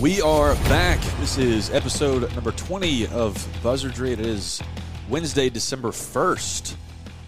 We 0.00 0.22
are 0.22 0.54
back. 0.54 1.00
This 1.18 1.38
is 1.38 1.70
episode 1.70 2.32
number 2.36 2.52
20 2.52 3.08
of 3.08 3.34
Buzzardry. 3.64 4.12
It 4.12 4.20
is 4.20 4.62
Wednesday, 5.08 5.50
December 5.50 5.88
1st. 5.88 6.76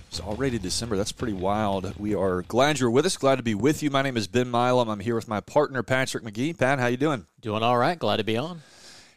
It's 0.07 0.21
already 0.21 0.57
December. 0.57 0.97
That's 0.97 1.11
pretty 1.11 1.33
wild. 1.33 1.93
We 1.99 2.15
are 2.15 2.43
glad 2.43 2.79
you're 2.79 2.89
with 2.89 3.07
us. 3.07 3.17
Glad 3.17 3.37
to 3.39 3.43
be 3.43 3.57
with 3.57 3.83
you. 3.83 3.91
My 3.91 4.03
name 4.03 4.17
is 4.17 4.29
Ben 4.29 4.49
Milam. 4.49 4.89
I'm 4.89 5.01
here 5.01 5.17
with 5.17 5.27
my 5.27 5.41
partner, 5.41 5.83
Patrick 5.83 6.23
McGee. 6.23 6.57
Pat, 6.57 6.79
how 6.79 6.87
you 6.87 6.97
doing? 6.97 7.27
Doing 7.41 7.65
all 7.65 7.77
right. 7.77 7.99
Glad 7.99 8.19
to 8.19 8.25
be 8.25 8.37
on. 8.37 8.63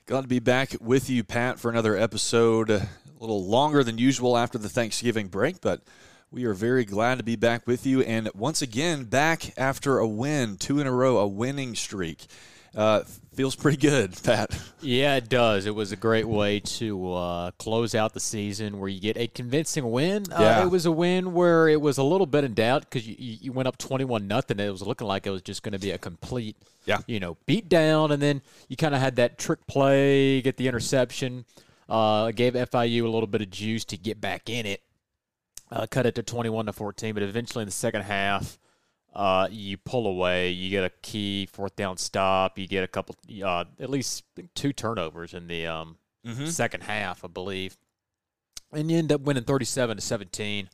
Glad 0.08 0.22
to 0.22 0.28
be 0.28 0.40
back 0.40 0.76
with 0.82 1.08
you, 1.08 1.24
Pat, 1.24 1.60
for 1.60 1.70
another 1.70 1.96
episode. 1.96 2.72
A 2.72 2.90
little 3.20 3.46
longer 3.46 3.84
than 3.84 4.00
usual 4.00 4.36
after 4.36 4.58
the 4.58 4.68
Thanksgiving 4.68 5.28
break, 5.28 5.62
but 5.62 5.84
we 6.32 6.46
are 6.46 6.56
very 6.56 6.86
glad 6.86 7.20
to 7.20 7.24
be 7.24 7.36
back 7.36 7.68
with 7.68 7.86
you. 7.86 8.02
And 8.02 8.32
once 8.34 8.64
again, 8.64 9.04
back 9.04 9.54
after 9.60 10.00
a 10.00 10.08
win, 10.08 10.58
two 10.58 10.80
in 10.80 10.88
a 10.88 10.92
row, 10.92 11.20
a 11.20 11.28
winning 11.28 11.76
streak. 11.76 12.26
Uh, 12.76 13.04
feels 13.36 13.56
pretty 13.56 13.78
good, 13.78 14.16
Pat. 14.24 14.58
Yeah, 14.82 15.16
it 15.16 15.30
does. 15.30 15.66
It 15.66 15.74
was 15.76 15.92
a 15.92 15.96
great 15.96 16.28
way 16.28 16.60
to 16.60 17.14
uh, 17.14 17.52
close 17.60 17.96
out 17.96 18.14
the 18.14 18.20
season 18.20 18.80
where 18.80 18.90
you 18.90 19.00
get 19.00 19.18
a 19.18 19.28
convincing 19.28 19.90
win. 19.92 20.26
Yeah. 20.30 20.62
Uh, 20.62 20.66
it 20.66 20.70
was 20.70 20.86
a 20.86 20.92
win 20.92 21.34
where 21.34 21.68
it 21.68 21.82
was 21.82 21.98
a 21.98 22.04
little 22.04 22.26
bit 22.28 22.44
in 22.44 22.54
doubt 22.54 22.82
because 22.82 23.08
you, 23.08 23.16
you 23.18 23.52
went 23.52 23.68
up 23.68 23.78
21 23.78 24.28
nothing. 24.28 24.60
It 24.60 24.70
was 24.70 24.82
looking 24.82 25.08
like 25.08 25.26
it 25.28 25.32
was 25.32 25.42
just 25.42 25.64
going 25.64 25.74
to 25.74 25.80
be 25.80 25.92
a 25.92 25.98
complete, 25.98 26.58
Yeah. 26.86 27.00
you 27.08 27.20
know, 27.20 27.38
beat 27.46 27.70
down. 27.70 28.12
And 28.12 28.22
then 28.22 28.42
you 28.68 28.76
kind 28.78 28.94
of 28.96 29.02
had 29.02 29.16
that 29.18 29.38
trick 29.38 29.66
play, 29.68 30.42
get 30.42 30.58
the 30.58 30.68
interception, 30.68 31.46
uh, 31.90 32.32
gave 32.32 32.54
FIU 32.54 33.04
a 33.04 33.10
little 33.10 33.28
bit 33.28 33.42
of 33.42 33.50
juice 33.50 33.86
to 33.86 33.98
get 33.98 34.20
back 34.22 34.50
in 34.50 34.66
it. 34.66 34.82
Uh, 35.72 35.88
cut 35.90 36.06
it 36.06 36.14
to 36.16 36.22
21 36.22 36.68
to 36.68 36.74
14, 36.74 37.14
but 37.16 37.24
eventually 37.24 37.64
in 37.64 37.68
the 37.68 37.72
second 37.72 38.02
half, 38.04 38.60
uh, 39.14 39.48
you 39.52 39.78
pull 39.78 40.08
away, 40.08 40.50
you 40.50 40.70
get 40.70 40.84
a 40.84 40.90
key 41.02 41.48
fourth 41.52 41.76
down 41.76 41.98
stop, 41.98 42.58
you 42.58 42.68
get 42.68 42.84
a 42.84 42.88
couple, 42.88 43.16
uh, 43.44 43.66
at 43.80 43.90
least 43.90 44.24
two 44.56 44.74
turnovers 44.74 45.34
in 45.34 45.48
the 45.48 45.68
um, 45.68 45.98
second 46.48 46.82
half, 46.84 47.24
I 47.24 47.28
believe, 47.28 47.78
and 48.72 48.90
you 48.90 48.98
end 48.98 49.12
up 49.12 49.22
winning 49.22 49.44
37 49.44 49.98
to 49.98 50.02
17. 50.02 50.70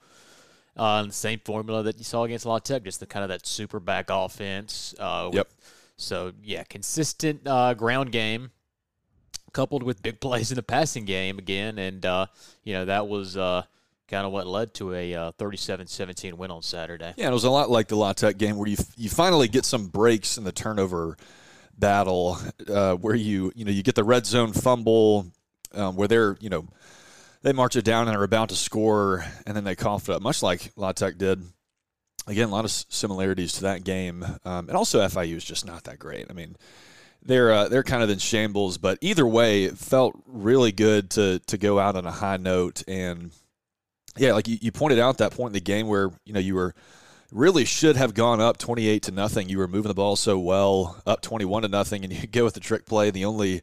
Uh, 0.77 1.03
the 1.03 1.11
same 1.11 1.39
formula 1.43 1.83
that 1.83 1.97
you 1.97 2.03
saw 2.05 2.23
against 2.23 2.45
La 2.45 2.59
Tech, 2.59 2.83
just 2.83 3.01
the 3.01 3.05
kind 3.05 3.23
of 3.23 3.29
that 3.29 3.45
super 3.45 3.79
back 3.81 4.05
offense. 4.09 4.95
Uh, 4.97 5.29
Yep. 5.33 5.49
So 5.97 6.31
yeah, 6.41 6.63
consistent 6.63 7.41
uh, 7.45 7.73
ground 7.73 8.13
game, 8.13 8.51
coupled 9.51 9.83
with 9.83 10.01
big 10.01 10.21
plays 10.21 10.51
in 10.51 10.55
the 10.55 10.63
passing 10.63 11.03
game 11.03 11.37
again, 11.39 11.77
and 11.77 12.05
uh, 12.05 12.27
you 12.63 12.71
know 12.73 12.85
that 12.85 13.07
was 13.09 13.35
uh, 13.35 13.63
kind 14.09 14.25
of 14.25 14.31
what 14.31 14.47
led 14.47 14.73
to 14.75 14.93
a 14.93 15.13
uh, 15.13 15.31
37-17 15.33 16.33
win 16.33 16.51
on 16.51 16.61
Saturday. 16.61 17.13
Yeah, 17.15 17.29
it 17.29 17.33
was 17.33 17.43
a 17.43 17.49
lot 17.49 17.69
like 17.69 17.87
the 17.87 17.95
La 17.95 18.13
Tech 18.13 18.37
game 18.37 18.57
where 18.57 18.67
you 18.67 18.77
you 18.97 19.09
finally 19.09 19.47
get 19.47 19.65
some 19.65 19.87
breaks 19.87 20.37
in 20.37 20.43
the 20.43 20.51
turnover 20.51 21.17
battle, 21.77 22.37
uh, 22.67 22.95
where 22.95 23.15
you 23.15 23.51
you 23.55 23.65
know 23.65 23.71
you 23.71 23.83
get 23.83 23.95
the 23.95 24.03
red 24.03 24.25
zone 24.25 24.53
fumble, 24.53 25.27
um, 25.73 25.95
where 25.95 26.07
they're 26.07 26.37
you 26.39 26.49
know 26.49 26.67
they 27.41 27.53
march 27.53 27.75
it 27.75 27.85
down 27.85 28.07
and 28.07 28.17
are 28.17 28.23
about 28.23 28.49
to 28.49 28.55
score, 28.55 29.25
and 29.45 29.55
then 29.55 29.63
they 29.63 29.75
cough 29.75 30.09
it 30.09 30.15
up, 30.15 30.21
much 30.21 30.43
like 30.43 30.71
La 30.75 30.91
Tech 30.91 31.17
did. 31.17 31.41
Again, 32.27 32.49
a 32.49 32.51
lot 32.51 32.65
of 32.65 32.71
similarities 32.71 33.53
to 33.53 33.61
that 33.61 33.83
game, 33.83 34.23
um, 34.45 34.67
and 34.67 34.71
also 34.71 34.99
FIU 35.07 35.37
is 35.37 35.45
just 35.45 35.65
not 35.65 35.85
that 35.85 35.97
great. 35.97 36.27
I 36.29 36.33
mean, 36.33 36.57
they're 37.23 37.51
uh, 37.51 37.67
they're 37.69 37.83
kind 37.83 38.03
of 38.03 38.09
in 38.09 38.19
shambles, 38.19 38.77
but 38.77 38.97
either 39.01 39.25
way, 39.25 39.63
it 39.63 39.77
felt 39.77 40.19
really 40.25 40.71
good 40.71 41.11
to 41.11 41.39
to 41.47 41.57
go 41.57 41.79
out 41.79 41.95
on 41.95 42.05
a 42.05 42.11
high 42.11 42.37
note 42.37 42.83
and 42.87 43.31
yeah, 44.19 44.33
like 44.33 44.47
you, 44.47 44.57
you 44.61 44.71
pointed 44.71 44.99
out 44.99 45.17
that 45.19 45.31
point 45.33 45.49
in 45.49 45.53
the 45.53 45.59
game 45.61 45.87
where 45.87 46.11
you 46.25 46.33
know 46.33 46.39
you 46.39 46.55
were 46.55 46.75
really 47.31 47.63
should 47.65 47.95
have 47.95 48.13
gone 48.13 48.41
up 48.41 48.57
28 48.57 49.03
to 49.03 49.11
nothing. 49.11 49.49
You 49.49 49.59
were 49.59 49.67
moving 49.67 49.89
the 49.89 49.93
ball 49.95 50.15
so 50.15 50.37
well, 50.39 51.01
up 51.05 51.21
21 51.21 51.61
to 51.61 51.67
nothing, 51.67 52.03
and 52.03 52.11
you 52.13 52.27
go 52.31 52.43
with 52.43 52.53
the 52.53 52.59
trick 52.59 52.85
play. 52.85 53.11
The 53.11 53.25
only 53.25 53.61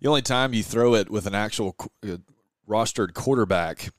the 0.00 0.08
only 0.08 0.22
time 0.22 0.54
you 0.54 0.62
throw 0.62 0.94
it 0.94 1.10
with 1.10 1.26
an 1.26 1.34
actual 1.34 1.76
uh, 2.06 2.16
rostered 2.68 3.14
quarterback 3.14 3.90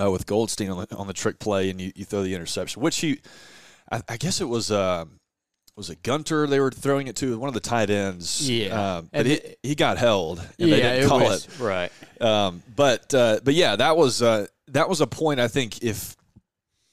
uh, 0.00 0.10
with 0.10 0.26
Goldstein 0.26 0.70
on 0.70 0.86
the, 0.88 0.96
on 0.96 1.06
the 1.06 1.12
trick 1.12 1.38
play, 1.38 1.70
and 1.70 1.80
you, 1.80 1.92
you 1.94 2.04
throw 2.04 2.22
the 2.22 2.34
interception, 2.34 2.82
which 2.82 2.96
he, 2.98 3.20
I, 3.92 4.00
I 4.08 4.16
guess 4.16 4.40
it 4.40 4.48
was. 4.48 4.70
Uh, 4.70 5.04
was 5.76 5.90
it 5.90 6.04
Gunter 6.04 6.46
they 6.46 6.60
were 6.60 6.70
throwing 6.70 7.08
it 7.08 7.16
to 7.16 7.36
one 7.36 7.48
of 7.48 7.54
the 7.54 7.58
tight 7.58 7.90
ends? 7.90 8.48
Yeah. 8.48 8.98
um, 8.98 9.08
but 9.10 9.18
And 9.18 9.26
he, 9.26 9.34
it- 9.34 9.58
he 9.60 9.74
got 9.74 9.98
held. 9.98 10.38
And 10.38 10.70
they 10.70 10.80
didn't 10.80 11.02
it 11.02 11.10
was, 11.10 11.46
it. 11.46 11.58
right. 11.58 11.90
Um, 12.20 12.62
but 12.76 13.12
uh, 13.12 13.40
but 13.42 13.54
yeah, 13.54 13.74
that 13.74 13.96
was 13.96 14.22
uh, 14.22 14.46
that 14.68 14.88
was 14.88 15.00
a 15.00 15.06
point. 15.06 15.40
I 15.40 15.48
think 15.48 15.82
if 15.82 16.16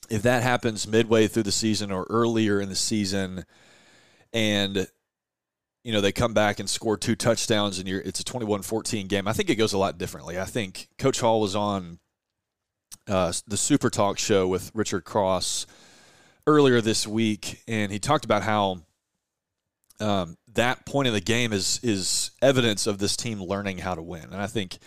if 0.09 0.23
that 0.23 0.43
happens 0.43 0.87
midway 0.87 1.27
through 1.27 1.43
the 1.43 1.51
season 1.51 1.91
or 1.91 2.05
earlier 2.09 2.59
in 2.59 2.69
the 2.69 2.75
season, 2.75 3.45
and 4.33 4.87
you 5.83 5.91
know 5.91 6.01
they 6.01 6.11
come 6.11 6.33
back 6.33 6.59
and 6.59 6.69
score 6.69 6.97
two 6.97 7.15
touchdowns 7.15 7.79
and 7.79 7.87
you're 7.87 8.01
it's 8.01 8.19
a 8.19 8.23
21-14 8.23 9.07
game, 9.07 9.27
I 9.27 9.33
think 9.33 9.49
it 9.49 9.55
goes 9.55 9.73
a 9.73 9.77
lot 9.77 9.97
differently. 9.97 10.39
I 10.39 10.45
think 10.45 10.87
Coach 10.97 11.19
Hall 11.19 11.41
was 11.41 11.55
on 11.55 11.99
uh, 13.07 13.33
the 13.47 13.57
Super 13.57 13.89
Talk 13.89 14.19
show 14.19 14.47
with 14.47 14.71
Richard 14.73 15.05
Cross 15.05 15.65
earlier 16.47 16.81
this 16.81 17.07
week, 17.07 17.61
and 17.67 17.91
he 17.91 17.99
talked 17.99 18.25
about 18.25 18.43
how 18.43 18.81
um, 19.99 20.37
that 20.53 20.85
point 20.85 21.07
in 21.07 21.13
the 21.13 21.21
game 21.21 21.53
is 21.53 21.79
is 21.83 22.31
evidence 22.41 22.87
of 22.87 22.97
this 22.97 23.15
team 23.15 23.41
learning 23.41 23.77
how 23.77 23.95
to 23.95 24.01
win. 24.01 24.23
And 24.23 24.35
I 24.41 24.47
think, 24.47 24.79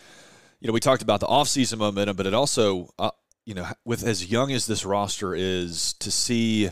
you 0.64 0.68
know, 0.68 0.72
we 0.72 0.80
talked 0.80 1.02
about 1.02 1.20
the 1.20 1.26
offseason 1.26 1.76
momentum, 1.76 2.16
but 2.16 2.26
it 2.26 2.32
also, 2.32 2.88
uh, 2.98 3.10
you 3.44 3.52
know, 3.52 3.66
with 3.84 4.02
as 4.02 4.30
young 4.32 4.50
as 4.50 4.66
this 4.66 4.86
roster 4.86 5.34
is, 5.34 5.92
to 6.00 6.10
see 6.10 6.70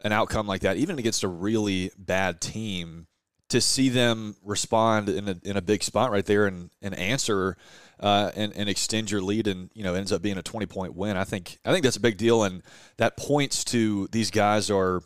an 0.00 0.12
outcome 0.12 0.46
like 0.46 0.62
that, 0.62 0.78
even 0.78 0.98
against 0.98 1.22
a 1.22 1.28
really 1.28 1.90
bad 1.98 2.40
team, 2.40 3.06
to 3.50 3.60
see 3.60 3.90
them 3.90 4.34
respond 4.42 5.10
in 5.10 5.28
a, 5.28 5.36
in 5.44 5.58
a 5.58 5.60
big 5.60 5.82
spot 5.82 6.10
right 6.10 6.24
there 6.24 6.46
and, 6.46 6.70
and 6.80 6.94
answer 6.94 7.58
uh, 8.00 8.30
and, 8.34 8.54
and 8.56 8.70
extend 8.70 9.10
your 9.10 9.20
lead 9.20 9.46
and 9.46 9.68
you 9.74 9.84
know 9.84 9.92
ends 9.92 10.10
up 10.10 10.22
being 10.22 10.38
a 10.38 10.42
20 10.42 10.64
point 10.64 10.94
win. 10.94 11.18
I 11.18 11.24
think 11.24 11.58
I 11.66 11.70
think 11.70 11.84
that's 11.84 11.96
a 11.96 12.00
big 12.00 12.16
deal 12.16 12.44
and 12.44 12.62
that 12.96 13.18
points 13.18 13.62
to 13.64 14.08
these 14.10 14.30
guys 14.30 14.70
are 14.70 15.02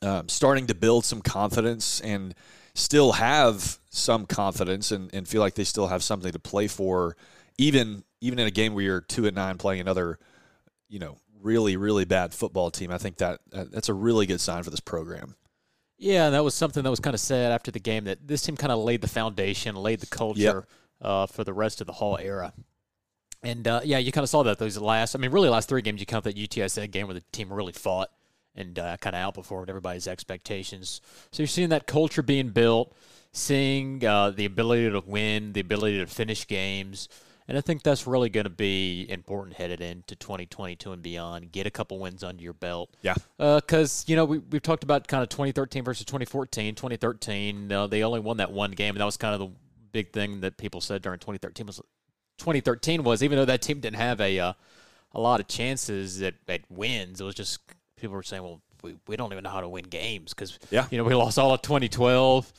um, 0.00 0.28
starting 0.28 0.68
to 0.68 0.76
build 0.76 1.04
some 1.04 1.22
confidence 1.22 2.00
and 2.02 2.36
still 2.74 3.12
have 3.12 3.78
some 3.90 4.26
confidence 4.26 4.92
and, 4.92 5.12
and 5.12 5.26
feel 5.26 5.40
like 5.40 5.54
they 5.54 5.64
still 5.64 5.88
have 5.88 6.04
something 6.04 6.30
to 6.30 6.38
play 6.38 6.68
for, 6.68 7.16
even 7.58 8.04
even 8.20 8.38
in 8.38 8.46
a 8.46 8.50
game 8.50 8.74
where 8.74 8.84
you're 8.84 9.00
two 9.00 9.26
and 9.26 9.36
nine 9.36 9.58
playing 9.58 9.80
another, 9.80 10.18
you 10.88 10.98
know, 10.98 11.18
really 11.42 11.76
really 11.76 12.04
bad 12.04 12.32
football 12.32 12.70
team. 12.70 12.90
I 12.90 12.98
think 12.98 13.18
that 13.18 13.40
uh, 13.52 13.64
that's 13.70 13.88
a 13.88 13.94
really 13.94 14.26
good 14.26 14.40
sign 14.40 14.62
for 14.62 14.70
this 14.70 14.80
program. 14.80 15.34
Yeah, 15.98 16.26
and 16.26 16.34
that 16.34 16.44
was 16.44 16.54
something 16.54 16.84
that 16.84 16.90
was 16.90 17.00
kind 17.00 17.14
of 17.14 17.20
said 17.20 17.50
after 17.50 17.72
the 17.72 17.80
game 17.80 18.04
that 18.04 18.26
this 18.26 18.42
team 18.42 18.56
kind 18.56 18.72
of 18.72 18.78
laid 18.78 19.00
the 19.00 19.08
foundation, 19.08 19.74
laid 19.74 19.98
the 19.98 20.06
culture 20.06 20.66
uh, 21.02 21.26
for 21.26 21.42
the 21.42 21.52
rest 21.52 21.80
of 21.80 21.88
the 21.88 21.92
Hall 21.92 22.16
era. 22.20 22.52
And 23.42 23.66
uh, 23.66 23.80
yeah, 23.84 23.98
you 23.98 24.12
kind 24.12 24.22
of 24.22 24.28
saw 24.28 24.44
that 24.44 24.58
those 24.58 24.78
last, 24.78 25.14
I 25.14 25.18
mean, 25.18 25.32
really 25.32 25.48
last 25.48 25.68
three 25.68 25.82
games. 25.82 26.00
You 26.00 26.06
count 26.06 26.24
that 26.24 26.36
UTSA 26.36 26.90
game 26.90 27.06
where 27.06 27.14
the 27.14 27.22
team 27.32 27.52
really 27.52 27.72
fought 27.72 28.10
and 28.54 28.78
uh, 28.78 28.96
kind 28.98 29.14
of 29.14 29.34
outperformed 29.34 29.68
everybody's 29.68 30.08
expectations. 30.08 31.00
So 31.30 31.42
you're 31.42 31.48
seeing 31.48 31.68
that 31.68 31.86
culture 31.86 32.22
being 32.22 32.50
built, 32.50 32.94
seeing 33.32 34.04
uh, 34.04 34.30
the 34.30 34.44
ability 34.44 34.90
to 34.90 35.02
win, 35.04 35.52
the 35.52 35.60
ability 35.60 35.98
to 35.98 36.06
finish 36.06 36.46
games. 36.46 37.08
And 37.48 37.56
I 37.56 37.62
think 37.62 37.82
that's 37.82 38.06
really 38.06 38.28
going 38.28 38.44
to 38.44 38.50
be 38.50 39.06
important 39.08 39.56
headed 39.56 39.80
into 39.80 40.14
2022 40.14 40.92
and 40.92 41.02
beyond. 41.02 41.50
Get 41.50 41.66
a 41.66 41.70
couple 41.70 41.98
wins 41.98 42.22
under 42.22 42.42
your 42.42 42.52
belt. 42.52 42.90
Yeah. 43.00 43.14
Because, 43.38 44.04
you 44.06 44.16
know, 44.16 44.26
we, 44.26 44.38
we've 44.38 44.60
talked 44.62 44.84
about 44.84 45.08
kind 45.08 45.22
of 45.22 45.30
2013 45.30 45.82
versus 45.82 46.04
2014. 46.04 46.74
2013, 46.74 47.72
uh, 47.72 47.86
they 47.86 48.02
only 48.04 48.20
won 48.20 48.36
that 48.36 48.52
one 48.52 48.72
game, 48.72 48.94
and 48.94 49.00
that 49.00 49.06
was 49.06 49.16
kind 49.16 49.32
of 49.32 49.40
the 49.40 49.50
big 49.92 50.12
thing 50.12 50.42
that 50.42 50.58
people 50.58 50.82
said 50.82 51.00
during 51.00 51.18
2013 51.18 51.66
was 51.66 51.80
2013 52.36 53.02
was 53.02 53.22
even 53.22 53.38
though 53.38 53.46
that 53.46 53.62
team 53.62 53.80
didn't 53.80 53.96
have 53.96 54.20
a 54.20 54.38
uh, 54.38 54.52
a 55.12 55.20
lot 55.20 55.40
of 55.40 55.48
chances 55.48 56.20
at, 56.22 56.34
at 56.46 56.60
wins, 56.70 57.20
it 57.20 57.24
was 57.24 57.34
just 57.34 57.60
people 57.96 58.14
were 58.14 58.22
saying, 58.22 58.42
well, 58.42 58.60
we, 58.82 58.94
we 59.08 59.16
don't 59.16 59.32
even 59.32 59.42
know 59.42 59.50
how 59.50 59.62
to 59.62 59.68
win 59.68 59.84
games 59.84 60.34
because 60.34 60.58
Yeah. 60.70 60.86
you 60.90 60.98
know 60.98 61.04
we 61.04 61.14
lost 61.14 61.38
all 61.38 61.52
of 61.54 61.62
2012 61.62 62.52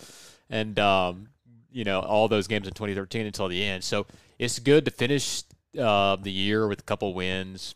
and 0.49 0.77
um, 0.79 1.29
you 1.71 1.83
know 1.83 1.99
all 1.99 2.27
those 2.27 2.47
games 2.47 2.67
in 2.67 2.73
2013 2.73 3.27
until 3.27 3.47
the 3.47 3.63
end. 3.63 3.83
So 3.83 4.07
it's 4.39 4.57
good 4.59 4.85
to 4.85 4.91
finish 4.91 5.43
uh, 5.79 6.15
the 6.15 6.31
year 6.31 6.67
with 6.67 6.79
a 6.79 6.83
couple 6.83 7.13
wins. 7.13 7.75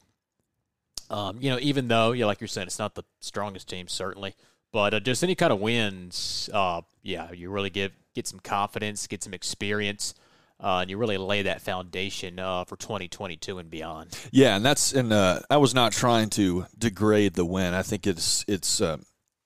Um, 1.09 1.37
you 1.41 1.51
know, 1.51 1.59
even 1.61 1.87
though, 1.89 2.13
yeah, 2.13 2.25
like 2.25 2.41
you're 2.41 2.47
saying, 2.47 2.65
it's 2.67 2.79
not 2.79 2.95
the 2.95 3.03
strongest 3.19 3.69
team, 3.69 3.87
certainly, 3.87 4.33
but 4.71 4.93
uh, 4.95 4.99
just 4.99 5.23
any 5.23 5.35
kind 5.35 5.53
of 5.53 5.59
wins, 5.59 6.49
uh, 6.53 6.81
yeah, 7.03 7.31
you 7.31 7.51
really 7.51 7.69
get 7.69 7.91
get 8.15 8.27
some 8.27 8.39
confidence, 8.39 9.05
get 9.05 9.23
some 9.23 9.33
experience. 9.33 10.15
uh, 10.59 10.79
and 10.79 10.89
you 10.89 10.97
really 10.97 11.17
lay 11.17 11.41
that 11.43 11.61
foundation 11.61 12.39
uh, 12.39 12.63
for 12.63 12.77
2022 12.77 13.57
and 13.59 13.69
beyond. 13.69 14.17
Yeah, 14.31 14.55
and 14.55 14.65
that's 14.65 14.93
and 14.93 15.11
uh, 15.11 15.41
I 15.49 15.57
was 15.57 15.73
not 15.75 15.91
trying 15.91 16.29
to 16.31 16.65
degrade 16.77 17.33
the 17.33 17.45
win. 17.45 17.73
I 17.73 17.81
think 17.83 18.07
it's 18.07 18.45
it's 18.47 18.79
uh, 18.81 18.97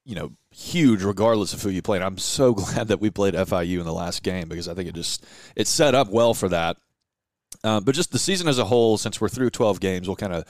you 0.05 0.15
know 0.15 0.33
huge 0.51 1.03
regardless 1.03 1.53
of 1.53 1.61
who 1.61 1.69
you 1.69 1.81
played. 1.81 2.01
I'm 2.03 2.17
so 2.19 2.53
glad 2.53 2.89
that 2.89 3.01
we 3.01 3.09
played 3.09 3.33
FIU 3.33 3.79
in 3.79 3.85
the 3.85 3.93
last 3.93 4.21
game 4.23 4.47
because 4.47 4.67
I 4.67 4.73
think 4.75 4.87
it 4.89 4.95
just 4.95 5.25
it 5.55 5.67
set 5.67 5.95
up 5.95 6.09
well 6.09 6.33
for 6.33 6.49
that. 6.49 6.77
Uh, 7.63 7.79
but 7.79 7.95
just 7.95 8.11
the 8.11 8.19
season 8.19 8.47
as 8.47 8.59
a 8.59 8.65
whole, 8.65 8.97
since 8.97 9.19
we're 9.19 9.29
through 9.29 9.49
12 9.49 9.79
games, 9.79 10.07
we'll 10.07 10.15
kind 10.15 10.33
of 10.33 10.45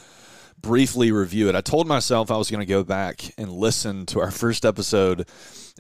briefly 0.62 1.12
review 1.12 1.50
it. 1.50 1.56
I 1.56 1.62
told 1.62 1.88
myself 1.88 2.32
I 2.32 2.38
was 2.38 2.50
going 2.50 2.66
to 2.66 2.66
go 2.66 2.84
back 2.84 3.34
and 3.38 3.52
listen 3.52 4.06
to 4.08 4.20
our 4.20 4.32
first 4.44 4.66
episode, 4.66 5.28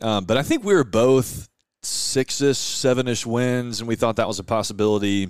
um, 0.01 0.25
but 0.25 0.37
I 0.37 0.43
think 0.43 0.63
we 0.63 0.73
were 0.73 0.83
both 0.83 1.47
six-ish, 1.83 2.57
seven-ish 2.57 3.25
wins, 3.25 3.79
and 3.79 3.87
we 3.87 3.95
thought 3.95 4.17
that 4.17 4.27
was 4.27 4.39
a 4.39 4.43
possibility. 4.43 5.29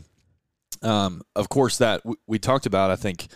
Um, 0.81 1.21
of 1.35 1.49
course, 1.49 1.77
that 1.77 2.03
w- 2.03 2.17
we 2.27 2.39
talked 2.39 2.65
about, 2.65 2.91
I 2.91 2.95
think, 2.95 3.27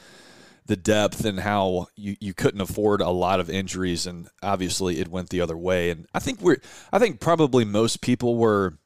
the 0.66 0.76
depth 0.76 1.26
and 1.26 1.40
how 1.40 1.88
you, 1.96 2.16
you 2.20 2.34
couldn't 2.34 2.62
afford 2.62 3.02
a 3.02 3.10
lot 3.10 3.40
of 3.40 3.50
injuries, 3.50 4.06
and 4.06 4.28
obviously 4.42 5.00
it 5.00 5.08
went 5.08 5.30
the 5.30 5.42
other 5.42 5.58
way. 5.58 5.90
And 5.90 6.06
I 6.14 6.20
think 6.20 6.42
we're, 6.42 6.58
I 6.92 7.00
think 7.00 7.20
probably 7.20 7.66
most 7.66 8.02
people 8.02 8.38
were 8.38 8.78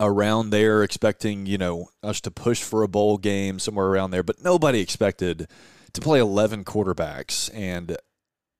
around 0.00 0.50
there 0.50 0.82
expecting, 0.82 1.46
you 1.46 1.58
know, 1.58 1.88
us 2.02 2.20
to 2.22 2.30
push 2.30 2.62
for 2.62 2.82
a 2.82 2.88
bowl 2.88 3.18
game 3.18 3.58
somewhere 3.58 3.86
around 3.86 4.10
there, 4.10 4.22
but 4.22 4.42
nobody 4.42 4.80
expected 4.80 5.48
to 5.92 6.00
play 6.00 6.18
11 6.18 6.64
quarterbacks. 6.64 7.50
And 7.54 7.96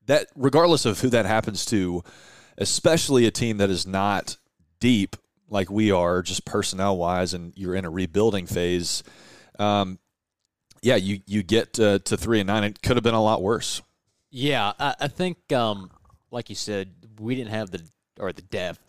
that, 0.06 0.28
regardless 0.36 0.84
of 0.84 1.00
who 1.00 1.08
that 1.10 1.26
happens 1.26 1.64
to, 1.66 2.02
especially 2.58 3.26
a 3.26 3.30
team 3.30 3.58
that 3.58 3.70
is 3.70 3.86
not 3.86 4.36
deep 4.80 5.16
like 5.48 5.70
we 5.70 5.90
are, 5.90 6.22
just 6.22 6.44
personnel 6.44 6.96
wise, 6.96 7.34
and 7.34 7.52
you're 7.56 7.74
in 7.74 7.84
a 7.84 7.90
rebuilding 7.90 8.46
phase. 8.46 9.02
Um, 9.58 9.98
yeah, 10.82 10.96
you 10.96 11.20
you 11.26 11.42
get 11.42 11.78
uh, 11.80 11.98
to 12.00 12.16
three 12.16 12.40
and 12.40 12.46
nine. 12.46 12.64
It 12.64 12.82
could 12.82 12.96
have 12.96 13.04
been 13.04 13.14
a 13.14 13.22
lot 13.22 13.42
worse. 13.42 13.80
Yeah, 14.30 14.72
I, 14.78 14.94
I 15.00 15.08
think, 15.08 15.52
um, 15.52 15.90
like 16.30 16.50
you 16.50 16.56
said, 16.56 16.92
we 17.18 17.34
didn't 17.34 17.52
have 17.52 17.70
the 17.70 17.82
or 18.18 18.32
the 18.32 18.42
depth. 18.42 18.83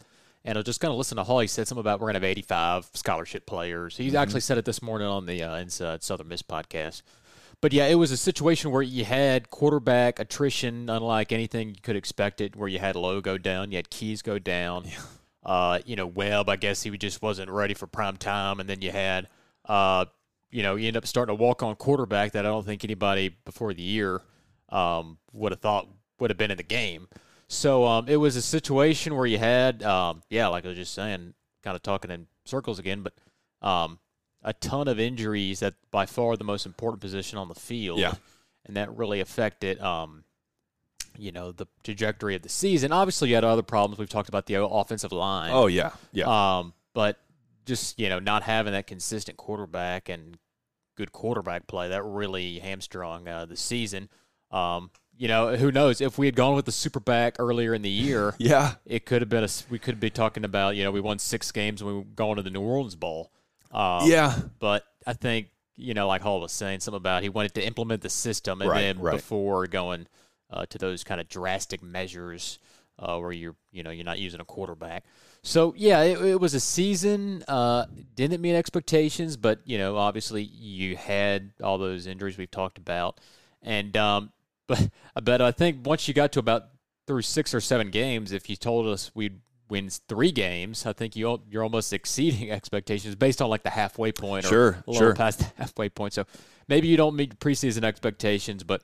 And 0.46 0.58
I 0.58 0.60
was 0.60 0.66
just 0.66 0.80
going 0.80 0.94
to 0.94 0.98
listen 0.98 1.18
to 1.18 1.24
Hall. 1.24 1.40
He 1.40 1.48
said 1.48 1.68
something 1.68 1.82
about 1.82 2.00
we're 2.00 2.06
going 2.06 2.22
to 2.22 2.28
have 2.28 2.38
85 2.38 2.92
scholarship 2.94 3.48
players. 3.48 3.98
He 3.98 4.08
mm-hmm. 4.08 4.18
actually 4.18 4.42
said 4.42 4.60
it 4.60 4.66
this 4.66 4.80
morning 4.80 5.08
on 5.08 5.26
the 5.26 5.42
uh, 5.42 5.56
Inside 5.58 6.04
Southern 6.04 6.28
Miss 6.28 6.44
podcast. 6.44 7.02
But 7.62 7.74
yeah, 7.74 7.88
it 7.88 7.96
was 7.96 8.12
a 8.12 8.18
situation 8.18 8.70
where 8.70 8.84
you 8.84 9.06
had 9.06 9.50
quarterback 9.50 10.20
attrition, 10.20 10.88
unlike 10.88 11.32
anything 11.32 11.70
you 11.70 11.82
could 11.82 11.96
expect 11.96 12.42
it, 12.42 12.56
where 12.56 12.68
you 12.68 12.78
had 12.78 12.96
Lowe 12.96 13.22
go 13.22 13.40
down, 13.40 13.72
you 13.72 13.78
had 13.78 13.90
Keyes 13.90 14.22
go 14.22 14.38
down. 14.38 14.86
Yeah. 14.86 15.00
Uh, 15.44 15.80
you 15.86 15.96
know, 15.96 16.08
Webb, 16.08 16.50
I 16.50 16.56
guess 16.56 16.84
he 16.84 16.96
just 16.98 17.22
wasn't 17.22 17.50
ready 17.52 17.74
for 17.74 17.88
prime 17.88 18.18
time. 18.18 18.60
And 18.60 18.70
then 18.70 18.82
you 18.82 18.92
had, 18.92 19.28
uh, 19.66 20.06
you 20.52 20.64
know, 20.64 20.76
you 20.76 20.88
end 20.88 20.98
up 20.98 21.06
starting 21.06 21.34
a 21.34 21.36
walk 21.36 21.64
on 21.64 21.76
quarterback 21.76 22.32
that 22.32 22.46
I 22.46 22.50
don't 22.50 22.66
think 22.66 22.84
anybody 22.84 23.30
before 23.46 23.74
the 23.74 23.84
year 23.84 24.22
um, 24.70 25.18
would 25.34 25.52
have 25.52 25.62
thought 25.62 25.88
would 26.20 26.30
have 26.30 26.38
been 26.38 26.52
in 26.52 26.58
the 26.58 26.64
game. 26.64 27.08
So 27.48 27.86
um, 27.86 28.10
it 28.10 28.18
was 28.18 28.36
a 28.36 28.42
situation 28.42 29.16
where 29.16 29.26
you 29.26 29.38
had, 29.38 29.84
um, 29.84 30.24
yeah, 30.30 30.48
like 30.48 30.66
I 30.66 30.70
was 30.70 30.78
just 30.78 30.94
saying, 30.94 31.34
kind 31.64 31.76
of 31.76 31.84
talking 31.84 32.12
in 32.12 32.28
circles 32.46 32.80
again, 32.80 33.04
but 33.04 33.14
um, 33.62 34.00
a 34.44 34.54
ton 34.54 34.88
of 34.88 35.00
injuries 35.00 35.62
at 35.62 35.76
by 35.92 36.06
far 36.06 36.38
the 36.38 36.44
most 36.44 36.66
important 36.66 37.02
position 37.02 37.38
on 37.38 37.48
the 37.48 37.56
field. 37.56 38.00
Yeah. 38.00 38.14
And 38.66 38.78
that 38.78 38.96
really 38.98 39.20
affected, 39.20 39.80
um, 39.80 40.24
you 41.18 41.32
know, 41.32 41.52
the 41.52 41.68
trajectory 41.84 42.36
of 42.36 42.42
the 42.42 42.50
season. 42.50 42.92
Obviously, 42.92 43.30
you 43.30 43.36
had 43.36 43.44
other 43.44 43.62
problems. 43.62 44.00
We've 44.00 44.10
talked 44.10 44.30
about 44.30 44.48
the 44.48 44.64
offensive 44.66 45.12
line. 45.12 45.52
Oh, 45.54 45.68
yeah. 45.68 45.92
Yeah. 46.12 46.58
Um, 46.58 46.74
but 46.94 47.20
just, 47.66 48.00
you 48.00 48.10
know, 48.10 48.20
not 48.20 48.42
having 48.44 48.74
that 48.74 48.88
consistent 48.88 49.38
quarterback 49.38 50.10
and 50.10 50.38
good 50.98 51.12
quarterback 51.12 51.68
play, 51.68 51.90
that 51.90 52.04
really 52.04 52.60
hamstrung 52.60 53.28
uh, 53.28 53.46
the 53.46 53.56
season. 53.56 54.10
Um, 54.50 54.90
you 55.18 55.28
know, 55.28 55.56
who 55.56 55.72
knows 55.72 56.02
if 56.02 56.18
we 56.18 56.26
had 56.26 56.36
gone 56.36 56.56
with 56.56 56.66
the 56.66 56.72
super 56.72 57.00
back 57.00 57.36
earlier 57.40 57.74
in 57.74 57.82
the 57.82 57.90
year? 57.90 58.36
yeah, 58.40 58.76
it 58.86 59.06
could 59.06 59.22
have 59.22 59.30
been 59.30 59.44
a. 59.44 59.50
We 59.70 59.80
could 59.80 60.00
be 60.00 60.10
talking 60.10 60.44
about 60.44 60.76
you 60.76 60.84
know 60.84 60.92
we 60.92 61.02
won 61.02 61.20
six 61.20 61.52
games 61.52 61.82
and 61.82 61.90
we 61.90 61.98
were 61.98 62.04
going 62.04 62.38
to 62.38 62.42
the 62.42 62.50
New 62.50 62.62
Orleans 62.62 62.96
Bowl. 62.96 63.32
Um, 63.72 64.10
yeah, 64.10 64.38
but 64.60 64.84
I 65.06 65.14
think 65.14 65.48
you 65.78 65.94
know, 65.94 66.08
like 66.08 66.22
Hall 66.22 66.42
was 66.42 66.52
saying, 66.52 66.80
something 66.80 66.98
about 66.98 67.24
he 67.24 67.30
wanted 67.30 67.54
to 67.56 67.66
implement 67.66 68.02
the 68.02 68.10
system 68.10 68.62
and 68.62 68.70
right, 68.70 68.82
then 68.82 69.00
right. 69.00 69.16
before 69.16 69.68
going 69.68 70.08
uh, 70.50 70.66
to 70.68 70.78
those 70.78 71.04
kind 71.04 71.20
of 71.20 71.28
drastic 71.28 71.84
measures 71.84 72.60
uh, 73.00 73.18
where 73.18 73.32
you're 73.32 73.56
you 73.72 73.84
know 73.84 73.92
you're 73.92 74.06
not 74.06 74.20
using 74.20 74.40
a 74.40 74.46
quarterback. 74.46 75.06
So 75.42 75.74
yeah, 75.78 76.02
it, 76.02 76.22
it 76.22 76.40
was 76.40 76.54
a 76.54 76.60
season. 76.60 77.44
Uh, 77.48 77.86
didn't 78.16 78.42
meet 78.42 78.56
expectations, 78.56 79.38
but 79.38 79.60
you 79.66 79.78
know 79.78 79.98
obviously 79.98 80.44
you 80.44 80.96
had 80.96 81.52
all 81.64 81.78
those 81.78 82.08
injuries 82.08 82.38
we've 82.38 82.52
talked 82.52 82.78
about, 82.78 83.20
and 83.62 83.96
um, 83.98 84.32
but 84.68 84.90
but 85.22 85.42
I 85.42 85.52
think 85.52 85.86
once 85.86 86.08
you 86.08 86.14
got 86.14 86.32
to 86.34 86.40
about 86.40 86.68
through 87.08 87.22
six 87.22 87.54
or 87.54 87.62
seven 87.62 87.90
games, 87.92 88.32
if 88.32 88.50
you 88.50 88.56
told 88.56 88.88
us 88.88 89.12
we'd 89.14 89.40
win 89.70 89.90
three 90.08 90.32
games, 90.32 90.86
I 90.86 90.94
think 90.94 91.16
you 91.16 91.42
you're 91.50 91.64
almost 91.64 91.94
exceeding 92.00 92.52
expectations 92.52 93.16
based 93.16 93.42
on 93.42 93.50
like 93.50 93.64
the 93.64 93.70
halfway 93.70 94.12
point 94.12 94.46
or 94.46 94.50
sure, 94.50 94.70
a 94.70 94.92
little 94.92 95.08
sure. 95.08 95.16
past 95.16 95.40
the 95.40 95.52
halfway 95.58 95.90
point. 95.90 96.14
So 96.14 96.26
maybe 96.68 96.88
you 96.88 96.98
don't 96.98 97.16
meet 97.16 97.40
preseason 97.40 97.84
expectations, 97.84 98.64
but 98.64 98.82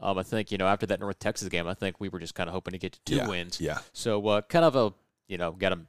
um, 0.00 0.18
I 0.18 0.22
think 0.22 0.52
you 0.52 0.58
know 0.58 0.66
after 0.66 0.86
that 0.86 1.00
North 1.00 1.18
Texas 1.18 1.48
game, 1.48 1.66
I 1.66 1.74
think 1.74 2.00
we 2.00 2.08
were 2.08 2.18
just 2.20 2.34
kind 2.34 2.48
of 2.48 2.54
hoping 2.54 2.72
to 2.72 2.78
get 2.78 2.92
to 2.92 3.00
two 3.04 3.16
yeah, 3.16 3.28
wins. 3.28 3.60
Yeah. 3.60 3.78
So 3.92 4.26
uh, 4.28 4.42
kind 4.42 4.64
of 4.64 4.76
a 4.76 4.92
you 5.28 5.38
know 5.38 5.52
got 5.52 5.72
a 5.72 5.80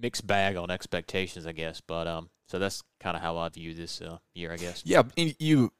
mixed 0.00 0.26
bag 0.26 0.56
on 0.56 0.70
expectations, 0.70 1.46
I 1.46 1.52
guess. 1.52 1.80
But 1.80 2.06
um, 2.06 2.30
so 2.48 2.58
that's 2.58 2.82
kind 3.00 3.16
of 3.16 3.22
how 3.22 3.36
I 3.38 3.48
view 3.48 3.74
this 3.74 4.00
uh, 4.00 4.18
year, 4.34 4.52
I 4.52 4.56
guess. 4.56 4.82
Yeah, 4.84 5.02
you 5.16 5.72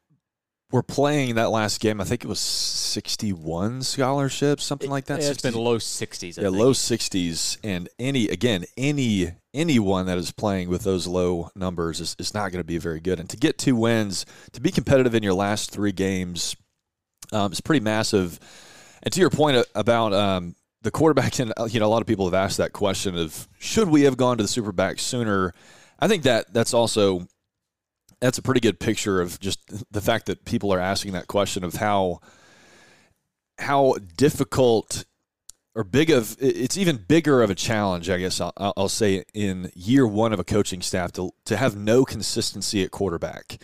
were 0.73 0.83
playing 0.83 1.37
that 1.37 1.51
last 1.51 1.81
game. 1.81 2.01
I 2.01 2.05
think 2.05 2.25
it 2.25 2.29
was 2.29 2.41
61 2.41 3.83
scholarships, 3.83 4.65
something 4.65 4.91
like 4.91 5.07
that. 5.07 5.23
Yeah, 5.23 5.31
it's 5.31 5.43
been 5.43 5.55
low 5.55 5.79
60s. 5.79 6.39
I 6.39 6.43
yeah, 6.43 6.49
think. 6.49 6.57
low 6.57 6.73
60s. 6.73 7.59
And 7.63 7.89
any 7.99 8.29
again, 8.29 8.65
any 8.77 9.33
anyone 9.55 10.07
that 10.07 10.19
is 10.19 10.33
playing 10.33 10.69
with 10.69 10.83
those 10.83 11.07
low 11.07 11.51
numbers 11.55 12.01
is, 12.01 12.17
is 12.19 12.35
not 12.35 12.51
going 12.51 12.61
to 12.61 12.65
be 12.65 12.79
very 12.79 13.01
good. 13.01 13.21
And 13.21 13.31
to 13.31 13.37
get 13.37 13.59
two 13.59 13.77
wins, 13.77 14.27
to 14.53 14.61
be 14.61 14.71
competitive 14.71 15.15
in 15.15 15.23
your 15.23 15.35
last 15.35 15.71
three 15.71 15.93
games, 15.93 16.57
um, 17.33 17.53
is 17.53 17.61
pretty 17.61 17.83
massive. 17.83 18.41
And 19.03 19.13
to 19.13 19.21
your 19.21 19.31
point 19.31 19.65
about 19.75 20.13
um, 20.13 20.57
the 20.83 20.91
quarterback, 20.91 21.39
and 21.39 21.53
you 21.69 21.81
know, 21.81 21.87
a 21.87 21.89
lot 21.89 22.03
of 22.03 22.09
people 22.09 22.27
have 22.27 22.35
asked 22.35 22.59
that 22.59 22.73
question 22.73 23.17
of 23.17 23.49
should 23.59 23.89
we 23.89 24.03
have 24.03 24.17
gone 24.17 24.39
to 24.39 24.43
the 24.43 24.49
Superback 24.49 24.99
sooner. 24.99 25.55
I 25.99 26.09
think 26.09 26.25
that 26.25 26.53
that's 26.53 26.75
also 26.75 27.27
that's 28.21 28.39
a 28.39 28.43
pretty 28.43 28.61
good 28.61 28.81
picture 28.81 29.21
of 29.21 29.39
just 29.41 29.61
the 29.93 30.01
fact 30.01 30.27
that 30.27 30.45
people 30.45 30.73
are 30.73 30.81
asking 30.81 31.13
that 31.13 31.27
question 31.27 31.65
of 31.65 31.75
how 31.75 32.21
how 33.59 33.97
difficult 34.17 35.05
or 35.75 35.85
big 35.85 36.11
of 36.11 36.37
it's 36.41 36.79
even 36.79 36.97
bigger 36.97 37.43
of 37.43 37.51
a 37.51 37.55
challenge, 37.55 38.09
I 38.09 38.19
guess 38.19 38.41
I'll, 38.41 38.53
I'll, 38.57 38.89
say 38.89 39.25
in 39.35 39.71
year 39.75 40.07
one 40.07 40.33
of 40.33 40.41
a 40.41 40.45
coaching 40.45 40.81
staff 40.81 41.13
to 41.13 41.33
to 41.45 41.57
have 41.57 41.77
no 41.77 42.05
consistency 42.05 42.83
at 42.83 42.91
quarterback 42.91 43.59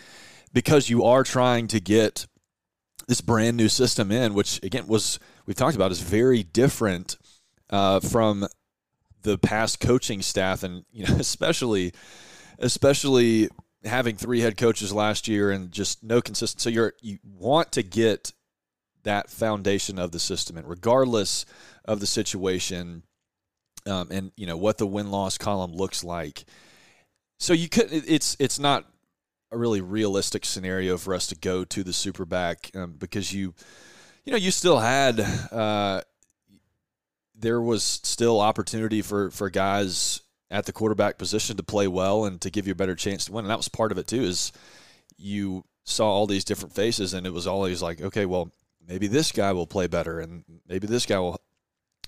because 0.53 0.91
you 0.91 1.05
are 1.05 1.25
trying 1.25 1.69
to 1.69 1.81
get 1.81 2.27
this 3.09 3.23
brand 3.23 3.57
new 3.57 3.69
system 3.69 4.13
in, 4.13 4.35
which 4.35 4.61
again 4.63 4.87
was 4.87 5.19
we've 5.47 5.57
talked 5.57 5.75
about 5.75 5.91
is 5.91 6.01
very 6.01 6.43
different 6.43 7.17
uh, 7.71 8.01
from 8.01 8.47
the 9.23 9.39
past 9.39 9.81
coaching 9.81 10.21
staff, 10.21 10.63
and 10.63 10.85
you 10.93 11.07
know 11.07 11.15
especially 11.19 11.95
especially 12.59 13.49
having 13.85 14.17
three 14.17 14.41
head 14.41 14.57
coaches 14.57 14.93
last 14.93 15.29
year 15.29 15.51
and 15.51 15.73
just 15.73 16.03
no 16.03 16.21
consistency. 16.21 16.63
So 16.63 16.71
you're 16.71 16.95
you 17.01 17.19
want 17.25 17.73
to 17.73 17.83
get 17.83 18.33
that 19.05 19.31
foundation 19.31 19.99
of 19.99 20.13
the 20.13 20.21
system, 20.21 20.57
and 20.57 20.69
regardless 20.69 21.45
of 21.85 22.01
the 22.01 22.07
situation, 22.07 23.03
um, 23.87 24.09
and 24.11 24.33
you 24.37 24.47
know 24.47 24.57
what 24.57 24.79
the 24.79 24.87
win 24.87 25.11
loss 25.11 25.39
column 25.39 25.73
looks 25.73 26.05
like. 26.05 26.45
So 27.39 27.53
you 27.53 27.69
could 27.69 27.89
it's 27.91 28.37
it's 28.39 28.59
not 28.59 28.87
a 29.51 29.59
really 29.59 29.81
realistic 29.81 30.45
scenario 30.45 30.97
for 30.97 31.15
us 31.15 31.27
to 31.29 31.35
go 31.35 31.65
to 31.65 31.83
the 31.83 31.93
super 31.93 32.25
back 32.25 32.71
um, 32.75 32.95
because 32.99 33.33
you 33.33 33.55
you 34.25 34.33
know 34.33 34.39
you 34.39 34.51
still 34.51 34.79
had 34.79 35.21
uh, 35.51 36.03
there 37.35 37.61
was 37.61 37.83
still 37.83 38.41
opportunity 38.41 39.03
for 39.03 39.31
for 39.31 39.51
guys 39.51 40.21
at 40.53 40.67
the 40.67 40.73
quarterback 40.73 41.19
position 41.19 41.57
to 41.57 41.63
play 41.63 41.89
well 41.89 42.27
and 42.27 42.41
to 42.43 42.51
give 42.51 42.67
you 42.67 42.73
a 42.73 42.77
better 42.77 42.95
chance 42.95 43.25
to 43.25 43.33
win. 43.33 43.47
And 43.47 43.51
that 43.51 43.57
was 43.57 43.69
part 43.69 43.91
of 43.91 43.99
it 43.99 44.07
too. 44.07 44.23
Is 44.23 44.53
you 45.17 45.65
saw 45.83 46.07
all 46.07 46.27
these 46.27 46.45
different 46.45 46.75
faces, 46.75 47.15
and 47.15 47.27
it 47.27 47.33
was 47.33 47.47
always 47.47 47.83
like, 47.83 48.01
okay, 48.01 48.27
well, 48.27 48.53
maybe 48.87 49.07
this 49.09 49.33
guy 49.33 49.53
will 49.53 49.67
play 49.67 49.87
better, 49.87 50.21
and 50.21 50.45
maybe 50.69 50.87
this 50.87 51.07
guy 51.07 51.19
will 51.19 51.41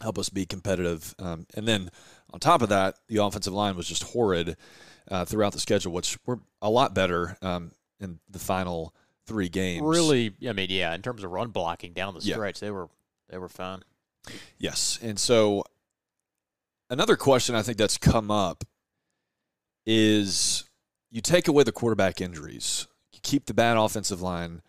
help 0.01 0.19
us 0.19 0.29
be 0.29 0.45
competitive. 0.45 1.15
Um, 1.19 1.47
and 1.55 1.67
then 1.67 1.91
on 2.33 2.39
top 2.39 2.63
of 2.63 2.69
that, 2.69 2.99
the 3.09 3.17
offensive 3.17 3.55
line 3.55 3.77
was 3.77 3.89
just 3.89 4.03
horrid 4.03 4.57
uh, 5.11 5.25
throughout 5.25 5.53
the 5.55 5.61
schedule, 5.61 5.93
which 5.93 6.19
were 6.27 6.41
a 6.61 6.71
lot 6.71 6.95
better 6.95 7.39
um, 7.41 7.73
in 7.99 8.21
the 8.29 8.39
final 8.39 8.95
three 9.27 9.49
games. 9.49 9.83
Really, 9.83 10.35
I 10.47 10.53
mean, 10.53 10.69
yeah, 10.71 10.95
in 10.95 11.01
terms 11.01 11.25
of 11.25 11.31
run 11.31 11.49
blocking 11.49 11.95
down 11.95 12.15
the 12.15 12.21
stretch, 12.21 12.61
yeah. 12.61 12.67
they 12.67 12.71
were 12.71 12.89
they 13.31 13.39
were 13.39 13.49
fine. 13.49 13.83
Yes, 14.59 14.99
and 15.03 15.19
so 15.19 15.65
another 16.91 17.17
question 17.17 17.55
I 17.55 17.63
think 17.63 17.79
that's 17.79 17.99
come 17.99 18.31
up 18.31 18.65
is 19.87 20.65
you 21.11 21.21
take 21.21 21.49
away 21.49 21.65
the 21.65 21.73
quarterback 21.73 22.21
injuries, 22.21 22.87
you 23.13 23.21
keep 23.23 23.47
the 23.47 23.55
bad 23.55 23.77
offensive 23.77 24.23
line. 24.23 24.63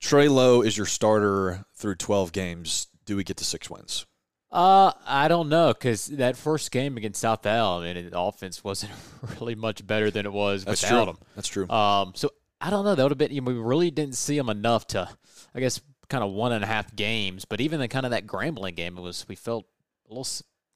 Trey 0.00 0.28
Lowe 0.28 0.62
is 0.62 0.76
your 0.76 0.86
starter 0.86 1.64
through 1.74 1.96
12 1.96 2.30
games. 2.32 2.86
Do 3.04 3.16
we 3.16 3.24
get 3.24 3.36
to 3.38 3.44
six 3.44 3.68
wins? 3.68 4.06
Uh, 4.50 4.92
I 5.06 5.28
don't 5.28 5.48
know 5.48 5.68
because 5.68 6.06
that 6.06 6.36
first 6.36 6.70
game 6.70 6.96
against 6.96 7.20
South 7.20 7.44
Al, 7.44 7.80
I 7.80 7.92
mean, 7.92 8.10
the 8.10 8.18
offense 8.18 8.64
wasn't 8.64 8.92
really 9.40 9.54
much 9.54 9.86
better 9.86 10.10
than 10.10 10.24
it 10.24 10.32
was 10.32 10.64
That's 10.64 10.82
without 10.82 11.04
true. 11.04 11.12
him. 11.12 11.18
That's 11.34 11.48
true. 11.48 11.68
Um, 11.68 12.12
so 12.14 12.30
I 12.60 12.70
don't 12.70 12.84
know. 12.84 12.94
That 12.94 13.02
would 13.02 13.12
have 13.12 13.18
been. 13.18 13.32
You 13.32 13.40
know, 13.40 13.52
we 13.52 13.58
really 13.58 13.90
didn't 13.90 14.14
see 14.16 14.38
him 14.38 14.48
enough 14.48 14.86
to, 14.88 15.08
I 15.54 15.60
guess, 15.60 15.80
kind 16.08 16.24
of 16.24 16.30
one 16.32 16.52
and 16.52 16.64
a 16.64 16.66
half 16.66 16.94
games. 16.96 17.44
But 17.44 17.60
even 17.60 17.78
the 17.78 17.88
kind 17.88 18.06
of 18.06 18.10
that 18.12 18.26
Grambling 18.26 18.74
game, 18.74 18.96
it 18.96 19.02
was 19.02 19.26
we 19.28 19.34
felt 19.34 19.66
a 20.06 20.08
little 20.08 20.26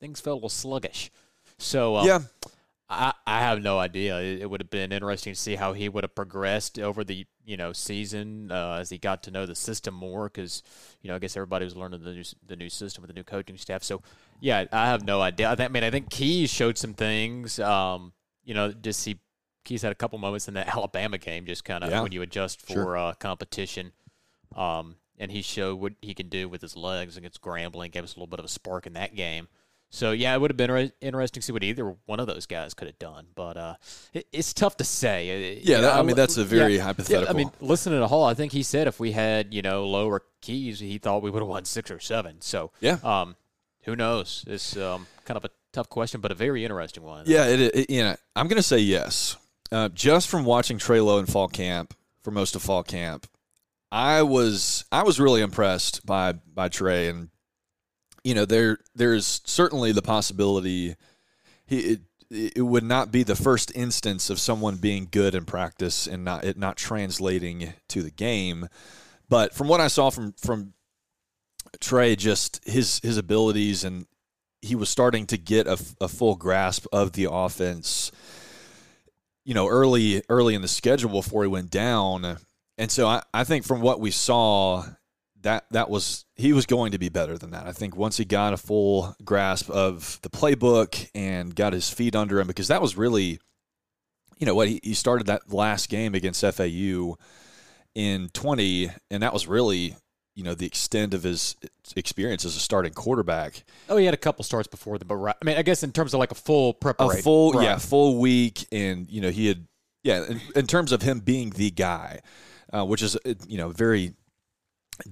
things 0.02 0.20
felt 0.20 0.34
a 0.34 0.36
little 0.36 0.48
sluggish. 0.48 1.10
So 1.58 1.96
um, 1.96 2.06
yeah. 2.06 2.18
I, 2.90 3.14
I 3.26 3.40
have 3.40 3.62
no 3.62 3.78
idea. 3.78 4.18
It, 4.20 4.42
it 4.42 4.50
would 4.50 4.60
have 4.60 4.68
been 4.68 4.92
interesting 4.92 5.32
to 5.32 5.38
see 5.38 5.54
how 5.54 5.72
he 5.72 5.88
would 5.88 6.04
have 6.04 6.14
progressed 6.14 6.78
over 6.78 7.04
the 7.04 7.24
you 7.44 7.56
know 7.56 7.72
season 7.72 8.50
uh, 8.52 8.78
as 8.80 8.90
he 8.90 8.98
got 8.98 9.22
to 9.22 9.30
know 9.30 9.46
the 9.46 9.54
system 9.54 9.94
more. 9.94 10.24
Because 10.28 10.62
you 11.00 11.08
know 11.08 11.14
I 11.14 11.18
guess 11.18 11.36
everybody 11.36 11.64
was 11.64 11.76
learning 11.76 12.02
the 12.02 12.12
new 12.12 12.24
the 12.46 12.56
new 12.56 12.68
system 12.68 13.00
with 13.02 13.08
the 13.08 13.14
new 13.14 13.24
coaching 13.24 13.56
staff. 13.56 13.82
So 13.82 14.02
yeah, 14.40 14.64
I 14.72 14.86
have 14.88 15.04
no 15.04 15.22
idea. 15.22 15.50
I, 15.50 15.54
think, 15.54 15.70
I 15.70 15.72
mean 15.72 15.84
I 15.84 15.90
think 15.90 16.10
Keyes 16.10 16.50
showed 16.50 16.76
some 16.76 16.94
things. 16.94 17.58
Um, 17.60 18.12
you 18.44 18.54
know, 18.54 18.72
just 18.72 19.04
he 19.04 19.18
Keyes 19.64 19.82
had 19.82 19.92
a 19.92 19.94
couple 19.94 20.18
moments 20.18 20.48
in 20.48 20.54
that 20.54 20.68
Alabama 20.76 21.16
game, 21.16 21.46
just 21.46 21.64
kind 21.64 21.84
of 21.84 21.90
Yeah. 21.90 22.02
when 22.02 22.12
you 22.12 22.22
adjust 22.22 22.60
for 22.60 22.72
Sure. 22.72 22.96
uh, 22.98 23.14
competition. 23.14 23.92
Um, 24.56 24.96
and 25.18 25.30
he 25.30 25.40
showed 25.40 25.78
what 25.78 25.92
he 26.02 26.14
can 26.14 26.28
do 26.28 26.48
with 26.48 26.60
his 26.60 26.76
legs 26.76 27.16
against 27.16 27.40
Grambling. 27.40 27.92
Gave 27.92 28.02
us 28.02 28.14
a 28.14 28.16
little 28.16 28.26
bit 28.26 28.40
of 28.40 28.44
a 28.44 28.48
spark 28.48 28.86
in 28.86 28.94
that 28.94 29.14
game. 29.14 29.46
So 29.94 30.12
yeah, 30.12 30.34
it 30.34 30.40
would 30.40 30.50
have 30.50 30.56
been 30.56 30.70
inter- 30.70 30.94
interesting 31.02 31.42
to 31.42 31.46
see 31.46 31.52
what 31.52 31.62
either 31.62 31.94
one 32.06 32.18
of 32.18 32.26
those 32.26 32.46
guys 32.46 32.72
could 32.72 32.88
have 32.88 32.98
done. 32.98 33.26
But 33.34 33.58
uh, 33.58 33.74
it, 34.14 34.26
it's 34.32 34.54
tough 34.54 34.78
to 34.78 34.84
say. 34.84 35.60
Yeah, 35.62 35.76
you 35.76 35.82
know, 35.82 35.90
I 35.92 36.00
mean, 36.02 36.16
that's 36.16 36.38
a 36.38 36.44
very 36.44 36.76
yeah, 36.76 36.84
hypothetical. 36.84 37.24
Yeah, 37.24 37.30
I 37.30 37.34
mean, 37.34 37.50
listening 37.60 38.00
to 38.00 38.08
Hall, 38.08 38.24
I 38.24 38.32
think 38.32 38.52
he 38.52 38.62
said 38.62 38.88
if 38.88 38.98
we 38.98 39.12
had 39.12 39.52
you 39.52 39.60
know 39.60 39.86
lower 39.86 40.22
keys, 40.40 40.80
he 40.80 40.96
thought 40.96 41.22
we 41.22 41.30
would 41.30 41.42
have 41.42 41.48
won 41.48 41.66
six 41.66 41.90
or 41.90 42.00
seven. 42.00 42.40
So 42.40 42.70
Yeah. 42.80 42.98
um, 43.04 43.36
who 43.84 43.94
knows? 43.94 44.44
It's 44.46 44.76
um, 44.78 45.06
kind 45.26 45.36
of 45.36 45.44
a 45.44 45.50
tough 45.74 45.90
question, 45.90 46.22
but 46.22 46.32
a 46.32 46.34
very 46.34 46.64
interesting 46.64 47.02
one. 47.02 47.24
Yeah, 47.26 47.46
it, 47.48 47.60
it, 47.60 47.90
you 47.90 48.02
know, 48.02 48.16
I'm 48.34 48.48
going 48.48 48.56
to 48.56 48.62
say 48.62 48.78
yes. 48.78 49.36
Uh, 49.70 49.90
just 49.90 50.28
from 50.28 50.44
watching 50.46 50.78
Trey 50.78 51.00
Lowe 51.00 51.18
in 51.18 51.26
fall 51.26 51.48
camp 51.48 51.94
for 52.22 52.30
most 52.30 52.56
of 52.56 52.62
fall 52.62 52.82
camp, 52.82 53.26
I 53.90 54.22
was 54.22 54.86
I 54.90 55.02
was 55.02 55.20
really 55.20 55.42
impressed 55.42 56.06
by 56.06 56.32
by 56.32 56.68
Trey, 56.70 57.08
and 57.08 57.28
you 58.24 58.34
know 58.34 58.44
there 58.44 58.78
there's 58.94 59.40
certainly 59.44 59.92
the 59.92 60.02
possibility 60.02 60.96
he 61.66 61.78
it, 61.78 62.00
it 62.56 62.62
would 62.62 62.84
not 62.84 63.12
be 63.12 63.22
the 63.22 63.36
first 63.36 63.74
instance 63.74 64.30
of 64.30 64.40
someone 64.40 64.76
being 64.76 65.08
good 65.10 65.34
in 65.34 65.44
practice 65.44 66.06
and 66.06 66.24
not 66.24 66.44
it 66.44 66.56
not 66.56 66.76
translating 66.76 67.74
to 67.88 68.02
the 68.02 68.10
game, 68.10 68.68
but 69.28 69.54
from 69.54 69.68
what 69.68 69.80
I 69.80 69.88
saw 69.88 70.10
from 70.10 70.32
from 70.32 70.72
Trey, 71.80 72.16
just 72.16 72.60
his 72.64 73.00
his 73.02 73.18
abilities 73.18 73.84
and 73.84 74.06
he 74.60 74.74
was 74.74 74.88
starting 74.88 75.26
to 75.26 75.36
get 75.36 75.66
a, 75.66 75.78
a 76.00 76.08
full 76.08 76.36
grasp 76.36 76.86
of 76.92 77.12
the 77.12 77.28
offense 77.30 78.12
you 79.44 79.54
know 79.54 79.68
early 79.68 80.22
early 80.28 80.54
in 80.54 80.62
the 80.62 80.68
schedule 80.68 81.10
before 81.10 81.42
he 81.42 81.48
went 81.48 81.70
down. 81.70 82.38
And 82.78 82.90
so 82.90 83.06
I, 83.06 83.22
I 83.34 83.44
think 83.44 83.64
from 83.64 83.82
what 83.82 84.00
we 84.00 84.10
saw 84.10 84.84
that 85.42 85.66
that 85.70 85.90
was 85.90 86.24
he 86.36 86.52
was 86.52 86.66
going 86.66 86.92
to 86.92 86.98
be 86.98 87.08
better 87.08 87.38
than 87.38 87.50
that. 87.50 87.66
I 87.66 87.72
think 87.72 87.96
once 87.96 88.16
he 88.16 88.24
got 88.24 88.52
a 88.52 88.56
full 88.56 89.14
grasp 89.24 89.70
of 89.70 90.18
the 90.22 90.30
playbook 90.30 91.08
and 91.14 91.54
got 91.54 91.72
his 91.72 91.90
feet 91.90 92.16
under 92.16 92.40
him 92.40 92.46
because 92.46 92.68
that 92.68 92.82
was 92.82 92.96
really 92.96 93.40
you 94.38 94.46
know 94.46 94.54
what 94.54 94.68
he, 94.68 94.80
he 94.82 94.94
started 94.94 95.26
that 95.26 95.52
last 95.52 95.88
game 95.88 96.14
against 96.14 96.40
fau 96.40 97.16
in 97.94 98.28
20 98.32 98.90
and 99.10 99.22
that 99.22 99.32
was 99.32 99.46
really 99.46 99.96
you 100.34 100.42
know 100.42 100.54
the 100.54 100.66
extent 100.66 101.12
of 101.14 101.22
his 101.22 101.56
experience 101.94 102.44
as 102.44 102.56
a 102.56 102.60
starting 102.60 102.92
quarterback. 102.92 103.64
Oh, 103.88 103.96
he 103.96 104.06
had 104.06 104.14
a 104.14 104.18
couple 104.18 104.44
starts 104.44 104.66
before 104.66 104.98
them, 104.98 105.08
but 105.08 105.16
right, 105.16 105.36
I 105.40 105.44
mean, 105.44 105.58
I 105.58 105.62
guess 105.62 105.82
in 105.82 105.92
terms 105.92 106.14
of 106.14 106.20
like 106.20 106.30
a 106.30 106.36
full 106.36 106.72
preparation, 106.72 107.20
a 107.20 107.22
full 107.22 107.52
right. 107.52 107.64
yeah 107.64 107.78
full 107.78 108.18
week 108.18 108.66
and 108.72 109.08
you 109.10 109.20
know 109.20 109.30
he 109.30 109.46
had 109.46 109.66
yeah 110.02 110.24
in, 110.26 110.40
in 110.56 110.66
terms 110.66 110.92
of 110.92 111.02
him 111.02 111.20
being 111.20 111.50
the 111.50 111.70
guy 111.70 112.20
uh, 112.72 112.84
which 112.84 113.02
is 113.02 113.16
uh, 113.16 113.34
you 113.46 113.58
know 113.58 113.68
very 113.68 114.14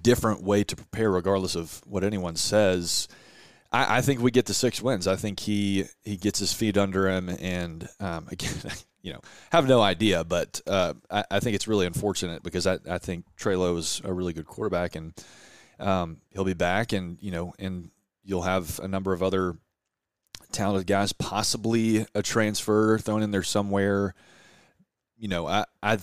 different 0.00 0.42
way 0.42 0.62
to 0.64 0.76
prepare 0.76 1.10
regardless 1.10 1.54
of 1.54 1.82
what 1.87 2.04
anyone 2.04 2.37
says 2.37 3.08
I, 3.72 3.99
I 3.99 4.00
think 4.00 4.20
we 4.20 4.30
get 4.30 4.46
to 4.46 4.54
six 4.54 4.80
wins 4.82 5.06
i 5.06 5.16
think 5.16 5.40
he 5.40 5.84
he 6.04 6.16
gets 6.16 6.38
his 6.38 6.52
feet 6.52 6.76
under 6.76 7.08
him 7.08 7.28
and 7.28 7.88
um, 7.99 8.28
again 8.30 8.54
you 9.02 9.12
know 9.12 9.20
have 9.50 9.66
no 9.66 9.80
idea 9.80 10.22
but 10.25 10.60
uh, 10.66 10.94
I, 11.10 11.25
I 11.30 11.40
think 11.40 11.54
it's 11.54 11.66
really 11.66 11.87
unfortunate 11.87 12.42
because 12.42 12.66
I, 12.66 12.78
I 12.88 12.99
think 12.99 13.25
Trey 13.37 13.56
Lowe 13.56 13.76
is 13.76 14.02
a 14.04 14.12
really 14.12 14.32
good 14.32 14.46
quarterback 14.46 14.94
and 14.94 15.14
um, 15.78 16.18
he'll 16.30 16.44
be 16.44 16.52
back 16.52 16.92
and 16.92 17.16
you 17.22 17.30
know 17.30 17.54
and 17.58 17.90
you'll 18.22 18.42
have 18.42 18.78
a 18.80 18.88
number 18.88 19.12
of 19.12 19.22
other 19.22 19.56
talented 20.52 20.87
guys, 20.87 21.12
possibly 21.12 22.06
a 22.14 22.22
transfer 22.22 22.99
thrown 22.99 23.22
in 23.22 23.30
there 23.30 23.42
somewhere. 23.42 24.14
You 25.16 25.28
know, 25.28 25.46
I, 25.46 25.64
I 25.82 25.99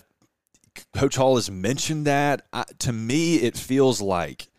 Coach 0.93 1.15
Hall 1.15 1.36
has 1.36 1.50
mentioned 1.50 2.05
that. 2.05 2.46
I, 2.53 2.65
to 2.79 2.93
me, 2.93 3.36
it 3.38 3.57
feels 3.57 4.01
like, 4.01 4.50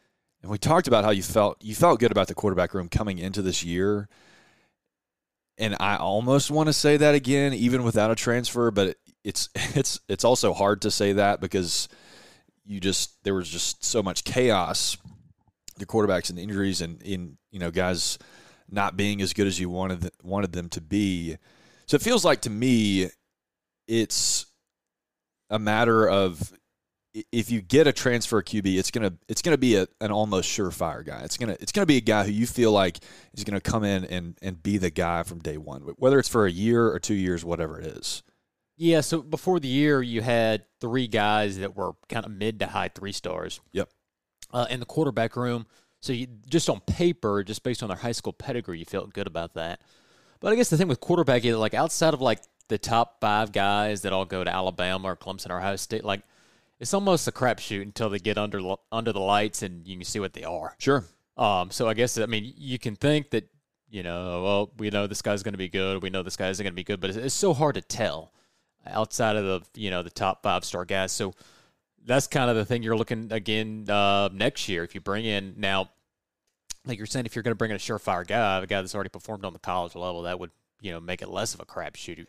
and 0.43 0.51
we 0.51 0.59
talked 0.59 0.89
about 0.89 1.05
how 1.05 1.11
you 1.11 1.23
felt. 1.23 1.63
You 1.63 1.75
felt 1.75 2.01
good 2.01 2.13
about 2.13 2.29
the 2.29 2.35
quarterback 2.35 2.75
room 2.75 2.89
coming 2.89 3.19
into 3.19 3.43
this 3.43 3.65
year, 3.65 4.09
and 5.59 5.77
I 5.81 5.97
almost 5.97 6.51
want 6.51 6.69
to 6.69 6.73
say 6.73 6.97
that 6.97 7.15
again, 7.15 7.53
even 7.55 7.83
without 7.83 8.11
a 8.11 8.15
transfer. 8.15 8.71
But 8.71 8.89
it, 8.89 8.99
it's 9.25 9.49
it's 9.55 10.01
it's 10.09 10.25
also 10.25 10.53
hard 10.53 10.83
to 10.83 10.91
say 10.91 11.13
that 11.15 11.41
because 11.41 11.89
you 12.65 12.81
just 12.81 13.23
there 13.25 13.35
was 13.35 13.49
just 13.49 13.85
so 13.85 14.03
much 14.03 14.25
chaos, 14.25 14.97
the 15.79 15.87
quarterbacks 15.87 16.31
and 16.31 16.39
injuries, 16.39 16.81
and 16.81 17.03
in 17.03 17.39
you 17.51 17.59
know 17.59 17.71
guys 17.71 18.19
not 18.71 18.97
being 18.97 19.23
as 19.23 19.33
good 19.33 19.47
as 19.47 19.59
you 19.59 19.71
wanted 19.71 20.11
wanted 20.23 20.53
them 20.53 20.69
to 20.71 20.81
be. 20.81 21.37
So 21.87 21.97
it 21.97 22.03
feels 22.03 22.25
like 22.25 22.43
to 22.43 22.51
me, 22.51 23.09
it's 23.87 24.47
a 25.51 25.59
matter 25.59 26.09
of 26.09 26.53
if 27.33 27.51
you 27.51 27.61
get 27.61 27.87
a 27.87 27.93
transfer 27.93 28.43
QB, 28.43 28.79
it's 28.79 28.91
gonna 28.91 29.15
it's 29.29 29.43
gonna 29.43 29.59
be 29.59 29.77
a, 29.77 29.87
an 30.01 30.11
almost 30.11 30.49
surefire 30.49 31.05
guy. 31.05 31.21
It's 31.23 31.37
gonna 31.37 31.57
it's 31.61 31.73
gonna 31.73 31.87
be 31.87 31.97
a 31.97 32.03
guy 32.03 32.25
who 32.25 32.31
you 32.31 32.47
feel 32.47 32.73
like 32.73 32.99
is 33.35 33.45
gonna 33.45 33.61
come 33.61 33.85
in 33.85 34.05
and 34.05 34.37
and 34.43 34.63
be 34.63 34.79
the 34.79 34.91
guy 34.91 35.23
from 35.23 35.39
day 35.39 35.57
one, 35.57 35.83
whether 35.97 36.19
it's 36.19 36.29
for 36.29 36.47
a 36.47 36.51
year 36.51 36.89
or 36.89 36.99
two 36.99 37.15
years, 37.15 37.45
whatever 37.45 37.81
it 37.81 37.87
is. 37.87 38.23
Yeah, 38.77 39.01
so 39.01 39.23
before 39.23 39.59
the 39.59 39.69
year, 39.69 40.01
you 40.03 40.23
had 40.23 40.65
three 40.81 41.09
guys 41.09 41.59
that 41.59 41.77
were 41.77 41.93
kind 42.09 42.25
of 42.25 42.31
mid 42.31 42.61
to 42.61 42.67
high 42.67 42.89
three 42.89 43.13
stars. 43.13 43.61
Yep. 43.73 43.91
Uh, 44.53 44.67
in 44.71 44.81
the 44.81 44.87
quarterback 44.87 45.37
room, 45.37 45.67
so 46.01 46.13
you 46.13 46.27
just 46.49 46.71
on 46.71 46.81
paper, 46.81 47.43
just 47.43 47.63
based 47.63 47.83
on 47.83 47.89
their 47.89 47.99
high 47.99 48.13
school 48.13 48.33
pedigree, 48.33 48.79
you 48.79 48.85
felt 48.85 49.13
good 49.13 49.27
about 49.27 49.55
that. 49.55 49.81
But 50.41 50.53
I 50.53 50.57
guess 50.57 50.71
the 50.71 50.77
thing 50.77 50.89
with 50.89 51.01
quarterback 51.01 51.45
is 51.45 51.57
like 51.57 51.75
outside 51.75 52.15
of 52.15 52.21
like 52.21 52.41
the 52.69 52.79
top 52.79 53.21
five 53.21 53.53
guys 53.53 54.03
that 54.03 54.13
all 54.13 54.25
go 54.25 54.45
to 54.45 54.55
Alabama 54.55 55.09
or 55.09 55.17
Clemson 55.17 55.51
or 55.51 55.59
Ohio 55.59 55.77
State, 55.77 56.05
like 56.05 56.23
it's 56.79 56.95
almost 56.95 57.27
a 57.27 57.33
crapshoot 57.33 57.83
until 57.83 58.09
they 58.11 58.19
get 58.19 58.39
under 58.39 58.61
under 58.93 59.13
the 59.13 59.21
lights 59.21 59.63
and 59.63 59.87
you 59.87 59.97
can 59.97 60.05
see 60.05 60.21
what 60.21 60.33
they 60.33 60.45
are. 60.45 60.77
Sure. 60.79 61.05
Um, 61.37 61.71
so 61.71 61.89
I 61.89 61.95
guess 61.95 62.19
I 62.19 62.27
mean 62.27 62.53
you 62.57 62.79
can 62.79 62.97
think 62.97 63.31
that 63.31 63.49
you 63.91 64.03
know, 64.03 64.43
well, 64.43 64.71
we 64.77 64.91
know 64.91 65.07
this 65.07 65.23
guy's 65.23 65.43
going 65.43 65.55
to 65.55 65.59
be 65.59 65.69
good, 65.69 66.03
we 66.03 66.11
know 66.11 66.23
this 66.23 66.37
guy 66.37 66.49
isn't 66.49 66.63
going 66.63 66.73
to 66.73 66.77
be 66.77 66.85
good, 66.85 67.01
but 67.01 67.11
it's, 67.11 67.19
it's 67.19 67.35
so 67.35 67.55
hard 67.55 67.75
to 67.77 67.81
tell 67.81 68.33
outside 68.87 69.37
of 69.37 69.45
the 69.45 69.81
you 69.81 69.91
know 69.91 70.03
the 70.03 70.11
top 70.11 70.43
five 70.43 70.65
star 70.65 70.85
guys. 70.85 71.13
So 71.13 71.35
that's 72.05 72.27
kind 72.27 72.51
of 72.51 72.57
the 72.57 72.65
thing 72.65 72.83
you're 72.83 72.97
looking 72.97 73.33
again 73.33 73.87
uh, 73.89 74.29
next 74.33 74.69
year 74.69 74.85
if 74.85 74.95
you 74.95 75.01
bring 75.01 75.25
in 75.25 75.55
now. 75.57 75.91
Like 76.85 76.97
you're 76.97 77.07
saying, 77.07 77.27
if 77.27 77.37
you're 77.37 77.43
going 77.43 77.53
to 77.53 77.57
bring 77.59 77.71
in 77.71 77.77
a 77.77 77.81
surefire 77.81 78.27
guy, 78.27 78.63
a 78.63 78.67
guy 78.67 78.81
that's 78.81 78.95
already 78.95 79.11
performed 79.11 79.45
on 79.45 79.53
the 79.53 79.59
college 79.59 79.95
level, 79.95 80.23
that 80.23 80.39
would 80.39 80.51
you 80.81 80.93
know 80.93 81.01
make 81.01 81.23
it 81.23 81.29
less 81.29 81.55
of 81.55 81.61
a 81.61 81.67
crapshoot. 81.67 82.27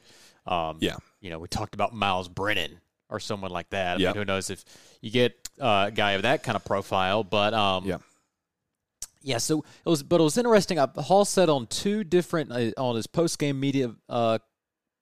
Um, 0.49 0.77
Yeah. 0.81 0.97
You 1.21 1.29
know, 1.29 1.39
we 1.39 1.47
talked 1.47 1.73
about 1.75 1.93
Myles 1.93 2.27
Brennan 2.27 2.79
or 3.09 3.19
someone 3.19 3.51
like 3.51 3.69
that. 3.69 3.97
I 3.97 3.99
Yeah. 3.99 4.07
mean, 4.09 4.15
who 4.17 4.25
knows 4.25 4.49
if 4.49 4.63
you 5.01 5.11
get 5.11 5.47
uh, 5.59 5.85
a 5.87 5.91
guy 5.91 6.11
of 6.13 6.21
that 6.23 6.43
kind 6.43 6.55
of 6.55 6.63
profile, 6.65 7.23
but 7.23 7.53
um, 7.53 7.85
Yeah. 7.85 7.97
yeah, 9.21 9.37
so 9.37 9.59
it 9.85 9.89
was, 9.89 10.03
but 10.03 10.19
it 10.21 10.23
was 10.23 10.37
interesting. 10.37 10.77
Hall 10.77 11.25
said 11.25 11.49
on 11.49 11.67
two 11.67 12.03
different 12.03 12.51
uh, 12.51 12.71
on 12.81 12.95
his 12.95 13.07
post 13.07 13.37
game 13.39 13.59
media 13.59 13.93
uh, 14.07 14.39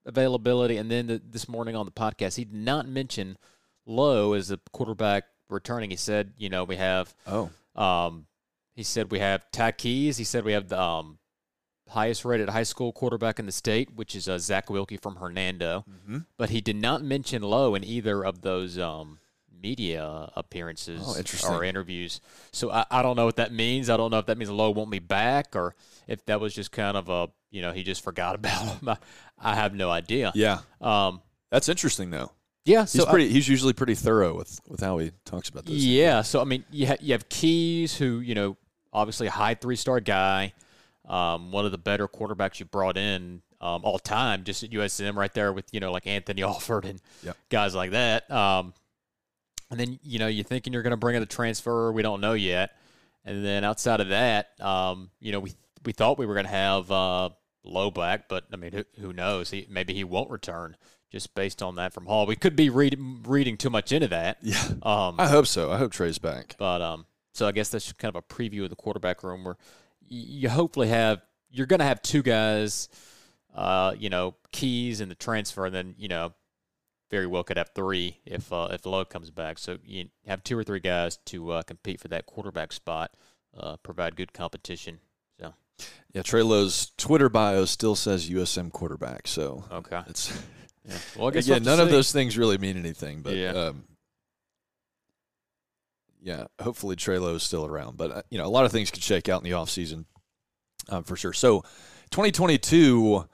availability, 0.05 0.77
and 0.77 0.89
then 0.89 1.07
the, 1.07 1.21
this 1.23 1.47
morning 1.47 1.75
on 1.75 1.85
the 1.85 1.91
podcast, 1.91 2.35
he 2.37 2.45
did 2.45 2.53
not 2.55 2.87
mention 2.87 3.37
Lowe 3.85 4.33
as 4.33 4.49
a 4.51 4.59
quarterback 4.73 5.25
returning. 5.49 5.89
He 5.91 5.95
said, 5.97 6.33
you 6.37 6.49
know, 6.49 6.63
we 6.63 6.75
have, 6.77 7.13
Oh. 7.27 7.49
um, 7.75 8.25
he 8.75 8.83
said 8.83 9.11
we 9.11 9.19
have 9.19 9.49
Ty 9.51 9.71
Keyes. 9.73 10.17
He 10.17 10.23
said 10.23 10.43
we 10.43 10.53
have 10.53 10.67
the 10.69 10.79
um, 10.81 11.19
highest 11.89 12.25
rated 12.25 12.49
high 12.49 12.63
school 12.63 12.91
quarterback 12.91 13.39
in 13.39 13.45
the 13.45 13.51
state, 13.51 13.93
which 13.95 14.15
is 14.15 14.27
uh, 14.29 14.37
Zach 14.37 14.69
Wilkie 14.69 14.97
from 14.97 15.15
Hernando. 15.17 15.85
Mm-hmm. 15.89 16.17
But 16.37 16.49
he 16.49 16.61
did 16.61 16.75
not 16.75 17.01
mention 17.03 17.41
Lowe 17.41 17.75
in 17.75 17.83
either 17.83 18.23
of 18.25 18.41
those 18.41 18.77
um, 18.77 19.19
media 19.61 20.29
appearances 20.35 21.01
Oh, 21.45 21.53
or 21.53 21.63
interviews. 21.63 22.21
So 22.51 22.71
I, 22.71 22.85
I 22.91 23.01
don't 23.01 23.15
know 23.15 23.25
what 23.25 23.37
that 23.37 23.51
means. 23.51 23.89
I 23.89 23.97
don't 23.97 24.11
know 24.11 24.19
if 24.19 24.27
that 24.27 24.37
means 24.37 24.49
Lowe 24.51 24.71
won't 24.71 24.91
be 24.91 24.99
back 24.99 25.55
or 25.55 25.75
if 26.07 26.25
that 26.25 26.39
was 26.39 26.53
just 26.53 26.71
kind 26.71 26.95
of 26.97 27.09
a 27.09 27.29
you 27.49 27.61
know 27.61 27.71
he 27.71 27.83
just 27.83 28.03
forgot 28.03 28.35
about 28.39 28.61
him. 28.79 28.89
I, 28.89 28.97
I 29.39 29.55
have 29.55 29.73
no 29.73 29.89
idea. 29.89 30.31
Yeah, 30.35 30.59
Um. 30.81 31.21
that's 31.49 31.69
interesting 31.69 32.09
though. 32.11 32.31
Yeah. 32.65 32.81
He's 32.81 32.91
So 32.91 33.07
I- 33.07 33.09
pretty. 33.11 33.29
he's 33.29 33.47
usually 33.47 33.73
pretty 33.73 33.95
thorough 33.95 34.35
with 34.35 34.59
with 34.67 34.81
how 34.81 34.97
he 34.99 35.11
talks 35.25 35.49
about 35.49 35.65
this. 35.65 35.75
Yeah. 35.75 36.21
So 36.21 36.41
I 36.41 36.43
mean, 36.43 36.65
you 36.71 36.87
ha- 36.87 36.97
you 36.99 37.13
have 37.13 37.29
Keyes, 37.29 37.95
who 37.97 38.19
you 38.19 38.35
know, 38.35 38.57
obviously 38.93 39.27
a 39.27 39.31
high 39.31 39.53
three 39.55 39.75
star 39.77 39.99
guy, 40.01 40.53
um, 41.07 41.51
one 41.51 41.65
of 41.65 41.71
the 41.71 41.77
better 41.77 42.07
quarterbacks 42.07 42.59
you 42.59 42.65
brought 42.65 42.97
in 42.97 43.41
um, 43.61 43.81
all 43.83 43.97
time, 43.99 44.43
just 44.43 44.61
at 44.63 44.69
USM 44.71 45.15
right 45.15 45.33
there 45.33 45.51
with 45.53 45.65
you 45.71 45.79
know 45.79 45.91
like 45.91 46.05
Anthony 46.07 46.43
Alford 46.43 46.85
and 46.85 47.01
Yep. 47.23 47.37
guys 47.49 47.73
like 47.75 47.91
that. 47.91 48.29
Um, 48.29 48.73
and 49.71 49.79
then 49.79 49.99
you 50.03 50.19
know 50.19 50.27
you're 50.27 50.43
thinking 50.45 50.73
you're 50.73 50.83
going 50.83 50.91
to 50.91 50.97
bring 50.97 51.15
in 51.15 51.23
a 51.23 51.25
transfer, 51.27 51.91
we 51.91 52.01
don't 52.01 52.21
know 52.21 52.33
yet. 52.33 52.71
And 53.25 53.43
then 53.43 53.63
outside 53.65 53.99
of 53.99 54.09
that, 54.09 54.49
um, 54.61 55.09
you 55.19 55.31
know 55.31 55.39
we 55.39 55.53
we 55.85 55.91
thought 55.93 56.17
we 56.17 56.25
were 56.25 56.33
going 56.33 56.45
to 56.45 56.51
have 56.51 56.91
uh, 56.91 57.29
Lowe 57.63 57.91
back, 57.91 58.29
but 58.29 58.45
I 58.53 58.55
mean 58.55 58.71
who, 58.71 58.83
who 59.01 59.13
knows? 59.13 59.51
He, 59.51 59.65
maybe 59.69 59.93
he 59.93 60.03
won't 60.03 60.29
return. 60.29 60.77
Just 61.09 61.33
based 61.35 61.63
on 61.63 61.75
that 61.75 61.93
from 61.93 62.05
Hall, 62.05 62.25
we 62.25 62.35
could 62.35 62.53
be 62.57 62.69
read, 62.69 62.99
reading 63.25 63.55
too 63.55 63.69
much 63.69 63.93
into 63.93 64.09
that. 64.09 64.39
Yeah, 64.41 64.61
Um, 64.83 65.15
I 65.17 65.27
hope 65.29 65.47
so. 65.47 65.71
I 65.71 65.77
hope 65.77 65.93
Trey's 65.93 66.17
back. 66.17 66.55
but 66.59 66.81
um, 66.81 67.05
so 67.33 67.47
I 67.47 67.53
guess 67.53 67.69
that's 67.69 67.93
kind 67.93 68.13
of 68.13 68.17
a 68.17 68.21
preview 68.33 68.63
of 68.65 68.69
the 68.69 68.75
quarterback 68.75 69.23
room 69.23 69.45
where 69.45 69.55
y- 69.55 69.61
you 70.07 70.49
hopefully 70.49 70.87
have 70.87 71.21
you're 71.49 71.65
going 71.67 71.79
to 71.79 71.85
have 71.85 72.01
two 72.01 72.21
guys, 72.21 72.89
uh, 73.55 73.93
you 73.97 74.09
know, 74.09 74.35
Keyes 74.51 75.01
in 75.01 75.09
the 75.09 75.15
transfer, 75.15 75.65
and 75.65 75.73
then 75.75 75.95
you 75.97 76.07
know, 76.07 76.33
very 77.09 77.27
well 77.27 77.43
could 77.43 77.57
have 77.57 77.71
three 77.75 78.17
if 78.25 78.51
uh, 78.51 78.69
if 78.71 78.85
Lowe 78.85 79.05
comes 79.05 79.31
back. 79.31 79.57
So 79.59 79.77
you 79.83 80.09
have 80.27 80.43
two 80.43 80.57
or 80.57 80.63
three 80.63 80.79
guys 80.79 81.17
to 81.27 81.51
uh, 81.51 81.61
compete 81.63 81.99
for 82.01 82.07
that 82.09 82.25
quarterback 82.25 82.73
spot, 82.73 83.11
uh, 83.57 83.77
provide 83.77 84.15
good 84.15 84.33
competition. 84.33 84.99
So 85.39 85.53
Yeah, 86.13 86.21
Trey 86.23 86.41
Lowe's 86.43 86.91
Twitter 86.97 87.29
bio 87.29 87.65
still 87.65 87.95
says 87.95 88.29
USM 88.29 88.71
quarterback. 88.71 89.27
So 89.27 89.65
okay, 89.71 90.01
it's 90.07 90.31
yeah. 90.85 90.97
Well, 91.17 91.27
I 91.27 91.31
guess 91.31 91.47
we'll 91.49 91.59
none 91.59 91.77
to 91.77 91.83
of 91.83 91.89
those 91.89 92.11
things 92.11 92.37
really 92.37 92.57
mean 92.57 92.77
anything. 92.77 93.21
But 93.21 93.35
Yeah. 93.35 93.51
um, 93.51 93.83
yeah, 96.27 96.45
hopefully 96.61 96.97
Trey 96.97 97.17
Lowe's 97.19 97.41
still 97.43 97.65
around. 97.65 97.95
But 97.95 98.11
uh, 98.11 98.21
you 98.29 98.37
know, 98.37 98.45
a 98.45 98.51
lot 98.51 98.65
of 98.65 98.71
things 98.73 98.91
could 98.91 99.01
shake 99.01 99.29
out 99.29 99.41
in 99.43 99.49
the 99.49 99.55
offseason, 99.55 100.03
um, 100.89 101.03
for 101.05 101.15
sure. 101.15 101.31
So, 101.31 101.63
2022 102.11 103.25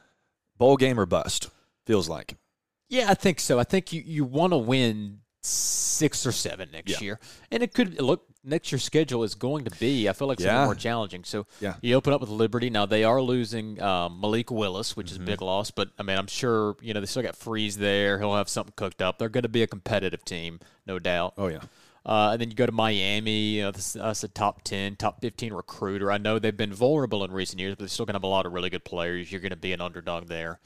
bowl 0.58 0.78
game 0.78 1.00
or 1.00 1.06
bust 1.06 1.50
feels 1.86 2.08
like. 2.08 2.36
Yeah, 2.90 3.10
I 3.10 3.16
think 3.16 3.40
so. 3.40 3.58
I 3.60 3.64
think 3.64 3.92
you, 3.92 4.04
you 4.06 4.24
want 4.24 4.54
to 4.54 4.58
win 4.58 5.20
six 5.42 6.26
or 6.28 6.32
seven 6.32 6.70
next 6.72 6.92
Yeah. 6.92 7.00
year, 7.02 7.20
and 7.52 7.64
it 7.64 7.74
could 7.74 8.00
look 8.00 8.26
next 8.46 8.72
year's 8.72 8.84
schedule 8.84 9.24
is 9.24 9.36
going 9.36 9.66
to 9.66 9.72
be. 9.72 10.08
I 10.08 10.14
feel 10.14 10.28
like 10.28 10.40
something 10.40 10.54
Yeah. 10.56 10.66
more 10.66 10.76
challenging. 10.76 11.24
So 11.24 11.48
Yeah. 11.60 11.76
you 11.82 11.96
open 11.96 12.14
up 12.14 12.22
with 12.22 12.30
Liberty. 12.30 12.70
Now 12.70 12.86
they 12.86 13.04
are 13.04 13.22
losing 13.22 13.82
um, 13.82 14.22
Malik 14.22 14.52
Willis, 14.52 14.96
which 14.96 15.12
is 15.12 15.18
Mm-hmm. 15.18 15.24
a 15.24 15.32
big 15.32 15.42
loss. 15.42 15.72
But 15.72 15.90
I 15.98 16.04
mean, 16.04 16.18
I'm 16.18 16.28
sure 16.28 16.76
you 16.82 16.94
know 16.94 17.00
they 17.00 17.06
still 17.08 17.24
got 17.24 17.36
Freeze 17.36 17.78
there. 17.78 18.20
He'll 18.20 18.36
have 18.36 18.50
something 18.50 18.74
cooked 18.76 19.02
up. 19.02 19.18
They're 19.18 19.30
going 19.30 19.44
to 19.44 19.50
be 19.50 19.64
a 19.64 19.68
competitive 19.68 20.24
team, 20.24 20.60
no 20.86 21.00
doubt. 21.00 21.34
Oh 21.38 21.48
yeah, 21.48 21.62
Uh, 22.06 22.32
and 22.34 22.42
then 22.42 22.50
you 22.50 22.56
go 22.56 22.66
to 22.66 22.72
Miami. 22.72 23.56
You 23.56 23.62
know, 23.64 23.72
this, 23.72 23.94
that's 23.94 24.24
a 24.24 24.28
top 24.28 24.64
10, 24.64 24.98
top 24.98 25.22
15 25.22 25.54
recruiter. 25.54 26.12
I 26.12 26.18
know 26.18 26.38
they've 26.40 26.56
been 26.56 26.74
vulnerable 26.74 27.24
in 27.24 27.32
recent 27.32 27.60
years, 27.62 27.72
but 27.76 27.80
they're 27.80 27.88
still 27.88 28.06
going 28.06 28.14
to 28.14 28.18
have 28.18 28.24
a 28.24 28.28
lot 28.28 28.46
of 28.46 28.52
really 28.54 28.70
good 28.70 28.84
players. 28.84 29.32
You're 29.32 29.42
going 29.42 29.52
to 29.52 29.56
be 29.56 29.72
an 29.74 29.80
underdog 29.82 30.28
there. 30.28 30.60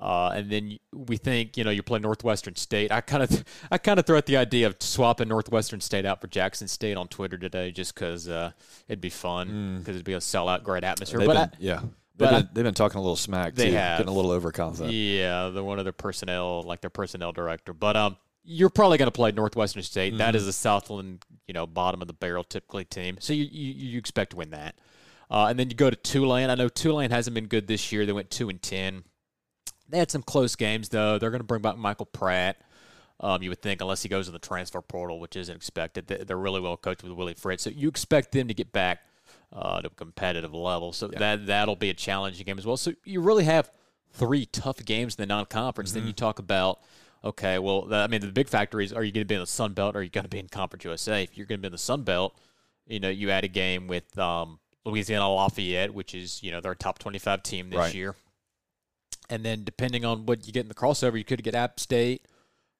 Uh, 0.00 0.32
and 0.34 0.50
then 0.50 0.78
we 0.92 1.16
think, 1.16 1.56
you 1.56 1.62
know, 1.62 1.70
you 1.70 1.80
play 1.84 2.00
Northwestern 2.00 2.56
State. 2.56 2.90
I 2.90 3.00
kind 3.00 3.22
of, 3.22 3.44
I 3.70 3.78
kind 3.78 4.00
of 4.00 4.06
throw 4.06 4.16
out 4.18 4.26
the 4.26 4.36
idea 4.36 4.66
of 4.66 4.74
swapping 4.80 5.28
Northwestern 5.28 5.80
State 5.80 6.04
out 6.04 6.20
for 6.20 6.26
Jackson 6.26 6.66
State 6.66 6.96
on 6.96 7.06
Twitter 7.06 7.38
today, 7.38 7.70
just 7.70 7.94
because 7.94 8.28
uh, 8.28 8.50
it'd 8.88 9.00
be 9.00 9.10
fun, 9.10 9.76
because 9.78 9.94
it'd 9.94 10.04
be 10.04 10.14
a 10.14 10.18
sellout, 10.18 10.64
great 10.64 10.82
atmosphere. 10.82 11.20
they've 11.20 11.28
but 11.28 11.52
been, 11.52 11.60
yeah, 11.60 11.76
they've 11.76 11.90
but 12.16 12.30
been, 12.30 12.34
I- 12.34 12.48
they've 12.52 12.64
been 12.64 12.74
talking 12.74 12.98
a 12.98 13.02
little 13.02 13.14
smack. 13.14 13.54
They 13.54 13.68
too, 13.70 13.76
have. 13.76 13.98
getting 13.98 14.12
a 14.12 14.16
little 14.16 14.32
overconfident. 14.32 14.92
yeah, 14.92 15.50
they're 15.50 15.62
one 15.62 15.78
of 15.78 15.84
their 15.84 15.92
personnel, 15.92 16.64
like 16.64 16.80
their 16.80 16.90
personnel 16.90 17.30
director. 17.30 17.72
But 17.72 17.96
um, 17.96 18.16
you're 18.44 18.70
probably 18.70 18.98
going 18.98 19.06
to 19.06 19.12
play 19.12 19.30
Northwestern 19.32 19.82
State. 19.82 20.18
That 20.18 20.34
is 20.34 20.46
a 20.46 20.52
Southland, 20.52 21.24
you 21.46 21.54
know, 21.54 21.66
bottom 21.66 22.00
of 22.02 22.08
the 22.08 22.14
barrel 22.14 22.44
typically 22.44 22.84
team. 22.84 23.16
So 23.20 23.32
you 23.32 23.44
you, 23.50 23.72
you 23.90 23.98
expect 23.98 24.30
to 24.30 24.36
win 24.36 24.50
that. 24.50 24.74
Uh, 25.30 25.46
and 25.46 25.58
then 25.58 25.70
you 25.70 25.76
go 25.76 25.88
to 25.88 25.96
Tulane. 25.96 26.50
I 26.50 26.54
know 26.56 26.68
Tulane 26.68 27.10
hasn't 27.10 27.34
been 27.34 27.46
good 27.46 27.66
this 27.66 27.90
year. 27.92 28.04
They 28.04 28.12
went 28.12 28.30
two 28.30 28.48
and 28.48 28.60
ten. 28.60 29.04
They 29.88 29.98
had 29.98 30.10
some 30.10 30.22
close 30.22 30.56
games 30.56 30.88
though. 30.90 31.18
They're 31.18 31.30
going 31.30 31.40
to 31.40 31.44
bring 31.46 31.62
back 31.62 31.76
Michael 31.76 32.06
Pratt. 32.06 32.60
Um, 33.20 33.42
you 33.42 33.50
would 33.50 33.62
think, 33.62 33.80
unless 33.80 34.02
he 34.02 34.08
goes 34.08 34.26
in 34.26 34.32
the 34.32 34.40
transfer 34.40 34.80
portal, 34.82 35.20
which 35.20 35.36
isn't 35.36 35.54
expected. 35.54 36.08
They- 36.08 36.24
They're 36.24 36.36
really 36.36 36.60
well 36.60 36.76
coached 36.76 37.02
with 37.04 37.12
Willie 37.12 37.34
Fritz, 37.34 37.62
so 37.62 37.70
you 37.70 37.88
expect 37.88 38.32
them 38.32 38.48
to 38.48 38.54
get 38.54 38.72
back 38.72 39.02
uh, 39.52 39.80
to 39.80 39.86
a 39.86 39.90
competitive 39.90 40.52
level. 40.52 40.92
So 40.92 41.06
that 41.08 41.46
that'll 41.46 41.76
be 41.76 41.90
a 41.90 41.94
challenging 41.94 42.44
game 42.44 42.58
as 42.58 42.66
well. 42.66 42.76
So 42.76 42.92
you 43.04 43.20
really 43.20 43.44
have 43.44 43.70
three 44.12 44.44
tough 44.46 44.84
games 44.84 45.14
in 45.14 45.22
the 45.22 45.26
non-conference. 45.26 45.92
Then 45.92 46.06
you 46.06 46.12
talk 46.12 46.38
about, 46.40 46.80
okay, 47.24 47.58
well, 47.58 47.92
I 47.92 48.06
mean, 48.06 48.20
the 48.20 48.28
big 48.32 48.48
factor 48.48 48.80
is: 48.80 48.92
are 48.92 49.02
you 49.02 49.12
going 49.12 49.24
to 49.24 49.28
be 49.28 49.34
in 49.34 49.40
the 49.40 49.46
Sun 49.46 49.74
Belt 49.74 49.94
or 49.94 50.00
are 50.00 50.02
you 50.02 50.10
going 50.10 50.24
to 50.24 50.30
be 50.30 50.38
in 50.38 50.48
Conference 50.48 50.84
USA? 50.84 51.22
If 51.22 51.36
you're 51.36 51.46
going 51.46 51.58
to 51.58 51.62
be 51.62 51.66
in 51.66 51.72
the 51.72 51.78
Sun 51.78 52.02
Belt, 52.02 52.36
you 52.86 53.00
know, 53.00 53.08
you 53.08 53.30
add 53.30 53.44
a 53.44 53.48
game 53.48 53.86
with 53.88 54.18
um, 54.18 54.58
Louisiana 54.84 55.28
Lafayette, 55.28 55.94
which 55.94 56.14
is 56.14 56.42
you 56.42 56.50
know 56.50 56.60
their 56.60 56.74
top 56.74 56.98
25 56.98 57.42
team 57.42 57.70
this 57.70 57.78
Right. 57.78 57.94
year. 57.94 58.16
And 59.30 59.44
then 59.44 59.64
depending 59.64 60.04
on 60.04 60.26
what 60.26 60.46
you 60.46 60.52
get 60.52 60.60
in 60.62 60.68
the 60.68 60.74
crossover, 60.74 61.16
you 61.16 61.24
could 61.24 61.42
get 61.42 61.54
App 61.54 61.80
State 61.80 62.26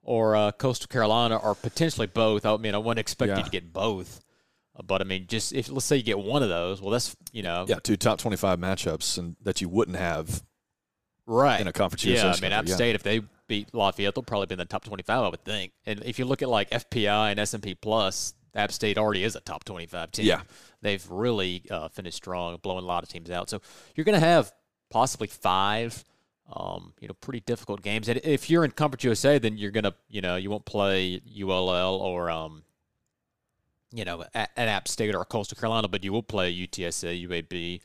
or 0.03 0.35
uh, 0.37 0.53
Coastal 0.53 0.89
Carolina 0.89 1.37
or 1.37 1.55
potentially 1.55 2.07
both. 2.07 2.45
I 2.45 2.57
mean, 2.57 2.75
I 2.75 2.79
wouldn't 2.79 2.99
expect 2.99 3.37
you 3.39 3.45
to 3.45 3.51
get 3.51 3.73
both. 3.73 4.21
Uh, 4.77 4.83
But 4.83 5.01
I 5.01 5.05
mean, 5.05 5.27
just 5.29 5.53
if 5.53 5.71
let's 5.71 5.87
say 5.87 5.97
you 5.97 6.03
get 6.03 6.19
one 6.19 6.43
of 6.43 6.49
those, 6.49 6.83
well, 6.83 6.91
that's 6.91 7.17
you 7.33 7.43
know, 7.43 7.65
Yeah, 7.69 7.77
two 7.83 7.97
top 7.97 8.19
twenty-five 8.19 8.59
matchups, 8.59 9.19
and 9.19 9.37
that 9.43 9.61
you 9.61 9.69
wouldn't 9.69 9.97
have 9.97 10.43
right 11.27 11.61
in 11.61 11.69
a 11.69 11.73
conference. 11.73 12.05
Yeah, 12.05 12.35
I 12.37 12.41
mean, 12.41 12.53
App 12.53 12.67
yeah. 12.67 12.75
State 12.75 12.95
if 12.95 13.03
they 13.03 13.21
beat 13.49 13.75
Lafayette, 13.75 14.15
they'll 14.15 14.23
probably 14.23 14.47
be 14.47 14.55
in 14.55 14.59
the 14.59 14.65
top 14.65 14.85
twenty-five, 14.85 15.23
I 15.25 15.29
would 15.29 15.45
think. 15.45 15.73
And 15.87 16.03
if 16.05 16.19
you 16.19 16.25
look 16.25 16.43
at 16.43 16.49
like 16.49 16.71
FPI 16.71 17.31
and 17.31 17.41
S 17.41 17.55
and 17.55 17.63
P 17.63 17.75
Plus, 17.75 18.35
App 18.55 18.73
State 18.73 18.99
already 18.99 19.25
is 19.25 19.37
a 19.37 19.41
top 19.41 19.65
twenty-five 19.65 20.13
team. 20.13 20.27
Yeah. 20.27 20.43
they've 20.81 21.05
really 21.11 21.63
uh, 21.71 21.89
finished 21.89 22.17
strong, 22.17 22.57
blowing 22.63 22.85
a 22.85 22.87
lot 22.87 23.03
of 23.03 23.09
teams 23.09 23.31
out. 23.31 23.49
So 23.49 23.61
you're 23.95 24.05
going 24.05 24.21
to 24.21 24.27
have 24.27 24.53
possibly 24.91 25.29
five. 25.29 26.05
Um, 26.55 26.93
you 27.01 27.09
know, 27.09 27.15
pretty 27.15 27.41
difficult 27.41 27.81
games. 27.81 28.09
And 28.09 28.21
if 28.25 28.51
you're 28.51 28.63
in 28.63 28.73
Conference 28.73 29.05
USA, 29.05 29.39
then 29.39 29.57
you're 29.57 29.71
gonna, 29.71 29.95
you 30.11 30.21
know, 30.21 30.37
you 30.37 30.51
won't 30.51 30.67
play 30.67 31.23
ULL 31.41 31.97
or, 31.97 32.29
um, 32.31 32.65
you 33.91 34.05
know, 34.05 34.25
at, 34.35 34.51
at 34.55 34.69
App 34.69 34.87
State 34.87 35.15
or 35.15 35.25
Coastal 35.25 35.57
Carolina, 35.57 35.89
but 35.89 36.05
you 36.05 36.13
will 36.13 36.23
play 36.23 36.55
UTSA, 36.55 37.27
UAB. 37.27 37.81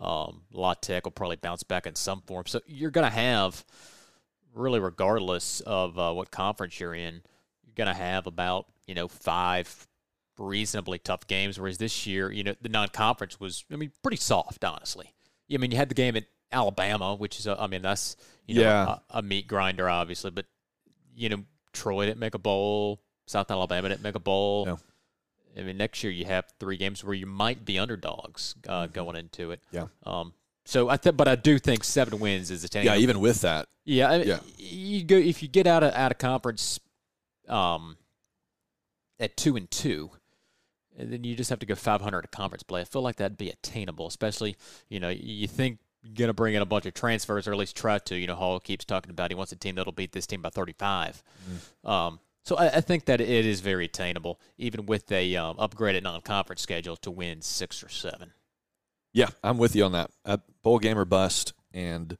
Um, 0.00 0.42
La 0.50 0.72
Tech 0.74 1.04
will 1.04 1.10
probably 1.10 1.36
bounce 1.36 1.62
back 1.62 1.86
in 1.86 1.94
some 1.94 2.22
form. 2.22 2.46
So 2.46 2.60
you're 2.66 2.90
gonna 2.90 3.10
have, 3.10 3.62
really, 4.56 4.80
regardless 4.80 5.60
of 5.60 5.98
uh, 5.98 6.12
what 6.12 6.30
conference 6.30 6.80
you're 6.80 6.94
in, 6.94 7.22
you're 7.64 7.74
gonna 7.76 7.94
have 7.94 8.26
about 8.26 8.66
you 8.86 8.94
know 8.94 9.06
five 9.08 9.86
reasonably 10.38 10.98
tough 10.98 11.26
games. 11.26 11.58
Whereas 11.58 11.78
this 11.78 12.06
year, 12.06 12.30
you 12.30 12.44
know, 12.44 12.54
the 12.60 12.68
non-conference 12.68 13.40
was, 13.40 13.64
I 13.72 13.76
mean, 13.76 13.90
pretty 14.02 14.18
soft, 14.18 14.64
honestly. 14.64 15.14
I 15.52 15.56
mean, 15.56 15.70
you 15.70 15.78
had 15.78 15.88
the 15.88 15.94
game 15.94 16.14
at 16.16 16.24
Alabama, 16.52 17.14
which 17.14 17.38
is, 17.38 17.46
a, 17.46 17.58
I 17.58 17.66
mean, 17.68 17.80
that's 17.82 18.16
you 18.46 18.56
know 18.56 18.62
Yeah. 18.62 18.96
a, 19.10 19.18
a 19.18 19.22
meat 19.22 19.46
grinder, 19.46 19.88
obviously, 19.88 20.30
but 20.30 20.46
you 21.14 21.28
know, 21.28 21.44
Troy 21.72 22.06
didn't 22.06 22.20
make 22.20 22.34
a 22.34 22.38
bowl, 22.38 23.00
South 23.26 23.50
Alabama 23.50 23.88
didn't 23.88 24.02
make 24.02 24.14
a 24.14 24.20
bowl. 24.20 24.66
No. 24.66 24.78
I 25.58 25.62
mean, 25.62 25.78
next 25.78 26.04
year 26.04 26.12
you 26.12 26.26
have 26.26 26.44
three 26.60 26.76
games 26.76 27.02
where 27.02 27.14
you 27.14 27.24
might 27.26 27.64
be 27.64 27.78
underdogs 27.78 28.54
uh, 28.68 28.86
going 28.88 29.16
into 29.16 29.52
it. 29.52 29.60
Yeah. 29.70 29.86
Um. 30.04 30.34
So 30.66 30.88
I 30.88 30.96
think, 30.96 31.16
but 31.16 31.28
I 31.28 31.36
do 31.36 31.58
think 31.58 31.84
seven 31.84 32.18
wins 32.18 32.50
is 32.50 32.64
attainable. 32.64 32.96
Yeah, 32.96 33.00
even 33.00 33.20
with 33.20 33.40
that, 33.42 33.68
Yeah, 33.84 34.10
I 34.10 34.18
mean, 34.18 34.28
Yeah. 34.28 34.40
You 34.58 35.04
go 35.04 35.16
if 35.16 35.40
you 35.40 35.48
get 35.48 35.66
out 35.66 35.84
of 35.84 35.94
out 35.94 36.10
of 36.10 36.18
conference, 36.18 36.80
um, 37.48 37.96
at 39.20 39.36
two 39.36 39.56
and 39.56 39.70
two, 39.70 40.10
and 40.98 41.12
then 41.12 41.22
you 41.22 41.36
just 41.36 41.50
have 41.50 41.60
to 41.60 41.66
go 41.66 41.76
500 41.76 42.24
at 42.24 42.30
conference 42.32 42.64
play. 42.64 42.80
I 42.80 42.84
feel 42.84 43.02
like 43.02 43.16
that'd 43.16 43.38
be 43.38 43.48
attainable, 43.48 44.08
especially 44.08 44.56
you 44.88 44.98
know 44.98 45.08
you 45.08 45.46
think 45.46 45.78
you're 46.02 46.14
gonna 46.14 46.34
bring 46.34 46.54
in 46.54 46.62
a 46.62 46.66
bunch 46.66 46.84
of 46.84 46.94
transfers 46.94 47.46
or 47.46 47.52
at 47.52 47.58
least 47.58 47.76
try 47.76 47.98
to. 47.98 48.16
You 48.16 48.26
know, 48.26 48.34
Hall 48.34 48.58
keeps 48.58 48.84
talking 48.84 49.10
about 49.10 49.30
he 49.30 49.36
wants 49.36 49.52
a 49.52 49.56
team 49.56 49.76
that'll 49.76 49.92
beat 49.92 50.12
this 50.12 50.26
team 50.26 50.42
by 50.42 50.50
35. 50.50 51.22
Um, 51.84 52.18
so 52.42 52.56
I, 52.56 52.76
I 52.76 52.80
think 52.80 53.04
that 53.06 53.20
it 53.20 53.46
is 53.46 53.60
very 53.60 53.84
attainable, 53.84 54.40
even 54.58 54.86
with 54.86 55.10
a 55.12 55.36
um, 55.36 55.56
upgraded 55.56 56.02
non-conference 56.02 56.62
schedule, 56.62 56.96
to 56.96 57.10
win 57.10 57.42
six 57.42 57.82
or 57.82 57.88
seven. 57.88 58.32
Yeah, 59.16 59.28
I'm 59.42 59.56
with 59.56 59.74
you 59.74 59.82
on 59.86 59.92
that. 59.92 60.10
Uh, 60.26 60.36
bowl 60.62 60.78
game 60.78 60.98
or 60.98 61.06
bust, 61.06 61.54
and 61.72 62.18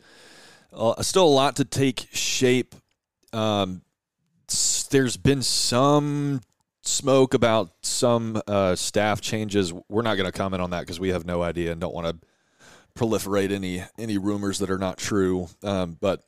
uh, 0.73 1.03
still 1.03 1.27
a 1.27 1.29
lot 1.29 1.57
to 1.57 1.67
take 1.67 2.09
shape. 2.11 2.75
Um, 3.35 3.83
there's 4.89 5.19
been 5.19 5.43
some 5.43 6.41
smoke 6.81 7.35
about 7.35 7.71
some 7.83 8.41
uh, 8.47 8.77
staff 8.77 9.21
changes. 9.21 9.75
We're 9.91 10.01
not 10.01 10.17
going 10.17 10.25
to 10.25 10.33
comment 10.33 10.63
on 10.63 10.71
that 10.71 10.81
because 10.81 10.99
we 10.99 11.11
have 11.11 11.27
no 11.27 11.43
idea 11.43 11.71
and 11.71 11.79
don't 11.83 11.93
want 11.95 12.07
to 12.07 12.27
proliferate 12.99 13.53
any 13.53 13.85
any 13.99 14.17
rumors 14.17 14.61
that 14.61 14.71
are 14.71 14.79
not 14.79 14.97
true. 14.97 15.49
Um, 15.63 15.99
but 16.01 16.25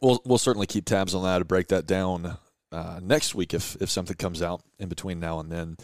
we'll 0.00 0.22
we'll 0.24 0.38
certainly 0.38 0.68
keep 0.68 0.84
tabs 0.84 1.12
on 1.12 1.24
that 1.24 1.40
to 1.40 1.44
break 1.44 1.66
that 1.68 1.88
down 1.88 2.38
uh, 2.70 3.00
next 3.02 3.34
week 3.34 3.52
if 3.52 3.76
if 3.82 3.90
something 3.90 4.16
comes 4.16 4.42
out 4.42 4.62
in 4.78 4.88
between 4.88 5.18
now 5.18 5.40
and 5.40 5.50
then. 5.50 5.76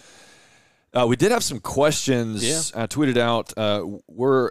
Uh, 0.94 1.07
we 1.07 1.16
did 1.16 1.33
have 1.33 1.42
some 1.44 1.59
questions. 1.61 2.42
Yeah. 2.74 2.83
I 2.83 2.87
tweeted 2.87 3.16
out. 3.16 3.52
Uh, 3.57 3.87
we're, 4.09 4.50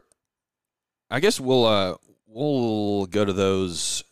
I 1.09 1.19
guess 1.19 1.39
we'll 1.39 1.65
uh, 1.65 1.95
we'll 2.27 3.05
go 3.05 3.23
to 3.25 3.33
those 3.33 4.03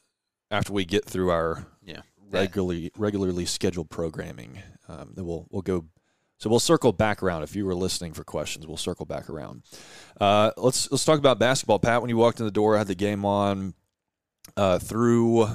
after 0.52 0.74
we 0.74 0.86
get 0.86 1.06
through 1.06 1.32
our 1.32 1.66
Yeah. 1.84 2.02
regularly 2.32 2.92
regularly 2.98 3.46
scheduled 3.46 3.90
programming. 3.90 4.60
Um, 4.88 5.14
then 5.16 5.26
we'll 5.26 5.48
we'll 5.50 5.62
go. 5.64 5.86
So 6.38 6.50
we'll 6.50 6.60
circle 6.60 6.94
back 6.94 7.22
around. 7.22 7.44
If 7.44 7.56
you 7.56 7.66
were 7.66 7.76
listening 7.76 8.14
for 8.14 8.24
questions, 8.24 8.66
we'll 8.66 8.78
circle 8.78 9.06
back 9.06 9.30
around. 9.30 9.64
Uh, 10.22 10.52
let's 10.56 10.90
let's 10.92 11.04
talk 11.06 11.20
about 11.20 11.38
basketball. 11.40 11.80
Pat, 11.80 12.02
when 12.02 12.10
you 12.10 12.18
walked 12.18 12.40
in 12.40 12.46
the 12.46 12.52
door, 12.52 12.76
I 12.76 12.78
had 12.80 12.88
the 12.88 12.96
game 12.96 13.26
on 13.26 13.74
uh, 14.56 14.80
through 14.80 15.48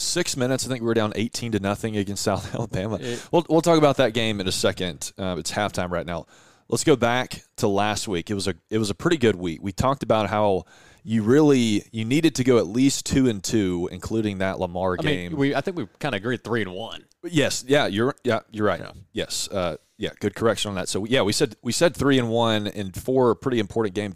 six 0.00 0.36
minutes. 0.36 0.64
I 0.66 0.68
think 0.68 0.80
we 0.82 0.86
were 0.86 0.94
down 0.94 1.12
eighteen 1.16 1.52
to 1.52 1.60
nothing 1.60 1.96
against 1.96 2.22
South 2.30 2.54
Alabama. 2.54 2.98
It- 3.00 3.26
we'll 3.32 3.44
we'll 3.48 3.60
talk 3.60 3.78
about 3.78 3.96
that 3.98 4.14
game 4.14 4.40
in 4.40 4.48
a 4.48 4.52
second. 4.52 5.12
Uh, 5.18 5.36
it's 5.38 5.52
halftime 5.52 5.90
right 5.90 6.06
now. 6.06 6.26
Let's 6.68 6.84
go 6.84 6.94
back 6.96 7.42
to 7.56 7.66
last 7.66 8.06
week. 8.06 8.30
It 8.30 8.34
was 8.34 8.46
a 8.46 8.54
it 8.70 8.78
was 8.78 8.90
a 8.90 8.94
pretty 8.94 9.16
good 9.16 9.34
week. 9.36 9.60
We 9.62 9.72
talked 9.72 10.02
about 10.04 10.30
how 10.30 10.64
you 11.02 11.22
really 11.22 11.84
you 11.90 12.04
needed 12.04 12.34
to 12.36 12.44
go 12.44 12.58
at 12.58 12.66
least 12.66 13.06
two 13.06 13.28
and 13.28 13.42
two, 13.42 13.88
including 13.90 14.38
that 14.38 14.60
Lamar 14.60 14.96
I 14.98 15.02
game. 15.02 15.32
mean, 15.32 15.38
we 15.38 15.54
I 15.54 15.60
think 15.62 15.76
we 15.76 15.88
kind 15.98 16.14
of 16.14 16.18
agreed 16.20 16.44
three 16.44 16.62
and 16.62 16.72
one. 16.72 17.04
Yes, 17.24 17.64
yeah, 17.66 17.86
you're 17.86 18.14
yeah, 18.24 18.40
you're 18.52 18.66
right. 18.66 18.80
Yes, 19.12 19.48
uh, 19.50 19.76
yeah, 19.98 20.10
good 20.20 20.34
correction 20.34 20.68
on 20.70 20.74
that. 20.76 20.88
So 20.88 21.04
yeah, 21.04 21.22
we 21.22 21.32
said 21.32 21.56
we 21.62 21.72
said 21.72 21.94
three 21.96 22.18
and 22.18 22.30
one 22.30 22.66
in 22.68 22.92
four 22.92 23.34
pretty 23.34 23.58
important 23.58 23.94
game, 23.96 24.12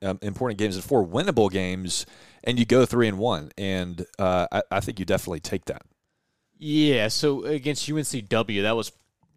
um, 0.00 0.18
important 0.22 0.58
games 0.58 0.74
and 0.76 0.84
four 0.84 1.06
winnable 1.06 1.50
games, 1.50 2.06
and 2.44 2.58
you 2.58 2.64
go 2.64 2.84
three 2.86 3.08
and 3.08 3.18
one, 3.18 3.50
and 3.56 4.04
uh, 4.18 4.46
I, 4.52 4.62
I 4.70 4.80
think 4.80 4.98
you 4.98 5.04
definitely 5.04 5.40
take 5.40 5.64
that. 5.66 5.82
Yeah, 6.58 7.08
so 7.08 7.44
against 7.44 7.88
UNCW, 7.88 8.62
that 8.62 8.76
was 8.76 8.92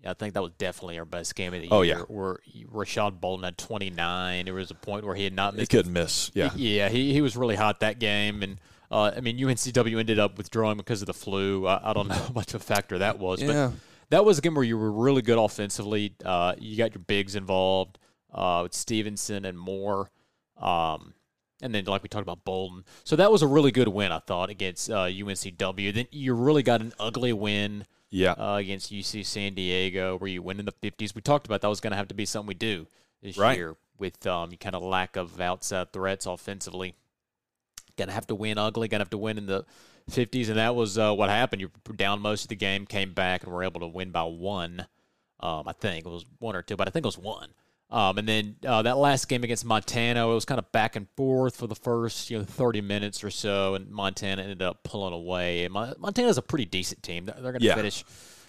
I 0.08 0.14
think 0.14 0.36
that 0.36 0.44
was 0.44 0.52
definitely 0.60 1.00
our 1.00 1.06
best 1.06 1.34
game 1.34 1.54
of 1.56 1.62
the 1.64 1.70
Oh, 1.72 1.82
year. 1.82 1.98
yeah. 1.98 2.04
Where 2.04 2.38
Rashad 2.72 3.20
Bolton 3.20 3.44
had 3.44 3.58
29. 3.58 4.46
There 4.46 4.54
was 4.54 4.70
a 4.70 4.76
point 4.76 5.04
where 5.04 5.16
he 5.16 5.24
had 5.24 5.34
not 5.34 5.56
missed. 5.56 5.72
He 5.72 5.78
couldn't 5.78 5.94
miss. 5.94 6.30
Yeah, 6.36 6.52
yeah, 6.56 6.90
he 6.90 7.12
he 7.14 7.22
was 7.22 7.36
really 7.36 7.56
hot 7.56 7.80
that 7.80 7.98
game, 7.98 8.44
and 8.44 8.60
uh, 8.92 9.12
I 9.18 9.22
mean 9.22 9.38
UNCW 9.40 10.00
ended 10.00 10.20
up 10.20 10.38
withdrawing 10.38 10.78
because 10.78 11.02
of 11.02 11.08
the 11.08 11.14
flu. 11.16 11.66
I, 11.66 11.90
I 11.90 11.94
don't 11.94 12.08
know 12.10 12.14
how 12.16 12.34
much 12.34 12.54
of 12.54 12.62
a 12.62 12.64
factor 12.64 13.00
that 13.00 13.18
was, 13.18 13.42
Yeah. 13.42 13.72
but 13.72 13.80
that 14.12 14.26
was 14.26 14.38
a 14.38 14.42
game 14.42 14.54
where 14.54 14.64
you 14.64 14.78
were 14.78 14.92
really 14.92 15.24
good 15.24 15.40
offensively. 15.40 16.14
Uh, 16.24 16.54
you 16.60 16.78
got 16.78 16.94
your 16.94 17.02
bigs 17.02 17.36
involved 17.36 17.98
uh, 18.32 18.60
with 18.62 18.76
Stevenson 18.76 19.44
and 19.46 19.58
Moore. 19.58 20.12
Um, 20.58 21.15
and 21.62 21.74
then, 21.74 21.86
like 21.86 22.04
we 22.04 22.10
talked 22.10 22.24
about, 22.24 22.44
Bolton. 22.44 22.84
So 23.04 23.16
that 23.16 23.32
was 23.32 23.42
a 23.42 23.48
really 23.48 23.72
good 23.72 23.88
win, 23.88 24.12
I 24.12 24.20
thought, 24.20 24.50
against 24.50 24.90
uh, 24.90 25.06
UNCW. 25.06 25.94
Then 25.94 26.08
you 26.12 26.34
really 26.34 26.64
got 26.64 26.82
an 26.82 26.94
ugly 27.00 27.34
win 27.34 27.86
yeah, 28.10 28.32
uh, 28.34 28.56
against 28.58 28.92
UC 28.92 29.26
San 29.26 29.54
Diego, 29.54 30.18
where 30.18 30.30
you 30.30 30.42
win 30.42 30.60
in 30.60 30.66
the 30.66 30.72
50s. 30.72 31.16
We 31.16 31.22
talked 31.22 31.46
about 31.48 31.62
that 31.62 31.68
was 31.68 31.82
going 31.82 31.92
to 31.92 31.98
have 31.98 32.08
to 32.10 32.16
be 32.16 32.26
something 32.26 32.48
we 32.48 32.54
do 32.54 32.88
this 33.22 33.38
Right. 33.38 33.58
year 33.58 33.76
with 33.98 34.26
um, 34.28 34.52
kind 34.60 34.76
of 34.76 34.84
lack 34.84 35.16
of 35.16 35.40
outside 35.40 35.92
threats 35.94 36.26
offensively. 36.26 36.96
Going 37.98 38.10
to 38.10 38.14
have 38.14 38.28
to 38.28 38.36
win 38.36 38.58
ugly. 38.58 38.88
Going 38.88 39.00
to 39.00 39.04
have 39.04 39.10
to 39.12 39.18
win 39.18 39.38
in 39.38 39.46
the 39.46 39.66
50s, 40.12 40.50
and 40.50 40.58
that 40.58 40.76
was 40.76 40.98
uh, 40.98 41.14
what 41.14 41.30
happened. 41.30 41.62
You 41.62 41.72
were 41.88 41.96
down 41.96 42.22
most 42.22 42.44
of 42.44 42.50
the 42.50 42.56
game, 42.56 42.86
came 42.86 43.14
back, 43.14 43.44
and 43.44 43.52
were 43.52 43.64
able 43.64 43.80
to 43.80 43.88
win 43.88 44.12
by 44.12 44.24
one. 44.24 44.88
Um, 45.40 45.64
I 45.68 45.74
think 45.74 46.06
it 46.06 46.10
was 46.10 46.26
one 46.40 46.56
or 46.56 46.62
two, 46.62 46.76
but 46.76 46.88
I 46.88 46.92
think 46.92 47.06
it 47.06 47.08
was 47.08 47.18
one. 47.18 47.50
Um, 47.92 48.18
and 48.18 48.28
then 48.28 48.56
uh, 48.66 48.82
that 48.82 48.98
last 48.98 49.28
game 49.30 49.44
against 49.44 49.64
Montana, 49.64 50.28
it 50.30 50.34
was 50.34 50.44
kind 50.46 50.58
of 50.60 50.72
back 50.72 50.96
and 50.96 51.08
forth 51.16 51.56
for 51.58 51.68
the 51.68 51.76
first 51.76 52.30
you 52.32 52.38
know 52.40 52.44
30 52.44 52.82
minutes 52.82 53.24
or 53.24 53.30
so, 53.30 53.76
and 53.76 53.90
Montana 53.92 54.42
ended 54.42 54.62
up 54.62 54.84
pulling 54.84 55.14
away. 55.14 55.66
And 55.66 55.74
Mon- 55.74 55.94
Montana's 56.00 56.38
a 56.38 56.42
pretty 56.42 56.66
decent 56.66 57.04
team. 57.04 57.26
They're, 57.26 57.36
they're 57.36 57.52
going 57.52 57.62
to 57.62 57.68
Yeah. 57.68 57.76
finish 57.76 58.04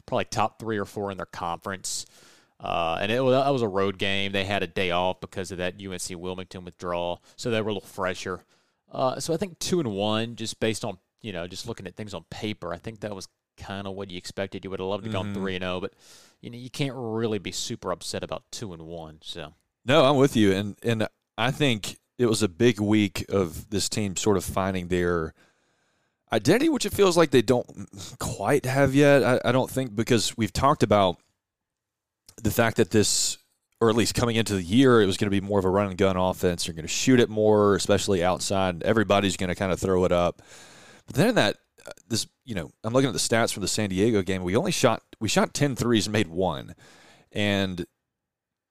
probably 0.07 0.25
top 0.25 0.59
three 0.59 0.79
or 0.79 0.85
four 0.87 1.11
in 1.11 1.17
their 1.19 1.27
conference. 1.27 2.07
Uh, 2.59 2.97
and 3.01 3.13
it 3.13 3.21
was, 3.23 3.35
that 3.35 3.51
was 3.51 3.61
a 3.61 3.69
road 3.69 3.99
game. 3.99 4.33
They 4.33 4.45
had 4.45 4.63
a 4.63 4.67
day 4.67 4.91
off 4.91 5.21
because 5.21 5.53
of 5.53 5.59
that 5.59 5.75
UNC 5.79 6.19
Wilmington 6.19 6.65
withdrawal, 6.65 7.23
so 7.37 7.51
they 7.51 7.61
were 7.61 7.69
a 7.69 7.75
little 7.75 7.87
fresher. 7.87 8.45
Uh, 8.91 9.21
so 9.21 9.35
I 9.35 9.37
think 9.37 9.59
two 9.59 9.79
and 9.81 9.93
one, 9.93 10.37
just 10.37 10.59
based 10.61 10.83
on 10.85 10.97
you 11.21 11.33
know 11.33 11.47
just 11.47 11.69
looking 11.69 11.87
at 11.87 11.95
things 11.97 12.15
on 12.15 12.25
paper, 12.31 12.73
I 12.73 12.79
think 12.79 13.01
that 13.01 13.15
was 13.15 13.29
kind 13.57 13.87
of 13.87 13.95
what 13.95 14.11
you 14.11 14.19
expected. 14.19 14.65
You 14.65 14.71
would 14.71 14.81
have 14.81 14.89
loved 14.89 15.05
to 15.05 15.11
go 15.11 15.23
Mm-hmm. 15.23 15.35
three 15.35 15.55
and 15.57 15.63
zero, 15.63 15.81
but 15.81 15.93
you 16.41 16.51
know 16.51 16.59
you 16.59 16.71
can't 16.71 16.95
really 16.97 17.39
be 17.39 17.53
super 17.53 17.91
upset 17.93 18.23
about 18.23 18.45
two 18.51 18.73
and 18.73 18.83
one. 18.83 19.19
So 19.23 19.55
No, 19.85 20.05
I'm 20.05 20.17
with 20.17 20.37
you, 20.37 20.53
and 20.53 20.77
and 20.83 21.09
I 21.39 21.51
think 21.51 21.99
it 22.19 22.27
was 22.27 22.43
a 22.43 22.49
big 22.49 22.81
week 22.81 23.25
of 23.29 23.69
this 23.71 23.89
team 23.89 24.17
sort 24.17 24.37
of 24.37 24.45
finding 24.45 24.89
their 24.89 25.35
identity, 26.33 26.69
which 26.69 26.87
it 26.87 26.93
feels 26.95 27.17
like 27.17 27.31
they 27.31 27.43
don't 27.43 27.67
quite 28.19 28.65
have 28.67 28.95
yet. 28.95 29.23
I, 29.23 29.41
I 29.45 29.53
don't 29.53 29.71
think 29.71 29.95
because 29.95 30.37
we've 30.37 30.53
talked 30.53 30.83
about 30.83 31.19
the 32.43 32.51
fact 32.51 32.79
that 32.79 32.91
this, 32.91 33.39
or 33.81 33.89
at 33.91 33.97
least 33.97 34.15
coming 34.15 34.37
into 34.37 34.55
the 34.55 34.63
year, 34.63 35.01
it 35.03 35.07
was 35.07 35.17
going 35.17 35.31
to 35.31 35.41
be 35.41 35.47
more 35.47 35.59
of 35.59 35.65
a 35.65 35.71
run 35.71 35.89
and 35.89 35.97
gun 35.99 36.17
offense. 36.17 36.67
You're 36.67 36.75
going 36.75 36.85
to 36.85 36.89
shoot 36.89 37.21
it 37.21 37.29
more, 37.29 37.75
especially 37.77 38.25
outside. 38.25 38.83
Everybody's 38.83 39.37
going 39.37 39.49
to 39.49 39.55
kind 39.55 39.73
of 39.73 39.79
throw 39.79 40.05
it 40.05 40.13
up. 40.13 40.43
But 41.07 41.17
then 41.17 41.29
in 41.29 41.35
that 41.37 41.57
this, 42.09 42.27
you 42.45 42.55
know, 42.55 42.71
I'm 42.85 42.93
looking 42.93 43.09
at 43.09 43.13
the 43.13 43.19
stats 43.19 43.53
from 43.53 43.63
the 43.63 43.69
San 43.69 43.91
Diego 43.91 44.23
game. 44.23 44.43
We 44.43 44.57
only 44.57 44.73
shot 44.73 45.03
we 45.21 45.29
shot 45.29 45.55
10 45.55 45.77
threes 45.77 46.07
and 46.07 46.13
made 46.13 46.29
one, 46.29 46.75
and 47.33 47.87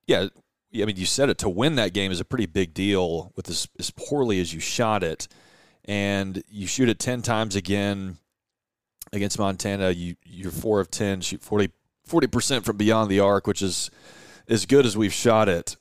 yeah, 0.07 0.27
I 0.73 0.85
mean, 0.85 0.97
you 0.97 1.05
said 1.05 1.29
it 1.29 1.37
to 1.39 1.49
win 1.49 1.75
that 1.75 1.93
game 1.93 2.11
is 2.11 2.19
a 2.19 2.25
pretty 2.25 2.45
big 2.45 2.73
deal 2.73 3.31
with 3.35 3.49
as, 3.49 3.67
as 3.79 3.91
poorly 3.91 4.39
as 4.39 4.53
you 4.53 4.59
shot 4.59 5.03
it, 5.03 5.27
and 5.85 6.43
you 6.49 6.67
shoot 6.67 6.89
it 6.89 6.99
ten 6.99 7.21
times 7.21 7.55
again 7.55 8.17
against 9.13 9.39
Montana. 9.39 9.91
You 9.91 10.15
you're 10.25 10.51
four 10.51 10.79
of 10.79 10.91
ten, 10.91 11.21
shoot 11.21 11.41
40 11.41 11.71
percent 12.27 12.65
from 12.65 12.77
beyond 12.77 13.09
the 13.09 13.19
arc, 13.19 13.47
which 13.47 13.61
is 13.61 13.89
as 14.47 14.65
good 14.65 14.85
as 14.85 14.97
we've 14.97 15.13
shot 15.13 15.49
it. 15.49 15.77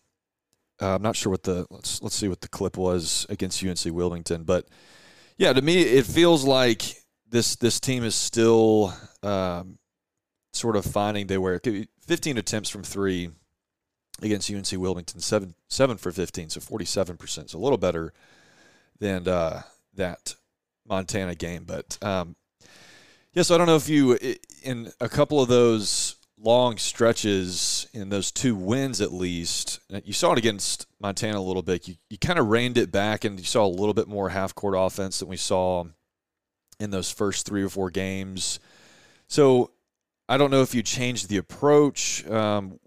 Uh, 0.81 0.97
I'm 0.97 1.03
not 1.03 1.17
sure 1.17 1.31
what 1.31 1.43
the 1.43 1.67
let's 1.71 2.03
let's 2.03 2.15
see 2.15 2.29
what 2.29 2.41
the 2.41 2.49
clip 2.49 2.77
was 2.77 3.27
against 3.29 3.65
UNC 3.65 3.85
Wilmington, 3.87 4.45
but 4.45 4.67
yeah, 5.37 5.53
to 5.53 5.63
me 5.63 5.83
it 5.83 6.07
feels 6.07 6.45
like 6.45 6.83
this 7.35 7.57
this 7.57 7.81
team 7.81 8.05
is 8.05 8.15
still 8.15 8.95
um, 9.25 9.77
sort 10.53 10.77
of 10.77 10.85
finding 10.85 11.27
they 11.27 11.37
were 11.37 11.61
15 12.07 12.39
attempts 12.39 12.71
from 12.71 12.85
three 12.85 13.31
against 14.23 14.49
UNC 14.49 14.71
Wilmington, 14.81 15.19
seven 15.21 15.55
seven 15.69 15.97
for 15.97 16.13
15, 16.13 16.51
so 16.51 16.61
47 16.61 17.17
percent, 17.17 17.51
so 17.51 17.59
a 17.59 17.61
little 17.61 17.77
better 17.77 18.13
than 19.01 19.27
uh, 19.27 19.63
that 19.95 20.37
Montana 20.89 21.35
game. 21.35 21.65
But 21.65 21.99
um, 22.03 22.37
yes, 23.33 23.51
I 23.51 23.59
don't 23.59 23.67
know 23.67 23.77
if 23.77 23.89
you 23.89 24.17
in 24.63 24.93
a 25.01 25.09
couple 25.09 25.43
of 25.43 25.49
those 25.49 26.15
long 26.39 26.77
stretches 26.77 27.89
in 27.93 28.11
those 28.11 28.31
two 28.31 28.55
wins 28.55 29.01
at 29.01 29.13
least, 29.13 29.81
uh, 29.93 30.01
you 30.05 30.13
saw 30.13 30.33
it 30.33 30.39
against 30.39 30.87
Montana 31.01 31.39
a 31.39 31.41
little 31.41 31.63
bit. 31.63 31.89
You 31.89 31.97
you 32.11 32.17
kind 32.17 32.39
of 32.39 32.49
reined 32.49 32.79
it 32.79 32.93
back, 32.93 33.25
and 33.25 33.41
you 33.41 33.45
saw 33.45 33.67
a 33.67 33.67
little 33.67 33.95
bit 33.95 34.07
more 34.07 34.29
half 34.29 34.55
court 34.55 34.77
offense 34.79 35.19
than 35.19 35.27
we 35.27 35.37
saw 35.37 35.85
in 36.81 36.91
those 36.91 37.11
first 37.11 37.47
three 37.47 37.63
or 37.63 37.69
four 37.69 37.91
games. 37.91 38.61
So 39.29 39.71
I 40.29 40.37
don't 40.37 40.51
know 40.51 40.63
if 40.63 40.75
you 40.75 40.83
changed 40.83 41.29
the 41.29 41.37
approach. 41.37 42.27
Um, 42.29 42.79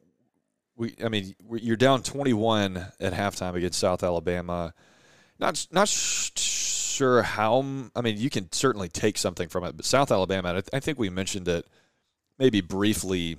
we, 0.75 0.95
I 1.03 1.09
mean, 1.09 1.35
you're 1.51 1.75
down 1.75 2.03
21 2.03 2.77
at 2.99 3.13
halftime 3.13 3.55
against 3.55 3.79
South 3.79 4.03
Alabama. 4.03 4.73
Not 5.39 5.67
not 5.71 5.87
sh- 5.87 6.31
sure 6.35 7.21
how. 7.21 7.63
I 7.95 8.01
mean, 8.01 8.17
you 8.17 8.29
can 8.29 8.51
certainly 8.51 8.89
take 8.89 9.17
something 9.17 9.49
from 9.49 9.63
it, 9.63 9.75
but 9.75 9.85
South 9.85 10.11
Alabama. 10.11 10.49
I, 10.49 10.53
th- 10.53 10.69
I 10.73 10.79
think 10.79 10.97
we 10.97 11.09
mentioned 11.09 11.47
it 11.47 11.65
maybe 12.39 12.61
briefly 12.61 13.37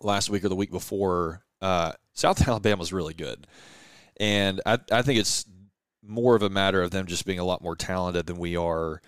last 0.00 0.30
week 0.30 0.44
or 0.44 0.48
the 0.48 0.56
week 0.56 0.70
before. 0.70 1.42
Uh, 1.60 1.92
South 2.14 2.46
is 2.66 2.92
really 2.92 3.14
good, 3.14 3.46
and 4.18 4.60
I, 4.66 4.78
I 4.92 5.02
think 5.02 5.18
it's 5.18 5.46
more 6.02 6.34
of 6.34 6.42
a 6.42 6.50
matter 6.50 6.82
of 6.82 6.90
them 6.90 7.06
just 7.06 7.26
being 7.26 7.38
a 7.38 7.44
lot 7.44 7.62
more 7.62 7.76
talented 7.76 8.26
than 8.26 8.36
we 8.36 8.56
are. 8.56 9.00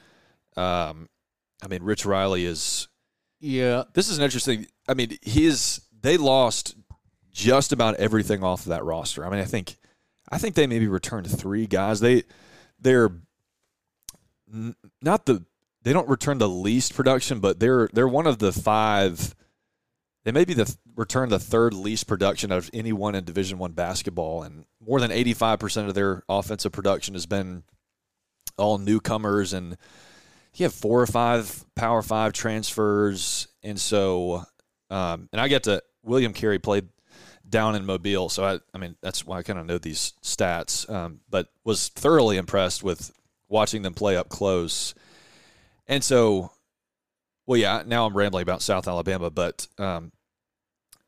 Um, 0.56 1.08
I 1.62 1.68
mean, 1.68 1.82
Rich 1.82 2.04
Riley 2.04 2.44
is 2.44 2.88
yeah, 3.40 3.84
this 3.94 4.08
is 4.08 4.18
an 4.18 4.24
interesting. 4.24 4.66
I 4.88 4.94
mean, 4.94 5.18
his 5.20 5.80
they 6.00 6.16
lost 6.16 6.76
just 7.32 7.72
about 7.72 7.96
everything 7.96 8.44
off 8.44 8.60
of 8.60 8.66
that 8.66 8.84
roster. 8.84 9.26
I 9.26 9.30
mean, 9.30 9.40
I 9.40 9.44
think 9.44 9.76
I 10.30 10.38
think 10.38 10.54
they 10.54 10.66
maybe 10.66 10.86
returned 10.86 11.30
three 11.30 11.66
guys. 11.66 12.00
They 12.00 12.22
they're 12.80 13.10
not 15.02 15.26
the 15.26 15.44
they 15.82 15.92
don't 15.92 16.08
return 16.08 16.38
the 16.38 16.48
least 16.48 16.94
production, 16.94 17.40
but 17.40 17.58
they're 17.58 17.88
they're 17.92 18.08
one 18.08 18.26
of 18.26 18.38
the 18.38 18.52
five. 18.52 19.34
They 20.24 20.30
may 20.30 20.44
be 20.44 20.54
the 20.54 20.66
th- 20.66 20.78
return 20.94 21.28
the 21.30 21.40
third 21.40 21.74
least 21.74 22.06
production 22.06 22.52
of 22.52 22.70
anyone 22.72 23.16
in 23.16 23.24
Division 23.24 23.58
One 23.58 23.72
basketball, 23.72 24.44
and 24.44 24.66
more 24.80 25.00
than 25.00 25.10
eighty 25.10 25.34
five 25.34 25.58
percent 25.58 25.88
of 25.88 25.94
their 25.94 26.22
offensive 26.28 26.72
production 26.72 27.14
has 27.14 27.26
been 27.26 27.64
all 28.56 28.78
newcomers 28.78 29.52
and 29.52 29.76
he 30.52 30.64
had 30.64 30.72
four 30.72 31.00
or 31.00 31.06
five 31.06 31.64
Power 31.74 32.02
Five 32.02 32.32
transfers, 32.32 33.48
and 33.62 33.80
so 33.80 34.44
um, 34.90 35.28
and 35.32 35.40
I 35.40 35.48
get 35.48 35.64
to 35.64 35.82
William 36.02 36.32
Carey 36.32 36.58
played 36.58 36.88
down 37.48 37.74
in 37.74 37.86
Mobile, 37.86 38.28
so 38.28 38.44
I 38.44 38.58
I 38.74 38.78
mean 38.78 38.96
that's 39.00 39.26
why 39.26 39.38
I 39.38 39.42
kind 39.42 39.58
of 39.58 39.66
know 39.66 39.78
these 39.78 40.12
stats, 40.22 40.88
um, 40.90 41.20
but 41.28 41.48
was 41.64 41.88
thoroughly 41.88 42.36
impressed 42.36 42.82
with 42.82 43.10
watching 43.48 43.82
them 43.82 43.94
play 43.94 44.16
up 44.16 44.28
close, 44.28 44.94
and 45.86 46.04
so 46.04 46.52
well, 47.46 47.58
yeah. 47.58 47.82
Now 47.86 48.06
I'm 48.06 48.16
rambling 48.16 48.42
about 48.42 48.62
South 48.62 48.86
Alabama, 48.86 49.30
but 49.30 49.66
um, 49.78 50.12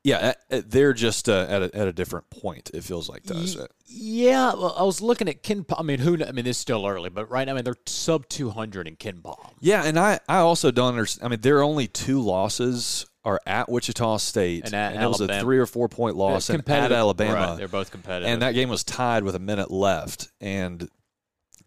yeah, 0.05 0.33
they're 0.49 0.93
just 0.93 1.27
uh, 1.27 1.47
at 1.49 1.63
a, 1.63 1.75
at 1.75 1.87
a 1.87 1.91
different 1.91 2.29
point. 2.29 2.69
It 2.75 2.83
feels 2.83 3.09
like 3.09 3.23
to 3.23 3.35
us. 3.35 3.57
Yeah, 3.87 4.53
well, 4.53 4.75
I 4.77 4.83
was 4.83 5.01
looking 5.01 5.27
at 5.27 5.41
Ken. 5.41 5.65
I 5.75 5.81
mean, 5.81 5.97
who? 5.97 6.23
I 6.23 6.31
mean, 6.31 6.45
it's 6.45 6.59
still 6.59 6.85
early, 6.85 7.09
but 7.09 7.27
right 7.31 7.45
now, 7.45 7.53
I 7.53 7.55
mean, 7.55 7.63
they're 7.63 7.75
sub 7.87 8.29
200 8.29 8.87
in 8.87 8.97
KenPom. 8.97 9.53
Yeah, 9.59 9.83
and 9.83 9.97
I 9.97 10.19
I 10.29 10.37
also 10.37 10.69
don't 10.69 10.89
understand. 10.89 11.25
I 11.25 11.29
mean, 11.29 11.41
there 11.41 11.57
are 11.57 11.63
only 11.63 11.87
two 11.87 12.21
losses 12.21 13.07
are 13.23 13.41
at 13.47 13.67
Wichita 13.67 14.17
State, 14.17 14.65
and, 14.65 14.75
at 14.75 14.93
and 14.93 15.03
it 15.03 15.07
was 15.07 15.21
a 15.21 15.39
three 15.39 15.57
or 15.57 15.65
four 15.65 15.89
point 15.89 16.15
loss 16.15 16.51
and 16.51 16.69
at 16.69 16.91
Alabama. 16.91 17.33
Right, 17.33 17.57
they're 17.57 17.67
both 17.67 17.89
competitive, 17.89 18.29
and 18.29 18.43
that 18.43 18.51
game 18.51 18.69
was 18.69 18.83
tied 18.83 19.23
with 19.23 19.33
a 19.33 19.39
minute 19.39 19.71
left, 19.71 20.29
and 20.39 20.87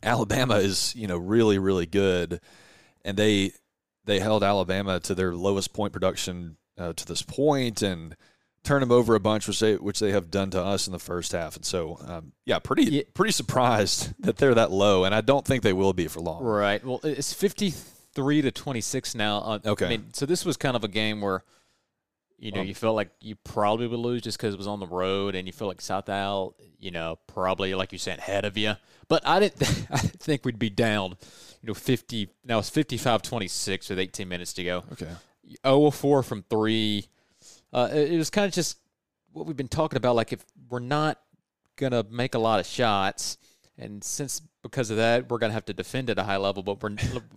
Alabama 0.01 0.59
is 0.59 0.95
you 0.95 1.09
know 1.09 1.19
really 1.19 1.59
really 1.59 1.87
good, 1.87 2.41
and 3.05 3.17
they 3.17 3.51
they 4.05 4.21
held 4.21 4.45
Alabama 4.45 5.01
to 5.01 5.15
their 5.17 5.35
lowest 5.35 5.73
point 5.73 5.93
production 5.93 6.57
uh, 6.79 6.93
to 6.93 7.07
this 7.07 7.23
point, 7.23 7.83
and 7.83 8.17
turn 8.69 8.81
them 8.81 8.93
over 8.93 9.15
a 9.15 9.21
bunch, 9.21 9.49
which 9.49 9.61
they 9.61 9.77
which 9.77 9.99
they 9.99 10.13
have 10.13 10.31
done 10.31 10.51
to 10.51 10.63
us 10.63 10.87
in 10.87 10.93
the 10.93 10.99
first 10.99 11.33
half. 11.33 11.57
And 11.57 11.65
so, 11.65 11.99
um, 12.07 12.33
yeah, 12.45 12.59
pretty 12.59 12.85
yeah. 12.85 13.03
pretty 13.15 13.33
surprised 13.33 14.13
that 14.21 14.37
they're 14.37 14.55
that 14.55 14.71
low, 14.71 15.05
and 15.05 15.15
I 15.15 15.23
don't 15.23 15.45
think 15.45 15.63
they 15.63 15.73
will 15.73 15.95
be 15.95 16.07
for 16.07 16.21
long. 16.21 16.45
Right. 16.45 16.85
Well, 16.85 17.01
it's 17.03 17.33
fifty 17.33 17.71
three 17.71 18.43
to 18.43 18.51
twenty 18.51 18.83
six 18.83 19.15
now. 19.15 19.39
Uh, 19.39 19.59
okay. 19.65 19.87
I 19.87 19.89
mean, 19.89 20.13
so 20.13 20.27
this 20.27 20.45
was 20.45 20.57
kind 20.57 20.77
of 20.77 20.85
a 20.85 20.89
game 20.89 21.21
where. 21.21 21.43
You 22.41 22.53
know, 22.53 22.61
um, 22.61 22.69
you 22.69 22.75
felt 22.77 22.95
like 22.95 23.11
you 23.21 23.35
probably 23.35 23.89
would 23.89 23.99
lose 23.99 24.23
just 24.23 24.39
because 24.39 24.55
it 24.55 24.59
was 24.59 24.69
on 24.69 24.79
the 24.79 24.87
road, 24.87 25.35
and 25.35 25.49
you 25.49 25.53
feel 25.53 25.67
like 25.67 25.81
South 25.81 26.09
Al, 26.09 26.55
you 26.79 26.93
know, 26.93 27.19
probably 27.27 27.75
like 27.75 27.91
you 27.91 27.99
said, 27.99 28.21
ahead 28.21 28.45
of 28.45 28.57
you. 28.57 28.75
But 29.09 29.27
I 29.27 29.41
didn't, 29.41 29.87
I 29.91 29.97
didn't 29.97 30.21
think 30.21 30.45
we'd 30.45 30.57
be 30.57 30.71
down, 30.71 31.17
you 31.61 31.67
know, 31.67 31.75
fifty. 31.75 32.29
Now 32.45 32.61
it's 32.61 32.71
55-26 32.71 33.91
with 33.91 33.99
eighteen 33.99 34.29
minutes 34.29 34.53
to 34.53 34.63
go. 34.63 34.85
Okay. 34.93 35.11
0 35.67 35.91
4 35.91 36.23
from 36.23 36.45
three 36.49 37.09
uh, 37.73 37.89
it 37.93 38.17
was 38.17 38.31
kind 38.31 38.47
of 38.47 38.53
just 38.53 38.79
what 39.33 39.47
we've 39.47 39.57
been 39.57 39.69
talking 39.69 39.97
about. 39.97 40.17
Like 40.17 40.33
if 40.33 40.45
we're 40.69 40.79
not 40.81 41.19
gonna 41.77 42.05
make 42.11 42.35
a 42.35 42.39
lot 42.39 42.61
of 42.61 42.67
shots, 42.67 43.39
and 43.77 44.03
since 44.03 44.41
because 44.63 44.91
of 44.91 44.97
that 44.97 45.31
we're 45.31 45.39
gonna 45.39 45.53
have 45.53 45.65
to 45.67 45.73
defend 45.75 46.11
at 46.11 46.19
a 46.19 46.25
high 46.25 46.37
level, 46.37 46.63
but 46.63 46.83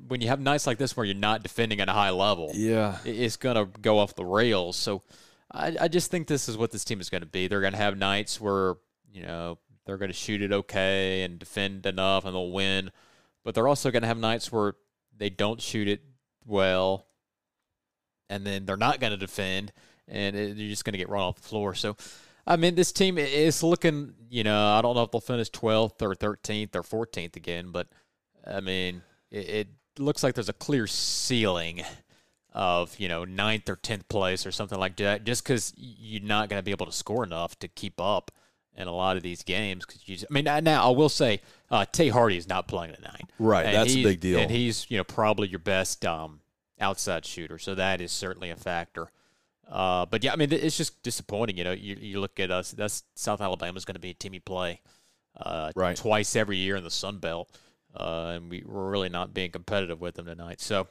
when 0.08 0.22
you 0.22 0.28
have 0.28 0.40
nights 0.40 0.68
like 0.68 0.78
this 0.78 0.96
where 0.96 1.06
you're 1.06 1.16
not 1.16 1.44
defending 1.44 1.80
at 1.80 1.90
a 1.90 1.94
high 1.94 2.10
level, 2.10 2.52
yeah, 2.54 2.98
it's 3.06 3.38
gonna 3.38 3.66
go 3.66 4.00
off 4.00 4.16
the 4.16 4.26
rails. 4.26 4.76
So 4.76 5.04
I, 5.52 5.76
I 5.82 5.88
just 5.88 6.12
think 6.12 6.28
this 6.28 6.48
is 6.48 6.58
what 6.58 6.72
this 6.72 6.84
team 6.84 7.00
is 7.00 7.10
gonna 7.10 7.26
be. 7.26 7.48
They're 7.48 7.62
gonna 7.62 7.78
have 7.78 7.98
nights 7.98 8.40
where 8.40 8.76
you 9.12 9.24
know 9.24 9.60
they're 9.86 9.98
gonna 9.98 10.14
shoot 10.14 10.42
it 10.42 10.52
okay 10.52 11.24
and 11.24 11.40
defend 11.40 11.86
enough, 11.86 12.26
and 12.26 12.34
they'll 12.34 12.52
win. 12.52 12.92
But 13.44 13.56
they're 13.56 13.68
also 13.68 13.92
gonna 13.92 14.08
have 14.08 14.18
nights 14.18 14.52
where 14.52 14.76
they 15.18 15.30
don't 15.30 15.62
shoot 15.62 15.88
it 15.88 16.02
well, 16.46 17.06
and 18.30 18.46
then 18.46 18.66
they're 18.66 18.78
not 18.78 19.00
gonna 19.00 19.18
defend 19.18 19.72
and 20.08 20.36
it, 20.36 20.58
you're 20.58 20.70
just 20.70 20.86
going 20.86 20.94
to 20.94 20.98
get 20.98 21.10
run 21.10 21.22
off 21.22 21.42
the 21.42 21.48
floor. 21.48 21.76
So, 21.76 21.96
I 22.46 22.56
mean, 22.56 22.76
this 22.76 22.92
team 22.92 23.18
is 23.18 23.64
looking, 23.64 24.14
you 24.30 24.44
know, 24.44 24.74
I 24.74 24.82
don't 24.82 24.96
know 24.96 25.04
if 25.04 25.12
they'll 25.12 25.22
finish 25.22 25.50
12th 25.52 26.02
or 26.02 26.16
13th 26.16 26.76
or 26.76 26.84
14th 26.84 27.36
again, 27.36 27.72
but 27.72 27.88
I 28.46 28.60
mean, 28.62 29.04
it, 29.30 29.50
it 29.50 29.68
looks 30.00 30.24
like 30.24 30.36
there's 30.36 30.50
a 30.50 30.54
clear 30.54 30.88
ceiling 30.88 31.84
of, 32.54 33.00
you 33.00 33.08
know, 33.08 33.24
ninth 33.24 33.70
or 33.70 33.76
10th 33.76 34.08
place 34.10 34.46
or 34.46 34.52
something 34.52 34.80
like 34.80 34.98
that, 34.98 35.24
just 35.24 35.44
because 35.44 35.74
you're 35.78 36.24
not 36.24 36.50
going 36.50 36.60
to 36.60 36.64
be 36.64 36.72
able 36.72 36.86
to 36.86 36.92
score 36.92 37.24
enough 37.24 37.58
to 37.60 37.68
keep 37.68 38.00
up 38.00 38.32
in 38.76 38.88
a 38.88 38.92
lot 38.92 39.18
of 39.18 39.24
these 39.24 39.44
games. 39.44 39.86
Cause 39.86 40.02
you, 40.06 40.18
I 40.30 40.34
mean, 40.34 40.46
now 40.46 40.88
I 40.88 40.96
will 40.96 41.10
say, 41.10 41.42
uh, 41.70 41.86
Tae 41.92 42.10
Hardy 42.10 42.38
is 42.38 42.48
not 42.48 42.68
playing 42.68 42.96
tonight. 42.96 43.30
Right, 43.40 43.66
and 43.66 43.76
that's 43.76 43.96
a 43.96 44.04
big 44.04 44.20
deal. 44.20 44.40
And 44.40 44.52
he's, 44.52 44.86
you 44.90 44.98
know, 44.98 45.04
probably 45.04 45.48
your 45.48 45.60
best 45.60 46.06
um, 46.06 46.42
outside 46.80 47.26
shooter, 47.26 47.58
so 47.58 47.76
that 47.76 48.02
is 48.02 48.12
certainly 48.12 48.50
a 48.50 48.56
factor. 48.56 49.10
Uh, 49.70 50.06
but 50.06 50.24
yeah, 50.24 50.34
I 50.34 50.36
mean, 50.36 50.52
it's 50.52 50.78
just 50.78 51.02
disappointing. 51.02 51.58
You 51.58 51.64
know, 51.64 51.72
you, 51.72 51.96
you 52.00 52.20
look 52.20 52.40
at 52.40 52.52
us. 52.52 52.72
That's 52.72 53.04
South 53.16 53.42
Alabama's 53.42 53.86
going 53.86 53.96
to 53.96 54.02
be 54.02 54.10
a 54.10 54.14
team 54.14 54.34
you 54.34 54.42
play 54.42 54.82
uh, 55.38 55.72
right. 55.76 55.96
twice 55.96 56.36
every 56.36 56.58
year 56.58 56.76
in 56.76 56.84
the 56.84 56.92
Sun 56.92 57.20
Belt, 57.20 57.50
uh, 57.96 58.34
and 58.36 58.50
we, 58.50 58.64
we're 58.66 58.90
really 58.90 59.10
not 59.10 59.34
being 59.34 59.52
competitive 59.52 60.02
with 60.02 60.16
them 60.16 60.26
tonight. 60.26 60.60
So, 60.60 60.88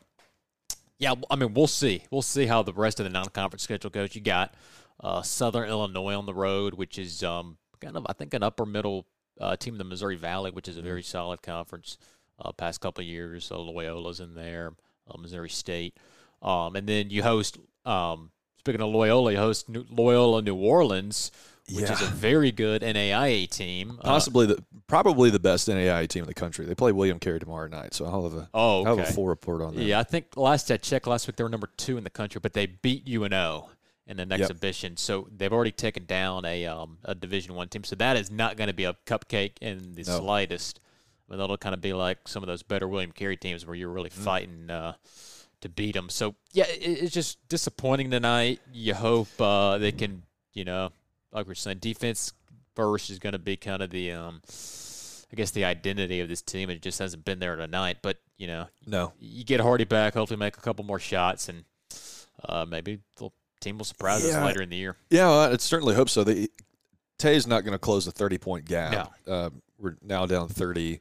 yeah, 0.99 1.15
I 1.31 1.37
mean, 1.37 1.55
we'll 1.55 1.67
see. 1.67 2.05
We'll 2.11 2.23
see 2.23 2.47
how 2.47 2.63
the 2.63 2.73
rest 2.73 3.01
of 3.01 3.05
the 3.05 3.11
non-conference 3.11 3.63
schedule 3.63 3.91
goes. 3.91 4.15
You 4.15 4.23
got 4.23 4.55
uh, 5.03 5.23
Southern 5.23 5.69
Illinois 5.69 6.15
on 6.15 6.27
the 6.27 6.35
road, 6.35 6.75
which 6.75 6.99
is 6.99 7.23
um, 7.23 7.59
kind 7.81 7.97
of 7.97 8.07
I 8.09 8.13
think 8.15 8.35
an 8.35 8.43
upper 8.43 8.65
middle 8.65 9.07
uh, 9.41 9.57
team 9.57 9.75
in 9.75 9.79
the 9.79 9.85
Missouri 9.85 10.17
Valley, 10.17 10.51
which 10.51 10.69
is 10.69 10.77
a 10.77 10.83
very 10.83 11.03
solid 11.03 11.43
conference. 11.43 11.99
Uh, 12.43 12.53
past 12.53 12.81
couple 12.81 13.03
of 13.03 13.09
years, 13.09 13.51
Loyola's 13.51 14.21
in 14.21 14.35
there, 14.35 14.73
Missouri 15.19 15.51
State, 15.51 15.99
um, 16.41 16.75
and 16.75 16.89
then 16.89 17.11
you 17.11 17.23
host. 17.23 17.59
Um, 17.85 18.31
Speaking 18.61 18.83
of 18.83 18.91
Loyola, 18.91 19.35
host 19.37 19.71
New, 19.71 19.87
Loyola 19.89 20.43
New 20.43 20.55
Orleans, 20.55 21.33
which 21.73 21.87
yeah. 21.87 21.95
is 21.95 22.03
a 22.03 22.07
very 22.07 22.53
good 22.53 22.83
NAIA 22.83 23.49
team. 23.49 23.99
Uh, 24.03 24.05
Possibly 24.05 24.45
the 24.45 24.63
probably 24.87 25.31
the 25.31 25.41
best 25.41 25.67
NAIA 25.67 26.07
team 26.09 26.25
in 26.25 26.29
the 26.29 26.35
country. 26.35 26.67
They 26.67 26.75
play 26.75 26.93
William 26.93 27.19
Carey 27.19 27.41
tomorrow 27.41 27.69
night, 27.69 27.95
so 27.95 28.05
I'll 28.05 28.25
have 28.25 28.35
a 28.35 28.51
oh, 28.53 28.81
okay. 28.81 28.91
I'll 28.91 28.97
have 28.99 29.09
a 29.09 29.13
full 29.13 29.29
report 29.29 29.63
on 29.63 29.77
that. 29.77 29.83
Yeah, 29.83 29.99
I 29.99 30.03
think 30.03 30.37
last 30.37 30.71
I 30.71 30.77
checked 30.77 31.07
last 31.07 31.27
week 31.27 31.37
they 31.37 31.43
were 31.43 31.49
number 31.49 31.71
two 31.79 31.97
in 31.97 32.05
the 32.05 32.11
country, 32.11 32.39
but 32.39 32.53
they 32.53 32.67
beat 32.67 33.09
UNO 33.09 33.71
in 34.07 34.21
an 34.21 34.31
exhibition, 34.31 34.93
yep. 34.93 34.99
so 34.99 35.27
they've 35.35 35.55
already 35.55 35.73
taken 35.73 36.05
down 36.05 36.45
a 36.45 36.67
um, 36.67 36.99
a 37.03 37.15
Division 37.15 37.55
One 37.55 37.69
team. 37.69 37.83
So 37.83 37.97
that 37.97 38.19
is 38.19 38.31
not 38.31 38.59
going 38.59 38.69
to 38.69 38.75
be 38.75 38.85
a 38.85 38.95
cupcake 39.07 39.53
in 39.63 39.95
the 39.95 40.03
no. 40.03 40.19
slightest. 40.19 40.81
I 41.27 41.33
mean, 41.33 41.39
that'll 41.39 41.57
kind 41.57 41.75
of 41.75 41.81
be 41.81 41.95
like 41.95 42.29
some 42.29 42.43
of 42.43 42.47
those 42.47 42.63
better 42.63 42.87
William 42.87 43.13
Carey 43.13 43.39
teams 43.39 43.65
where 43.65 43.75
you're 43.75 43.89
really 43.89 44.11
mm. 44.11 44.25
fighting. 44.25 44.69
Uh, 44.69 44.93
to 45.61 45.69
beat 45.69 45.95
them. 45.95 46.09
So 46.09 46.35
yeah, 46.53 46.65
it, 46.69 47.03
it's 47.03 47.15
just 47.15 47.47
disappointing 47.49 48.11
tonight. 48.11 48.61
You 48.73 48.95
hope 48.95 49.29
uh, 49.41 49.79
they 49.79 49.93
can, 49.93 50.23
you 50.53 50.65
know, 50.65 50.93
like 51.33 51.47
we're 51.47 51.55
saying, 51.55 51.79
defense 51.79 52.33
first 52.75 53.11
is 53.11 53.19
going 53.19 53.33
to 53.35 53.39
be 53.39 53.57
kind 53.57 53.83
of 53.83 53.91
the, 53.91 54.13
um, 54.13 54.43
I 55.33 55.37
guess, 55.37 55.51
the 55.51 55.65
identity 55.65 56.21
of 56.21 56.29
this 56.29 56.43
team. 56.43 56.71
It 56.71 56.83
just 56.83 56.99
hasn't 56.99 57.25
been 57.25 57.39
there 57.39 57.57
tonight. 57.57 57.99
But 58.03 58.19
you 58.37 58.47
know, 58.47 58.67
no, 58.87 59.13
you 59.21 59.45
get 59.45 59.61
Hardy 59.61 59.85
back. 59.85 60.15
Hopefully, 60.15 60.39
make 60.39 60.57
a 60.57 60.61
couple 60.61 60.85
more 60.85 60.99
shots, 60.99 61.49
and 61.49 61.65
uh, 62.49 62.65
maybe 62.69 63.01
the 63.17 63.31
team 63.61 63.79
will 63.79 63.85
surprise 63.85 64.27
yeah. 64.27 64.39
us 64.39 64.47
later 64.47 64.63
in 64.63 64.71
the 64.71 64.77
year. 64.77 64.97
Yeah, 65.11 65.29
well, 65.29 65.53
I 65.53 65.57
certainly 65.59 65.95
hope 65.95 66.09
so. 66.09 66.25
The 66.25 66.51
Tae's 67.19 67.47
not 67.47 67.65
going 67.65 67.73
to 67.73 67.79
close 67.79 68.07
the 68.07 68.13
thirty 68.13 68.39
point 68.39 68.65
gap. 68.65 69.13
No. 69.27 69.33
Uh, 69.33 69.51
we're 69.79 69.97
now 70.03 70.27
down 70.27 70.49
thirty 70.49 71.01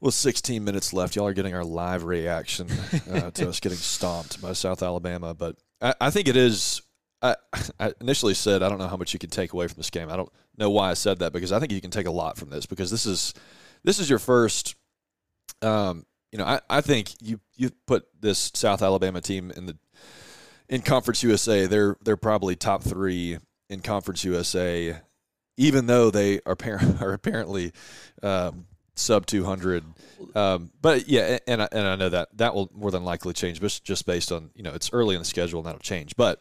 with 0.00 0.14
16 0.14 0.64
minutes 0.64 0.92
left, 0.92 1.16
y'all 1.16 1.26
are 1.26 1.34
getting 1.34 1.54
our 1.54 1.64
live 1.64 2.04
reaction 2.04 2.68
uh, 3.12 3.30
to 3.32 3.48
us 3.48 3.60
getting 3.60 3.78
stomped 3.78 4.40
by 4.40 4.52
South 4.52 4.82
Alabama. 4.82 5.34
But 5.34 5.56
I, 5.80 5.94
I 6.00 6.10
think 6.10 6.28
it 6.28 6.36
is. 6.36 6.82
I, 7.22 7.36
I, 7.78 7.92
initially 8.00 8.32
said 8.32 8.62
I 8.62 8.70
don't 8.70 8.78
know 8.78 8.88
how 8.88 8.96
much 8.96 9.12
you 9.12 9.18
can 9.18 9.28
take 9.28 9.52
away 9.52 9.68
from 9.68 9.76
this 9.76 9.90
game. 9.90 10.10
I 10.10 10.16
don't 10.16 10.32
know 10.56 10.70
why 10.70 10.90
I 10.90 10.94
said 10.94 11.18
that 11.18 11.34
because 11.34 11.52
I 11.52 11.58
think 11.58 11.70
you 11.70 11.80
can 11.80 11.90
take 11.90 12.06
a 12.06 12.10
lot 12.10 12.38
from 12.38 12.48
this 12.48 12.64
because 12.64 12.90
this 12.90 13.04
is 13.04 13.34
this 13.84 13.98
is 13.98 14.08
your 14.08 14.18
first. 14.18 14.74
Um, 15.60 16.06
you 16.32 16.38
know, 16.38 16.46
I, 16.46 16.60
I 16.70 16.80
think 16.80 17.10
you 17.20 17.40
you 17.56 17.70
put 17.86 18.06
this 18.18 18.50
South 18.54 18.80
Alabama 18.80 19.20
team 19.20 19.50
in 19.50 19.66
the 19.66 19.76
in 20.70 20.80
Conference 20.80 21.22
USA. 21.22 21.66
They're 21.66 21.96
they're 22.02 22.16
probably 22.16 22.56
top 22.56 22.82
three 22.82 23.38
in 23.68 23.80
Conference 23.80 24.24
USA, 24.24 24.96
even 25.58 25.86
though 25.86 26.10
they 26.10 26.40
are, 26.46 26.56
are 27.00 27.12
apparently 27.12 27.72
um, 28.22 28.66
sub 28.94 29.26
200. 29.26 29.84
Um, 30.34 30.70
but 30.80 31.08
yeah, 31.08 31.38
and 31.46 31.62
I, 31.62 31.68
and 31.72 31.86
I 31.86 31.96
know 31.96 32.08
that 32.08 32.36
that 32.36 32.54
will 32.54 32.70
more 32.74 32.90
than 32.90 33.04
likely 33.04 33.32
change, 33.32 33.60
but 33.60 33.80
just 33.84 34.06
based 34.06 34.30
on 34.32 34.50
you 34.54 34.62
know 34.62 34.74
it's 34.74 34.92
early 34.92 35.14
in 35.14 35.20
the 35.20 35.26
schedule 35.26 35.60
and 35.60 35.66
that'll 35.66 35.80
change. 35.80 36.16
But 36.16 36.40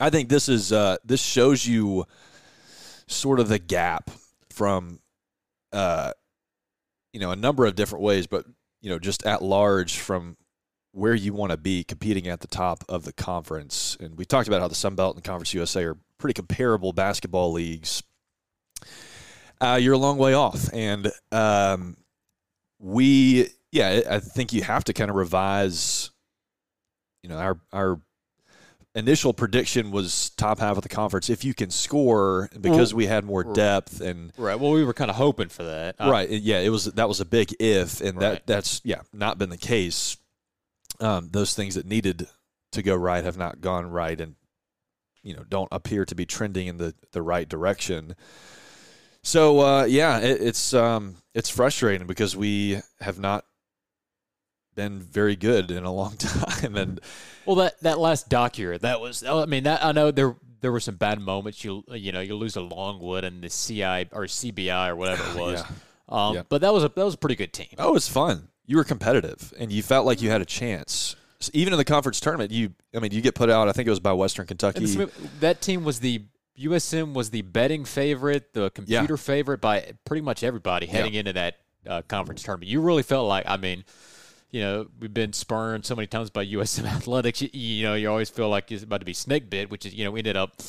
I 0.00 0.10
think 0.10 0.28
this 0.28 0.48
is 0.48 0.72
uh, 0.72 0.96
this 1.04 1.22
shows 1.22 1.66
you 1.66 2.06
sort 3.06 3.40
of 3.40 3.48
the 3.48 3.58
gap 3.58 4.10
from 4.50 5.00
uh, 5.72 6.12
you 7.12 7.20
know 7.20 7.30
a 7.30 7.36
number 7.36 7.66
of 7.66 7.74
different 7.74 8.04
ways, 8.04 8.26
but 8.26 8.46
you 8.80 8.90
know 8.90 8.98
just 8.98 9.26
at 9.26 9.42
large 9.42 9.98
from 9.98 10.36
where 10.92 11.14
you 11.14 11.32
want 11.32 11.52
to 11.52 11.56
be 11.56 11.84
competing 11.84 12.28
at 12.28 12.40
the 12.40 12.46
top 12.46 12.84
of 12.88 13.04
the 13.04 13.12
conference. 13.12 13.96
And 14.00 14.16
we 14.16 14.24
talked 14.24 14.48
about 14.48 14.60
how 14.60 14.68
the 14.68 14.74
Sun 14.74 14.94
Belt 14.94 15.16
and 15.16 15.24
Conference 15.24 15.54
USA 15.54 15.84
are 15.84 15.96
pretty 16.18 16.34
comparable 16.34 16.92
basketball 16.92 17.52
leagues 17.52 18.02
uh, 19.60 19.78
you're 19.80 19.94
a 19.94 19.98
long 19.98 20.18
way 20.18 20.34
off. 20.34 20.72
And 20.72 21.10
um, 21.32 21.96
we, 22.78 23.48
yeah, 23.72 24.02
I 24.10 24.18
think 24.20 24.52
you 24.52 24.62
have 24.62 24.84
to 24.84 24.92
kind 24.92 25.10
of 25.10 25.16
revise. 25.16 26.10
You 27.22 27.30
know, 27.30 27.38
our 27.38 27.58
our 27.72 28.00
initial 28.94 29.32
prediction 29.32 29.90
was 29.90 30.30
top 30.30 30.58
half 30.58 30.76
of 30.76 30.82
the 30.82 30.88
conference 30.88 31.30
if 31.30 31.44
you 31.44 31.54
can 31.54 31.70
score 31.70 32.48
because 32.60 32.92
we 32.94 33.06
had 33.06 33.24
more 33.24 33.44
depth 33.44 34.00
and 34.00 34.32
right. 34.36 34.58
Well, 34.58 34.72
we 34.72 34.84
were 34.84 34.94
kind 34.94 35.10
of 35.10 35.16
hoping 35.16 35.48
for 35.48 35.64
that. 35.64 35.96
Uh, 35.98 36.10
right. 36.10 36.28
Yeah. 36.28 36.60
It 36.60 36.70
was 36.70 36.84
that 36.84 37.08
was 37.08 37.20
a 37.20 37.24
big 37.24 37.54
if, 37.60 38.00
and 38.00 38.16
right. 38.16 38.20
that 38.20 38.46
that's 38.46 38.80
yeah 38.84 39.02
not 39.12 39.38
been 39.38 39.50
the 39.50 39.56
case. 39.56 40.16
Um, 41.00 41.28
those 41.30 41.54
things 41.54 41.76
that 41.76 41.86
needed 41.86 42.26
to 42.72 42.82
go 42.82 42.94
right 42.96 43.22
have 43.24 43.36
not 43.36 43.60
gone 43.60 43.90
right, 43.90 44.20
and 44.20 44.34
you 45.22 45.34
know 45.34 45.44
don't 45.48 45.68
appear 45.70 46.04
to 46.04 46.14
be 46.14 46.26
trending 46.26 46.66
in 46.66 46.78
the 46.78 46.94
the 47.12 47.22
right 47.22 47.48
direction. 47.48 48.16
So 49.22 49.60
uh, 49.60 49.84
yeah, 49.84 50.18
it, 50.18 50.40
it's 50.42 50.72
um, 50.74 51.16
it's 51.34 51.50
frustrating 51.50 52.06
because 52.06 52.36
we 52.36 52.80
have 53.00 53.18
not 53.18 53.44
been 54.74 55.00
very 55.00 55.36
good 55.36 55.70
in 55.70 55.84
a 55.84 55.92
long 55.92 56.16
time. 56.18 56.76
And 56.76 57.00
Well, 57.46 57.56
that, 57.56 57.80
that 57.82 57.98
last 57.98 58.28
doc 58.28 58.58
year, 58.58 58.78
that 58.78 59.00
was. 59.00 59.24
I 59.24 59.44
mean, 59.46 59.64
that 59.64 59.84
I 59.84 59.92
know 59.92 60.10
there 60.10 60.36
there 60.60 60.72
were 60.72 60.80
some 60.80 60.96
bad 60.96 61.20
moments. 61.20 61.64
You 61.64 61.82
you 61.88 62.12
know 62.12 62.20
you 62.20 62.36
lose 62.36 62.56
a 62.56 62.60
Longwood 62.62 63.24
and 63.24 63.42
the 63.42 63.48
CI 63.48 64.08
or 64.12 64.24
CBI 64.24 64.88
or 64.90 64.96
whatever 64.96 65.22
it 65.30 65.36
was. 65.40 65.60
Yeah. 65.62 65.74
Um, 66.08 66.34
Yeah. 66.36 66.42
But 66.48 66.60
that 66.62 66.72
was 66.72 66.84
a 66.84 66.88
that 66.88 67.04
was 67.04 67.14
a 67.14 67.18
pretty 67.18 67.36
good 67.36 67.52
team. 67.52 67.68
oh, 67.78 67.88
it 67.88 67.92
was 67.94 68.08
fun. 68.08 68.48
You 68.66 68.76
were 68.76 68.84
competitive, 68.84 69.52
and 69.58 69.72
you 69.72 69.82
felt 69.82 70.04
like 70.06 70.20
you 70.22 70.30
had 70.30 70.42
a 70.42 70.46
chance. 70.46 71.16
S- 71.40 71.50
Even 71.54 71.72
in 71.72 71.78
the 71.78 71.84
conference 71.84 72.20
tournament, 72.20 72.50
you 72.50 72.74
I 72.94 72.98
mean, 73.00 73.12
you 73.12 73.20
get 73.20 73.34
put 73.34 73.50
out. 73.50 73.68
I 73.68 73.72
think 73.72 73.86
it 73.86 73.90
was 73.90 74.00
by 74.00 74.12
Western 74.12 74.46
Kentucky. 74.46 74.84
That 75.40 75.60
team 75.60 75.84
was 75.84 76.00
the 76.00 76.22
USM 76.58 77.14
was 77.14 77.30
the 77.30 77.42
betting 77.42 77.84
favorite, 77.84 78.52
the 78.52 78.70
computer 78.70 79.16
favorite 79.16 79.60
by 79.60 79.92
pretty 80.04 80.22
much 80.22 80.42
everybody 80.42 80.86
heading 80.86 81.14
into 81.14 81.32
that 81.34 81.56
uh, 81.86 82.02
conference 82.02 82.42
tournament. 82.42 82.70
You 82.70 82.80
really 82.80 83.02
felt 83.02 83.28
like, 83.28 83.44
I 83.46 83.56
mean, 83.56 83.84
you 84.50 84.60
know, 84.60 84.86
we've 84.98 85.12
been 85.12 85.32
spurned 85.32 85.84
so 85.86 85.94
many 85.94 86.06
times 86.06 86.30
by 86.30 86.44
USM 86.56 86.84
athletics. 86.84 87.42
You, 87.42 87.50
you 87.52 87.86
know, 87.86 87.94
you 87.94 88.10
always 88.10 88.30
feel 88.30 88.48
like 88.48 88.72
it's 88.72 88.82
about 88.82 89.00
to 89.00 89.06
be 89.06 89.14
snake 89.14 89.50
bit, 89.50 89.70
which 89.70 89.86
is, 89.86 89.94
you 89.94 90.04
know, 90.04 90.10
we 90.10 90.20
ended 90.20 90.36
up 90.36 90.60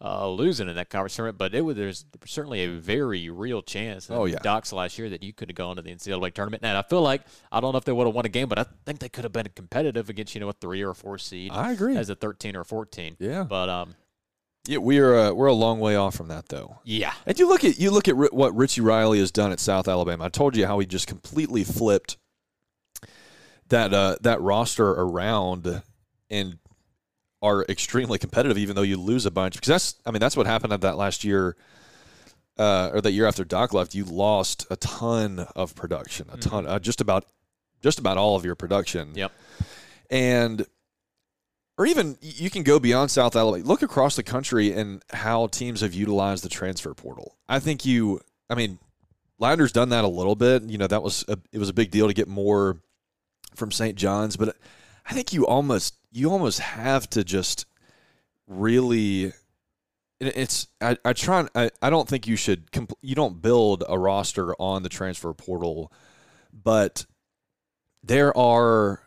uh, 0.00 0.28
losing 0.28 0.68
in 0.68 0.74
that 0.74 0.90
conference 0.90 1.16
tournament. 1.16 1.38
But 1.38 1.54
it 1.54 1.60
was 1.62 1.76
there's 1.76 2.04
certainly 2.24 2.64
a 2.64 2.70
very 2.70 3.30
real 3.30 3.62
chance. 3.62 4.10
Oh, 4.10 4.24
yeah. 4.24 4.38
Docs 4.42 4.72
last 4.72 4.98
year 4.98 5.08
that 5.10 5.22
you 5.22 5.32
could 5.32 5.48
have 5.48 5.56
gone 5.56 5.76
to 5.76 5.82
the 5.82 5.90
NCAA 5.90 6.34
tournament, 6.34 6.64
and 6.64 6.76
I 6.76 6.82
feel 6.82 7.02
like 7.02 7.22
I 7.50 7.60
don't 7.60 7.72
know 7.72 7.78
if 7.78 7.84
they 7.84 7.92
would 7.92 8.06
have 8.06 8.14
won 8.14 8.26
a 8.26 8.30
game, 8.30 8.48
but 8.48 8.58
I 8.58 8.66
think 8.84 8.98
they 8.98 9.08
could 9.08 9.24
have 9.24 9.32
been 9.32 9.48
competitive 9.54 10.10
against 10.10 10.34
you 10.34 10.40
know 10.40 10.48
a 10.48 10.52
three 10.52 10.82
or 10.82 10.90
a 10.90 10.94
four 10.94 11.18
seed. 11.18 11.52
I 11.52 11.72
agree. 11.72 11.96
as 11.96 12.10
a 12.10 12.14
thirteen 12.14 12.56
or 12.56 12.64
fourteen. 12.64 13.16
Yeah. 13.18 13.44
but 13.44 13.68
um, 13.68 13.94
yeah, 14.66 14.78
we're 14.78 15.14
uh, 15.16 15.32
we're 15.32 15.46
a 15.46 15.52
long 15.52 15.80
way 15.80 15.96
off 15.96 16.14
from 16.14 16.28
that 16.28 16.48
though. 16.48 16.78
yeah. 16.84 17.12
And 17.26 17.38
you 17.38 17.48
look 17.48 17.64
at 17.64 17.78
you 17.78 17.90
look 17.90 18.08
at 18.08 18.16
Ri- 18.16 18.28
what 18.32 18.54
Richie 18.56 18.80
Riley 18.80 19.18
has 19.20 19.30
done 19.30 19.52
at 19.52 19.60
South 19.60 19.88
Alabama. 19.88 20.24
I 20.24 20.28
told 20.28 20.56
you 20.56 20.66
how 20.66 20.78
he 20.78 20.86
just 20.86 21.06
completely 21.06 21.64
flipped 21.64 22.16
that 23.68 23.92
uh, 23.92 24.16
that 24.22 24.40
roster 24.40 24.88
around 24.90 25.82
and 26.30 26.58
are 27.42 27.64
extremely 27.68 28.18
competitive, 28.18 28.58
even 28.58 28.76
though 28.76 28.82
you 28.82 28.96
lose 28.96 29.26
a 29.26 29.30
bunch. 29.30 29.54
Because 29.54 29.68
that's 29.68 29.94
I 30.06 30.10
mean 30.10 30.20
that's 30.20 30.36
what 30.36 30.46
happened 30.46 30.72
at 30.72 30.80
that 30.82 30.96
last 30.96 31.24
year. 31.24 31.56
Uh, 32.58 32.88
or 32.94 33.02
that 33.02 33.12
year 33.12 33.26
after 33.26 33.44
Doc 33.44 33.74
left, 33.74 33.94
you 33.94 34.02
lost 34.02 34.66
a 34.70 34.76
ton 34.76 35.46
of 35.54 35.74
production, 35.74 36.26
a 36.32 36.38
ton, 36.38 36.66
uh, 36.66 36.78
just 36.78 37.02
about, 37.02 37.26
just 37.82 37.98
about 37.98 38.16
all 38.16 38.34
of 38.34 38.46
your 38.46 38.54
production 38.54 39.12
Yep. 39.14 39.30
and 40.08 40.66
or 41.78 41.86
even 41.86 42.16
you 42.20 42.50
can 42.50 42.62
go 42.62 42.78
beyond 42.78 43.10
South 43.10 43.36
Alabama. 43.36 43.64
Look 43.64 43.82
across 43.82 44.16
the 44.16 44.22
country 44.22 44.72
and 44.72 45.02
how 45.12 45.46
teams 45.48 45.82
have 45.82 45.92
utilized 45.94 46.42
the 46.42 46.48
transfer 46.48 46.94
portal. 46.94 47.36
I 47.48 47.58
think 47.58 47.84
you. 47.84 48.20
I 48.48 48.54
mean, 48.54 48.78
Ladner's 49.40 49.72
done 49.72 49.90
that 49.90 50.04
a 50.04 50.08
little 50.08 50.36
bit. 50.36 50.62
You 50.64 50.78
know, 50.78 50.86
that 50.86 51.02
was 51.02 51.24
a, 51.28 51.38
it 51.52 51.58
was 51.58 51.68
a 51.68 51.74
big 51.74 51.90
deal 51.90 52.08
to 52.08 52.14
get 52.14 52.28
more 52.28 52.78
from 53.54 53.70
St. 53.70 53.96
John's, 53.96 54.36
but 54.36 54.56
I 55.04 55.12
think 55.12 55.32
you 55.32 55.46
almost 55.46 55.96
you 56.12 56.30
almost 56.30 56.60
have 56.60 57.08
to 57.10 57.24
just 57.24 57.66
really. 58.46 59.32
It's 60.18 60.68
I, 60.80 60.96
I 61.04 61.12
try 61.12 61.46
I, 61.54 61.68
I 61.82 61.90
don't 61.90 62.08
think 62.08 62.26
you 62.26 62.36
should 62.36 62.72
compl- 62.72 62.96
you 63.02 63.14
don't 63.14 63.42
build 63.42 63.84
a 63.86 63.98
roster 63.98 64.54
on 64.54 64.82
the 64.82 64.88
transfer 64.88 65.34
portal, 65.34 65.92
but 66.52 67.04
there 68.02 68.36
are 68.36 69.02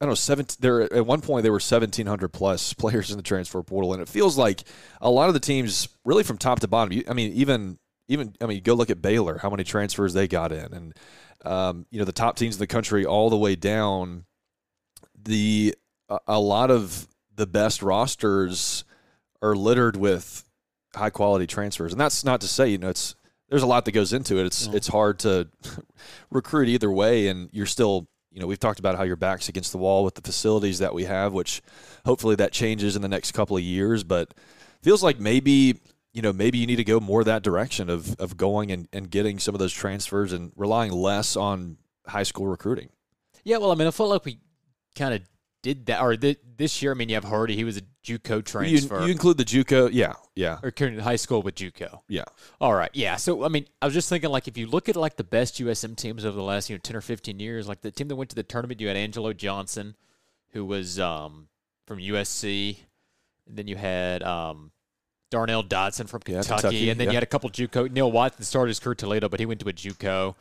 I 0.00 0.04
don't 0.04 0.10
know, 0.10 0.14
17, 0.14 0.58
there 0.60 0.82
at 0.92 1.06
one 1.06 1.20
point 1.20 1.42
there 1.42 1.52
were 1.52 1.56
1700 1.56 2.28
plus 2.28 2.72
players 2.74 3.10
in 3.10 3.16
the 3.16 3.22
transfer 3.22 3.62
portal 3.62 3.92
and 3.92 4.02
it 4.02 4.08
feels 4.08 4.36
like 4.36 4.62
a 5.00 5.10
lot 5.10 5.28
of 5.28 5.34
the 5.34 5.40
teams 5.40 5.88
really 6.04 6.22
from 6.22 6.38
top 6.38 6.60
to 6.60 6.68
bottom. 6.68 6.92
You, 6.92 7.04
I 7.08 7.14
mean 7.14 7.32
even 7.32 7.78
even 8.08 8.34
I 8.40 8.46
mean 8.46 8.62
go 8.62 8.74
look 8.74 8.90
at 8.90 9.02
Baylor, 9.02 9.38
how 9.38 9.50
many 9.50 9.64
transfers 9.64 10.12
they 10.12 10.28
got 10.28 10.52
in 10.52 10.72
and 10.72 10.94
um, 11.44 11.86
you 11.90 11.98
know 11.98 12.04
the 12.04 12.12
top 12.12 12.36
teams 12.36 12.56
in 12.56 12.60
the 12.60 12.66
country 12.66 13.04
all 13.04 13.30
the 13.30 13.36
way 13.36 13.56
down 13.56 14.24
the 15.20 15.74
a, 16.08 16.18
a 16.26 16.40
lot 16.40 16.70
of 16.70 17.08
the 17.34 17.46
best 17.46 17.82
rosters 17.82 18.84
are 19.42 19.54
littered 19.54 19.96
with 19.96 20.44
high 20.94 21.10
quality 21.10 21.46
transfers. 21.46 21.92
And 21.92 22.00
that's 22.00 22.24
not 22.24 22.40
to 22.40 22.48
say, 22.48 22.68
you 22.68 22.78
know, 22.78 22.88
it's 22.88 23.14
there's 23.48 23.62
a 23.62 23.66
lot 23.66 23.84
that 23.84 23.92
goes 23.92 24.12
into 24.12 24.38
it. 24.38 24.46
It's 24.46 24.66
it's 24.68 24.88
hard 24.88 25.18
to 25.20 25.48
recruit 26.30 26.68
either 26.68 26.90
way 26.90 27.28
and 27.28 27.48
you're 27.52 27.66
still 27.66 28.08
you 28.36 28.42
know, 28.42 28.46
we've 28.46 28.60
talked 28.60 28.78
about 28.78 28.98
how 28.98 29.02
your 29.02 29.16
back's 29.16 29.48
against 29.48 29.72
the 29.72 29.78
wall 29.78 30.04
with 30.04 30.14
the 30.14 30.20
facilities 30.20 30.78
that 30.80 30.92
we 30.92 31.04
have, 31.04 31.32
which 31.32 31.62
hopefully 32.04 32.36
that 32.36 32.52
changes 32.52 32.94
in 32.94 33.00
the 33.00 33.08
next 33.08 33.32
couple 33.32 33.56
of 33.56 33.62
years. 33.62 34.04
But 34.04 34.34
feels 34.82 35.02
like 35.02 35.18
maybe, 35.18 35.80
you 36.12 36.20
know, 36.20 36.34
maybe 36.34 36.58
you 36.58 36.66
need 36.66 36.76
to 36.76 36.84
go 36.84 37.00
more 37.00 37.24
that 37.24 37.42
direction 37.42 37.88
of, 37.88 38.14
of 38.20 38.36
going 38.36 38.70
and, 38.70 38.88
and 38.92 39.10
getting 39.10 39.38
some 39.38 39.54
of 39.54 39.58
those 39.58 39.72
transfers 39.72 40.34
and 40.34 40.52
relying 40.54 40.92
less 40.92 41.34
on 41.34 41.78
high 42.06 42.24
school 42.24 42.46
recruiting. 42.46 42.90
Yeah, 43.42 43.56
well, 43.56 43.72
I 43.72 43.74
mean, 43.74 43.88
I 43.88 43.90
felt 43.90 44.10
like 44.10 44.26
we 44.26 44.38
kind 44.94 45.14
of 45.14 45.22
did 45.66 45.86
that. 45.86 46.00
Or 46.00 46.16
th- 46.16 46.38
this 46.56 46.80
year, 46.80 46.92
I 46.92 46.94
mean, 46.94 47.08
you 47.08 47.16
have 47.16 47.24
Hardy. 47.24 47.56
He 47.56 47.64
was 47.64 47.76
a 47.76 47.82
JUCO 48.04 48.36
You, 48.36 48.42
transfer. 48.42 49.00
you 49.02 49.08
include 49.08 49.36
the 49.36 49.44
JUCO, 49.44 49.90
yeah, 49.92 50.12
yeah, 50.36 50.58
or 50.62 50.70
current 50.70 51.00
high 51.00 51.16
school 51.16 51.42
with 51.42 51.56
JUCO. 51.56 52.00
yeah. 52.08 52.24
All 52.60 52.72
right, 52.74 52.90
yeah. 52.94 53.16
So 53.16 53.44
I 53.44 53.48
mean, 53.48 53.66
I 53.82 53.86
was 53.86 53.94
just 53.94 54.08
thinking, 54.08 54.30
like, 54.30 54.46
if 54.46 54.56
you 54.56 54.66
look 54.66 54.88
at 54.88 54.96
like 54.96 55.16
the 55.16 55.24
best 55.24 55.58
USM 55.60 55.96
teams 55.96 56.24
over 56.24 56.36
the 56.36 56.42
last 56.42 56.70
you 56.70 56.76
know 56.76 56.80
ten 56.80 56.94
or 56.96 57.00
fifteen 57.00 57.40
years, 57.40 57.66
like 57.68 57.80
the 57.80 57.90
team 57.90 58.06
that 58.08 58.16
went 58.16 58.30
to 58.30 58.36
the 58.36 58.42
tournament, 58.44 58.80
you 58.80 58.86
had 58.88 58.96
Angelo 58.96 59.32
Johnson, 59.32 59.96
who 60.52 60.64
was 60.64 60.98
um, 61.00 61.48
from 61.86 61.98
USC, 61.98 62.78
and 63.48 63.56
then 63.58 63.66
you 63.66 63.74
had 63.76 64.22
um, 64.22 64.70
Darnell 65.30 65.64
Dodson 65.64 66.06
from 66.06 66.22
Yeah, 66.26 66.34
Kentucky, 66.42 66.60
Kentucky, 66.62 66.90
and 66.90 67.00
then 67.00 67.06
yeah. 67.06 67.10
you 67.12 67.16
had 67.16 67.22
a 67.24 67.26
couple 67.26 67.50
JUCO. 67.50 67.90
Neil 67.90 68.10
Watson 68.12 68.44
started 68.44 68.68
his 68.68 68.78
career 68.78 68.94
Toledo, 68.94 69.28
but 69.28 69.40
he 69.40 69.46
went 69.46 69.60
to 69.60 69.68
a 69.68 69.72
JUCO. 69.72 70.36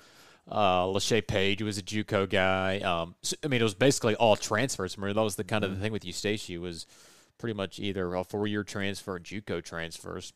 Uh, 0.49 0.83
LaShay 0.85 1.25
Page 1.25 1.61
was 1.63 1.77
a 1.77 1.81
JUCO 1.81 2.29
guy. 2.29 2.79
Um, 2.79 3.15
so, 3.23 3.35
I 3.43 3.47
mean, 3.47 3.61
it 3.61 3.63
was 3.63 3.73
basically 3.73 4.15
all 4.15 4.35
transfers. 4.35 4.95
Remember, 4.97 5.13
that 5.13 5.23
was 5.23 5.35
the 5.37 5.43
kind 5.43 5.63
Mm-hmm. 5.63 5.73
of 5.73 5.79
the 5.79 5.83
thing 5.83 5.91
with 5.91 6.03
Eustachy 6.03 6.59
was 6.59 6.85
pretty 7.39 7.53
much 7.55 7.79
either 7.79 8.13
a 8.13 8.23
four-year 8.23 8.63
transfer 8.63 9.15
or 9.15 9.19
JUCO 9.19 9.63
transfers. 9.63 10.33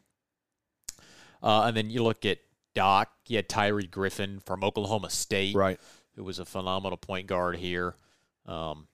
Uh, 1.42 1.64
and 1.64 1.78
then 1.78 1.90
you 1.90 2.04
look 2.04 2.26
at 2.26 2.40
Doc. 2.76 3.10
You 3.28 3.38
had 3.38 3.48
Tyree 3.50 3.88
Griffin 3.88 4.40
from 4.40 4.64
Oklahoma 4.64 5.10
State, 5.10 5.56
Right. 5.56 5.80
who 6.16 6.24
was 6.24 6.40
a 6.40 6.46
phenomenal 6.46 6.98
point 6.98 7.28
guard 7.28 7.58
here. 7.58 7.96
Um, 8.46 8.88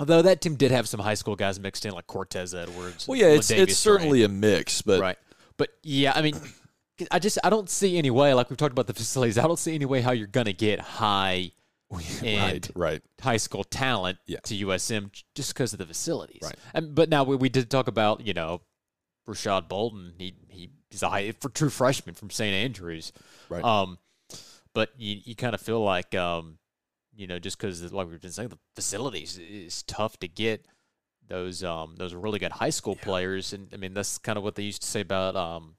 although 0.00 0.20
that 0.22 0.40
team 0.40 0.56
did 0.56 0.70
have 0.72 0.88
some 0.88 1.00
high 1.00 1.14
school 1.14 1.36
guys 1.36 1.58
mixed 1.60 1.86
in, 1.86 1.92
like 1.92 2.06
Cortez 2.06 2.54
Edwards. 2.54 3.06
Well, 3.08 3.18
yeah, 3.18 3.28
it's 3.28 3.50
it's 3.50 3.76
certainly 3.76 4.24
a 4.24 4.28
mix, 4.28 4.82
but 4.82 5.00
right. 5.00 5.18
But 5.56 5.70
yeah, 5.82 6.12
I 6.14 6.22
mean, 6.22 6.34
I 7.10 7.18
just 7.18 7.38
I 7.44 7.50
don't 7.50 7.70
see 7.70 7.98
any 7.98 8.10
way. 8.10 8.34
Like 8.34 8.50
we've 8.50 8.56
talked 8.56 8.72
about 8.72 8.86
the 8.86 8.94
facilities, 8.94 9.38
I 9.38 9.42
don't 9.42 9.58
see 9.58 9.74
any 9.74 9.84
way 9.84 10.00
how 10.00 10.12
you're 10.12 10.26
gonna 10.26 10.52
get 10.52 10.80
high 10.80 11.52
right, 11.90 12.22
and 12.22 12.70
right. 12.74 13.02
high 13.20 13.36
school 13.38 13.64
talent 13.64 14.18
Yeah. 14.26 14.40
to 14.44 14.54
USM 14.66 15.10
just 15.34 15.54
because 15.54 15.72
of 15.72 15.78
the 15.78 15.86
facilities. 15.86 16.40
Right. 16.42 16.56
And 16.74 16.94
but 16.94 17.08
now 17.08 17.24
we, 17.24 17.36
we 17.36 17.48
did 17.48 17.70
talk 17.70 17.88
about 17.88 18.26
you 18.26 18.34
know 18.34 18.60
Rashad 19.28 19.68
Bolden. 19.68 20.14
He 20.18 20.34
he 20.48 20.70
he's 20.90 21.02
a 21.02 21.08
high 21.08 21.32
for 21.32 21.48
true 21.48 21.70
freshman 21.70 22.14
from 22.14 22.30
St 22.30 22.52
Andrews. 22.54 23.12
Right. 23.48 23.64
Um, 23.64 23.98
but 24.74 24.90
you 24.98 25.18
you 25.24 25.34
kind 25.34 25.54
of 25.54 25.60
feel 25.60 25.82
like 25.82 26.14
um, 26.14 26.58
you 27.16 27.26
know, 27.26 27.38
just 27.38 27.58
because 27.58 27.92
like 27.92 28.08
we've 28.08 28.20
been 28.20 28.30
saying, 28.32 28.50
the 28.50 28.58
facilities 28.76 29.38
is 29.38 29.82
tough 29.84 30.18
to 30.20 30.28
get 30.28 30.66
those 31.26 31.62
um 31.64 31.94
those 31.96 32.14
really 32.14 32.38
good 32.38 32.52
high 32.52 32.70
school 32.70 32.96
players, 32.96 33.52
and 33.52 33.68
I 33.72 33.76
mean 33.76 33.94
that's 33.94 34.18
kind 34.18 34.36
of 34.36 34.44
what 34.44 34.54
they 34.56 34.62
used 34.64 34.82
to 34.82 34.88
say 34.88 35.00
about 35.00 35.36
um. 35.36 35.76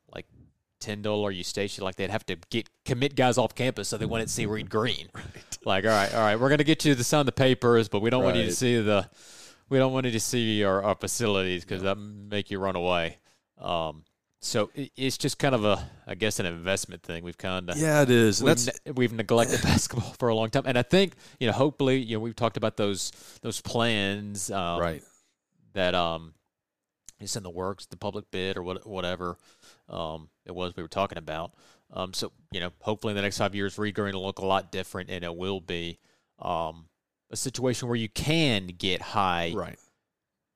Tyndall 0.80 1.22
or 1.22 1.32
Eustachy, 1.32 1.82
like 1.82 1.96
they'd 1.96 2.10
have 2.10 2.26
to 2.28 2.38
get 2.50 2.70
commit 2.86 3.16
guys 3.16 3.38
off 3.38 3.56
campus 3.56 3.88
so 3.90 3.98
they 3.98 4.06
wouldn't 4.06 4.30
see 4.30 4.46
Reed 4.46 4.70
Green. 4.70 5.10
Right. 5.20 5.58
Like, 5.66 5.84
all 5.84 5.92
right, 5.92 6.14
all 6.14 6.22
right, 6.22 6.40
we're 6.40 6.50
gonna 6.50 6.64
get 6.64 6.86
you 6.86 6.96
to 6.96 7.04
sign 7.04 7.26
the 7.26 7.34
papers, 7.34 7.90
but 7.90 8.02
we 8.02 8.10
don't 8.10 8.24
want 8.24 8.38
you 8.38 8.46
to 8.46 8.52
see 8.52 8.80
the, 8.82 9.10
we 9.68 9.78
don't 9.78 9.92
want 9.92 10.06
you 10.06 10.12
to 10.14 10.20
see 10.20 10.64
our, 10.64 10.82
our 10.82 10.96
facilities 10.96 11.66
because 11.66 11.82
that 11.82 11.96
make 11.96 12.50
you 12.50 12.60
run 12.60 12.78
away. 12.78 13.18
Um, 13.60 14.04
so 14.40 14.72
it, 14.74 14.92
it's 14.96 15.18
just 15.18 15.38
kind 15.38 15.54
of 15.54 15.66
a, 15.66 15.90
I 16.08 16.16
guess, 16.16 16.40
an 16.40 16.46
investment 16.46 17.04
thing. 17.04 17.24
We've 17.24 17.38
kind 17.38 17.70
of 17.70 17.78
Yeah, 17.78 18.02
it 18.04 18.10
is. 18.10 18.42
We've, 18.42 18.56
That's 18.56 18.80
ne- 18.86 18.94
we've 18.94 19.12
neglected 19.12 19.62
basketball 19.64 20.14
for 20.18 20.30
a 20.30 20.36
long 20.36 20.50
time, 20.50 20.64
and 20.66 20.78
I 20.78 20.84
think 20.84 21.14
you 21.40 21.48
know, 21.48 21.54
hopefully, 21.54 21.98
you 21.98 22.16
know, 22.16 22.22
we've 22.22 22.36
talked 22.36 22.58
about 22.58 22.78
those 22.78 23.12
those 23.42 23.60
plans, 23.62 24.50
um, 24.50 24.80
right. 24.80 25.04
That 25.74 25.94
um, 25.94 26.34
it's 27.20 27.36
in 27.36 27.44
the 27.44 27.50
works, 27.50 27.86
the 27.86 27.98
public 27.98 28.32
bid 28.32 28.58
or 28.58 28.64
what, 28.64 28.88
whatever 28.88 29.38
um, 29.90 30.30
it 30.50 30.56
was 30.56 30.76
we 30.76 30.84
were 30.84 30.90
talking 30.90 31.18
about. 31.18 31.54
Um, 31.94 32.14
so 32.14 32.32
you 32.52 32.60
know, 32.60 32.72
hopefully 32.82 33.12
in 33.12 33.16
the 33.16 33.22
next 33.22 33.38
five 33.38 33.56
years, 33.56 33.78
Reed 33.78 33.96
Green 33.96 34.14
will 34.14 34.26
look 34.26 34.40
a 34.40 34.46
lot 34.46 34.72
different, 34.72 35.10
and 35.10 35.24
it 35.24 35.36
will 35.36 35.62
be 35.62 36.00
um, 36.40 36.86
a 37.32 37.38
situation 37.38 37.88
where 37.88 37.98
you 37.98 38.10
can 38.10 38.68
get 38.68 39.02
high 39.02 39.54
Right. 39.56 39.80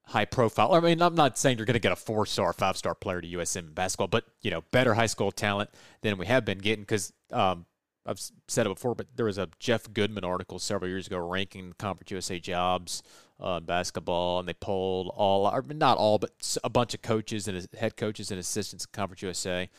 high 0.07 0.25
profile. 0.25 0.73
I 0.73 0.79
mean, 0.79 1.01
I'm 1.01 1.15
not 1.15 1.37
saying 1.37 1.57
you're 1.57 1.65
going 1.65 1.73
to 1.75 1.79
get 1.79 1.91
a 1.91 1.95
four 1.95 2.25
star, 2.25 2.53
five 2.53 2.77
star 2.77 2.93
player 2.95 3.21
to 3.21 3.27
USM 3.27 3.73
basketball, 3.73 4.07
but 4.07 4.25
you 4.41 4.51
know, 4.51 4.61
better 4.71 4.93
high 4.93 5.05
school 5.07 5.31
talent 5.31 5.69
than 6.01 6.17
we 6.17 6.25
have 6.25 6.45
been 6.45 6.59
getting. 6.59 6.83
Because 6.83 7.13
um, 7.31 7.65
I've 8.05 8.21
said 8.47 8.65
it 8.65 8.69
before, 8.69 8.95
but 8.95 9.07
there 9.15 9.25
was 9.25 9.37
a 9.37 9.49
Jeff 9.59 9.91
Goodman 9.91 10.23
article 10.23 10.59
several 10.59 10.89
years 10.89 11.07
ago 11.07 11.17
ranking 11.17 11.69
the 11.69 11.75
Conference 11.75 12.11
USA 12.11 12.39
jobs 12.39 13.01
uh, 13.43 13.59
basketball, 13.59 14.39
and 14.39 14.47
they 14.47 14.53
polled 14.53 15.11
all, 15.15 15.45
or 15.45 15.63
not 15.73 15.97
all, 15.97 16.17
but 16.17 16.57
a 16.63 16.69
bunch 16.69 16.93
of 16.93 17.01
coaches 17.01 17.47
and 17.47 17.67
head 17.77 17.97
coaches 17.97 18.31
and 18.31 18.39
assistants 18.39 18.85
in 18.85 18.89
Conference 18.93 19.21
USA. 19.21 19.69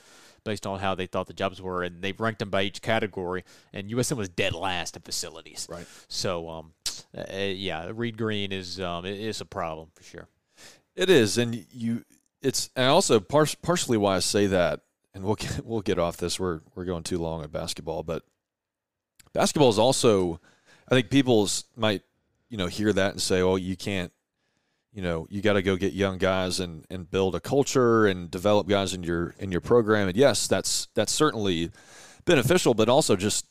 based 0.44 0.66
on 0.66 0.78
how 0.78 0.94
they 0.94 1.06
thought 1.06 1.26
the 1.26 1.32
jobs 1.32 1.62
were, 1.62 1.82
and 1.82 2.02
they 2.02 2.12
ranked 2.12 2.38
them 2.38 2.50
by 2.50 2.62
each 2.62 2.82
category. 2.82 3.42
And 3.72 3.88
USM 3.90 4.18
was 4.18 4.28
dead 4.28 4.52
last 4.52 4.94
in 4.94 5.00
facilities. 5.00 5.66
Right. 5.70 5.86
So, 6.08 6.50
um, 6.50 6.72
uh, 7.16 7.32
yeah, 7.34 7.90
Reed 7.94 8.18
Green 8.18 8.52
is 8.52 8.78
um, 8.78 9.06
it 9.06 9.18
is 9.18 9.40
a 9.40 9.46
problem 9.46 9.88
for 9.94 10.02
sure. 10.02 10.28
It 10.94 11.08
is, 11.08 11.38
and 11.38 11.66
you. 11.72 12.04
It's 12.42 12.68
and 12.76 12.90
also 12.90 13.20
par- 13.20 13.46
partially 13.62 13.96
why 13.96 14.16
I 14.16 14.18
say 14.18 14.46
that, 14.48 14.80
and 15.14 15.24
we'll 15.24 15.36
get, 15.36 15.60
we'll 15.64 15.80
get 15.80 15.98
off 15.98 16.18
this. 16.18 16.38
We're 16.38 16.60
we're 16.74 16.84
going 16.84 17.04
too 17.04 17.18
long 17.18 17.42
on 17.42 17.48
basketball, 17.48 18.02
but 18.02 18.22
basketball 19.32 19.70
is 19.70 19.78
also. 19.78 20.40
I 20.86 20.94
think 20.94 21.08
people 21.08 21.48
might 21.76 22.02
you 22.48 22.56
know 22.56 22.66
hear 22.66 22.92
that 22.92 23.12
and 23.12 23.22
say, 23.22 23.40
"Oh, 23.40 23.56
you 23.56 23.76
can't." 23.76 24.12
You 24.92 25.02
know, 25.02 25.26
you 25.28 25.42
got 25.42 25.54
to 25.54 25.62
go 25.62 25.74
get 25.74 25.92
young 25.92 26.18
guys 26.18 26.60
and, 26.60 26.84
and 26.88 27.10
build 27.10 27.34
a 27.34 27.40
culture 27.40 28.06
and 28.06 28.30
develop 28.30 28.68
guys 28.68 28.94
in 28.94 29.02
your 29.02 29.34
in 29.40 29.50
your 29.50 29.60
program. 29.60 30.06
And 30.06 30.16
yes, 30.16 30.46
that's 30.46 30.86
that's 30.94 31.12
certainly 31.12 31.72
beneficial, 32.24 32.74
but 32.74 32.88
also 32.88 33.16
just 33.16 33.44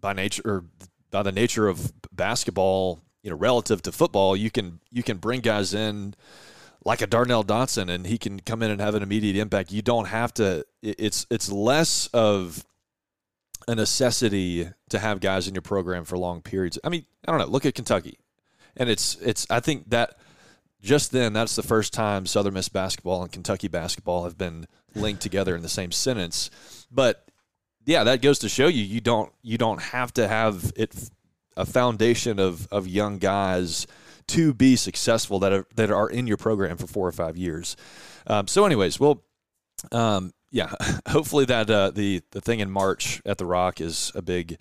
by 0.00 0.12
nature 0.12 0.42
or 0.44 0.64
by 1.10 1.22
the 1.22 1.32
nature 1.32 1.68
of 1.68 1.92
basketball, 2.12 3.00
you 3.22 3.30
know, 3.30 3.36
relative 3.36 3.82
to 3.82 3.92
football, 3.92 4.36
you 4.36 4.50
can 4.50 4.80
you 4.90 5.02
can 5.02 5.18
bring 5.18 5.40
guys 5.40 5.74
in 5.74 6.14
like 6.84 7.00
a 7.00 7.06
Darnell 7.06 7.44
Dodson, 7.44 7.88
and 7.88 8.06
he 8.06 8.18
can 8.18 8.40
come 8.40 8.62
in 8.62 8.70
and 8.70 8.80
have 8.80 8.94
an 8.94 9.02
immediate 9.02 9.36
impact. 9.36 9.72
You 9.72 9.82
don't 9.82 10.06
have 10.06 10.34
to. 10.34 10.66
It's 10.82 11.26
it's 11.30 11.50
less 11.50 12.08
of 12.08 12.64
a 13.68 13.74
necessity 13.74 14.68
to 14.88 14.98
have 14.98 15.20
guys 15.20 15.48
in 15.48 15.54
your 15.54 15.62
program 15.62 16.04
for 16.04 16.18
long 16.18 16.42
periods. 16.42 16.78
I 16.84 16.88
mean, 16.88 17.06
I 17.26 17.30
don't 17.30 17.40
know. 17.40 17.46
Look 17.46 17.66
at 17.66 17.74
Kentucky, 17.74 18.18
and 18.76 18.88
it's 18.88 19.16
it's. 19.16 19.46
I 19.50 19.60
think 19.60 19.90
that 19.90 20.18
just 20.82 21.12
then 21.12 21.32
that's 21.32 21.56
the 21.56 21.62
first 21.62 21.92
time 21.92 22.26
Southern 22.26 22.54
Miss 22.54 22.68
basketball 22.68 23.22
and 23.22 23.30
Kentucky 23.30 23.68
basketball 23.68 24.24
have 24.24 24.36
been 24.36 24.66
linked 24.94 25.22
together 25.22 25.54
in 25.54 25.62
the 25.62 25.68
same 25.68 25.92
sentence. 25.92 26.50
But 26.90 27.28
yeah, 27.86 28.04
that 28.04 28.22
goes 28.22 28.38
to 28.40 28.48
show 28.48 28.66
you 28.66 28.82
you 28.82 29.00
don't 29.00 29.32
you 29.42 29.58
don't 29.58 29.80
have 29.80 30.12
to 30.14 30.28
have 30.28 30.72
it 30.76 31.10
a 31.56 31.66
foundation 31.66 32.38
of 32.38 32.66
of 32.72 32.86
young 32.86 33.18
guys 33.18 33.86
to 34.28 34.54
be 34.54 34.76
successful 34.76 35.38
that 35.40 35.52
are 35.52 35.66
that 35.76 35.90
are 35.90 36.08
in 36.08 36.26
your 36.26 36.36
program 36.36 36.76
for 36.76 36.86
four 36.86 37.06
or 37.06 37.12
five 37.12 37.36
years. 37.36 37.76
Um, 38.26 38.46
so, 38.46 38.64
anyways, 38.64 39.00
well, 39.00 39.22
um, 39.90 40.32
yeah, 40.52 40.72
hopefully 41.08 41.44
that 41.46 41.68
uh, 41.68 41.90
the 41.90 42.22
the 42.30 42.40
thing 42.40 42.60
in 42.60 42.70
March 42.70 43.20
at 43.26 43.38
the 43.38 43.46
Rock 43.46 43.80
is 43.80 44.12
a 44.14 44.22
big 44.22 44.58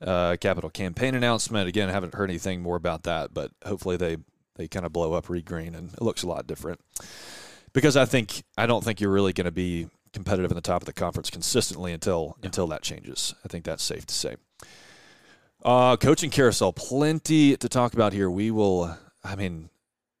uh, 0.00 0.36
capital 0.40 0.70
campaign 0.70 1.14
announcement. 1.14 1.68
Again, 1.68 1.88
I 1.88 1.92
haven't 1.92 2.14
heard 2.14 2.30
anything 2.30 2.62
more 2.62 2.76
about 2.76 3.04
that, 3.04 3.32
but 3.32 3.52
hopefully 3.64 3.96
they 3.96 4.16
they 4.56 4.66
kind 4.66 4.84
of 4.84 4.92
blow 4.92 5.12
up 5.12 5.28
Reed 5.28 5.44
Green 5.44 5.74
and 5.74 5.92
it 5.92 6.02
looks 6.02 6.22
a 6.22 6.26
lot 6.26 6.46
different. 6.46 6.80
Because 7.72 7.96
I 7.96 8.06
think 8.06 8.42
I 8.56 8.66
don't 8.66 8.82
think 8.82 9.00
you're 9.00 9.12
really 9.12 9.32
going 9.32 9.44
to 9.44 9.52
be 9.52 9.88
competitive 10.12 10.50
in 10.50 10.56
the 10.56 10.60
top 10.60 10.82
of 10.82 10.86
the 10.86 10.92
conference 10.92 11.30
consistently 11.30 11.92
until 11.92 12.36
yeah. 12.40 12.46
until 12.46 12.66
that 12.68 12.82
changes. 12.82 13.34
I 13.44 13.48
think 13.48 13.64
that's 13.64 13.82
safe 13.82 14.06
to 14.06 14.14
say. 14.14 14.36
Uh, 15.64 15.96
coaching 15.96 16.30
carousel, 16.30 16.72
plenty 16.72 17.56
to 17.56 17.68
talk 17.68 17.94
about 17.94 18.12
here. 18.12 18.28
We 18.28 18.50
will, 18.50 18.96
I 19.22 19.36
mean, 19.36 19.70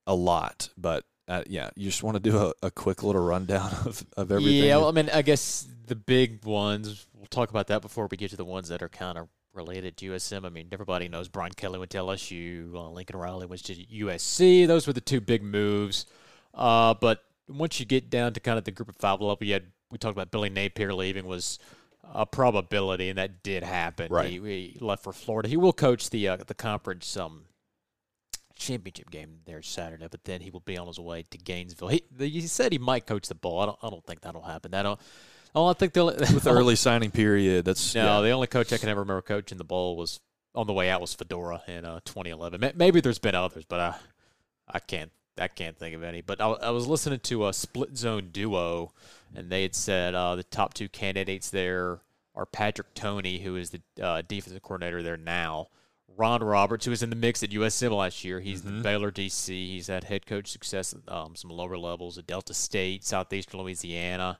a 0.06 0.14
lot, 0.14 0.68
but 0.76 1.04
uh, 1.32 1.42
yeah, 1.46 1.70
you 1.76 1.86
just 1.86 2.02
want 2.02 2.16
to 2.16 2.30
do 2.30 2.36
a, 2.36 2.52
a, 2.66 2.70
quick 2.70 3.02
little 3.02 3.22
rundown 3.22 3.70
of, 3.86 4.04
of 4.16 4.30
everything. 4.30 4.64
Yeah, 4.64 4.76
well, 4.76 4.88
I 4.88 4.92
mean, 4.92 5.08
I 5.10 5.22
guess 5.22 5.66
the 5.86 5.94
big 5.94 6.44
ones, 6.44 7.06
we'll 7.14 7.26
talk 7.26 7.50
about 7.50 7.68
that 7.68 7.80
before 7.82 8.08
we 8.10 8.16
get 8.16 8.30
to 8.30 8.36
the 8.36 8.44
ones 8.44 8.68
that 8.68 8.82
are 8.82 8.88
kind 8.88 9.16
of 9.16 9.28
related 9.54 9.96
to 9.98 10.10
USM. 10.10 10.44
I 10.44 10.48
mean, 10.48 10.68
everybody 10.72 11.08
knows 11.08 11.28
Brian 11.28 11.52
Kelly 11.52 11.78
went 11.78 11.90
to 11.92 11.98
LSU, 11.98 12.74
uh, 12.74 12.90
Lincoln 12.90 13.16
Riley 13.16 13.46
went 13.46 13.64
to 13.64 13.74
USC. 13.74 14.66
Those 14.66 14.86
were 14.86 14.92
the 14.92 15.00
two 15.00 15.20
big 15.20 15.42
moves. 15.42 16.06
Uh, 16.54 16.94
but 16.94 17.24
once 17.48 17.80
you 17.80 17.86
get 17.86 18.10
down 18.10 18.34
to 18.34 18.40
kind 18.40 18.58
of 18.58 18.64
the 18.64 18.70
group 18.70 18.88
of 18.88 18.96
five 18.96 19.20
level, 19.20 19.38
you 19.40 19.54
had, 19.54 19.64
we 19.90 19.98
talked 19.98 20.16
about 20.16 20.30
Billy 20.30 20.50
Napier 20.50 20.92
leaving 20.92 21.26
was– 21.26 21.58
a 22.14 22.26
probability, 22.26 23.08
and 23.08 23.18
that 23.18 23.42
did 23.42 23.62
happen. 23.62 24.08
Right. 24.10 24.30
He, 24.30 24.38
he 24.38 24.78
left 24.80 25.02
for 25.02 25.12
Florida. 25.12 25.48
He 25.48 25.56
will 25.56 25.72
coach 25.72 26.10
the 26.10 26.28
uh, 26.28 26.36
the 26.46 26.54
conference 26.54 27.16
um, 27.16 27.44
championship 28.52 29.10
game 29.10 29.40
there 29.44 29.62
Saturday, 29.62 30.06
but 30.10 30.24
then 30.24 30.40
he 30.40 30.50
will 30.50 30.60
be 30.60 30.76
on 30.76 30.86
his 30.86 30.98
way 30.98 31.24
to 31.30 31.38
Gainesville. 31.38 31.88
He, 31.88 32.02
he 32.18 32.40
said 32.42 32.72
he 32.72 32.78
might 32.78 33.06
coach 33.06 33.28
the 33.28 33.34
ball. 33.34 33.60
I 33.60 33.66
don't, 33.66 33.78
I 33.82 33.90
don't 33.90 34.04
think 34.04 34.20
that'll 34.20 34.42
happen. 34.42 34.70
That. 34.72 34.98
Oh, 35.54 35.66
I 35.66 35.72
think 35.72 35.92
they'll 35.92 36.06
with 36.16 36.42
the 36.44 36.52
early 36.52 36.76
signing 36.76 37.10
period. 37.10 37.64
That's 37.64 37.94
no. 37.94 38.18
Yeah. 38.18 38.20
The 38.22 38.30
only 38.30 38.46
coach 38.46 38.72
I 38.72 38.78
can 38.78 38.88
ever 38.88 39.00
remember 39.00 39.22
coaching 39.22 39.58
the 39.58 39.64
bowl 39.64 39.96
was 39.96 40.20
on 40.54 40.66
the 40.66 40.72
way 40.72 40.90
out 40.90 41.00
was 41.00 41.14
Fedora 41.14 41.62
in 41.66 41.84
uh, 41.84 42.00
2011. 42.04 42.72
Maybe 42.76 43.00
there's 43.00 43.18
been 43.18 43.34
others, 43.34 43.64
but 43.66 43.80
I 43.80 43.96
I 44.68 44.78
can't 44.78 45.10
I 45.38 45.48
can't 45.48 45.76
think 45.76 45.94
of 45.94 46.02
any. 46.02 46.20
But 46.20 46.40
I, 46.40 46.48
I 46.48 46.70
was 46.70 46.86
listening 46.86 47.20
to 47.20 47.48
a 47.48 47.52
split 47.52 47.96
zone 47.96 48.28
duo 48.32 48.92
and 49.34 49.50
they 49.50 49.62
had 49.62 49.74
said 49.74 50.14
uh, 50.14 50.36
the 50.36 50.44
top 50.44 50.74
two 50.74 50.88
candidates 50.88 51.50
there 51.50 52.00
are 52.34 52.46
Patrick 52.46 52.94
Toney, 52.94 53.38
who 53.38 53.56
is 53.56 53.70
the 53.70 53.80
uh, 54.02 54.22
defensive 54.26 54.62
coordinator 54.62 55.02
there 55.02 55.16
now, 55.16 55.68
Ron 56.16 56.42
Roberts, 56.42 56.84
who 56.84 56.90
was 56.90 57.02
in 57.02 57.10
the 57.10 57.16
mix 57.16 57.42
at 57.42 57.50
USM 57.50 57.96
last 57.96 58.24
year. 58.24 58.40
He's 58.40 58.62
mm-hmm. 58.62 58.78
the 58.78 58.82
Baylor 58.82 59.10
DC. 59.10 59.48
He's 59.48 59.86
had 59.86 60.04
head 60.04 60.26
coach 60.26 60.50
success 60.50 60.94
at 60.94 61.12
um, 61.12 61.34
some 61.36 61.50
lower 61.50 61.78
levels 61.78 62.18
at 62.18 62.26
Delta 62.26 62.54
State, 62.54 63.04
Southeastern 63.04 63.60
Louisiana. 63.60 64.38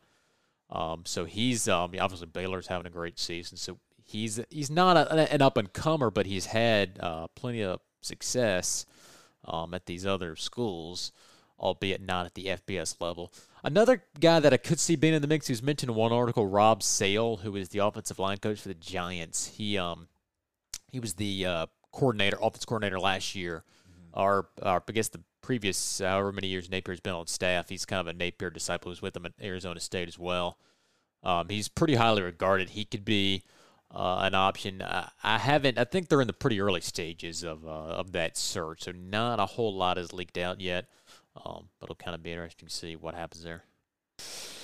Um, 0.70 1.02
so 1.04 1.24
he's 1.24 1.68
um, 1.68 1.92
obviously 2.00 2.26
Baylor's 2.26 2.66
having 2.66 2.86
a 2.86 2.90
great 2.90 3.18
season. 3.18 3.56
So 3.56 3.78
he's 4.04 4.40
he's 4.50 4.70
not 4.70 4.96
a, 4.96 5.32
an 5.32 5.42
up 5.42 5.56
and 5.56 5.72
comer, 5.72 6.10
but 6.10 6.26
he's 6.26 6.46
had 6.46 6.98
uh, 7.00 7.28
plenty 7.34 7.62
of 7.62 7.80
success 8.00 8.86
um, 9.44 9.74
at 9.74 9.86
these 9.86 10.06
other 10.06 10.34
schools, 10.36 11.12
albeit 11.58 12.00
not 12.00 12.26
at 12.26 12.34
the 12.34 12.46
FBS 12.46 13.00
level. 13.00 13.32
Another 13.64 14.02
guy 14.18 14.40
that 14.40 14.52
I 14.52 14.56
could 14.56 14.80
see 14.80 14.96
being 14.96 15.14
in 15.14 15.22
the 15.22 15.28
mix, 15.28 15.46
who's 15.46 15.62
mentioned 15.62 15.90
in 15.90 15.96
one 15.96 16.12
article, 16.12 16.46
Rob 16.46 16.82
Sale, 16.82 17.38
who 17.38 17.54
is 17.54 17.68
the 17.68 17.78
offensive 17.78 18.18
line 18.18 18.38
coach 18.38 18.60
for 18.60 18.68
the 18.68 18.74
Giants. 18.74 19.52
He 19.56 19.78
um 19.78 20.08
he 20.92 21.00
was 21.00 21.14
the 21.14 21.46
uh, 21.46 21.66
coordinator, 21.90 22.38
offense 22.40 22.64
coordinator 22.64 23.00
last 23.00 23.34
year. 23.34 23.64
Mm-hmm. 23.88 24.20
Our, 24.20 24.46
our, 24.62 24.82
I 24.86 24.92
guess 24.92 25.08
the 25.08 25.20
previous 25.40 25.98
however 25.98 26.30
many 26.30 26.46
years 26.46 26.70
Napier's 26.70 27.00
been 27.00 27.14
on 27.14 27.26
staff, 27.26 27.68
he's 27.68 27.84
kind 27.84 28.00
of 28.00 28.06
a 28.06 28.12
Napier 28.12 28.50
disciple 28.50 28.90
who's 28.90 29.02
with 29.02 29.16
him 29.16 29.26
at 29.26 29.32
Arizona 29.42 29.80
State 29.80 30.06
as 30.06 30.18
well. 30.18 30.58
Um, 31.24 31.48
he's 31.48 31.68
pretty 31.68 31.94
highly 31.94 32.22
regarded. 32.22 32.70
He 32.70 32.84
could 32.84 33.04
be 33.04 33.42
uh, 33.90 34.20
an 34.22 34.34
option. 34.34 34.82
I, 34.82 35.08
I, 35.22 35.38
haven't. 35.38 35.78
I 35.78 35.84
think 35.84 36.08
they're 36.08 36.20
in 36.20 36.26
the 36.26 36.32
pretty 36.32 36.60
early 36.60 36.80
stages 36.80 37.42
of 37.42 37.64
uh, 37.64 37.68
of 37.68 38.12
that 38.12 38.36
search, 38.36 38.82
so 38.82 38.92
not 38.92 39.38
a 39.38 39.46
whole 39.46 39.74
lot 39.74 39.98
has 39.98 40.12
leaked 40.12 40.38
out 40.38 40.60
yet. 40.60 40.86
Um, 41.36 41.68
but 41.78 41.86
it'll 41.86 41.96
kind 41.96 42.14
of 42.14 42.22
be 42.22 42.32
interesting 42.32 42.68
to 42.68 42.74
see 42.74 42.96
what 42.96 43.14
happens 43.14 43.44
there. 43.44 43.64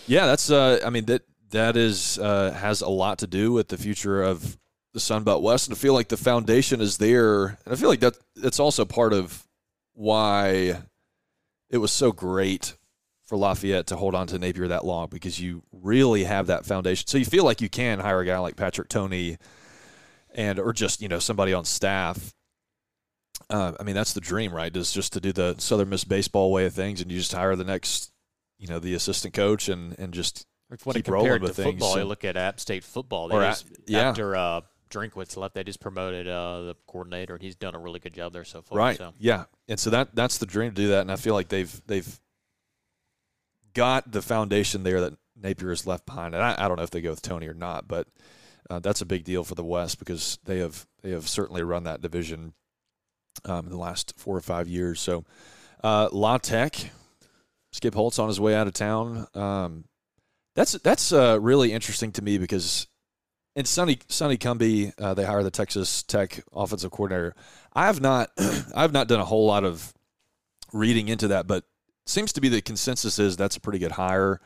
Yeah, 0.07 0.27
that's. 0.27 0.51
Uh, 0.51 0.81
I 0.85 0.91
mean 0.91 1.05
that 1.07 1.23
that 1.51 1.77
is 1.77 2.19
uh, 2.19 2.53
has 2.53 2.81
a 2.81 2.89
lot 2.89 3.19
to 3.19 3.27
do 3.27 3.53
with 3.53 3.69
the 3.69 3.77
future 3.77 4.23
of 4.23 4.59
the 4.99 5.05
Sun 5.05 5.25
Belt 5.25 5.43
West, 5.43 5.69
and 5.69 5.77
I 5.77 5.79
feel 5.79 5.95
like 5.95 6.09
the 6.09 6.17
foundation 6.17 6.81
is 6.81 6.99
there, 6.99 7.47
and 7.47 7.73
I 7.73 7.77
feel 7.77 7.89
like 7.89 8.01
that 8.01 8.15
that's 8.37 8.61
also 8.61 8.85
part 8.85 9.13
of 9.13 9.47
why 9.95 10.83
it 11.71 11.79
was 11.79 11.93
so 11.93 12.13
great 12.13 12.77
for 13.25 13.37
Lafayette 13.37 13.87
to 13.89 13.97
hold 13.97 14.15
on 14.15 14.27
to 14.29 14.39
Napier 14.39 14.69
that 14.69 14.85
long 14.85 15.09
because 15.09 15.39
you 15.41 15.63
really 15.73 16.25
have 16.25 16.47
that 16.47 16.65
foundation. 16.65 17.07
So 17.07 17.19
you 17.19 17.27
feel 17.27 17.45
like 17.45 17.61
you 17.61 17.69
can 17.69 17.99
hire 17.99 18.21
a 18.21 18.25
guy 18.25 18.39
like 18.39 18.57
Patrick 18.57 18.89
Toney 18.89 19.37
and 20.35 20.59
or 20.59 20.73
just, 20.73 21.03
you 21.03 21.09
know, 21.09 21.19
somebody 21.19 21.53
on 21.53 21.65
staff 21.67 22.33
uh, 23.51 23.73
I 23.79 23.83
mean, 23.83 23.95
that's 23.95 24.13
the 24.13 24.21
dream, 24.21 24.53
right? 24.53 24.75
Is 24.75 24.93
just 24.93 25.15
to 25.15 25.21
do 25.21 25.33
the 25.33 25.55
Southern 25.59 25.89
Miss 25.89 26.05
baseball 26.05 26.53
way 26.53 26.67
of 26.67 26.75
things, 26.75 27.01
and 27.01 27.11
you 27.11 27.19
just 27.19 27.33
hire 27.33 27.57
the 27.57 27.65
next, 27.65 28.13
you 28.59 28.67
know, 28.67 28.79
the 28.79 28.95
assistant 28.95 29.35
coach, 29.35 29.69
and 29.69 29.99
and 29.99 30.13
just 30.13 30.47
when 30.69 30.95
keep 30.95 31.09
rolling 31.09 31.41
with 31.41 31.57
to 31.57 31.63
things. 31.63 31.75
Football, 31.75 31.93
so, 31.95 31.99
you 32.01 32.05
look 32.05 32.25
at 32.25 32.37
App 32.37 32.61
State 32.61 32.85
football. 32.85 33.29
They 33.29 33.37
or 33.37 33.43
just, 33.43 33.67
at, 33.71 33.79
yeah. 33.87 34.09
After 34.11 34.37
uh, 34.37 34.61
Drinkwitz 34.89 35.37
left, 35.37 35.55
they 35.55 35.65
just 35.65 35.81
promoted 35.81 36.27
uh, 36.29 36.63
the 36.63 36.77
coordinator, 36.87 37.35
and 37.35 37.43
he's 37.43 37.57
done 37.57 37.75
a 37.75 37.79
really 37.79 38.01
good 38.01 38.15
job 38.15 38.33
there 38.33 38.45
so 38.45 38.63
far. 38.63 38.79
Right. 38.79 38.97
So. 38.97 39.15
Yeah, 39.19 39.45
and 39.69 39.79
so 39.79 39.91
that 39.91 40.15
that's 40.15 40.39
the 40.39 40.47
dream 40.47 40.71
to 40.71 40.77
do 40.77 40.89
that, 40.89 41.03
and 41.03 41.13
I 41.13 41.17
feel 41.17 41.35
like 41.35 41.49
they've 41.49 41.83
they've 41.87 42.21
got 43.75 44.11
the 44.11 44.23
foundation 44.23 44.83
there 44.83 45.01
that 45.03 45.15
Napier 45.41 45.71
has 45.71 45.87
left 45.87 46.07
behind, 46.07 46.35
and 46.35 46.43
I, 46.43 46.55
I 46.59 46.69
don't 46.69 46.77
know 46.77 46.83
if 46.83 46.91
they 46.91 47.01
go 47.01 47.11
with 47.11 47.23
Toney 47.23 47.47
or 47.47 47.55
not, 47.55 47.87
but 47.87 48.09
uh, 48.71 48.79
that's 48.79 49.01
a 49.01 49.07
big 49.07 49.25
deal 49.25 49.45
for 49.45 49.55
the 49.55 49.65
West 49.65 49.99
because 49.99 50.39
they 50.45 50.59
have 50.59 50.87
they 51.03 51.11
have 51.11 51.29
certainly 51.29 51.63
run 51.63 51.85
that 51.85 52.03
division 52.03 52.55
um, 53.45 53.67
in 53.67 53.71
the 53.71 53.79
last 53.79 54.15
four 54.17 54.37
or 54.37 54.41
five 54.41 54.69
years. 54.69 55.01
So, 55.01 55.25
uh, 55.83 56.09
La 56.13 56.39
Tech, 56.39 56.91
Skip 57.73 57.95
Holtz 57.95 58.19
on 58.19 58.29
his 58.29 58.41
way 58.41 58.55
out 58.55 58.67
of 58.67 58.73
town. 58.73 59.27
Um, 59.35 59.85
that's 60.55 60.73
that's 60.73 61.13
uh, 61.13 61.39
really 61.41 61.73
interesting 61.73 62.13
to 62.13 62.23
me 62.23 62.39
because 62.39 62.87
in 63.59 63.65
Sonny 63.65 63.99
Sonny 64.07 64.39
Cumbie, 64.39 64.93
uh, 65.01 65.15
they 65.15 65.25
hire 65.25 65.43
the 65.43 65.51
Texas 65.51 66.05
Tech 66.05 66.45
offensive 66.53 66.93
coordinator. 66.93 67.35
I 67.73 67.87
have 67.87 68.01
not 68.01 68.31
I 68.39 68.83
have 68.83 68.93
not 68.93 69.09
done 69.09 69.19
a 69.19 69.25
whole 69.25 69.47
lot 69.47 69.65
of 69.65 69.93
reading 70.73 71.09
into 71.09 71.27
that, 71.29 71.49
but 71.49 71.65
seems 72.07 72.33
to 72.35 72.41
be 72.41 72.49
the 72.49 72.63
consensus 72.63 73.19
is 73.19 73.37
that's 73.37 73.57
a 73.57 73.61
pretty 73.61 73.81
good 73.81 73.91
hire. 73.91 74.41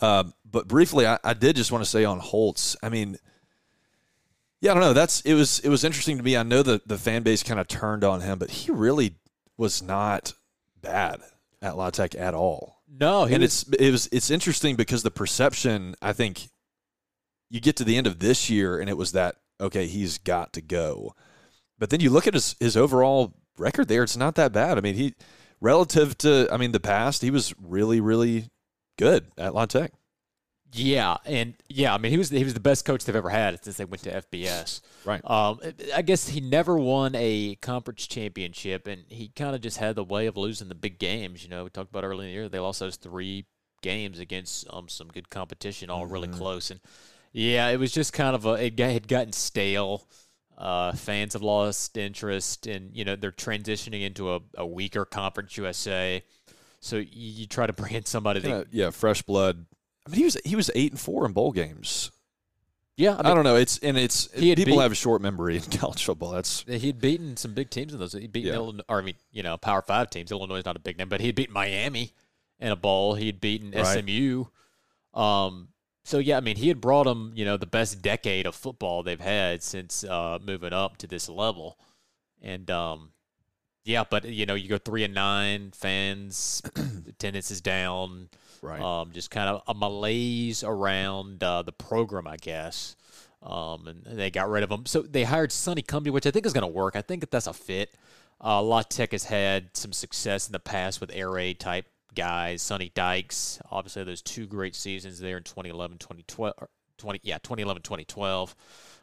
Uh, 0.00 0.24
but 0.48 0.68
briefly, 0.68 1.08
I, 1.08 1.18
I, 1.24 1.34
did 1.34 1.56
just 1.56 1.72
want 1.72 1.82
to 1.82 1.90
say 1.90 2.04
on 2.04 2.18
Holtz. 2.20 2.76
I 2.82 2.88
mean, 2.88 3.18
yeah, 4.60 4.70
I 4.70 4.74
don't 4.74 4.82
know. 4.82 4.92
That's 4.92 5.22
it 5.22 5.34
was 5.34 5.58
it 5.58 5.68
was 5.68 5.82
interesting 5.82 6.16
to 6.18 6.22
me. 6.22 6.36
I 6.36 6.44
know 6.44 6.62
that 6.62 6.86
the 6.86 6.98
fan 6.98 7.24
base 7.24 7.42
kind 7.42 7.58
of 7.58 7.66
turned 7.66 8.04
on 8.04 8.20
him, 8.20 8.38
but 8.38 8.50
he 8.50 8.70
really 8.70 9.16
was 9.56 9.82
not 9.82 10.34
bad 10.80 11.20
at 11.60 11.76
La 11.76 11.90
Tech 11.90 12.14
at 12.14 12.32
all. 12.32 12.80
No, 12.88 13.24
and 13.24 13.42
was, 13.42 13.64
it's 13.64 13.72
it 13.72 13.90
was 13.90 14.08
it's 14.12 14.30
interesting 14.30 14.76
because 14.76 15.02
the 15.02 15.10
perception 15.10 15.96
I 16.00 16.12
think 16.12 16.48
you 17.52 17.60
get 17.60 17.76
to 17.76 17.84
the 17.84 17.96
end 17.96 18.06
of 18.08 18.18
this 18.18 18.48
year 18.50 18.80
and 18.80 18.88
it 18.90 18.96
was 18.96 19.12
that 19.12 19.36
okay 19.60 19.86
he's 19.86 20.18
got 20.18 20.52
to 20.54 20.60
go, 20.62 21.14
but 21.78 21.90
then 21.90 22.00
you 22.00 22.10
look 22.10 22.26
at 22.26 22.34
his 22.34 22.56
his 22.58 22.76
overall 22.76 23.34
record 23.58 23.86
there 23.88 24.02
it's 24.02 24.16
not 24.16 24.34
that 24.36 24.52
bad. 24.52 24.78
I 24.78 24.80
mean 24.80 24.94
he 24.96 25.14
relative 25.60 26.16
to 26.18 26.48
I 26.50 26.56
mean 26.56 26.72
the 26.72 26.80
past 26.80 27.22
he 27.22 27.30
was 27.30 27.54
really 27.62 28.00
really 28.00 28.48
good 28.98 29.26
at 29.36 29.54
La 29.54 29.66
Tech. 29.66 29.92
Yeah, 30.74 31.18
and 31.26 31.54
yeah, 31.68 31.92
I 31.94 31.98
mean 31.98 32.12
he 32.12 32.16
was 32.18 32.30
he 32.30 32.42
was 32.44 32.54
the 32.54 32.60
best 32.60 32.86
coach 32.86 33.04
they've 33.04 33.14
ever 33.14 33.28
had 33.28 33.62
since 33.62 33.76
they 33.76 33.84
went 33.84 34.02
to 34.04 34.22
FBS. 34.22 34.80
Right. 35.04 35.20
Um, 35.28 35.60
I 35.94 36.00
guess 36.00 36.28
he 36.28 36.40
never 36.40 36.78
won 36.78 37.14
a 37.14 37.56
conference 37.56 38.06
championship, 38.06 38.86
and 38.86 39.04
he 39.08 39.28
kind 39.36 39.54
of 39.54 39.60
just 39.60 39.76
had 39.76 39.96
the 39.96 40.04
way 40.04 40.26
of 40.26 40.38
losing 40.38 40.68
the 40.68 40.74
big 40.74 40.98
games. 40.98 41.44
You 41.44 41.50
know, 41.50 41.64
we 41.64 41.70
talked 41.70 41.90
about 41.90 42.04
earlier 42.04 42.22
in 42.22 42.28
the 42.28 42.32
year 42.32 42.48
they 42.48 42.58
lost 42.58 42.80
those 42.80 42.96
three 42.96 43.44
games 43.82 44.18
against 44.18 44.66
um 44.70 44.88
some 44.88 45.08
good 45.08 45.28
competition, 45.28 45.90
all 45.90 46.06
really 46.06 46.28
Mm-hmm. 46.28 46.38
close, 46.38 46.70
and 46.70 46.80
yeah, 47.32 47.68
it 47.68 47.78
was 47.78 47.92
just 47.92 48.12
kind 48.12 48.34
of 48.34 48.46
a 48.46 48.52
it 48.64 48.78
had 48.78 49.08
gotten 49.08 49.32
stale. 49.32 50.06
Uh, 50.58 50.92
fans 50.92 51.32
have 51.32 51.42
lost 51.42 51.96
interest, 51.96 52.66
and 52.66 52.94
you 52.94 53.04
know 53.04 53.16
they're 53.16 53.32
transitioning 53.32 54.02
into 54.02 54.32
a, 54.34 54.40
a 54.56 54.66
weaker 54.66 55.04
conference 55.04 55.56
USA. 55.56 56.22
So 56.80 56.96
you, 56.96 57.06
you 57.12 57.46
try 57.46 57.66
to 57.66 57.72
bring 57.72 57.94
in 57.94 58.04
somebody 58.04 58.40
that 58.40 58.48
Yeah, 58.48 58.84
yeah, 58.84 58.90
fresh 58.90 59.22
blood. 59.22 59.64
I 60.06 60.10
mean 60.10 60.18
he 60.18 60.24
was 60.24 60.36
he 60.44 60.54
was 60.56 60.70
eight 60.74 60.92
and 60.92 61.00
four 61.00 61.26
in 61.26 61.32
bowl 61.32 61.52
games. 61.52 62.10
yeah, 62.96 63.16
I, 63.18 63.34
don't 63.34 63.44
know. 63.44 63.56
It's 63.56 63.78
and 63.78 63.96
it's 63.96 64.26
people 64.28 64.64
beat- 64.76 64.78
have 64.80 64.92
a 64.92 64.96
short 64.96 65.22
memory 65.22 65.56
in 65.56 65.62
college 65.78 66.04
football. 66.04 66.30
That's 66.32 66.64
He 66.68 66.88
had 66.88 67.00
beaten 67.00 67.36
some 67.36 67.54
big 67.54 67.70
teams 67.70 67.92
in 67.92 67.98
those. 67.98 68.12
He 68.12 68.26
beat 68.26 68.44
Yeah. 68.44 68.54
Illinois, 68.54 68.84
or 68.88 68.98
I 69.00 69.02
mean, 69.02 69.14
you 69.32 69.42
know, 69.42 69.56
Power 69.56 69.82
Five 69.82 70.10
teams. 70.10 70.30
Illinois 70.30 70.56
is 70.58 70.64
not 70.64 70.76
a 70.76 70.80
big 70.80 70.98
name, 70.98 71.08
but 71.08 71.20
he 71.20 71.26
had 71.28 71.34
beaten 71.36 71.54
Miami 71.54 72.12
in 72.60 72.70
a 72.70 72.76
bowl. 72.76 73.14
He 73.14 73.26
had 73.26 73.40
beaten 73.40 73.70
Right. 73.72 73.98
SMU. 74.04 74.44
Um, 75.14 75.68
so 76.04 76.18
yeah, 76.18 76.36
I 76.36 76.40
mean, 76.40 76.56
he 76.56 76.68
had 76.68 76.80
brought 76.80 77.04
them, 77.04 77.32
you 77.34 77.44
know, 77.44 77.56
the 77.56 77.66
best 77.66 78.02
decade 78.02 78.46
of 78.46 78.54
football 78.54 79.02
they've 79.02 79.20
had 79.20 79.62
since 79.62 80.04
uh, 80.04 80.38
moving 80.44 80.72
up 80.72 80.96
to 80.98 81.06
this 81.06 81.28
level, 81.28 81.78
and 82.40 82.70
um, 82.70 83.10
yeah, 83.84 84.04
but 84.08 84.24
you 84.24 84.46
know, 84.46 84.54
you 84.54 84.68
go 84.68 84.78
three 84.78 85.04
and 85.04 85.14
nine, 85.14 85.70
fans 85.72 86.62
attendance 87.08 87.50
is 87.50 87.60
down. 87.60 88.28
right. 88.62 88.80
Um, 88.80 89.10
just 89.12 89.30
kind 89.30 89.48
of 89.48 89.62
a 89.66 89.74
malaise 89.74 90.62
around 90.62 91.42
uh, 91.42 91.62
the 91.62 91.72
program, 91.72 92.26
I 92.26 92.36
guess. 92.36 92.96
Um, 93.42 93.88
and 93.88 94.04
they 94.04 94.30
got 94.30 94.48
rid 94.48 94.62
of 94.62 94.70
him. 94.70 94.86
So 94.86 95.02
they 95.02 95.24
hired 95.24 95.50
Sonny 95.50 95.82
Cumbie, 95.82 96.12
which 96.12 96.26
I 96.26 96.30
think 96.30 96.46
is 96.46 96.52
going 96.52 96.62
to 96.62 96.68
work. 96.68 96.94
I 96.94 97.02
think 97.02 97.22
that 97.22 97.32
that's 97.32 97.48
a 97.48 97.52
fit. 97.52 97.92
Uh, 98.42 98.62
La 98.62 98.82
Tech 98.82 99.10
has 99.12 99.24
had 99.24 99.76
some 99.76 99.92
success 99.92 100.46
in 100.46 100.52
the 100.52 100.60
past 100.60 101.00
with 101.00 101.10
air 101.12 101.30
raid 101.30 101.58
type 101.58 101.86
guys. 102.14 102.62
Sonny 102.62 102.90
Dykes, 102.94 103.60
obviously, 103.70 104.04
those 104.04 104.22
two 104.22 104.46
great 104.46 104.74
seasons 104.74 105.18
there 105.20 105.36
in 105.36 105.42
2011, 105.42 105.98
2012, 105.98 106.54
20, 106.98 107.20
yeah, 107.22 107.38
2011, 107.38 107.82
2012. 107.82 108.56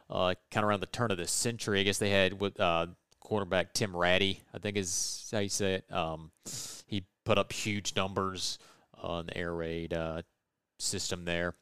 Uh, 0.08 0.34
kind 0.50 0.64
of 0.64 0.68
around 0.68 0.80
the 0.80 0.86
turn 0.86 1.10
of 1.10 1.18
the 1.18 1.26
century, 1.26 1.80
I 1.80 1.82
guess 1.84 1.98
they 1.98 2.10
had 2.10 2.40
with 2.40 2.58
uh, 2.58 2.86
quarterback 3.20 3.72
Tim 3.74 3.92
Rattay, 3.92 4.40
I 4.52 4.58
think 4.58 4.76
is 4.76 5.28
how 5.30 5.38
you 5.38 5.48
say 5.48 5.74
it. 5.74 5.92
Um, 5.92 6.32
he 6.86 7.04
put 7.24 7.38
up 7.38 7.52
huge 7.52 7.94
numbers 7.94 8.58
on 9.00 9.26
the 9.26 9.36
air 9.36 9.54
raid 9.54 9.94
uh, 9.94 10.22
system 10.80 11.24
there. 11.24 11.54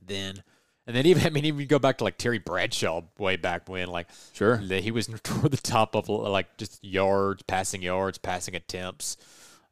Then, 0.00 0.42
and 0.86 0.96
then 0.96 1.04
even 1.04 1.22
I 1.26 1.30
mean, 1.30 1.44
even 1.44 1.66
go 1.66 1.78
back 1.78 1.98
to 1.98 2.04
like 2.04 2.16
Terry 2.16 2.38
Bradshaw 2.38 3.02
way 3.18 3.36
back 3.36 3.68
when, 3.68 3.88
like 3.88 4.08
sure. 4.32 4.56
he 4.56 4.90
was 4.90 5.06
toward 5.22 5.50
the 5.50 5.58
top 5.58 5.94
of 5.94 6.08
like 6.08 6.56
just 6.56 6.82
yards, 6.82 7.42
passing 7.42 7.82
yards, 7.82 8.16
passing 8.16 8.56
attempts 8.56 9.18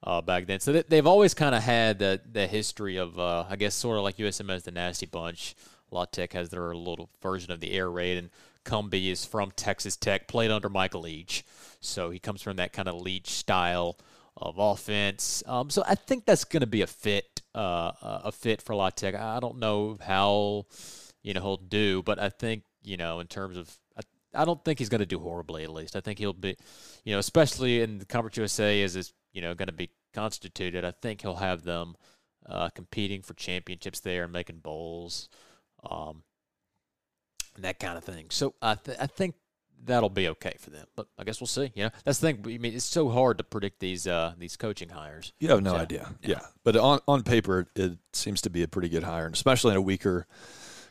uh, 0.03 0.20
back 0.20 0.46
then. 0.46 0.61
So 0.61 0.72
they, 0.72 0.82
they've 0.82 1.07
always 1.07 1.34
kind 1.34 1.55
of 1.55 1.62
had 1.62 1.99
the 1.99 2.20
the 2.30 2.46
history 2.46 2.96
of, 2.96 3.18
uh, 3.18 3.46
I 3.49 3.57
guess, 3.57 3.74
sort 3.74 3.99
of 3.99 4.05
like 4.05 4.16
USM 4.16 4.51
has 4.51 4.64
the 4.64 4.70
nasty 4.70 5.07
bunch. 5.07 5.55
La 5.90 6.05
Tech 6.05 6.34
has 6.34 6.51
their 6.51 6.74
little 6.74 7.09
version 7.22 7.51
of 7.51 7.61
the 7.61 7.72
air 7.72 7.90
raid, 7.90 8.18
and 8.18 8.30
Cumbie 8.64 9.11
is 9.11 9.24
from 9.24 9.51
Texas 9.53 9.96
Tech, 9.96 10.28
played 10.28 10.51
under 10.51 10.68
Michael 10.68 11.03
Leach, 11.03 11.44
so 11.80 12.11
he 12.11 12.18
comes 12.18 12.42
from 12.42 12.57
that 12.57 12.74
kind 12.74 12.88
of 12.88 13.01
Leach 13.01 13.30
style 13.30 13.96
of 14.36 14.59
offense. 14.59 15.42
Um, 15.46 15.70
so 15.70 15.82
I 15.86 15.94
think 15.94 16.26
that's 16.26 16.44
going 16.44 16.61
to 16.61 16.66
be 16.66 16.82
a 16.82 16.86
fit, 16.86 17.40
uh, 17.55 17.92
a 18.03 18.30
fit 18.30 18.61
for 18.61 18.74
La 18.74 18.90
Tech. 18.90 19.14
I 19.14 19.40
don't 19.40 19.59
know 19.59 19.99
how 20.01 20.66
you 21.22 21.34
know 21.34 21.40
he'll 21.40 21.57
do, 21.57 22.03
but 22.03 22.18
I 22.18 22.28
think 22.28 22.64
you 22.84 22.96
know 22.96 23.20
in 23.20 23.26
terms 23.26 23.57
of 23.57 23.78
I, 24.34 24.44
don't 24.44 24.62
think 24.64 24.78
he's 24.78 24.88
going 24.88 25.01
to 25.01 25.07
do 25.07 25.18
horribly. 25.18 25.64
At 25.64 25.72
least 25.72 25.96
I 25.96 26.01
think 26.01 26.18
he'll 26.18 26.32
be, 26.32 26.57
you 27.05 27.12
know, 27.12 27.18
especially 27.18 27.80
in 27.80 27.99
the 27.99 28.05
Conference 28.05 28.36
USA 28.36 28.82
as 28.82 28.94
is 28.94 29.12
you 29.33 29.41
know 29.43 29.55
going 29.55 29.68
to 29.68 29.72
be 29.72 29.91
constituted. 30.14 30.85
I 30.85 30.91
think 30.93 31.22
he'll 31.22 31.37
have 31.37 31.62
them 31.64 31.97
uh, 32.47 32.70
competing 32.70 33.22
for 33.22 33.35
championships 33.35 34.01
there 34.01 34.24
and 34.24 34.33
making 34.33 34.59
bowls, 34.59 35.29
um, 35.89 36.22
and 37.57 37.64
that 37.64 37.79
kind 37.79 37.99
of 37.99 38.05
thing. 38.05 38.26
So 38.31 38.55
I 38.62 38.74
th- 38.74 38.99
I 39.01 39.07
think 39.07 39.35
that'll 39.85 40.09
be 40.11 40.29
okay 40.29 40.55
for 40.59 40.70
them. 40.70 40.87
But 40.97 41.07
I 41.18 41.24
guess 41.24 41.41
we'll 41.41 41.47
see. 41.47 41.70
You 41.74 41.85
know, 41.85 41.91
that's 42.05 42.18
the 42.18 42.33
thing. 42.33 42.41
I 42.45 42.59
mean, 42.59 42.74
it's 42.74 42.85
so 42.85 43.09
hard 43.11 43.39
to 43.39 43.45
predict 43.45 43.81
these 43.81 44.07
uh, 44.07 44.35
these 44.39 44.57
coaching 44.57 44.89
hires. 44.89 45.33
You 45.39 45.49
have 45.51 45.62
no 45.62 45.72
So, 45.72 45.76
idea. 45.79 46.14
yeah. 46.22 46.29
Yeah. 46.31 46.41
But 46.64 46.76
on, 46.76 47.01
on 47.07 47.22
paper, 47.22 47.68
it 47.76 47.99
seems 48.12 48.41
to 48.43 48.51
be 48.51 48.62
a 48.62 48.68
pretty 48.68 48.89
good 48.89 49.05
hire, 49.05 49.26
and 49.26 49.35
especially 49.35 49.72
in 49.72 49.76
a 49.76 49.83
weaker 49.83 50.26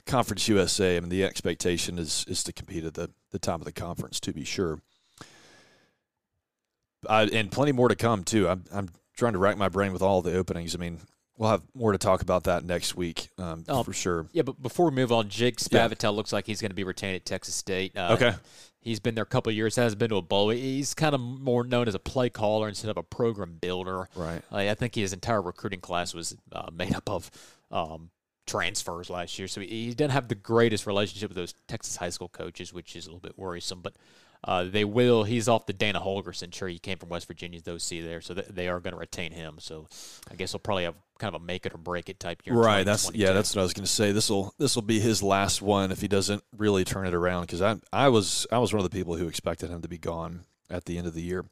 Conference 0.05 0.47
USA. 0.47 0.95
I 0.95 0.99
mean, 1.01 1.09
the 1.09 1.23
expectation 1.25 1.99
is 1.99 2.23
is 2.29 2.43
to 2.45 2.53
compete 2.53 2.85
at 2.85 2.93
the, 2.93 3.09
the 3.31 3.39
top 3.39 3.59
of 3.59 3.65
the 3.65 3.73
conference, 3.73 4.19
to 4.21 4.31
be 4.31 4.45
sure. 4.45 4.79
I, 7.07 7.23
and 7.23 7.51
plenty 7.51 7.71
more 7.71 7.87
to 7.89 7.95
come, 7.95 8.23
too. 8.23 8.47
I'm, 8.47 8.63
I'm 8.73 8.89
trying 9.15 9.33
to 9.33 9.39
rack 9.39 9.57
my 9.57 9.69
brain 9.69 9.93
with 9.93 10.01
all 10.01 10.21
the 10.21 10.35
openings. 10.37 10.75
I 10.75 10.77
mean, 10.77 10.99
we'll 11.37 11.49
have 11.49 11.61
more 11.73 11.91
to 11.91 11.97
talk 11.97 12.21
about 12.21 12.43
that 12.45 12.63
next 12.63 12.95
week 12.95 13.29
um, 13.37 13.63
Oh, 13.67 13.83
for 13.83 13.93
sure. 13.93 14.27
Yeah, 14.31 14.41
but 14.43 14.61
before 14.61 14.89
we 14.89 14.95
move 14.95 15.11
on, 15.11 15.29
Jake 15.29 15.55
Yeah. 15.71 15.87
Spavital 15.87 16.15
looks 16.15 16.33
like 16.33 16.45
he's 16.47 16.61
going 16.61 16.71
to 16.71 16.75
be 16.75 16.83
retained 16.83 17.15
at 17.15 17.25
Texas 17.25 17.55
State. 17.55 17.97
Uh, 17.97 18.13
Okay. 18.19 18.33
He's 18.79 18.99
been 19.01 19.15
there 19.15 19.23
a 19.23 19.27
couple 19.27 19.49
of 19.49 19.55
years, 19.55 19.75
hasn't 19.75 19.99
been 19.99 20.09
to 20.11 20.15
a 20.17 20.21
bowl. 20.21 20.49
He's 20.49 20.93
kind 20.93 21.13
of 21.13 21.19
more 21.19 21.65
known 21.65 21.89
as 21.89 21.95
a 21.95 21.99
play 21.99 22.29
caller 22.29 22.69
instead 22.69 22.89
of 22.89 22.95
a 22.95 23.03
program 23.03 23.57
builder. 23.59 24.07
Right. 24.15 24.41
Uh, 24.51 24.57
I 24.57 24.75
think 24.75 24.95
his 24.95 25.11
entire 25.11 25.41
recruiting 25.41 25.81
class 25.81 26.13
was 26.13 26.37
uh, 26.53 26.69
made 26.71 26.95
up 26.95 27.09
of 27.09 27.29
um, 27.69 28.11
transfers 28.45 29.09
last 29.09 29.37
year, 29.37 29.47
so 29.49 29.59
he, 29.59 29.67
he 29.67 29.87
didn't 29.89 30.11
have 30.11 30.29
the 30.29 30.35
greatest 30.35 30.87
relationship 30.87 31.29
with 31.29 31.35
those 31.35 31.53
Texas 31.67 31.97
high 31.97 32.09
school 32.09 32.29
coaches, 32.29 32.71
which 32.71 32.95
is 32.95 33.05
a 33.05 33.09
little 33.09 33.19
bit 33.19 33.37
worrisome. 33.37 33.81
But 33.81 33.95
uh, 34.43 34.63
they 34.63 34.85
will. 34.85 35.23
He's 35.23 35.47
off 35.47 35.65
the 35.65 35.73
Dana 35.73 35.99
Holgorsen 35.99 36.51
tree. 36.51 36.73
He 36.73 36.79
came 36.79 36.97
from 36.97 37.09
West 37.09 37.27
Virginia's 37.27 37.67
OC 37.67 38.03
there, 38.03 38.21
so 38.21 38.33
th- 38.33 38.47
they 38.47 38.67
are 38.67 38.79
going 38.79 38.93
to 38.93 38.99
retain 38.99 39.31
him. 39.31 39.55
So 39.59 39.87
I 40.31 40.35
guess 40.35 40.51
he'll 40.51 40.59
probably 40.59 40.83
have 40.83 40.95
kind 41.19 41.33
of 41.33 41.41
a 41.41 41.43
make 41.43 41.65
it 41.65 41.73
or 41.73 41.77
break 41.77 42.09
it 42.09 42.19
type 42.19 42.41
year. 42.45 42.55
Right. 42.55 42.83
That's 42.83 43.13
yeah. 43.13 43.33
That's 43.33 43.55
what 43.55 43.61
I 43.61 43.63
was 43.63 43.73
going 43.73 43.85
to 43.85 43.91
say. 43.91 44.11
This 44.11 44.29
will 44.29 44.53
this 44.57 44.75
will 44.75 44.83
be 44.83 44.99
his 44.99 45.23
last 45.23 45.61
one 45.61 45.91
if 45.91 46.01
he 46.01 46.07
doesn't 46.07 46.43
really 46.55 46.83
turn 46.83 47.07
it 47.07 47.13
around. 47.13 47.41
Because 47.41 47.61
I 47.61 47.77
I 47.91 48.09
was 48.09 48.47
I 48.51 48.59
was 48.59 48.73
one 48.73 48.83
of 48.83 48.89
the 48.89 48.95
people 48.95 49.15
who 49.15 49.27
expected 49.27 49.69
him 49.69 49.81
to 49.81 49.87
be 49.87 49.97
gone 49.97 50.41
at 50.69 50.85
the 50.85 50.97
end 50.97 51.07
of 51.07 51.13
the 51.13 51.21
year. 51.21 51.45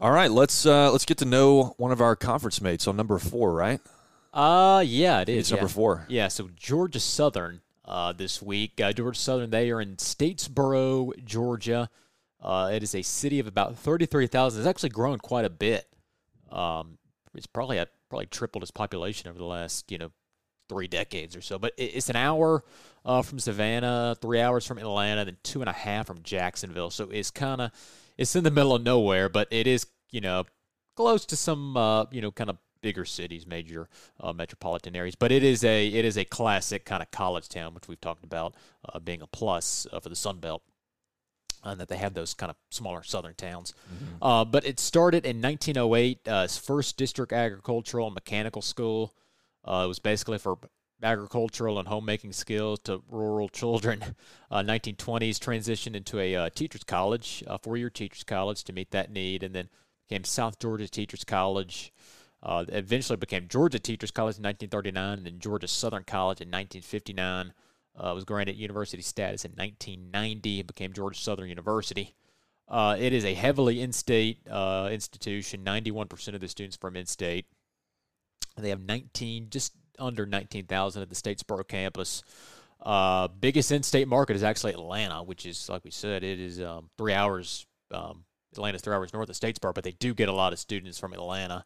All 0.00 0.10
right. 0.10 0.30
Let's 0.30 0.66
uh, 0.66 0.90
let's 0.90 1.04
get 1.04 1.18
to 1.18 1.24
know 1.24 1.74
one 1.76 1.92
of 1.92 2.00
our 2.00 2.16
conference 2.16 2.60
mates 2.60 2.86
on 2.86 2.96
number 2.96 3.18
four. 3.18 3.52
Right. 3.52 3.80
Uh, 4.32 4.82
yeah, 4.86 5.20
it 5.20 5.28
is. 5.28 5.38
It's 5.38 5.50
yeah. 5.50 5.56
number 5.56 5.68
four. 5.68 6.06
Yeah, 6.08 6.28
so 6.28 6.48
Georgia 6.56 7.00
Southern 7.00 7.60
uh, 7.84 8.12
this 8.12 8.40
week. 8.40 8.80
Uh, 8.80 8.92
Georgia 8.92 9.18
Southern, 9.18 9.50
they 9.50 9.70
are 9.70 9.80
in 9.80 9.96
Statesboro, 9.96 11.12
Georgia. 11.24 11.88
Uh, 12.40 12.70
it 12.72 12.82
is 12.82 12.94
a 12.94 13.02
city 13.02 13.38
of 13.38 13.46
about 13.46 13.76
33,000. 13.76 14.60
It's 14.60 14.68
actually 14.68 14.90
grown 14.90 15.18
quite 15.18 15.44
a 15.44 15.50
bit. 15.50 15.86
Um, 16.50 16.98
it's 17.34 17.46
probably 17.46 17.78
at, 17.78 17.90
probably 18.08 18.26
tripled 18.26 18.62
its 18.62 18.70
population 18.70 19.28
over 19.30 19.38
the 19.38 19.44
last, 19.44 19.90
you 19.90 19.98
know, 19.98 20.10
three 20.68 20.88
decades 20.88 21.36
or 21.36 21.40
so. 21.40 21.58
But 21.58 21.72
it, 21.76 21.92
it's 21.94 22.10
an 22.10 22.16
hour 22.16 22.64
uh, 23.04 23.22
from 23.22 23.38
Savannah, 23.38 24.16
three 24.20 24.40
hours 24.40 24.66
from 24.66 24.78
Atlanta, 24.78 25.24
then 25.24 25.36
two 25.42 25.60
and 25.60 25.68
a 25.68 25.72
half 25.72 26.06
from 26.06 26.22
Jacksonville. 26.22 26.90
So 26.90 27.08
it's 27.10 27.30
kind 27.30 27.60
of 27.60 27.70
it's 28.18 28.36
in 28.36 28.44
the 28.44 28.50
middle 28.50 28.74
of 28.74 28.82
nowhere, 28.82 29.28
but 29.28 29.48
it 29.50 29.66
is 29.66 29.86
you 30.10 30.20
know 30.20 30.44
close 30.96 31.24
to 31.26 31.36
some 31.36 31.76
uh, 31.76 32.06
you 32.10 32.20
know 32.20 32.30
kind 32.30 32.50
of 32.50 32.58
bigger 32.82 33.04
cities, 33.04 33.46
major 33.46 33.88
uh, 34.20 34.32
metropolitan 34.32 34.94
areas. 34.94 35.14
But 35.14 35.32
it 35.32 35.42
is 35.42 35.64
a 35.64 35.86
it 35.86 36.04
is 36.04 36.18
a 36.18 36.24
classic 36.24 36.84
kind 36.84 37.02
of 37.02 37.10
college 37.10 37.48
town, 37.48 37.74
which 37.74 37.88
we've 37.88 38.00
talked 38.00 38.24
about 38.24 38.54
uh, 38.92 38.98
being 38.98 39.22
a 39.22 39.26
plus 39.26 39.86
uh, 39.90 40.00
for 40.00 40.10
the 40.10 40.16
Sun 40.16 40.40
Belt. 40.40 40.62
And 41.64 41.80
that 41.80 41.86
they 41.86 41.96
have 41.96 42.14
those 42.14 42.34
kind 42.34 42.50
of 42.50 42.56
smaller 42.70 43.04
southern 43.04 43.34
towns. 43.34 43.72
Uh, 44.20 44.44
but 44.44 44.66
it 44.66 44.80
started 44.80 45.24
in 45.24 45.40
1908, 45.40 46.26
uh, 46.26 46.42
its 46.44 46.58
first 46.58 46.96
district 46.96 47.32
agricultural 47.32 48.08
and 48.08 48.14
mechanical 48.16 48.62
school. 48.62 49.14
Uh, 49.64 49.82
it 49.84 49.86
was 49.86 50.00
basically 50.00 50.38
for 50.38 50.58
agricultural 51.02 51.78
and 51.78 51.88
homemaking 51.88 52.32
skills 52.32 52.80
to 52.80 53.02
rural 53.08 53.48
children. 53.48 54.02
Uh, 54.50 54.62
1920s 54.62 55.38
transitioned 55.38 55.94
into 55.96 56.18
a 56.18 56.36
uh, 56.36 56.50
teachers 56.54 56.84
college, 56.84 57.42
a 57.46 57.58
four-year 57.58 57.88
teachers 57.88 58.22
college 58.22 58.64
to 58.64 58.72
meet 58.72 58.90
that 58.90 59.10
need, 59.10 59.42
and 59.42 59.54
then 59.54 59.66
became 60.06 60.24
South 60.24 60.58
Georgia 60.58 60.86
Teachers 60.86 61.24
College. 61.24 61.90
Uh, 62.42 62.64
eventually 62.68 63.16
became 63.16 63.46
Georgia 63.48 63.78
Teachers 63.78 64.10
College 64.10 64.36
in 64.36 64.42
1939, 64.42 65.18
and 65.18 65.26
then 65.26 65.38
Georgia 65.38 65.68
Southern 65.68 66.04
College 66.04 66.40
in 66.40 66.48
1959. 66.48 67.52
Uh, 67.94 68.12
was 68.14 68.24
granted 68.24 68.56
university 68.56 69.02
status 69.02 69.44
in 69.44 69.50
1990 69.50 70.60
and 70.60 70.66
became 70.66 70.94
Georgia 70.94 71.20
Southern 71.20 71.48
University. 71.48 72.14
Uh, 72.66 72.96
it 72.98 73.12
is 73.12 73.24
a 73.24 73.34
heavily 73.34 73.82
in-state 73.82 74.38
uh, 74.50 74.88
institution. 74.90 75.62
91% 75.62 76.34
of 76.34 76.40
the 76.40 76.48
students 76.48 76.74
from 76.74 76.96
in-state. 76.96 77.44
They 78.56 78.70
have 78.70 78.80
19, 78.80 79.48
just 79.50 79.74
under 79.98 80.24
19,000 80.24 81.02
at 81.02 81.10
the 81.10 81.14
Statesboro 81.14 81.68
campus. 81.68 82.22
Uh, 82.80 83.28
biggest 83.28 83.70
in-state 83.70 84.08
market 84.08 84.36
is 84.36 84.42
actually 84.42 84.72
Atlanta, 84.72 85.22
which 85.22 85.44
is 85.44 85.68
like 85.68 85.84
we 85.84 85.90
said, 85.90 86.24
it 86.24 86.40
is 86.40 86.60
um, 86.60 86.88
three 86.96 87.12
hours. 87.12 87.66
Um, 87.92 88.24
Atlanta's 88.54 88.82
three 88.82 88.94
hours 88.94 89.12
north 89.12 89.28
of 89.30 89.36
Statesboro, 89.36 89.74
but 89.74 89.84
they 89.84 89.92
do 89.92 90.14
get 90.14 90.28
a 90.28 90.32
lot 90.32 90.52
of 90.52 90.58
students 90.58 90.98
from 90.98 91.12
Atlanta, 91.12 91.64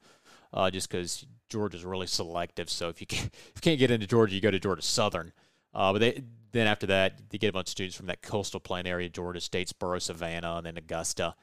uh, 0.56 0.70
just 0.70 0.90
because 0.90 1.26
Georgia's 1.48 1.84
really 1.84 2.06
selective. 2.06 2.70
So 2.70 2.88
if 2.88 3.00
you 3.00 3.06
can't, 3.06 3.26
if 3.34 3.52
you 3.56 3.60
can't 3.60 3.78
get 3.78 3.90
into 3.90 4.06
Georgia, 4.06 4.34
you 4.34 4.40
go 4.40 4.50
to 4.50 4.58
Georgia 4.58 4.82
Southern. 4.82 5.32
Uh, 5.74 5.92
but 5.92 5.98
they, 5.98 6.22
then 6.52 6.66
after 6.66 6.86
that, 6.86 7.20
they 7.30 7.38
get 7.38 7.50
a 7.50 7.52
bunch 7.52 7.68
of 7.68 7.72
students 7.72 7.96
from 7.96 8.06
that 8.06 8.22
coastal 8.22 8.58
plain 8.58 8.86
area, 8.86 9.08
Georgia, 9.10 9.40
Statesboro, 9.40 10.00
Savannah, 10.00 10.56
and 10.56 10.66
then 10.66 10.78
Augusta. 10.78 11.34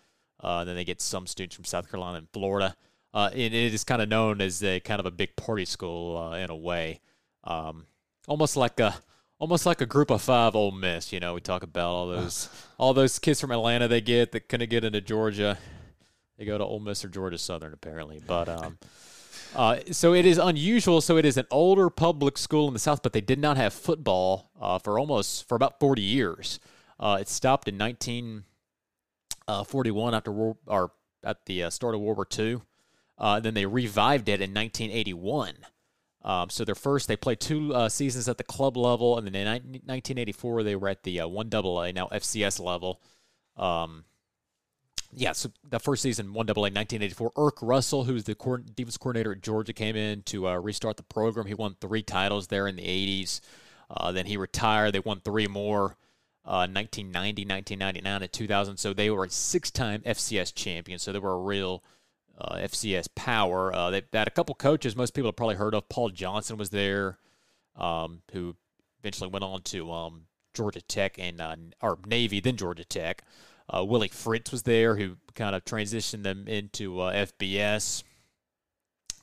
Uh, 0.43 0.59
and 0.59 0.69
then 0.69 0.75
they 0.75 0.83
get 0.83 0.99
some 0.99 1.27
students 1.27 1.55
from 1.55 1.65
South 1.65 1.89
Carolina 1.89 2.17
and 2.17 2.29
Florida. 2.33 2.75
Uh, 3.13 3.29
and 3.31 3.53
it 3.53 3.73
is 3.73 3.83
kind 3.83 4.01
of 4.01 4.09
known 4.09 4.41
as 4.41 4.63
a 4.63 4.79
kind 4.79 4.99
of 4.99 5.05
a 5.05 5.11
big 5.11 5.35
party 5.35 5.65
school 5.65 6.17
uh, 6.17 6.35
in 6.35 6.49
a 6.49 6.55
way, 6.55 6.99
um, 7.43 7.85
almost 8.27 8.57
like 8.57 8.79
a 8.79 8.95
almost 9.37 9.67
like 9.67 9.81
a 9.81 9.85
group 9.85 10.09
of 10.09 10.19
five 10.19 10.55
Ole 10.55 10.71
Miss. 10.71 11.13
You 11.13 11.19
know, 11.19 11.35
we 11.35 11.41
talk 11.41 11.61
about 11.61 11.89
all 11.89 12.07
those 12.15 12.49
all 12.79 12.95
those 12.95 13.19
kids 13.19 13.39
from 13.39 13.51
Atlanta 13.51 13.87
they 13.87 14.01
get 14.01 14.31
that 14.31 14.49
couldn't 14.49 14.71
get 14.71 14.83
into 14.83 14.99
Georgia. 14.99 15.59
They 16.37 16.45
go 16.45 16.57
to 16.57 16.63
Ole 16.63 16.79
Miss 16.79 17.05
or 17.05 17.09
Georgia 17.09 17.37
Southern 17.37 17.73
apparently, 17.73 18.21
but 18.25 18.49
um, 18.49 18.77
uh, 19.55 19.79
so 19.91 20.13
it 20.13 20.25
is 20.25 20.37
unusual. 20.37 21.01
So 21.01 21.17
it 21.17 21.25
is 21.25 21.37
an 21.37 21.47
older 21.51 21.89
public 21.89 22.37
school 22.37 22.67
in 22.67 22.73
the 22.73 22.79
South, 22.79 23.03
but 23.03 23.13
they 23.13 23.21
did 23.21 23.39
not 23.39 23.57
have 23.57 23.73
football 23.73 24.51
uh, 24.59 24.79
for 24.79 24.99
almost 24.99 25.47
for 25.47 25.55
about 25.55 25.79
forty 25.79 26.01
years. 26.01 26.59
Uh, 26.99 27.17
it 27.19 27.27
stopped 27.27 27.67
in 27.67 27.77
1941 27.77 30.13
uh, 30.13 30.17
after 30.17 30.31
war, 30.31 30.57
or 30.67 30.91
at 31.23 31.45
the 31.45 31.63
uh, 31.63 31.69
start 31.69 31.95
of 31.95 32.01
World 32.01 32.17
War 32.17 32.27
II. 32.37 32.61
Uh, 33.17 33.39
then 33.39 33.53
they 33.53 33.65
revived 33.65 34.29
it 34.29 34.41
in 34.41 34.53
1981. 34.53 35.53
Um, 36.23 36.49
so 36.49 36.63
their 36.63 36.75
first, 36.75 37.07
they 37.07 37.17
played 37.17 37.39
two 37.39 37.73
uh, 37.73 37.89
seasons 37.89 38.29
at 38.29 38.37
the 38.37 38.43
club 38.43 38.77
level, 38.77 39.17
and 39.17 39.27
then 39.27 39.35
in 39.35 39.45
1984 39.45 40.63
they 40.63 40.75
were 40.75 40.89
at 40.89 41.03
the 41.03 41.19
uh, 41.19 41.27
one 41.27 41.53
AA, 41.53 41.91
now 41.91 42.07
FCS 42.11 42.63
level. 42.63 43.01
Um, 43.57 44.05
yeah, 45.15 45.31
so 45.31 45.51
the 45.69 45.79
first 45.79 46.01
season, 46.01 46.33
one 46.33 46.49
AA, 46.49 46.53
1984. 46.53 47.31
Erk 47.31 47.57
Russell, 47.61 48.03
who's 48.03 48.23
the 48.23 48.35
defense 48.75 48.97
coordinator 48.97 49.31
at 49.31 49.41
Georgia, 49.41 49.73
came 49.73 49.95
in 49.95 50.21
to 50.23 50.47
uh, 50.47 50.55
restart 50.57 50.97
the 50.97 51.03
program. 51.03 51.45
He 51.45 51.53
won 51.53 51.75
three 51.79 52.03
titles 52.03 52.47
there 52.47 52.67
in 52.67 52.75
the 52.75 52.83
80s. 52.83 53.41
Uh, 53.89 54.11
then 54.11 54.25
he 54.25 54.37
retired. 54.37 54.93
They 54.93 54.99
won 54.99 55.19
three 55.19 55.47
more. 55.47 55.97
1990, 56.45 57.45
1999, 57.45 58.21
and 58.21 58.33
2000. 58.33 58.77
So 58.77 58.93
they 58.93 59.09
were 59.09 59.23
a 59.23 59.29
six-time 59.29 60.01
FCS 60.01 60.53
champion. 60.53 60.99
So 60.99 61.13
they 61.13 61.19
were 61.19 61.31
a 61.31 61.37
real 61.37 61.83
uh, 62.37 62.55
FCS 62.55 63.07
power. 63.15 63.73
Uh, 63.73 63.89
they, 63.91 64.01
they, 64.11 64.17
had 64.17 64.27
a 64.27 64.31
couple 64.31 64.55
coaches 64.55 64.95
most 64.95 65.13
people 65.13 65.29
have 65.29 65.35
probably 65.35 65.55
heard 65.55 65.75
of. 65.75 65.87
Paul 65.89 66.09
Johnson 66.09 66.57
was 66.57 66.69
there, 66.69 67.17
um, 67.75 68.21
who 68.31 68.55
eventually 68.99 69.29
went 69.29 69.43
on 69.43 69.61
to 69.63 69.91
um, 69.91 70.23
Georgia 70.53 70.81
Tech 70.81 71.17
and 71.17 71.41
uh, 71.41 71.55
or 71.81 71.99
Navy, 72.05 72.39
then 72.39 72.57
Georgia 72.57 72.85
Tech. 72.85 73.23
Uh, 73.69 73.83
Willie 73.83 74.09
Fritz 74.09 74.51
was 74.51 74.63
there, 74.63 74.95
who 74.95 75.17
kind 75.35 75.55
of 75.55 75.63
transitioned 75.65 76.23
them 76.23 76.47
into 76.47 76.99
uh, 76.99 77.13
FBS 77.13 78.03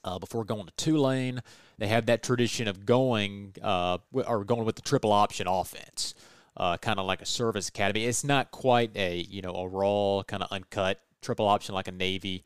uh, 0.05 0.19
before 0.19 0.45
going 0.45 0.67
to 0.67 0.73
Tulane. 0.77 1.41
They 1.79 1.87
had 1.87 2.07
that 2.07 2.23
tradition 2.23 2.69
of 2.69 2.85
going 2.85 3.55
or 3.63 4.45
going 4.45 4.65
with 4.65 4.77
the 4.77 4.83
triple 4.83 5.13
option 5.13 5.47
offense. 5.47 6.15
kind 6.57 6.99
of 6.99 7.07
like 7.07 7.23
a 7.23 7.27
service 7.27 7.69
academy. 7.69 8.05
It's 8.05 8.25
not 8.25 8.51
quite 8.51 8.97
a 8.97 9.17
you 9.17 9.43
know 9.43 9.55
a 9.55 9.69
raw 9.69 10.23
kind 10.23 10.43
of 10.43 10.51
uncut 10.51 11.01
triple 11.23 11.47
option 11.47 11.75
like 11.75 11.89
a 11.89 11.93
Navy 11.93 12.45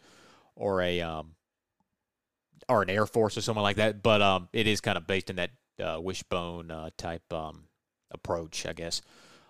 or 0.57 0.83
a 0.83 1.01
um, 1.01 1.35
or 2.69 2.83
an 2.83 2.91
Air 2.91 3.07
Force 3.07 3.37
or 3.37 3.41
something 3.41 3.63
like 3.63 3.77
that. 3.77 4.03
But 4.03 4.23
um, 4.23 4.49
it 4.53 4.67
is 4.67 4.81
kind 4.81 4.97
of 4.97 5.07
based 5.07 5.31
in 5.31 5.37
that 5.37 5.51
uh, 5.83 6.01
wishbone 6.01 6.71
uh, 6.71 6.91
type 6.97 7.33
um, 7.33 7.65
approach, 8.11 8.67
I 8.67 8.73
guess. 8.73 9.03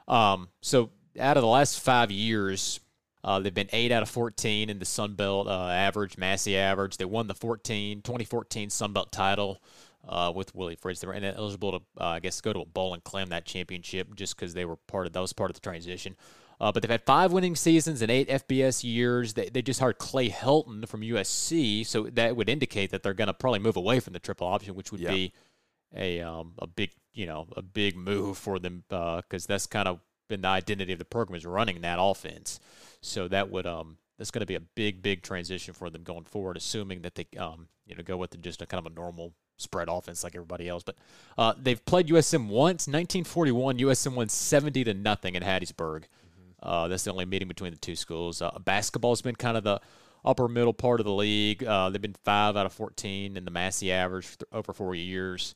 Um, 0.08 0.48
so 0.60 0.90
out 1.18 1.36
of 1.36 1.42
the 1.42 1.48
last 1.48 1.80
five 1.80 2.10
years, 2.10 2.80
uh, 3.22 3.38
they've 3.40 3.54
been 3.54 3.70
8 3.72 3.92
out 3.92 4.02
of 4.02 4.10
14 4.10 4.68
in 4.68 4.78
the 4.78 4.84
Sun 4.84 5.14
Belt 5.14 5.48
uh, 5.48 5.68
average, 5.68 6.18
Massey 6.18 6.56
average. 6.56 6.96
They 6.96 7.04
won 7.04 7.26
the 7.26 7.34
14, 7.34 8.02
2014 8.02 8.70
Sun 8.70 8.92
Belt 8.92 9.12
title 9.12 9.62
uh, 10.06 10.32
with 10.34 10.54
Willie 10.54 10.76
Fritz. 10.76 11.00
They 11.00 11.06
were 11.06 11.14
eligible 11.14 11.72
to, 11.72 11.84
uh, 12.00 12.08
I 12.08 12.20
guess, 12.20 12.40
go 12.40 12.52
to 12.52 12.60
a 12.60 12.66
bowl 12.66 12.92
and 12.94 13.02
claim 13.02 13.28
that 13.28 13.46
championship 13.46 14.14
just 14.14 14.36
because 14.36 14.54
they 14.54 14.64
were 14.64 14.76
part 14.76 15.06
of 15.06 15.12
that 15.14 15.20
was 15.20 15.32
part 15.32 15.50
of 15.50 15.54
the 15.54 15.60
transition. 15.60 16.16
Uh, 16.60 16.70
but 16.70 16.82
they've 16.82 16.90
had 16.90 17.02
five 17.02 17.32
winning 17.32 17.56
seasons 17.56 18.00
and 18.00 18.10
eight 18.10 18.28
FBS 18.28 18.84
years. 18.84 19.34
They, 19.34 19.48
they 19.48 19.62
just 19.62 19.80
hired 19.80 19.98
Clay 19.98 20.28
Helton 20.28 20.86
from 20.86 21.00
USC, 21.00 21.84
so 21.84 22.04
that 22.12 22.36
would 22.36 22.48
indicate 22.48 22.90
that 22.90 23.02
they're 23.02 23.14
going 23.14 23.26
to 23.26 23.34
probably 23.34 23.58
move 23.58 23.76
away 23.76 24.00
from 24.00 24.12
the 24.12 24.20
triple 24.20 24.46
option, 24.46 24.74
which 24.74 24.92
would 24.92 25.00
yeah. 25.00 25.10
be 25.10 25.32
a 25.96 26.20
um, 26.20 26.52
a 26.58 26.66
big 26.66 26.90
you 27.12 27.26
know 27.26 27.46
a 27.56 27.62
big 27.62 27.96
move 27.96 28.38
for 28.38 28.58
them 28.58 28.84
because 28.88 29.44
uh, 29.44 29.48
that's 29.48 29.66
kind 29.66 29.88
of 29.88 30.00
been 30.34 30.42
the 30.42 30.48
identity 30.48 30.92
of 30.92 30.98
the 30.98 31.04
program 31.04 31.36
is 31.36 31.46
running 31.46 31.80
that 31.82 31.98
offense. 32.00 32.60
So 33.00 33.28
that 33.28 33.50
would 33.50 33.66
um 33.66 33.98
that's 34.18 34.30
going 34.30 34.40
to 34.40 34.46
be 34.46 34.54
a 34.54 34.60
big 34.60 35.02
big 35.02 35.22
transition 35.22 35.74
for 35.74 35.90
them 35.90 36.02
going 36.02 36.24
forward, 36.24 36.56
assuming 36.56 37.02
that 37.02 37.14
they 37.14 37.26
um 37.38 37.68
you 37.86 37.94
know 37.94 38.02
go 38.02 38.16
with 38.16 38.40
just 38.42 38.62
a 38.62 38.66
kind 38.66 38.84
of 38.84 38.92
a 38.92 38.94
normal 38.94 39.32
spread 39.56 39.88
offense 39.88 40.24
like 40.24 40.34
everybody 40.34 40.68
else. 40.68 40.82
But 40.82 40.96
uh, 41.38 41.54
they've 41.60 41.84
played 41.84 42.08
USM 42.08 42.48
once, 42.48 42.88
1941. 42.88 43.78
USM 43.78 44.14
won 44.14 44.28
70 44.28 44.84
to 44.84 44.94
nothing 44.94 45.36
in 45.36 45.42
Hattiesburg. 45.42 46.04
Uh, 46.62 46.88
that's 46.88 47.04
the 47.04 47.12
only 47.12 47.26
meeting 47.26 47.46
between 47.46 47.72
the 47.72 47.78
two 47.78 47.94
schools. 47.94 48.40
Uh, 48.40 48.50
basketball's 48.64 49.22
been 49.22 49.36
kind 49.36 49.56
of 49.56 49.64
the 49.64 49.80
upper 50.24 50.48
middle 50.48 50.72
part 50.72 50.98
of 50.98 51.06
the 51.06 51.12
league. 51.12 51.62
Uh, 51.62 51.90
they've 51.90 52.00
been 52.00 52.16
five 52.24 52.56
out 52.56 52.66
of 52.66 52.72
14 52.72 53.36
in 53.36 53.44
the 53.44 53.50
Massey 53.50 53.92
average 53.92 54.26
for 54.26 54.38
over 54.50 54.72
four 54.72 54.94
years. 54.94 55.54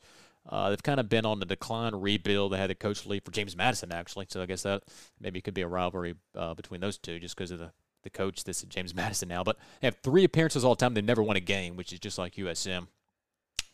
Uh, 0.49 0.71
they've 0.71 0.83
kind 0.83 0.99
of 0.99 1.09
been 1.09 1.27
on 1.27 1.41
the 1.41 1.47
decline, 1.47 1.95
rebuild. 1.95 2.53
They 2.53 2.59
had 2.59 2.71
a 2.71 2.75
coach 2.75 3.05
leave 3.05 3.25
for 3.25 3.31
James 3.31 3.57
Madison, 3.57 3.93
actually. 3.93 4.27
So 4.29 4.43
I 4.43 4.47
guess 4.47 4.63
that 4.63 4.85
maybe 5.21 5.41
could 5.41 5.55
be 5.55 5.63
a 5.63 5.69
rivalry 5.69 6.15
uh, 6.35 6.55
between 6.55 6.81
those 6.81 6.97
two 6.97 7.19
just 7.19 7.37
because 7.37 7.51
of 7.51 7.59
the, 7.59 7.73
the 8.03 8.11
coach 8.11 8.45
that's 8.45 8.63
at 8.63 8.69
James 8.69 8.95
Madison 8.95 9.29
now. 9.29 9.45
But 9.45 9.59
they 9.81 9.87
have 9.87 9.99
three 10.03 10.25
appearances 10.25 10.65
all 10.65 10.75
the 10.75 10.81
time. 10.81 10.95
They've 10.95 11.05
never 11.05 11.23
won 11.23 11.37
a 11.37 11.41
game, 11.41 11.77
which 11.77 11.93
is 11.93 12.01
just 12.01 12.19
like 12.19 12.37
USM. 12.37 12.87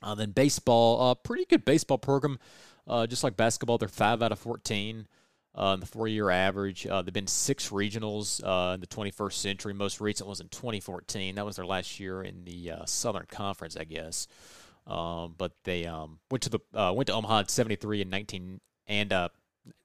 Uh, 0.02 0.14
then 0.14 0.32
baseball, 0.32 1.12
a 1.12 1.16
pretty 1.16 1.44
good 1.44 1.64
baseball 1.64 1.98
program. 1.98 2.38
Uh, 2.86 3.06
just 3.06 3.24
like 3.24 3.36
basketball, 3.36 3.78
they're 3.78 3.88
five 3.88 4.22
out 4.22 4.32
of 4.32 4.38
14 4.38 5.06
uh, 5.54 5.76
the 5.76 5.86
four-year 5.86 6.30
average. 6.30 6.86
Uh, 6.86 7.02
they've 7.02 7.14
been 7.14 7.26
six 7.26 7.70
regionals 7.70 8.42
uh, 8.44 8.74
in 8.74 8.80
the 8.80 8.86
21st 8.86 9.32
century. 9.34 9.72
Most 9.72 10.00
recent 10.00 10.28
was 10.28 10.40
in 10.40 10.48
2014. 10.48 11.36
That 11.36 11.46
was 11.46 11.56
their 11.56 11.66
last 11.66 12.00
year 12.00 12.22
in 12.22 12.44
the 12.44 12.72
uh, 12.72 12.84
Southern 12.86 13.26
Conference, 13.30 13.76
I 13.76 13.84
guess. 13.84 14.26
Um, 14.86 15.34
but 15.38 15.52
they 15.64 15.86
um, 15.86 16.18
went 16.30 16.42
to 16.42 16.50
the 16.50 16.60
uh, 16.74 16.92
went 16.92 17.06
to 17.06 17.14
Omaha 17.14 17.40
in 17.40 17.48
73 17.48 18.02
and 18.02 18.10
19 18.10 18.60
and 18.86 19.12
uh, 19.12 19.28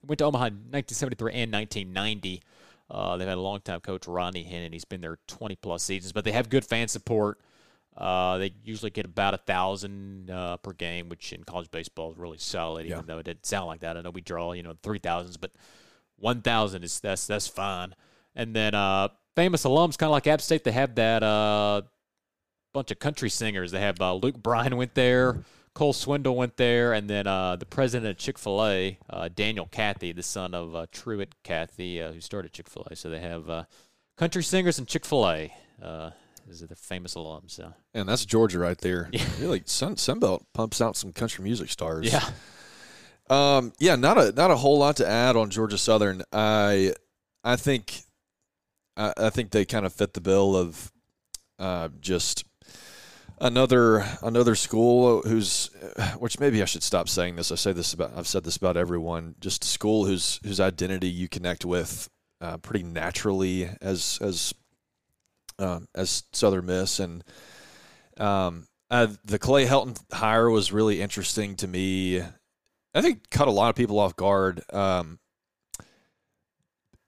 went 0.06 0.20
to 0.20 0.26
Omaha 0.26 0.46
in 0.48 0.54
1973 0.72 1.34
and 1.34 1.54
1990. 1.54 2.42
Uh, 2.92 3.18
they've 3.18 3.28
had 3.28 3.38
a 3.38 3.42
long-time 3.42 3.82
coach 3.82 4.08
Rodney 4.08 4.44
Hennon. 4.44 4.74
He's 4.74 4.84
been 4.84 5.02
there 5.02 5.20
20 5.28 5.56
plus 5.58 5.84
seasons, 5.84 6.12
but 6.12 6.26
they 6.26 6.32
have 6.32 6.50
good 6.50 6.66
fan 6.66 6.88
support. 6.88 7.40
Uh, 7.96 8.38
they 8.38 8.54
usually 8.64 8.90
get 8.90 9.06
about 9.06 9.34
a 9.34 9.38
thousand 9.38 10.32
uh, 10.32 10.58
per 10.58 10.74
game, 10.74 11.10
which 11.10 11.34
in 11.34 11.44
college 11.44 11.70
baseball 11.70 12.12
is 12.12 12.18
really 12.18 12.38
solid. 12.38 12.86
Even 12.86 13.00
yeah. 13.00 13.04
though 13.06 13.20
it 13.20 13.24
didn't 13.24 13.46
sound 13.46 13.68
like 13.68 13.82
that, 13.82 13.98
I 13.98 14.02
know 14.02 14.10
we 14.10 14.22
draw 14.22 14.54
you 14.54 14.64
know 14.64 14.74
three 14.82 15.00
thousands, 15.00 15.38
but 15.38 15.52
one 16.18 16.42
thousand 16.42 16.84
is 16.84 17.00
that's 17.00 17.28
that's 17.28 17.48
fine. 17.48 17.94
And 18.36 18.56
then 18.56 18.74
uh, 18.74 19.10
famous 19.36 19.66
alums, 19.66 19.98
kind 19.98 20.08
of 20.08 20.12
like 20.12 20.28
App 20.28 20.42
State, 20.42 20.64
they 20.64 20.72
have 20.72 20.96
that 20.96 21.24
uh, 21.24 21.82
bunch 22.74 22.92
of 22.92 23.00
country 23.00 23.30
singers. 23.30 23.72
They 23.72 23.82
have 23.82 24.00
uh, 24.02 24.16
Luke 24.16 24.42
Bryan 24.42 24.78
went 24.78 24.96
there, 24.96 25.44
Cole 25.74 25.94
Swindell 25.94 26.36
went 26.36 26.58
there, 26.58 26.94
and 26.94 27.10
then 27.10 27.28
uh, 27.28 27.56
the 27.56 27.66
president 27.66 28.10
of 28.12 28.18
Chick 28.18 28.38
Fil 28.38 28.66
A, 28.66 28.98
Daniel 29.36 29.68
Cathy, 29.72 30.12
the 30.12 30.24
son 30.24 30.54
of 30.54 30.90
Truett 30.92 31.36
Cathy, 31.44 32.00
who 32.00 32.22
started 32.22 32.54
Chick 32.54 32.68
Fil 32.70 32.88
A. 32.90 32.96
So 32.96 33.10
they 33.10 33.20
have 33.20 33.68
country 34.18 34.44
singers 34.44 34.78
and 34.80 34.88
Chick 34.88 35.06
Fil 35.06 35.30
A 35.30 36.14
is 36.50 36.62
it 36.62 36.70
the 36.70 36.76
famous 36.76 37.16
alums. 37.16 37.52
So. 37.52 37.74
And 37.94 38.10
that's 38.10 38.26
Georgia 38.26 38.60
right 38.60 38.78
there. 38.78 39.10
Yeah. 39.12 39.26
Really, 39.40 39.62
Sun 39.66 39.96
Sunbelt 39.96 40.42
pumps 40.54 40.82
out 40.82 40.98
some 40.98 41.14
country 41.14 41.44
music 41.44 41.70
stars. 41.70 42.12
Yeah. 42.12 42.28
Um, 43.30 43.74
yeah, 43.80 43.96
not 43.96 44.18
a 44.18 44.32
not 44.32 44.52
a 44.52 44.56
whole 44.56 44.80
lot 44.80 44.98
to 44.98 45.08
add 45.08 45.36
on 45.36 45.50
Georgia 45.50 45.78
Southern. 45.78 46.24
I 46.34 46.94
I 47.44 47.56
think 47.56 48.02
I, 48.98 49.14
I 49.16 49.30
think 49.30 49.52
they 49.52 49.66
kind 49.66 49.86
of 49.86 49.94
fit 49.94 50.14
the 50.14 50.22
bill 50.22 50.56
of 50.56 50.92
uh, 51.60 51.90
just 52.02 52.44
another 53.42 54.06
another 54.22 54.56
school 54.56 55.22
who's 55.22 55.70
which 56.18 56.40
maybe 56.40 56.62
I 56.62 56.66
should 56.66 56.84
stop 56.84 57.10
saying 57.10 57.36
this. 57.36 57.52
I 57.52 57.56
say 57.56 57.72
this 57.72 57.94
about 57.94 58.14
I've 58.16 58.28
said 58.28 58.44
this 58.44 58.58
about 58.58 58.78
everyone. 58.78 59.36
Just 59.40 59.64
a 59.64 59.68
school 59.68 60.06
whose 60.06 60.40
whose 60.44 60.60
identity 60.60 61.10
you 61.10 61.28
connect 61.28 61.66
with 61.66 62.10
uh, 62.42 62.58
pretty 62.58 62.84
naturally 62.84 63.70
as 63.82 64.20
as 64.22 64.54
um, 65.58 65.88
as 65.94 66.24
Southern 66.32 66.66
Miss, 66.68 67.00
and 67.00 67.24
um, 68.18 68.68
uh, 68.90 69.08
the 69.26 69.40
Clay 69.40 69.66
Helton 69.66 69.98
hire 70.12 70.50
was 70.50 70.72
really 70.72 71.02
interesting 71.02 71.56
to 71.58 71.68
me. 71.68 72.22
I 72.94 73.02
think 73.02 73.30
cut 73.30 73.48
a 73.48 73.52
lot 73.52 73.70
of 73.70 73.76
people 73.76 74.00
off 74.00 74.16
guard. 74.16 74.62
Um, 74.72 75.20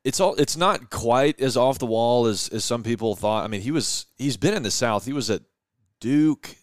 it's 0.03 0.19
all 0.19 0.35
it's 0.35 0.57
not 0.57 0.89
quite 0.89 1.39
as 1.39 1.55
off 1.55 1.79
the 1.79 1.85
wall 1.85 2.27
as, 2.27 2.49
as 2.49 2.65
some 2.65 2.83
people 2.83 3.15
thought. 3.15 3.43
I 3.43 3.47
mean, 3.47 3.61
he 3.61 3.71
was 3.71 4.07
he's 4.17 4.37
been 4.37 4.53
in 4.53 4.63
the 4.63 4.71
South. 4.71 5.05
He 5.05 5.13
was 5.13 5.29
at 5.29 5.41
Duke, 6.01 6.57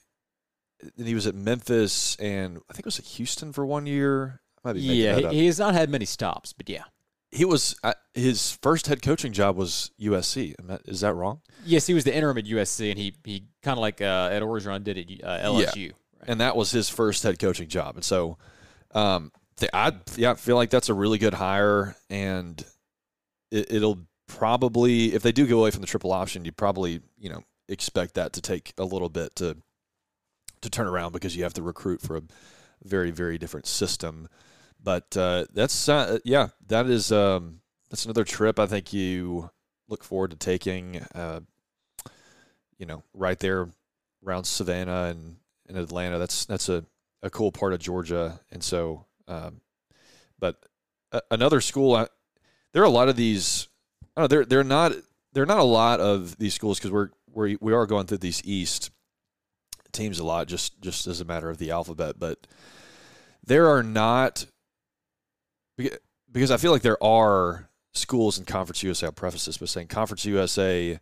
and 0.99 1.07
he 1.07 1.15
was 1.15 1.27
at 1.27 1.35
Memphis 1.35 2.17
and 2.17 2.59
I 2.69 2.75
think 2.75 2.81
it 2.81 2.87
was 2.87 2.99
at 2.99 3.07
Houston 3.07 3.53
for 3.55 3.65
one 3.65 3.87
year. 3.87 4.43
I 4.63 4.69
might 4.69 4.73
be 4.75 4.81
Yeah, 4.81 5.31
he, 5.31 5.41
he 5.41 5.47
has 5.47 5.59
not 5.59 5.75
had 5.75 5.89
many 5.89 6.05
stops, 6.05 6.53
but 6.53 6.69
yeah. 6.69 6.85
he 7.31 7.45
was 7.45 7.77
uh, 7.83 7.95
his 8.13 8.53
first 8.53 8.87
head 8.87 9.01
coaching 9.01 9.33
job 9.33 9.57
was 9.57 9.93
USC. 10.01 10.55
Is 10.87 11.01
that 11.01 11.15
wrong? 11.15 11.41
Yes, 11.65 11.87
he 11.87 11.95
was 11.95 12.05
the 12.05 12.15
interim 12.15 12.39
at 12.39 12.45
USC, 12.45 12.91
and 12.91 12.99
he 12.99 13.15
he 13.25 13.45
kind 13.63 13.79
of 13.79 13.81
like 13.81 14.03
uh, 14.03 14.29
Ed 14.31 14.43
Orgeron 14.43 14.85
did 14.85 14.99
at 14.99 15.25
uh, 15.25 15.47
LSU. 15.47 15.93
and 16.27 16.41
that 16.41 16.57
was 16.57 16.71
his 16.71 16.89
first 16.89 17.23
head 17.23 17.39
coaching 17.39 17.69
job. 17.69 17.95
And 17.95 18.05
so, 18.05 18.39
um, 18.93 19.33
th- 19.57 19.71
I 19.73 19.93
yeah 20.17 20.35
feel 20.35 20.57
like 20.57 20.71
that's 20.71 20.89
a 20.89 20.95
really 20.95 21.19
good 21.19 21.35
hire, 21.35 21.97
and 22.11 22.63
it, 23.51 23.73
it'll 23.73 23.99
probably 24.27 25.15
if 25.15 25.23
they 25.23 25.33
do 25.33 25.47
go 25.47 25.61
away 25.61 25.71
from 25.71 25.81
the 25.81 25.87
triple 25.87 26.13
option, 26.13 26.45
you 26.45 26.53
probably 26.53 27.01
you 27.19 27.31
know 27.31 27.43
expect 27.69 28.15
that 28.15 28.33
to 28.35 28.41
take 28.41 28.73
a 28.79 28.85
little 28.85 29.09
bit 29.09 29.37
to 29.37 29.57
to 30.61 30.71
turn 30.71 30.87
around 30.87 31.13
because 31.13 31.37
you 31.37 31.45
have 31.45 31.55
to 31.55 31.63
recruit 31.63 32.01
for 32.01 32.17
a 32.17 32.23
very 32.83 33.11
very 33.11 33.39
different 33.39 33.67
system. 33.67 34.29
But 34.83 35.17
uh, 35.17 35.47
that's 35.53 35.89
uh, 35.89 36.19
yeah, 36.25 36.49
that 36.69 36.87
is 36.87 37.13
um, 37.13 37.61
that's 37.91 38.05
another 38.05 38.25
trip 38.25 38.59
I 38.59 38.67
think 38.67 38.93
you 38.93 39.51
look 39.89 40.05
forward 40.05 40.31
to 40.31 40.37
taking. 40.37 40.99
Uh, 41.15 41.41
you 42.79 42.87
know, 42.87 43.03
right 43.13 43.39
there 43.41 43.69
around 44.25 44.45
Savannah 44.45 45.05
and 45.11 45.37
in 45.69 45.77
Atlanta. 45.77 46.19
That's 46.19 46.45
that's 46.45 46.69
a, 46.69 46.85
a 47.23 47.31
cool 47.31 47.53
part 47.53 47.73
of 47.73 47.81
Georgia, 47.81 48.41
and 48.51 48.63
so. 48.63 49.05
Um, 49.27 49.61
but 50.39 50.57
a, 51.13 51.21
another 51.31 51.61
school, 51.61 51.95
I, 51.95 52.07
there 52.73 52.83
are 52.83 52.87
a 52.87 52.91
lot 52.91 53.09
of 53.09 53.17
these. 53.17 53.69
I 54.17 54.23
don't 54.23 54.25
know, 54.25 54.29
they're 54.29 54.45
they're 54.45 54.65
not 54.65 54.93
they're 55.33 55.47
not 55.47 55.59
a 55.59 55.65
lot 55.65 56.01
of 56.01 56.39
these 56.39 56.55
schools 56.55 56.79
because 56.79 56.91
we're 56.91 57.11
we 57.39 57.57
we 57.61 57.73
are 57.73 57.87
going 57.87 58.07
through 58.07 58.19
these 58.19 58.45
East 58.45 58.91
teams 59.93 60.19
a 60.19 60.25
lot 60.25 60.49
just 60.49 60.81
just 60.81 61.07
as 61.07 61.21
a 61.21 61.25
matter 61.25 61.49
of 61.49 61.59
the 61.59 61.71
alphabet, 61.71 62.17
but 62.19 62.47
there 63.45 63.69
are 63.69 63.83
not 63.83 64.47
because 66.33 66.51
I 66.51 66.57
feel 66.57 66.73
like 66.73 66.83
there 66.83 67.03
are 67.03 67.69
schools 67.95 68.39
in 68.39 68.45
Conference 68.45 68.83
USA. 68.83 69.07
I'll 69.07 69.13
preface 69.13 69.47
this 69.47 69.59
by 69.59 69.67
saying 69.67 69.87
Conference 69.87 70.25
USA 70.25 70.99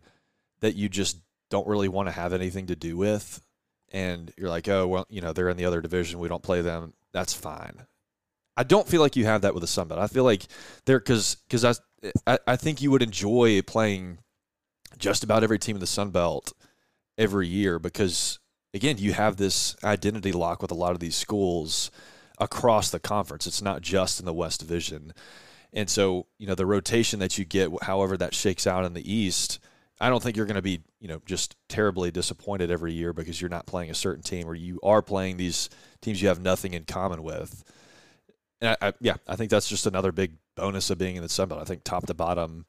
that 0.61 0.75
you 0.75 0.89
just 0.89 1.17
don't 1.49 1.67
really 1.67 1.87
want 1.87 2.07
to 2.07 2.13
have 2.13 2.33
anything 2.33 2.67
to 2.67 2.75
do 2.75 2.97
with, 2.97 3.41
and 3.91 4.31
you're 4.37 4.49
like, 4.49 4.67
oh 4.69 4.87
well, 4.87 5.05
you 5.09 5.21
know, 5.21 5.33
they're 5.33 5.49
in 5.49 5.57
the 5.57 5.65
other 5.65 5.81
division. 5.81 6.19
We 6.19 6.29
don't 6.29 6.43
play 6.43 6.61
them. 6.61 6.93
That's 7.11 7.33
fine. 7.33 7.83
I 8.55 8.63
don't 8.63 8.87
feel 8.87 9.01
like 9.01 9.15
you 9.15 9.25
have 9.25 9.41
that 9.41 9.53
with 9.53 9.61
the 9.61 9.67
Sun 9.67 9.87
Belt. 9.87 9.99
I 9.99 10.07
feel 10.07 10.23
like 10.23 10.47
they're 10.85 10.99
because 10.99 11.35
because 11.47 11.65
I, 11.65 11.73
I 12.25 12.39
I 12.47 12.55
think 12.55 12.81
you 12.81 12.91
would 12.91 13.03
enjoy 13.03 13.61
playing 13.63 14.19
just 14.97 15.23
about 15.23 15.43
every 15.43 15.59
team 15.59 15.75
in 15.75 15.79
the 15.79 15.87
Sun 15.87 16.11
Belt 16.11 16.53
every 17.17 17.47
year 17.47 17.79
because 17.79 18.39
again 18.73 18.97
you 18.97 19.13
have 19.13 19.37
this 19.37 19.75
identity 19.83 20.31
lock 20.31 20.61
with 20.61 20.71
a 20.71 20.75
lot 20.75 20.91
of 20.91 20.99
these 20.99 21.15
schools 21.15 21.91
across 22.39 22.89
the 22.89 22.99
conference. 22.99 23.47
It's 23.47 23.61
not 23.61 23.81
just 23.81 24.19
in 24.19 24.25
the 24.25 24.33
West 24.33 24.59
Division, 24.59 25.13
and 25.73 25.89
so 25.89 26.27
you 26.37 26.47
know 26.47 26.55
the 26.55 26.65
rotation 26.65 27.19
that 27.19 27.37
you 27.37 27.45
get, 27.45 27.71
however 27.83 28.17
that 28.17 28.35
shakes 28.35 28.67
out 28.67 28.85
in 28.85 28.93
the 28.93 29.11
East. 29.11 29.59
I 29.99 30.09
don't 30.09 30.21
think 30.21 30.37
you're 30.37 30.45
going 30.45 30.55
to 30.57 30.61
be, 30.61 30.83
you 30.99 31.07
know, 31.07 31.23
just 31.25 31.55
terribly 31.67 32.11
disappointed 32.11 32.69
every 32.69 32.93
year 32.93 33.13
because 33.13 33.41
you're 33.41 33.49
not 33.49 33.65
playing 33.65 33.89
a 33.89 33.95
certain 33.95 34.21
team 34.21 34.47
or 34.47 34.53
you 34.53 34.79
are 34.83 35.01
playing 35.01 35.37
these 35.37 35.71
teams 36.01 36.21
you 36.21 36.27
have 36.27 36.39
nothing 36.39 36.75
in 36.75 36.83
common 36.83 37.23
with. 37.23 37.63
And 38.61 38.77
I, 38.79 38.89
I, 38.89 38.93
yeah, 39.01 39.15
I 39.27 39.35
think 39.35 39.49
that's 39.49 39.67
just 39.67 39.87
another 39.87 40.11
big 40.11 40.33
bonus 40.55 40.91
of 40.91 40.99
being 40.99 41.15
in 41.15 41.23
the 41.23 41.29
Sun 41.29 41.49
Belt. 41.49 41.61
I 41.61 41.63
think 41.63 41.83
top 41.83 42.05
to 42.07 42.13
bottom, 42.13 42.67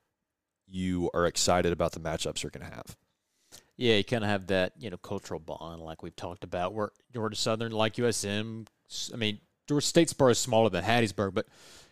you 0.70 1.10
are 1.14 1.26
excited 1.26 1.72
about 1.72 1.92
the 1.92 2.00
matchups 2.00 2.42
you're 2.42 2.50
going 2.50 2.68
to 2.68 2.74
have. 2.74 2.96
Yeah, 3.76 3.94
you 3.94 4.04
kind 4.04 4.24
of 4.24 4.30
have 4.30 4.48
that 4.48 4.72
you 4.78 4.90
know 4.90 4.96
cultural 4.96 5.40
bond 5.40 5.80
like 5.82 6.02
we've 6.02 6.16
talked 6.16 6.44
about. 6.44 6.74
Where 6.74 6.90
Georgia 7.12 7.36
Southern, 7.36 7.72
like 7.72 7.94
USM, 7.94 8.66
I 9.12 9.16
mean 9.16 9.38
Georgia 9.68 9.86
Statesboro 9.86 10.32
is 10.32 10.38
smaller 10.38 10.68
than 10.68 10.84
Hattiesburg, 10.84 11.34
but 11.34 11.46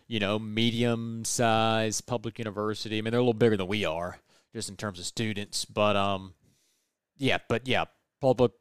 you 0.07 0.19
know 0.19 0.37
medium 0.37 1.23
size 1.23 2.01
public 2.01 2.39
university. 2.39 2.97
I 2.97 3.01
mean 3.01 3.11
they're 3.11 3.19
a 3.19 3.23
little 3.23 3.33
bigger 3.33 3.57
than 3.57 3.67
we 3.67 3.85
are 3.85 4.19
just 4.53 4.69
in 4.69 4.75
terms 4.75 4.99
of 4.99 5.05
students, 5.05 5.63
but 5.65 5.95
um, 5.95 6.33
yeah, 7.17 7.37
but 7.47 7.67
yeah, 7.67 7.85
public 8.21 8.51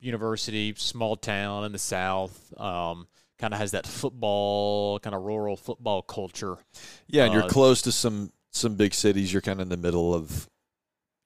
university, 0.00 0.74
small 0.76 1.16
town 1.16 1.64
in 1.64 1.72
the 1.72 1.78
south. 1.78 2.52
Um, 2.60 3.06
kind 3.38 3.52
of 3.52 3.58
has 3.60 3.72
that 3.72 3.86
football, 3.86 4.98
kind 5.00 5.14
of 5.14 5.22
rural 5.22 5.56
football 5.56 6.02
culture. 6.02 6.56
Yeah, 7.06 7.24
and 7.24 7.32
you're 7.34 7.44
Uh, 7.44 7.48
close 7.48 7.82
to 7.82 7.92
some 7.92 8.32
some 8.54 8.76
big 8.76 8.94
cities. 8.94 9.32
You're 9.32 9.42
kind 9.42 9.60
of 9.60 9.64
in 9.64 9.68
the 9.68 9.76
middle 9.76 10.14
of, 10.14 10.48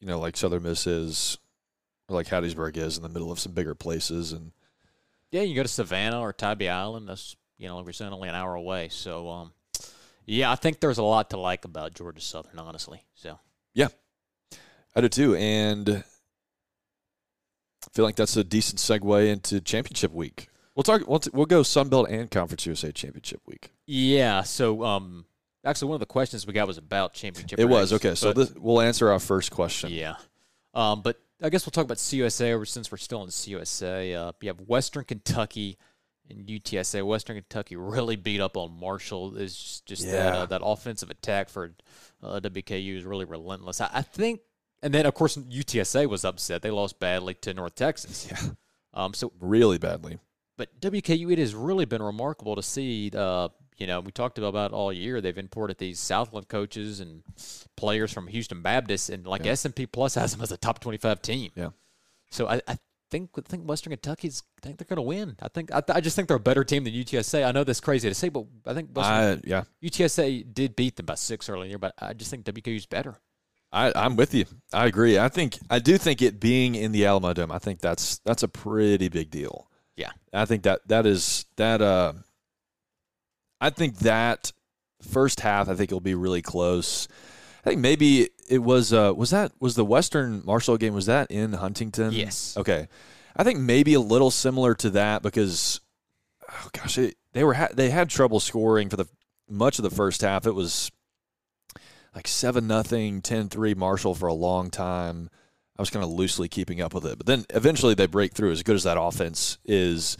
you 0.01 0.07
know, 0.07 0.19
like 0.19 0.37
Southern 0.37 0.65
Miss 0.65 0.87
is, 0.87 1.39
or 2.09 2.17
like 2.17 2.27
Hattiesburg 2.27 2.77
is, 2.77 2.97
in 2.97 3.03
the 3.03 3.09
middle 3.09 3.31
of 3.31 3.39
some 3.39 3.53
bigger 3.53 3.75
places. 3.75 4.33
And 4.33 4.53
Yeah, 5.31 5.43
you 5.43 5.55
go 5.55 5.63
to 5.63 5.69
Savannah 5.69 6.21
or 6.21 6.33
Tybee 6.33 6.69
Island. 6.69 7.09
That's 7.09 7.37
you 7.59 7.69
know, 7.69 7.77
like 7.77 7.87
we're 7.87 7.93
saying, 7.93 8.13
only 8.13 8.29
an 8.29 8.35
hour 8.35 8.55
away. 8.55 8.89
So, 8.89 9.29
um, 9.29 9.53
yeah, 10.25 10.51
I 10.51 10.55
think 10.55 10.81
there's 10.81 10.99
a 10.99 11.03
lot 11.03 11.31
to 11.31 11.39
like 11.39 11.65
about 11.65 11.95
Georgia 11.95 12.21
Southern, 12.21 12.59
honestly. 12.59 13.03
So, 13.15 13.39
yeah, 13.75 13.89
I 14.95 15.01
do 15.01 15.09
too. 15.09 15.35
And 15.35 15.89
I 15.91 16.05
feel 17.93 18.05
like 18.05 18.17
that's 18.17 18.37
a 18.37 18.45
decent 18.45 18.79
segue 18.79 19.29
into 19.29 19.61
championship 19.61 20.13
week. 20.13 20.49
We'll 20.75 20.85
talk. 20.85 21.09
We'll, 21.09 21.19
t- 21.19 21.31
we'll 21.33 21.47
go 21.47 21.65
Sun 21.65 21.89
Belt 21.89 22.09
and 22.09 22.31
Conference 22.31 22.65
USA 22.67 22.93
championship 22.93 23.41
week. 23.47 23.73
yeah. 23.87 24.43
So, 24.43 24.85
um, 24.85 25.25
actually, 25.69 25.89
one 25.89 25.97
of 25.97 26.01
the 26.01 26.07
questions 26.07 26.47
we 26.47 26.53
got 26.53 26.67
was 26.67 26.79
about 26.79 27.13
championship. 27.15 27.59
It 27.59 27.65
was 27.67 27.93
okay. 27.93 28.15
So 28.15 28.33
this, 28.33 28.53
we'll 28.55 28.81
answer 28.81 29.11
our 29.11 29.21
first 29.21 29.51
question. 29.51 29.91
yeah, 29.91 30.17
um, 30.75 31.03
but 31.03 31.21
I 31.43 31.51
guess 31.51 31.65
we'll 31.67 31.71
talk 31.73 31.85
about 31.85 31.99
CUSA 31.99 32.67
since 32.67 32.91
we're 32.91 32.99
still 32.99 33.23
in 33.23 33.29
CUSA. 33.29 34.17
Uh, 34.29 34.33
you 34.41 34.49
have 34.49 34.61
Western 34.61 35.05
Kentucky 35.05 35.79
and 36.29 36.47
UTSA. 36.47 37.05
Western 37.07 37.37
Kentucky 37.37 37.77
really 37.77 38.17
beat 38.17 38.41
up 38.41 38.57
on 38.57 38.73
Marshall. 38.79 39.37
Is 39.37 39.57
just, 39.57 39.87
just 39.87 40.07
that 40.07 40.35
uh, 40.35 40.47
that 40.47 40.61
offensive 40.65 41.11
attack 41.11 41.49
for 41.49 41.75
uh, 42.23 42.41
WKU 42.41 42.97
is 42.97 43.05
really 43.05 43.25
relentless. 43.25 43.81
I, 43.81 43.91
I 43.93 44.03
think, 44.03 44.41
and 44.83 44.93
then 44.93 45.07
of 45.07 45.15
course 45.15 45.37
UTSA 45.37 46.09
was 46.09 46.25
upset. 46.25 46.63
They 46.63 46.71
lost 46.71 46.99
badly 46.99 47.35
to 47.35 47.55
North 47.55 47.75
Texas. 47.75 48.29
Yeah. 48.31 48.51
Um, 48.95 49.15
so, 49.15 49.31
Really 49.39 49.79
badly. 49.79 50.19
but 50.57 50.81
WKU, 50.81 51.31
it 51.31 51.39
has 51.39 51.55
really 51.55 51.85
been 51.85 52.03
remarkable 52.03 52.57
to 52.57 52.63
see. 52.63 53.13
Uh, 53.15 53.49
you 53.79 53.87
know, 53.87 54.01
we 54.01 54.11
talked 54.11 54.39
about 54.39 54.73
all 54.73 54.93
year. 54.93 55.21
They've 55.21 55.39
imported 55.39 55.79
these 55.79 56.01
Southland 56.01 56.49
coaches 56.49 57.01
and 57.01 57.23
players 57.77 58.13
from 58.13 58.27
Houston 58.27 58.61
Baptist, 58.61 59.09
and 59.09 59.27
like 59.27 59.45
Yeah. 59.45 59.53
S 59.53 59.65
and 59.65 59.75
P 59.75 59.87
Plus 59.87 60.15
has 60.17 60.33
them 60.33 60.43
as 60.43 60.53
a 60.53 60.57
top 60.57 60.81
twenty-five 60.81 61.23
team. 61.23 61.53
Yeah. 61.55 61.71
So 62.31 62.49
I, 62.49 62.61
I 62.67 62.79
think 63.11 63.31
I 63.39 63.41
think 63.43 63.69
Western 63.69 63.93
Kentucky's. 63.93 64.43
I 64.59 64.67
think 64.67 64.79
they're 64.79 64.87
going 64.87 64.97
to 64.97 65.03
win. 65.03 65.37
I 65.41 65.49
think 65.49 65.73
I, 65.73 65.83
I 65.89 66.01
just 66.01 66.17
think 66.17 66.29
they're 66.29 66.37
a 66.37 66.41
better 66.41 66.65
team 66.65 66.85
than 66.85 66.93
UTSA. 66.93 67.47
I 67.47 67.53
know 67.53 67.65
that's 67.65 67.81
crazy 67.81 68.09
to 68.09 68.15
say, 68.15 68.29
but 68.29 68.47
I 68.67 68.75
think 68.75 68.91
Western, 68.93 69.39
I 69.39 69.41
yeah. 69.45 69.63
UTSA 69.83 70.53
did 70.53 70.75
beat 70.77 70.97
them 70.97 71.07
by 71.07 71.15
six 71.15 71.49
earlier, 71.49 71.63
in 71.65 71.69
the 71.69 71.71
year, 71.71 71.79
but 71.79 71.95
I 71.99 72.13
just 72.15 72.31
think 72.31 72.45
WKU's 72.45 72.87
better. 72.87 73.17
I, 73.71 73.93
I'm 73.95 74.17
with 74.17 74.35
you. 74.35 74.47
I 74.73 74.87
agree. 74.87 75.19
I 75.19 75.29
think 75.29 75.59
I 75.71 75.79
do 75.79 75.99
think 75.99 76.23
it 76.23 76.41
being 76.41 76.75
in 76.75 76.93
the 76.93 77.07
Alamo 77.07 77.33
Dome. 77.35 77.53
I 77.53 77.59
think 77.59 77.81
that's 77.81 78.19
that's 78.21 78.43
a 78.43 78.49
pretty 78.49 79.09
big 79.09 79.31
deal. 79.31 79.69
Yeah. 79.97 80.11
I 80.33 80.47
think 80.47 80.65
that 80.65 80.81
that 80.89 81.07
is 81.07 81.47
that. 81.57 81.81
Uh, 81.81 82.15
I 83.61 83.71
think 83.71 83.99
that 83.99 84.53
first 85.03 85.41
half. 85.41 85.69
I 85.69 85.75
think 85.75 85.91
it'll 85.91 86.01
be 86.01 86.15
really 86.15 86.43
close. 86.43 87.09
I 87.65 87.71
think 87.71 87.81
maybe 87.81 88.29
it 88.49 88.59
was. 88.59 88.93
Uh, 88.93 89.13
was 89.17 89.31
that 89.31 89.53
was 89.61 89.75
the 89.75 89.85
Western 89.85 90.43
Marshall 90.45 90.77
game? 90.77 90.95
Was 90.95 91.07
that 91.07 91.31
in 91.31 91.55
Huntington? 91.55 92.13
Yes. 92.13 92.57
Okay. 92.57 92.89
I 93.37 93.45
think 93.45 93.61
maybe 93.61 93.95
a 93.95 94.01
little 94.01 94.33
similar 94.33 94.75
to 94.77 94.91
that 94.91 95.23
because, 95.23 95.81
oh 96.51 96.69
gosh, 96.73 96.99
it, 96.99 97.17
they 97.33 97.45
were 97.45 97.55
ha- 97.55 97.69
they 97.73 97.91
had 97.91 98.09
trouble 98.09 98.41
scoring 98.41 98.89
for 98.89 98.97
the 98.97 99.07
much 99.49 99.79
of 99.79 99.85
the 99.85 99.91
first 99.91 100.23
half. 100.23 100.47
It 100.47 100.55
was 100.55 100.91
like 102.15 102.27
7 102.27 102.67
nothing 102.67 103.23
10-3 103.23 103.77
Marshall 103.77 104.15
for 104.15 104.27
a 104.27 104.35
long 104.35 104.71
time. 104.71 105.31
I 105.79 105.83
was 105.83 105.91
kind 105.91 106.05
of 106.05 106.11
loosely 106.11 106.49
keeping 106.49 106.81
up 106.81 106.93
with 106.93 107.07
it. 107.07 107.17
But 107.17 107.27
then 107.27 107.45
eventually 107.51 107.95
they 107.95 108.07
break 108.07 108.33
through 108.33 108.51
as 108.51 108.65
good 108.65 108.75
as 108.75 108.83
that 108.83 109.01
offense 109.01 109.59
is. 109.65 110.17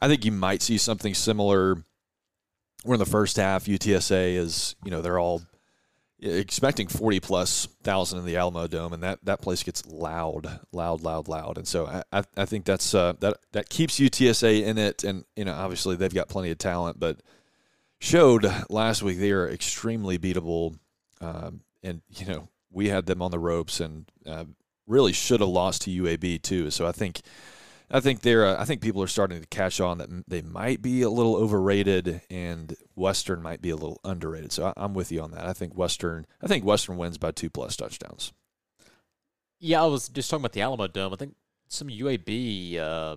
I 0.00 0.08
think 0.08 0.24
you 0.24 0.32
might 0.32 0.62
see 0.62 0.78
something 0.78 1.12
similar 1.12 1.84
where 2.84 2.94
in 2.94 2.98
the 2.98 3.06
first 3.06 3.36
half 3.36 3.64
UTSA 3.64 4.34
is, 4.34 4.74
you 4.84 4.90
know, 4.90 5.02
they're 5.02 5.18
all 5.18 5.42
expecting 6.20 6.86
40 6.86 7.20
plus 7.20 7.66
thousand 7.82 8.20
in 8.20 8.24
the 8.24 8.36
Alamo 8.36 8.66
Dome 8.68 8.92
and 8.92 9.02
that, 9.02 9.18
that 9.24 9.40
place 9.40 9.62
gets 9.62 9.84
loud, 9.86 10.60
loud, 10.72 11.02
loud, 11.02 11.28
loud. 11.28 11.58
And 11.58 11.66
so 11.66 11.86
I, 11.86 12.02
I, 12.12 12.24
I 12.36 12.44
think 12.44 12.64
that's 12.64 12.94
uh, 12.94 13.14
that 13.20 13.38
that 13.52 13.68
keeps 13.68 13.98
UTSA 13.98 14.62
in 14.62 14.78
it 14.78 15.04
and 15.04 15.24
you 15.36 15.44
know 15.44 15.54
obviously 15.54 15.96
they've 15.96 16.14
got 16.14 16.28
plenty 16.28 16.50
of 16.50 16.58
talent 16.58 17.00
but 17.00 17.20
showed 17.98 18.46
last 18.68 19.02
week 19.02 19.18
they 19.18 19.32
are 19.32 19.48
extremely 19.48 20.18
beatable 20.18 20.76
um, 21.20 21.60
and 21.82 22.02
you 22.10 22.26
know 22.26 22.48
we 22.70 22.88
had 22.88 23.06
them 23.06 23.20
on 23.22 23.30
the 23.30 23.38
ropes 23.38 23.80
and 23.80 24.06
uh, 24.26 24.44
really 24.86 25.12
should 25.12 25.40
have 25.40 25.48
lost 25.48 25.82
to 25.82 25.90
UAB 25.90 26.42
too. 26.42 26.70
So 26.70 26.86
I 26.86 26.92
think 26.92 27.20
I 27.94 28.00
think 28.00 28.22
they're 28.22 28.46
uh, 28.46 28.60
I 28.60 28.64
think 28.64 28.80
people 28.80 29.02
are 29.02 29.06
starting 29.06 29.40
to 29.40 29.46
catch 29.46 29.80
on 29.80 29.98
that 29.98 30.08
they 30.26 30.40
might 30.42 30.80
be 30.80 31.02
a 31.02 31.10
little 31.10 31.36
overrated 31.36 32.22
and 32.30 32.74
Western 32.94 33.42
might 33.42 33.60
be 33.60 33.68
a 33.70 33.76
little 33.76 34.00
underrated. 34.02 34.50
So 34.52 34.66
I, 34.66 34.72
I'm 34.76 34.94
with 34.94 35.12
you 35.12 35.20
on 35.20 35.30
that. 35.32 35.44
I 35.46 35.52
think 35.52 35.76
Western 35.76 36.26
I 36.42 36.46
think 36.46 36.64
Western 36.64 36.96
wins 36.96 37.18
by 37.18 37.30
two 37.32 37.50
plus 37.50 37.76
touchdowns. 37.76 38.32
Yeah, 39.60 39.82
I 39.82 39.86
was 39.86 40.08
just 40.08 40.30
talking 40.30 40.40
about 40.42 40.52
the 40.52 40.62
Alamo 40.62 40.88
Dome. 40.88 41.12
I 41.12 41.16
think 41.16 41.36
some 41.68 41.88
UAB 41.88 42.78
uh, 42.78 43.16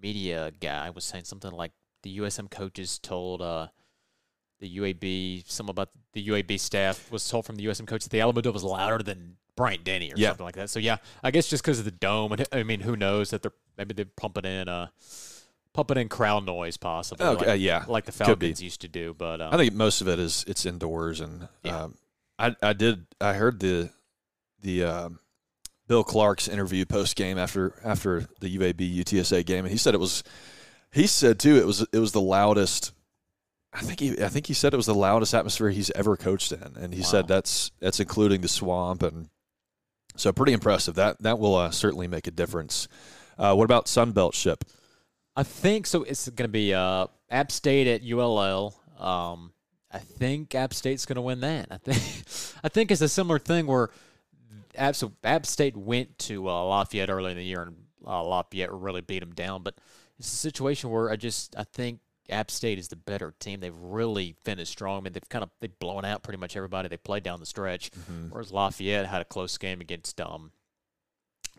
media 0.00 0.52
guy 0.60 0.90
was 0.90 1.04
saying 1.04 1.24
something 1.24 1.50
like 1.50 1.72
the 2.02 2.18
USM 2.18 2.50
coaches 2.50 2.98
told 2.98 3.42
uh, 3.42 3.68
the 4.60 4.76
UAB 4.78 5.50
some 5.50 5.68
about 5.68 5.90
the 6.12 6.28
UAB 6.28 6.60
staff 6.60 7.10
was 7.10 7.28
told 7.28 7.46
from 7.46 7.56
the 7.56 7.64
USM 7.66 7.86
coach 7.86 8.02
that 8.04 8.10
the 8.10 8.20
Alamo 8.20 8.40
Dome 8.40 8.52
was 8.54 8.64
louder 8.64 9.02
than 9.02 9.36
Bryant 9.56 9.82
Denny 9.84 10.10
or 10.12 10.14
Yeah. 10.16 10.28
something 10.28 10.44
like 10.46 10.54
that. 10.56 10.70
So 10.70 10.78
yeah, 10.78 10.98
I 11.22 11.30
guess 11.30 11.48
just 11.48 11.62
because 11.64 11.78
of 11.80 11.84
the 11.84 11.90
dome, 11.90 12.32
and 12.32 12.46
I 12.52 12.62
mean, 12.62 12.80
who 12.80 12.94
knows 12.96 13.30
that 13.30 13.42
they're 13.42 13.52
maybe 13.78 13.94
they're 13.94 14.04
pumping 14.16 14.44
in 14.44 14.68
uh 14.68 14.88
pumping 15.72 15.96
in 15.98 16.08
crowd 16.08 16.44
noise 16.44 16.76
possibly. 16.76 17.24
Okay, 17.24 17.38
like, 17.40 17.48
uh, 17.48 17.52
yeah, 17.52 17.84
like 17.88 18.04
the. 18.04 18.12
Falcons 18.12 18.60
used 18.62 18.80
to 18.80 18.88
do. 18.88 19.14
But 19.16 19.40
um, 19.40 19.54
I 19.54 19.56
think 19.56 19.72
most 19.74 20.00
of 20.00 20.08
it 20.08 20.18
is 20.18 20.44
it's 20.48 20.66
indoors, 20.66 21.20
and 21.20 21.48
Yeah. 21.62 21.84
um, 21.84 21.94
I 22.38 22.54
I 22.62 22.72
did 22.72 23.06
I 23.20 23.34
heard 23.34 23.60
the 23.60 23.90
the 24.60 24.84
um, 24.84 25.20
Bill 25.86 26.02
Clark's 26.04 26.48
interview 26.48 26.84
post 26.84 27.16
game 27.16 27.38
after 27.38 27.80
after 27.84 28.26
the 28.40 28.58
UAB 28.58 28.80
UTSA 29.04 29.46
game, 29.46 29.64
and 29.64 29.72
he 29.72 29.78
said 29.78 29.94
it 29.94 30.00
was 30.00 30.22
he 30.92 31.06
said 31.06 31.38
too 31.38 31.56
it 31.56 31.66
was 31.66 31.86
it 31.92 31.98
was 31.98 32.12
the 32.12 32.20
loudest. 32.20 32.92
I 33.72 33.82
think 33.82 34.00
he 34.00 34.22
I 34.22 34.28
think 34.28 34.46
he 34.46 34.54
said 34.54 34.72
it 34.72 34.78
was 34.78 34.86
the 34.86 34.94
loudest 34.94 35.34
atmosphere 35.34 35.68
he's 35.70 35.90
ever 35.92 36.16
coached 36.16 36.50
in, 36.52 36.74
and 36.76 36.92
he 36.94 37.00
Wow. 37.02 37.06
said 37.06 37.28
that's 37.28 37.70
that's 37.80 38.00
including 38.00 38.40
the 38.40 38.48
swamp, 38.48 39.02
and 39.02 39.28
so 40.16 40.32
pretty 40.32 40.52
impressive. 40.54 40.94
That 40.96 41.22
that 41.22 41.38
will 41.38 41.54
uh, 41.54 41.70
certainly 41.70 42.08
make 42.08 42.26
a 42.26 42.30
difference. 42.32 42.88
Uh, 43.38 43.54
what 43.54 43.64
about 43.64 43.86
Sunbelt 43.86 44.34
ship? 44.34 44.64
I 45.36 45.44
think 45.44 45.86
so. 45.86 46.02
It's 46.02 46.28
going 46.28 46.48
to 46.48 46.52
be 46.52 46.74
uh, 46.74 47.06
App 47.30 47.52
State 47.52 47.86
at 47.86 48.02
ULL. 48.02 48.74
Um, 48.98 49.52
I 49.92 49.98
think 49.98 50.54
App 50.54 50.74
State's 50.74 51.06
going 51.06 51.16
to 51.16 51.22
win 51.22 51.40
that. 51.40 51.68
I 51.70 51.76
think 51.78 51.98
I 52.64 52.68
think 52.68 52.90
it's 52.90 53.00
a 53.00 53.08
similar 53.08 53.38
thing 53.38 53.66
where 53.66 53.90
App, 54.74 54.96
so 54.96 55.12
App 55.22 55.46
State 55.46 55.76
went 55.76 56.18
to 56.20 56.48
uh, 56.48 56.64
Lafayette 56.64 57.10
early 57.10 57.30
in 57.30 57.36
the 57.36 57.44
year 57.44 57.62
and 57.62 57.76
uh, 58.06 58.22
Lafayette 58.24 58.72
really 58.72 59.00
beat 59.00 59.20
them 59.20 59.32
down. 59.32 59.62
But 59.62 59.74
it's 60.18 60.32
a 60.32 60.36
situation 60.36 60.90
where 60.90 61.10
I 61.10 61.16
just 61.16 61.56
I 61.56 61.64
think 61.64 62.00
App 62.28 62.50
State 62.50 62.78
is 62.78 62.88
the 62.88 62.96
better 62.96 63.32
team. 63.38 63.60
They've 63.60 63.72
really 63.80 64.34
finished 64.42 64.72
strong. 64.72 64.98
I 64.98 65.00
mean, 65.02 65.12
they've 65.12 65.28
kind 65.28 65.42
of 65.44 65.50
they've 65.60 65.78
blown 65.78 66.04
out 66.04 66.22
pretty 66.22 66.38
much 66.38 66.56
everybody 66.56 66.88
they 66.88 66.96
played 66.96 67.22
down 67.22 67.40
the 67.40 67.46
stretch. 67.46 67.90
Whereas 68.30 68.52
Lafayette 68.52 69.06
had 69.06 69.22
a 69.22 69.24
close 69.24 69.56
game 69.56 69.80
against 69.80 70.20
um, 70.20 70.50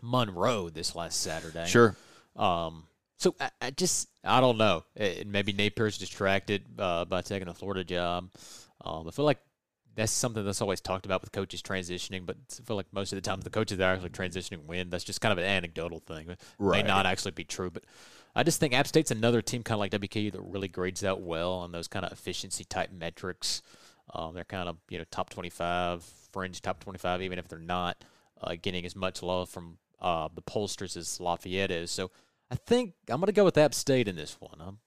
Monroe 0.02 0.68
this 0.68 0.94
last 0.94 1.20
Saturday. 1.20 1.66
Sure. 1.66 1.96
Um, 2.36 2.84
so 3.18 3.34
I, 3.40 3.50
I 3.60 3.70
just 3.70 4.08
I 4.24 4.40
don't 4.40 4.58
know. 4.58 4.84
Eh, 4.96 5.24
maybe 5.26 5.52
Napier's 5.52 5.98
distracted 5.98 6.64
uh, 6.78 7.04
by 7.04 7.22
taking 7.22 7.48
a 7.48 7.54
Florida 7.54 7.84
job. 7.84 8.30
Um, 8.82 9.06
I 9.06 9.10
feel 9.10 9.24
like 9.24 9.38
that's 9.94 10.12
something 10.12 10.44
that's 10.44 10.62
always 10.62 10.80
talked 10.80 11.04
about 11.04 11.20
with 11.20 11.32
coaches 11.32 11.62
transitioning, 11.62 12.24
but 12.24 12.36
I 12.58 12.62
feel 12.62 12.76
like 12.76 12.86
most 12.92 13.12
of 13.12 13.16
the 13.16 13.20
time 13.20 13.40
the 13.40 13.50
coaches 13.50 13.78
that 13.78 13.84
are 13.88 13.92
actually 13.94 14.10
transitioning 14.10 14.64
win. 14.66 14.88
That's 14.90 15.04
just 15.04 15.20
kind 15.20 15.32
of 15.32 15.38
an 15.38 15.44
anecdotal 15.44 16.00
thing. 16.00 16.30
It 16.30 16.40
Right. 16.58 16.82
May 16.84 16.88
not 16.88 17.06
actually 17.06 17.32
be 17.32 17.44
true, 17.44 17.70
but 17.70 17.84
I 18.34 18.42
just 18.42 18.60
think 18.60 18.72
App 18.72 18.86
State's 18.86 19.10
another 19.10 19.42
team 19.42 19.62
kind 19.62 19.74
of 19.74 19.80
like 19.80 19.92
WKU 19.92 20.32
that 20.32 20.40
really 20.40 20.68
grades 20.68 21.04
out 21.04 21.20
well 21.20 21.52
on 21.52 21.72
those 21.72 21.88
kind 21.88 22.06
of 22.06 22.12
efficiency 22.12 22.64
type 22.64 22.92
metrics. 22.92 23.60
Um, 24.14 24.34
they're 24.34 24.44
kind 24.44 24.68
of 24.68 24.76
you 24.88 24.98
know 24.98 25.04
top 25.10 25.30
twenty 25.30 25.50
five, 25.50 26.02
fringe 26.32 26.62
top 26.62 26.82
twenty 26.82 26.98
five, 26.98 27.20
even 27.22 27.38
if 27.38 27.48
they're 27.48 27.58
not 27.58 28.02
uh, 28.40 28.54
getting 28.60 28.86
as 28.86 28.96
much 28.96 29.22
love 29.22 29.50
from 29.50 29.78
uh, 30.00 30.28
the 30.34 30.42
pollsters 30.42 30.96
as 30.96 31.20
Lafayette 31.20 31.70
is. 31.70 31.90
So 31.90 32.10
I 32.50 32.56
think 32.56 32.94
I'm 33.08 33.20
going 33.20 33.26
to 33.26 33.32
go 33.32 33.44
with 33.44 33.58
App 33.58 33.74
State 33.74 34.08
in 34.08 34.16
this 34.16 34.36
one. 34.40 34.60
Um, 34.60 34.78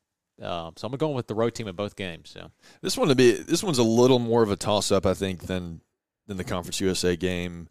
uh, 0.42 0.72
so 0.76 0.88
I'm 0.88 0.96
going 0.98 1.16
with 1.16 1.28
the 1.28 1.36
road 1.36 1.54
team 1.54 1.68
in 1.68 1.76
both 1.76 1.96
games. 1.96 2.30
So 2.30 2.52
This 2.82 2.98
one 2.98 3.08
to 3.10 3.16
be 3.16 3.32
this 3.34 3.64
one's 3.64 3.78
a 3.78 3.84
little 3.84 4.20
more 4.20 4.44
of 4.44 4.52
a 4.52 4.56
toss 4.56 4.92
up, 4.92 5.06
I 5.06 5.14
think, 5.14 5.44
than 5.44 5.82
than 6.28 6.38
the 6.38 6.44
Conference 6.44 6.82
USA 6.82 7.16
game. 7.16 7.70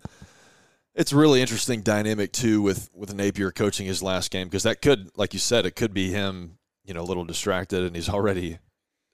It's 0.94 1.12
a 1.12 1.16
really 1.16 1.40
interesting 1.40 1.82
dynamic 1.82 2.32
too 2.32 2.62
with 2.62 2.90
with 2.94 3.14
Napier 3.14 3.50
coaching 3.50 3.86
his 3.86 4.02
last 4.02 4.30
game 4.30 4.46
because 4.46 4.62
that 4.62 4.80
could, 4.80 5.10
like 5.16 5.32
you 5.32 5.40
said, 5.40 5.66
it 5.66 5.74
could 5.74 5.92
be 5.92 6.10
him, 6.10 6.58
you 6.84 6.94
know, 6.94 7.00
a 7.00 7.04
little 7.04 7.24
distracted 7.24 7.82
and 7.82 7.96
he's 7.96 8.08
already, 8.08 8.58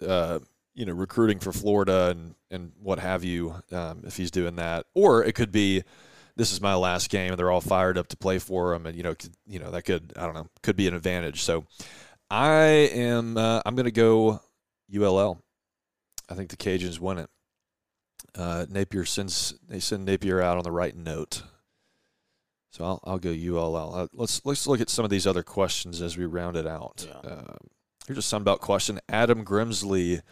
uh, 0.07 0.41
you 0.75 0.85
know, 0.85 0.93
recruiting 0.93 1.39
for 1.39 1.53
Florida 1.53 2.11
and 2.11 2.35
and 2.51 2.73
what 2.81 2.99
have 2.99 3.25
you 3.25 3.55
um, 3.73 4.03
if 4.07 4.17
he's 4.17 4.31
doing 4.31 4.57
that, 4.57 4.87
or 4.95 5.25
it 5.25 5.35
could 5.35 5.53
be. 5.53 5.83
This 6.39 6.53
is 6.53 6.61
my 6.61 6.77
last 6.77 7.11
game, 7.11 7.33
and 7.33 7.39
they're 7.39 7.51
all 7.51 7.61
fired 7.61 7.99
up 7.99 8.09
to 8.09 8.17
play 8.17 8.39
for 8.39 8.73
them 8.73 8.87
and 8.87 8.97
you 8.97 9.03
know, 9.03 9.15
could, 9.15 9.35
you 9.47 9.59
know 9.59 9.73
that 9.73 9.83
could 9.83 10.13
I 10.17 10.25
don't 10.25 10.35
know 10.35 10.49
could 10.63 10.77
be 10.77 10.87
an 10.87 10.95
advantage. 10.95 11.43
So, 11.43 11.67
I 12.31 12.63
am 12.95 13.37
uh, 13.37 13.61
I'm 13.67 13.75
going 13.75 13.85
to 13.85 13.91
go 13.91 14.41
ULL. 14.95 15.43
I 16.31 16.35
think 16.35 16.51
the 16.51 16.57
Cajuns 16.57 17.01
win 17.01 17.19
it. 17.19 17.31
Uh, 18.37 18.67
Napier 18.69 19.05
sends 19.05 19.55
they 19.69 19.81
send 19.81 20.05
Napier 20.05 20.41
out 20.41 20.59
on 20.59 20.63
the 20.63 20.71
right 20.71 20.97
note. 20.97 21.43
So 22.71 22.85
I'll 22.85 23.01
I'll 23.05 23.19
go 23.19 23.31
ULL. 23.31 23.95
Uh, 23.95 24.07
let's 24.13 24.41
let's 24.45 24.67
look 24.67 24.81
at 24.81 24.91
some 24.91 25.05
of 25.05 25.11
these 25.11 25.27
other 25.27 25.43
questions 25.43 26.01
as 26.01 26.17
we 26.17 26.25
round 26.25 26.57
it 26.57 26.67
out. 26.67 27.07
Yeah. 27.09 27.31
Um, 27.31 27.57
here's 28.07 28.19
a 28.19 28.21
Sunbelt 28.21 28.61
question. 28.61 29.01
Adam 29.09 29.45
Grimsley, 29.45 30.23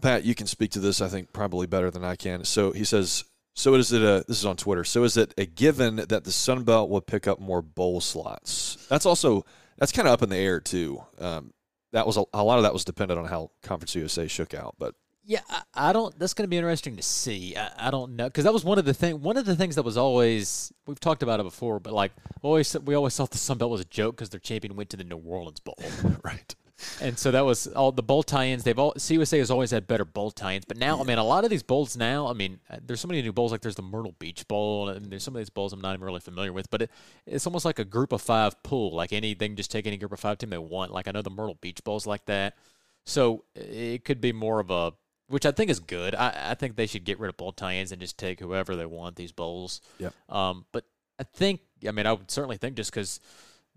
Pat, 0.00 0.24
you 0.24 0.34
can 0.34 0.46
speak 0.46 0.70
to 0.72 0.80
this. 0.80 1.00
I 1.00 1.08
think 1.08 1.32
probably 1.32 1.66
better 1.66 1.90
than 1.90 2.04
I 2.04 2.16
can. 2.16 2.44
So 2.44 2.72
he 2.72 2.84
says. 2.84 3.24
So 3.56 3.74
is 3.74 3.90
it 3.90 4.02
a? 4.02 4.22
This 4.28 4.38
is 4.38 4.44
on 4.44 4.56
Twitter. 4.56 4.84
So 4.84 5.02
is 5.04 5.16
it 5.16 5.32
a 5.38 5.46
given 5.46 5.96
that 5.96 6.24
the 6.24 6.30
Sun 6.30 6.64
Belt 6.64 6.90
will 6.90 7.00
pick 7.00 7.26
up 7.26 7.40
more 7.40 7.62
bowl 7.62 8.02
slots? 8.02 8.86
That's 8.90 9.06
also 9.06 9.46
that's 9.78 9.92
kind 9.92 10.06
of 10.06 10.12
up 10.12 10.22
in 10.22 10.28
the 10.28 10.36
air 10.36 10.60
too. 10.60 11.02
Um, 11.18 11.54
that 11.92 12.06
was 12.06 12.18
a, 12.18 12.24
a 12.34 12.44
lot 12.44 12.58
of 12.58 12.64
that 12.64 12.74
was 12.74 12.84
dependent 12.84 13.18
on 13.18 13.26
how 13.26 13.50
Conference 13.62 13.94
USA 13.94 14.28
shook 14.28 14.52
out, 14.52 14.74
but 14.78 14.94
Yeah, 15.24 15.40
I, 15.48 15.62
I 15.74 15.92
don't. 15.94 16.16
That's 16.18 16.34
going 16.34 16.44
to 16.44 16.48
be 16.48 16.58
interesting 16.58 16.96
to 16.96 17.02
see. 17.02 17.56
I, 17.56 17.88
I 17.88 17.90
don't 17.90 18.14
know 18.14 18.26
because 18.26 18.44
that 18.44 18.52
was 18.52 18.62
one 18.62 18.78
of 18.78 18.84
the 18.84 18.92
thing. 18.92 19.22
One 19.22 19.38
of 19.38 19.46
the 19.46 19.56
things 19.56 19.76
that 19.76 19.84
was 19.84 19.96
always 19.96 20.70
we've 20.86 21.00
talked 21.00 21.22
about 21.22 21.40
it 21.40 21.44
before, 21.44 21.80
but 21.80 21.94
like 21.94 22.12
always, 22.42 22.76
we 22.84 22.94
always 22.94 23.16
thought 23.16 23.30
the 23.30 23.38
Sun 23.38 23.56
Belt 23.56 23.70
was 23.70 23.80
a 23.80 23.86
joke 23.86 24.16
because 24.16 24.28
their 24.28 24.40
champion 24.40 24.76
went 24.76 24.90
to 24.90 24.98
the 24.98 25.04
New 25.04 25.16
Orleans 25.16 25.60
Bowl, 25.60 25.78
right. 26.22 26.54
And 27.00 27.18
so 27.18 27.30
that 27.30 27.44
was 27.44 27.66
all 27.68 27.92
the 27.92 28.02
bowl 28.02 28.22
tie-ins. 28.22 28.64
They've 28.64 28.78
all 28.78 28.92
CUSA 28.94 29.38
has 29.38 29.50
always 29.50 29.70
had 29.70 29.86
better 29.86 30.04
bowl 30.04 30.30
tie-ins, 30.30 30.64
but 30.64 30.76
now 30.76 31.00
I 31.00 31.04
mean 31.04 31.18
a 31.18 31.24
lot 31.24 31.44
of 31.44 31.50
these 31.50 31.62
bowls 31.62 31.96
now. 31.96 32.26
I 32.26 32.32
mean, 32.32 32.60
uh, 32.70 32.78
there's 32.84 33.00
so 33.00 33.08
many 33.08 33.22
new 33.22 33.32
bowls 33.32 33.52
like 33.52 33.60
there's 33.62 33.76
the 33.76 33.82
Myrtle 33.82 34.14
Beach 34.18 34.46
Bowl, 34.48 34.88
and 34.88 35.06
there's 35.06 35.22
some 35.22 35.34
of 35.34 35.38
these 35.38 35.50
bowls 35.50 35.72
I'm 35.72 35.80
not 35.80 35.94
even 35.94 36.04
really 36.04 36.20
familiar 36.20 36.52
with, 36.52 36.70
but 36.70 36.82
it, 36.82 36.90
it's 37.26 37.46
almost 37.46 37.64
like 37.64 37.78
a 37.78 37.84
group 37.84 38.12
of 38.12 38.22
five 38.22 38.62
pool. 38.62 38.94
Like 38.94 39.12
anything, 39.12 39.56
just 39.56 39.70
take 39.70 39.86
any 39.86 39.96
group 39.96 40.12
of 40.12 40.20
five 40.20 40.38
team 40.38 40.50
they 40.50 40.58
want. 40.58 40.92
Like 40.92 41.08
I 41.08 41.12
know 41.12 41.22
the 41.22 41.30
Myrtle 41.30 41.58
Beach 41.60 41.82
Bowl's 41.84 42.06
like 42.06 42.26
that. 42.26 42.56
So 43.04 43.44
it 43.54 44.04
could 44.04 44.20
be 44.20 44.32
more 44.32 44.58
of 44.58 44.70
a, 44.70 44.92
which 45.28 45.46
I 45.46 45.52
think 45.52 45.70
is 45.70 45.80
good. 45.80 46.14
I, 46.14 46.50
I 46.50 46.54
think 46.54 46.76
they 46.76 46.86
should 46.86 47.04
get 47.04 47.20
rid 47.20 47.28
of 47.28 47.36
bowl 47.36 47.52
tie-ins 47.52 47.92
and 47.92 48.00
just 48.00 48.18
take 48.18 48.40
whoever 48.40 48.74
they 48.74 48.86
want 48.86 49.16
these 49.16 49.32
bowls. 49.32 49.80
Yeah. 49.98 50.10
Um, 50.28 50.66
but 50.72 50.84
I 51.18 51.22
think, 51.22 51.60
I 51.86 51.92
mean, 51.92 52.06
I 52.06 52.12
would 52.12 52.30
certainly 52.30 52.56
think 52.56 52.76
just 52.76 52.90
because 52.90 53.20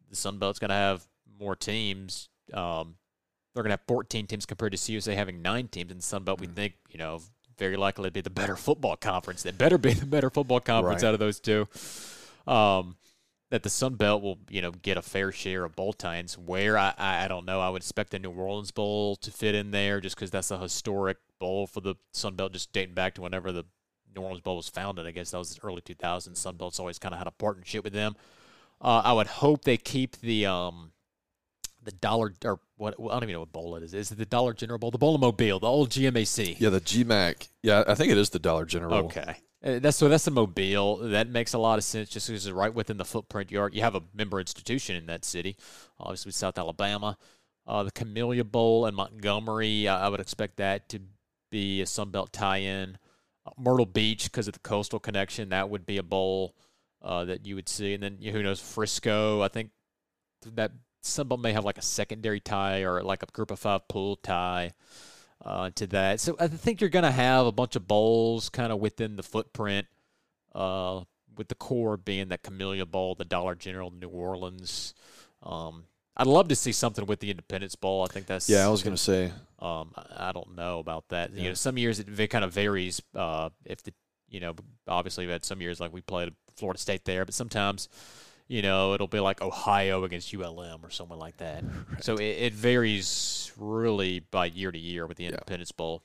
the 0.10 0.16
Sun 0.16 0.40
Belt's 0.40 0.58
going 0.58 0.70
to 0.70 0.76
have 0.76 1.06
more 1.40 1.56
teams, 1.56 2.28
um, 2.54 2.96
they're 3.54 3.64
going 3.64 3.70
to 3.72 3.74
have 3.82 3.88
14 3.88 4.28
teams 4.28 4.46
compared 4.46 4.72
to 4.74 4.78
CUSA 4.78 5.16
having 5.16 5.42
nine 5.42 5.68
teams. 5.68 5.92
In 5.92 5.98
the 5.98 6.04
Sun 6.04 6.24
Belt, 6.24 6.40
we 6.40 6.48
think, 6.48 6.74
you 6.90 6.98
know, 6.98 7.20
very 7.58 7.76
likely 7.78 8.06
to 8.06 8.12
be 8.12 8.22
the 8.22 8.30
better 8.30 8.56
football 8.56 8.96
conference. 8.96 9.44
They 9.44 9.52
better 9.52 9.78
be 9.78 9.94
the 9.94 10.06
better 10.06 10.30
football 10.30 10.60
conference 10.60 11.04
Right. 11.04 11.10
out 11.10 11.14
of 11.14 11.20
those 11.20 11.40
two. 11.40 11.68
Um, 12.48 12.96
that 13.52 13.64
the 13.64 13.70
Sun 13.70 13.96
Belt 13.96 14.22
will, 14.22 14.38
you 14.50 14.62
know, 14.62 14.72
get 14.72 14.98
a 14.98 15.02
fair 15.02 15.32
share 15.32 15.64
of 15.64 15.76
bowl 15.76 15.92
times. 15.94 16.38
Where 16.38 16.78
I, 16.78 16.94
I, 16.98 17.26
I 17.26 17.28
don't 17.28 17.46
know. 17.46 17.60
I 17.60 17.70
would 17.70 17.82
expect 17.82 18.12
the 18.12 18.20
New 18.20 18.30
Orleans 18.32 18.70
Bowl 18.72 19.16
to 19.18 19.32
fit 19.32 19.56
in 19.56 19.72
there, 19.72 20.00
just 20.00 20.16
because 20.16 20.30
that's 20.30 20.52
a 20.52 20.60
historic 20.60 21.18
bowl 21.40 21.66
for 21.66 21.82
the 21.82 21.96
Sun 22.14 22.36
Belt, 22.36 22.54
just 22.54 22.72
dating 22.72 22.94
back 22.94 23.16
to 23.16 23.22
whenever 23.22 23.52
the 23.52 23.66
New 24.16 24.22
Orleans 24.22 24.42
Bowl 24.42 24.58
was 24.58 24.70
founded. 24.70 25.08
I 25.08 25.12
guess 25.12 25.32
that 25.32 25.40
was 25.40 25.56
the 25.56 25.62
early 25.66 25.82
2000s. 25.82 26.38
Sun 26.38 26.58
Belt's 26.58 26.80
always 26.80 27.00
kind 27.00 27.14
of 27.14 27.18
had 27.18 27.28
a 27.28 27.32
partnership 27.32 27.84
with 27.84 27.94
them. 27.94 28.16
Uh, 28.82 29.02
I 29.04 29.14
would 29.14 29.28
hope 29.28 29.64
they 29.64 29.78
keep 29.78 30.18
the 30.22 30.46
um, 30.46 30.92
the 31.90 31.98
dollar 31.98 32.34
or 32.46 32.60
what 32.78 32.96
I 33.00 33.04
don't 33.04 33.24
even 33.24 33.34
know 33.34 33.40
what 33.42 33.52
bowl 33.52 33.76
it 33.76 33.84
is. 33.84 33.94
Is 33.94 34.12
it 34.12 34.18
the 34.18 34.26
Dollar 34.26 34.54
General 34.54 34.80
Bowl, 34.80 34.92
the 34.92 34.98
Bowl 34.98 35.18
Mobile, 35.18 35.60
the 35.60 35.68
old 35.68 35.90
GMAC? 35.90 36.60
Yeah, 36.60 36.70
the 36.70 36.82
GMAC. 36.82 37.50
Yeah, 37.64 37.84
I 37.88 37.96
think 37.96 38.12
it 38.12 38.18
is 38.18 38.30
the 38.30 38.40
Dollar 38.40 38.66
General. 38.66 39.06
Okay. 39.06 39.36
Uh, 39.64 39.80
That's 39.80 39.98
so. 39.98 40.08
That's 40.08 40.26
the 40.26 40.32
Mobile. 40.32 40.98
That 40.98 41.28
makes 41.28 41.54
a 41.54 41.58
lot 41.58 41.78
of 41.78 41.84
sense, 41.84 42.10
just 42.10 42.28
because 42.28 42.46
it's 42.46 42.54
right 42.54 42.74
within 42.74 42.98
the 42.98 43.06
footprint 43.06 43.52
yard. 43.52 43.74
You 43.74 43.82
have 43.82 43.96
a 43.96 44.02
member 44.14 44.40
institution 44.40 44.96
in 44.96 45.08
that 45.08 45.26
city, 45.26 45.58
obviously 46.00 46.32
South 46.32 46.58
Alabama. 46.58 47.18
Uh, 47.68 47.84
the 47.84 47.92
Camellia 47.92 48.46
Bowl 48.46 48.86
in 48.86 48.96
Montgomery. 48.96 49.88
I 49.88 50.06
I 50.06 50.10
would 50.10 50.22
expect 50.22 50.58
that 50.58 50.88
to 50.90 51.00
be 51.52 51.82
a 51.82 51.86
Sunbelt 51.86 52.30
tie-in. 52.32 52.98
Uh, 53.46 53.52
Myrtle 53.58 53.86
Beach, 53.86 54.26
because 54.26 54.48
of 54.48 54.54
the 54.54 54.60
coastal 54.60 55.00
connection, 55.00 55.50
that 55.50 55.70
would 55.70 55.86
be 55.86 55.98
a 55.98 56.04
bowl 56.04 56.56
uh, 57.02 57.26
that 57.26 57.46
you 57.46 57.56
would 57.56 57.68
see. 57.68 57.94
And 57.94 58.04
then 58.04 58.18
you 58.20 58.32
know, 58.32 58.38
who 58.38 58.44
knows, 58.44 58.62
Frisco. 58.62 59.42
I 59.42 59.50
think 59.50 59.72
that 60.54 60.72
Sunbelt 61.04 61.40
may 61.40 61.54
have 61.54 61.66
like 61.66 61.78
a 61.78 61.82
secondary 61.84 62.40
tie 62.40 62.82
or 62.82 63.02
like 63.04 63.24
a 63.24 63.28
group 63.28 63.52
of 63.52 63.60
five 63.60 63.88
pool 63.88 64.16
tie 64.18 64.74
uh, 65.44 65.70
to 65.76 65.88
that. 65.88 66.20
So 66.20 66.36
I 66.40 66.48
think 66.48 66.82
you're 66.82 66.90
going 66.90 67.04
to 67.04 67.12
have 67.12 67.46
a 67.46 67.52
bunch 67.52 67.76
of 67.76 67.88
bowls 67.88 68.50
kind 68.50 68.72
of 68.72 68.80
within 68.80 69.16
the 69.16 69.24
footprint, 69.24 69.88
uh, 70.54 71.02
with 71.38 71.48
the 71.48 71.56
core 71.56 71.96
being 71.98 72.30
that 72.30 72.44
Camellia 72.44 72.86
Bowl, 72.86 73.16
the 73.16 73.26
Dollar 73.26 73.56
General, 73.56 73.92
New 73.92 74.10
Orleans. 74.10 74.94
Um, 75.42 75.86
I'd 76.18 76.28
love 76.28 76.50
to 76.50 76.56
see 76.56 76.74
something 76.74 77.06
with 77.06 77.22
the 77.22 77.32
Independence 77.32 77.76
Bowl. 77.76 78.04
I 78.04 78.08
think 78.12 78.26
that's 78.26 78.50
Yeah, 78.50 78.66
I 78.66 78.70
was 78.70 78.84
going 78.84 78.96
to 78.96 79.02
say. 79.02 79.32
um, 79.60 79.94
I 79.96 80.34
don't 80.34 80.56
know 80.56 80.80
about 80.80 81.08
that. 81.10 81.32
You 81.34 81.50
know, 81.50 81.54
some 81.54 81.78
years 81.78 82.00
it 82.00 82.28
kind 82.30 82.44
of 82.44 82.52
varies. 82.52 83.02
Uh, 83.16 83.50
if 83.64 83.82
the 83.84 83.94
you 84.28 84.40
know, 84.40 84.54
obviously 84.88 85.26
we 85.26 85.32
had 85.32 85.44
some 85.46 85.62
years 85.62 85.80
like 85.80 85.94
we 85.94 86.02
played 86.02 86.34
Florida 86.56 86.80
State 86.80 87.06
there, 87.06 87.26
but 87.26 87.34
sometimes 87.34 87.88
you 88.50 88.64
know, 88.64 88.94
it'll 88.94 89.08
be 89.08 89.20
like 89.20 89.42
Ohio 89.42 90.04
against 90.04 90.34
ULM 90.34 90.84
or 90.84 90.90
someone 90.90 91.20
like 91.20 91.38
that. 91.38 91.64
Right. 91.64 91.74
So 92.02 92.16
it, 92.16 92.24
it, 92.24 92.54
varies 92.54 93.52
really 93.58 94.20
by 94.20 94.48
year 94.48 94.72
to 94.72 94.80
year 94.80 95.06
with 95.06 95.18
the 95.18 95.26
Independence 95.26 95.72
yeah. 95.72 95.78
Bowl. 95.78 96.04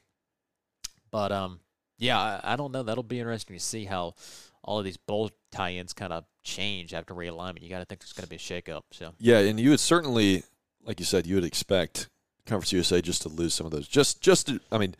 But 1.11 1.32
um, 1.32 1.61
yeah, 1.99 2.18
I, 2.18 2.53
I, 2.53 2.57
don't 2.57 2.72
know. 2.72 2.82
That'll 2.82 3.03
be 3.03 3.18
interesting 3.18 3.57
to 3.57 3.62
see 3.62 3.86
how 3.86 4.14
all 4.62 4.78
of 4.78 4.84
these 4.84 4.97
bowl 4.97 5.30
tie-ins 5.53 5.92
kind 5.92 6.12
of 6.12 6.24
change 6.42 6.92
after 6.92 7.14
realignment. 7.14 7.62
You 7.62 7.70
got 7.70 7.78
to 7.78 7.84
think 7.86 8.01
there's 8.01 8.12
going 8.12 8.24
to 8.24 8.28
be 8.28 8.36
a 8.36 8.38
shakeup. 8.38 8.82
So 8.90 9.14
yeah, 9.18 9.38
and 9.38 9.59
you 9.59 9.70
would 9.70 9.80
certainly, 9.80 10.42
like 10.84 11.01
you 11.01 11.07
said, 11.07 11.26
you 11.26 11.36
would 11.36 11.45
expect 11.45 12.11
Conference 12.45 12.72
USA 12.72 13.01
just 13.01 13.22
to 13.22 13.28
lose 13.28 13.55
some 13.55 13.64
of 13.64 13.72
those. 13.72 13.88
Just, 13.88 14.20
just 14.20 14.49
to, 14.49 14.61
I 14.70 14.76
mean, 14.76 14.95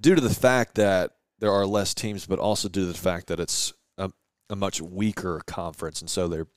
due 0.00 0.16
to 0.16 0.20
the 0.20 0.34
fact 0.34 0.74
that 0.76 1.12
there 1.38 1.52
are 1.52 1.66
less 1.66 1.94
teams, 1.94 2.26
but 2.26 2.40
also 2.40 2.68
due 2.68 2.80
to 2.80 2.92
the 2.92 2.98
fact 2.98 3.28
that 3.28 3.38
it's 3.38 3.72
a, 3.98 4.10
a 4.50 4.56
much 4.56 4.80
weaker 4.80 5.42
conference, 5.46 6.00
and 6.00 6.10
so 6.10 6.26
they're 6.26 6.48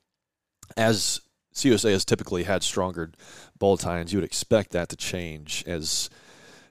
as 0.76 1.20
CUSA 1.54 1.90
has 1.92 2.04
typically 2.04 2.44
had 2.44 2.62
stronger 2.62 3.12
bowl 3.58 3.76
tie-ins, 3.76 4.12
you 4.12 4.18
would 4.18 4.24
expect 4.24 4.72
that 4.72 4.88
to 4.88 4.96
change 4.96 5.64
as 5.66 6.08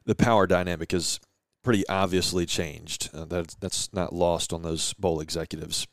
the 0.05 0.15
power 0.15 0.47
dynamic 0.47 0.93
is 0.93 1.19
pretty 1.63 1.87
obviously 1.87 2.45
changed. 2.45 3.09
Uh, 3.13 3.25
that 3.25 3.55
that's 3.59 3.93
not 3.93 4.13
lost 4.13 4.51
on 4.51 4.63
those 4.63 4.93
bowl 4.93 5.19
executives. 5.19 5.87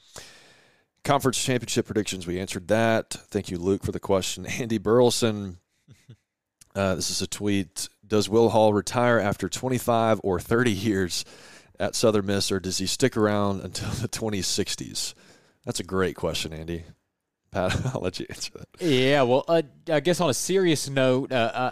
Conference 1.05 1.43
championship 1.43 1.87
predictions. 1.87 2.27
We 2.27 2.41
answered 2.41 2.69
that. 2.69 3.11
Thank 3.11 3.51
you, 3.51 3.59
Luke, 3.59 3.85
for 3.85 3.93
the 3.93 4.01
question. 4.01 4.47
Andy 4.61 4.79
Burleson. 4.79 5.59
Uh, 6.75 6.95
this 6.95 7.11
is 7.11 7.23
a 7.23 7.27
tweet. 7.27 7.89
Does 8.07 8.29
Will 8.29 8.51
Hall 8.51 8.73
retire 8.73 9.19
after 9.19 9.49
25 9.49 10.21
or 10.23 10.41
30 10.41 10.73
years 10.73 11.25
at 11.79 11.95
Southern 11.95 12.27
Miss, 12.27 12.51
or 12.51 12.61
does 12.61 12.79
he 12.79 12.87
stick 12.87 13.17
around 13.17 13.63
until 13.63 13.89
the 14.01 14.09
2060s? 14.09 15.15
That's 15.65 15.81
a 15.81 15.85
great 15.85 16.17
question, 16.17 16.53
Andy. 16.53 16.85
Pat, 17.51 17.95
I'll 17.95 18.01
let 18.01 18.21
you 18.21 18.27
answer 18.29 18.53
that. 18.55 18.69
Yeah, 18.81 19.23
well, 19.23 19.45
uh, 19.49 19.63
I 19.91 20.01
guess 20.01 20.21
on 20.21 20.31
a 20.31 20.35
serious 20.35 20.89
note, 20.89 21.33
uh, 21.33 21.51
uh 21.55 21.71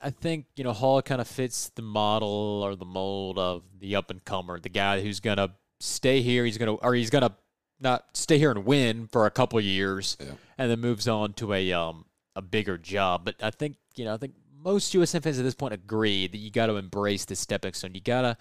I 0.00 0.10
think 0.10 0.46
you 0.56 0.64
know 0.64 0.72
Hall 0.72 1.00
kind 1.02 1.20
of 1.20 1.26
fits 1.26 1.70
the 1.70 1.82
model 1.82 2.62
or 2.64 2.76
the 2.76 2.84
mold 2.84 3.38
of 3.38 3.62
the 3.78 3.96
up 3.96 4.10
and 4.10 4.24
comer, 4.24 4.60
the 4.60 4.68
guy 4.68 5.00
who's 5.00 5.20
gonna 5.20 5.54
stay 5.80 6.22
here. 6.22 6.44
He's 6.44 6.58
gonna 6.58 6.74
or 6.74 6.94
he's 6.94 7.10
gonna 7.10 7.34
not 7.80 8.04
stay 8.14 8.38
here 8.38 8.50
and 8.50 8.64
win 8.64 9.08
for 9.08 9.26
a 9.26 9.30
couple 9.30 9.60
years, 9.60 10.16
yeah. 10.20 10.32
and 10.58 10.70
then 10.70 10.80
moves 10.80 11.08
on 11.08 11.32
to 11.34 11.52
a 11.52 11.72
um 11.72 12.04
a 12.34 12.42
bigger 12.42 12.78
job. 12.78 13.24
But 13.24 13.36
I 13.42 13.50
think 13.50 13.76
you 13.94 14.04
know 14.04 14.14
I 14.14 14.16
think 14.16 14.34
most 14.62 14.92
USM 14.94 15.22
fans 15.22 15.38
at 15.38 15.44
this 15.44 15.54
point 15.54 15.74
agree 15.74 16.26
that 16.26 16.38
you 16.38 16.50
got 16.50 16.66
to 16.66 16.76
embrace 16.76 17.24
this 17.24 17.40
stepping 17.40 17.72
stone. 17.72 17.94
You 17.94 18.00
gotta 18.00 18.36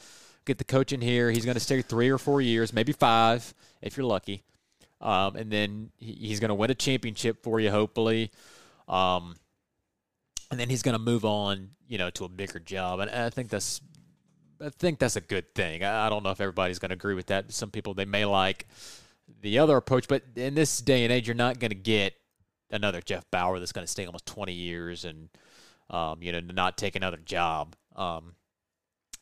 get 0.45 0.57
the 0.57 0.63
coach 0.63 0.91
in 0.91 1.01
here. 1.01 1.31
He's 1.31 1.45
gonna 1.45 1.59
stay 1.59 1.81
three 1.81 2.09
or 2.09 2.17
four 2.17 2.41
years, 2.41 2.73
maybe 2.73 2.91
five 2.91 3.53
if 3.81 3.97
you're 3.97 4.05
lucky, 4.05 4.43
um, 5.05 5.35
and 5.35 5.51
then 5.51 5.91
he's 5.97 6.39
gonna 6.39 6.55
win 6.55 6.71
a 6.71 6.75
championship 6.75 7.43
for 7.43 7.59
you, 7.59 7.71
hopefully. 7.71 8.31
Um, 8.87 9.35
and 10.51 10.59
then 10.59 10.69
he's 10.69 10.83
going 10.83 10.93
to 10.93 10.99
move 10.99 11.25
on, 11.25 11.71
you 11.87 11.97
know, 11.97 12.09
to 12.11 12.25
a 12.25 12.29
bigger 12.29 12.59
job. 12.59 12.99
And 12.99 13.09
I 13.09 13.29
think 13.29 13.49
that's, 13.49 13.81
I 14.61 14.69
think 14.69 14.99
that's 14.99 15.15
a 15.15 15.21
good 15.21 15.53
thing. 15.55 15.83
I 15.83 16.07
don't 16.09 16.23
know 16.23 16.31
if 16.31 16.39
everybody's 16.39 16.79
going 16.79 16.89
to 16.89 16.95
agree 16.95 17.15
with 17.15 17.27
that. 17.27 17.51
Some 17.51 17.71
people 17.71 17.93
they 17.93 18.05
may 18.05 18.25
like 18.25 18.67
the 19.41 19.59
other 19.59 19.75
approach, 19.75 20.07
but 20.07 20.23
in 20.35 20.55
this 20.55 20.79
day 20.79 21.03
and 21.03 21.11
age, 21.11 21.27
you're 21.27 21.35
not 21.35 21.59
going 21.59 21.69
to 21.69 21.75
get 21.75 22.13
another 22.71 23.01
Jeff 23.01 23.29
Bower 23.31 23.59
that's 23.59 23.71
going 23.71 23.85
to 23.85 23.91
stay 23.91 24.05
almost 24.05 24.25
20 24.27 24.53
years 24.53 25.03
and, 25.03 25.29
um, 25.89 26.21
you 26.21 26.31
know, 26.31 26.39
not 26.39 26.77
take 26.77 26.95
another 26.95 27.17
job. 27.17 27.75
Um, 27.95 28.35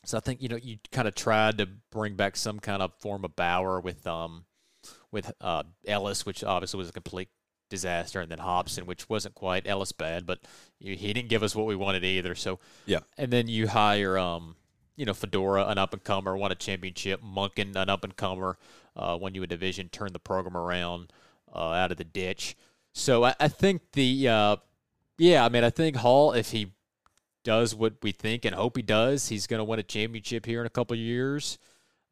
so 0.05 0.17
I 0.17 0.19
think 0.19 0.41
you 0.41 0.49
know 0.49 0.57
you 0.57 0.79
kind 0.91 1.07
of 1.07 1.15
tried 1.15 1.59
to 1.59 1.67
bring 1.89 2.15
back 2.15 2.35
some 2.35 2.59
kind 2.59 2.81
of 2.81 2.93
form 2.95 3.23
of 3.23 3.37
Bauer 3.37 3.79
with 3.79 4.05
um, 4.05 4.43
with 5.13 5.31
uh, 5.39 5.63
Ellis, 5.87 6.25
which 6.25 6.43
obviously 6.43 6.77
was 6.77 6.89
a 6.89 6.93
complete 6.93 7.29
disaster, 7.69 8.19
and 8.19 8.29
then 8.29 8.39
Hopson, 8.39 8.85
which 8.85 9.07
wasn't 9.07 9.35
quite 9.35 9.67
Ellis 9.67 9.93
bad, 9.93 10.25
but 10.25 10.39
he 10.79 11.13
didn't 11.13 11.29
give 11.29 11.43
us 11.43 11.55
what 11.55 11.65
we 11.65 11.75
wanted 11.75 12.03
either. 12.03 12.35
So 12.35 12.59
yeah, 12.85 12.99
and 13.17 13.31
then 13.31 13.47
you 13.47 13.69
hire 13.69 14.17
um, 14.17 14.57
you 14.95 15.05
know, 15.05 15.13
Fedora, 15.13 15.65
an 15.67 15.77
up 15.77 15.93
and 15.93 16.03
comer, 16.03 16.37
won 16.37 16.51
a 16.51 16.55
championship. 16.55 17.21
Monken, 17.23 17.75
an 17.75 17.89
up 17.89 18.03
and 18.03 18.15
comer, 18.15 18.57
uh, 18.95 19.17
won 19.19 19.33
you 19.33 19.43
a 19.43 19.47
division, 19.47 19.89
turned 19.89 20.13
the 20.13 20.19
program 20.19 20.55
around 20.55 21.11
uh, 21.53 21.69
out 21.69 21.91
of 21.91 21.97
the 21.97 22.03
ditch. 22.03 22.55
So 22.93 23.23
I, 23.23 23.35
I 23.39 23.47
think 23.47 23.81
the 23.93 24.27
uh, 24.27 24.55
yeah, 25.17 25.45
I 25.45 25.49
mean, 25.49 25.63
I 25.63 25.69
think 25.69 25.97
Hall, 25.97 26.33
if 26.33 26.51
he 26.51 26.73
does 27.43 27.75
what 27.75 27.95
we 28.01 28.11
think 28.11 28.45
and 28.45 28.55
hope 28.55 28.77
he 28.77 28.83
does, 28.83 29.29
he's 29.29 29.47
going 29.47 29.59
to 29.59 29.63
win 29.63 29.79
a 29.79 29.83
championship 29.83 30.45
here 30.45 30.61
in 30.61 30.67
a 30.67 30.71
couple 30.71 30.95
years. 30.95 31.57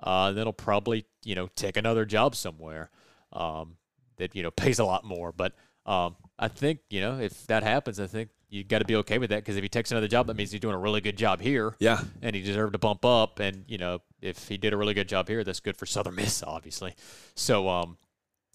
Uh, 0.02 0.32
then 0.32 0.46
he'll 0.46 0.54
probably 0.54 1.06
you 1.24 1.36
know 1.36 1.48
take 1.56 1.78
another 1.78 2.06
job 2.06 2.36
somewhere. 2.36 2.90
Um, 3.34 3.78
that 4.18 4.36
you 4.36 4.44
know 4.44 4.52
pays 4.56 4.80
a 4.80 4.86
lot 4.86 5.04
more. 5.04 5.32
But 5.32 5.54
um, 5.86 6.16
I 6.40 6.48
think 6.48 6.80
you 6.90 7.02
know 7.02 7.20
if 7.20 7.48
that 7.48 7.64
happens, 7.64 8.00
I 8.00 8.08
think 8.08 8.30
you 8.50 8.64
got 8.64 8.80
to 8.80 8.86
be 8.86 8.96
okay 8.98 9.18
with 9.18 9.30
that 9.30 9.38
because 9.38 9.58
if 9.58 9.64
he 9.64 9.70
takes 9.70 9.92
another 9.92 10.08
job, 10.08 10.28
that 10.28 10.36
means 10.36 10.52
he's 10.52 10.62
doing 10.62 10.76
a 10.76 10.80
really 10.80 11.02
good 11.02 11.18
job 11.18 11.42
here. 11.42 11.76
Yeah, 11.80 12.02
and 12.22 12.36
he 12.36 12.42
deserved 12.42 12.74
to 12.74 12.80
bump 12.80 13.04
up. 13.04 13.40
And 13.40 13.66
you 13.68 13.78
know 13.78 14.00
if 14.22 14.48
he 14.48 14.58
did 14.58 14.74
a 14.74 14.78
really 14.78 14.94
good 14.94 15.10
job 15.10 15.28
here, 15.28 15.44
that's 15.44 15.60
good 15.60 15.78
for 15.78 15.86
Southern 15.86 16.16
Miss, 16.16 16.44
obviously. 16.48 16.96
So 17.36 17.68
um, 17.68 17.98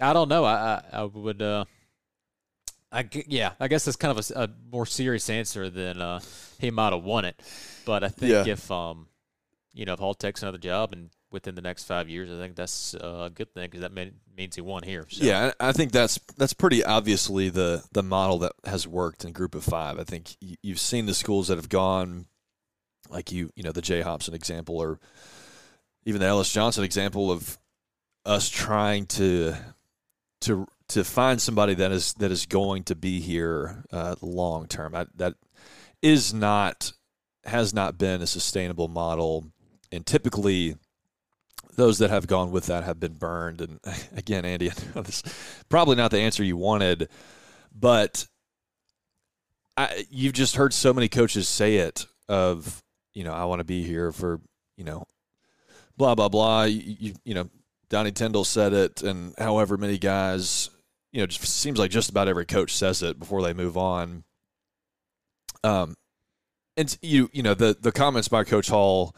I 0.01 0.13
don't 0.13 0.29
know. 0.29 0.45
I 0.45 0.83
I, 0.93 1.01
I 1.01 1.05
would. 1.05 1.43
Uh, 1.43 1.65
I, 2.93 3.07
yeah, 3.27 3.53
I 3.59 3.67
guess 3.69 3.85
that's 3.85 3.97
kind 3.97 4.17
of 4.17 4.31
a, 4.31 4.45
a 4.45 4.49
more 4.71 4.87
serious 4.87 5.29
answer 5.29 5.69
than 5.69 6.01
uh, 6.01 6.21
he 6.61 6.71
might 6.71 6.93
have 6.93 7.03
won 7.03 7.25
it. 7.25 7.39
But 7.85 8.05
I 8.05 8.09
think 8.09 8.31
yeah. 8.31 8.53
if 8.53 8.71
um, 8.71 9.09
you 9.75 9.85
know, 9.85 9.93
if 9.93 9.99
Hall 9.99 10.15
takes 10.15 10.43
another 10.43 10.59
job 10.59 10.93
and 10.93 11.11
within 11.31 11.55
the 11.55 11.63
next 11.63 11.85
five 11.85 12.09
years. 12.09 12.31
I 12.31 12.41
think 12.41 12.57
that's 12.57 12.95
a 12.95 13.31
good 13.35 13.53
thing 13.53 13.69
because 13.71 13.81
that 13.81 13.93
means 13.93 14.55
he 14.55 14.61
won 14.61 14.83
here. 14.83 15.07
So. 15.09 15.25
Yeah, 15.25 15.53
I 15.59 15.73
think 15.73 15.93
that's 15.93 16.19
that's 16.37 16.53
pretty 16.53 16.85
obviously 16.85 17.49
the 17.49 17.85
the 17.93 18.03
model 18.03 18.39
that 18.41 18.53
has 18.65 18.87
worked 18.87 19.25
in 19.25 19.33
Group 19.33 19.55
of 19.55 19.65
Five. 19.65 19.99
I 19.99 20.05
think 20.05 20.37
you've 20.41 20.81
seen 20.81 21.07
the 21.07 21.15
schools 21.15 21.49
that 21.49 21.57
have 21.57 21.69
gone, 21.69 22.27
like 23.11 23.33
you 23.33 23.51
you 23.57 23.63
know 23.63 23.73
the 23.73 23.83
Jay 23.83 24.01
Hopson 24.01 24.35
example, 24.35 24.79
or 24.79 25.01
even 26.05 26.21
the 26.21 26.27
Ellis 26.27 26.53
Johnson 26.53 26.85
example 26.85 27.31
of 27.31 27.59
us 28.25 28.49
trying 28.49 29.07
to 29.07 29.55
to 30.43 30.67
to 30.89 31.05
find 31.05 31.41
somebody 31.41 31.75
that 31.75 31.93
is 31.93 32.15
that 32.15 32.31
is 32.31 32.47
going 32.47 32.85
to 32.85 32.95
be 32.95 33.21
here 33.21 33.85
uh, 33.93 34.15
long 34.21 34.67
term. 34.67 34.95
That 35.17 35.35
is 36.03 36.33
not 36.33 36.93
has 37.45 37.73
not 37.73 37.99
been 37.99 38.23
a 38.23 38.27
sustainable 38.27 38.89
model, 38.89 39.47
and 39.91 40.05
typically 40.05 40.77
those 41.77 41.99
that 41.99 42.11
have 42.11 42.27
gone 42.27 42.51
with 42.51 42.67
that 42.67 42.85
have 42.85 42.99
been 42.99 43.15
burned. 43.15 43.61
And 43.61 43.81
again, 44.17 44.45
Andy, 44.45 44.69
this 44.95 45.23
probably 45.69 45.97
not 45.97 46.11
the 46.11 46.19
answer 46.19 46.43
you 46.43 46.57
wanted, 46.57 47.09
but 47.75 48.27
I, 49.77 50.07
you've 50.11 50.33
just 50.33 50.57
heard 50.57 50.73
so 50.73 50.93
many 50.93 51.09
coaches 51.09 51.49
say 51.49 51.77
it 51.77 52.07
of, 52.29 52.83
you 53.15 53.25
know, 53.25 53.33
I 53.33 53.45
want 53.45 53.61
to 53.61 53.65
be 53.65 53.83
here 53.83 54.11
for, 54.11 54.41
you 54.77 54.85
know, 54.85 55.07
blah, 55.97 56.15
blah, 56.15 56.29
blah. 56.29 56.65
You, 56.65 56.97
you, 56.99 57.15
you 57.25 57.35
know, 57.35 57.49
Donnie 57.89 58.13
Tyndall 58.13 58.45
said 58.45 58.73
it, 58.73 59.03
and 59.03 59.35
however 59.39 59.77
many 59.77 59.99
guys, 59.99 60.71
you 61.13 61.21
know, 61.21 61.27
just 61.27 61.45
seems 61.45 61.79
like 61.79 61.91
just 61.91 62.11
about 62.11 62.29
every 62.29 62.47
coach 62.47 62.75
says 62.75 63.03
it 63.03 63.19
before 63.19 63.43
they 63.43 63.53
move 63.53 63.77
on. 63.77 64.25
Um, 65.63 65.95
and 66.77 66.97
you, 67.01 67.31
you 67.33 67.43
know, 67.43 67.55
the 67.55 67.77
the 67.81 67.93
comments 67.93 68.29
by 68.29 68.45
Coach 68.45 68.69
Hall 68.69 69.15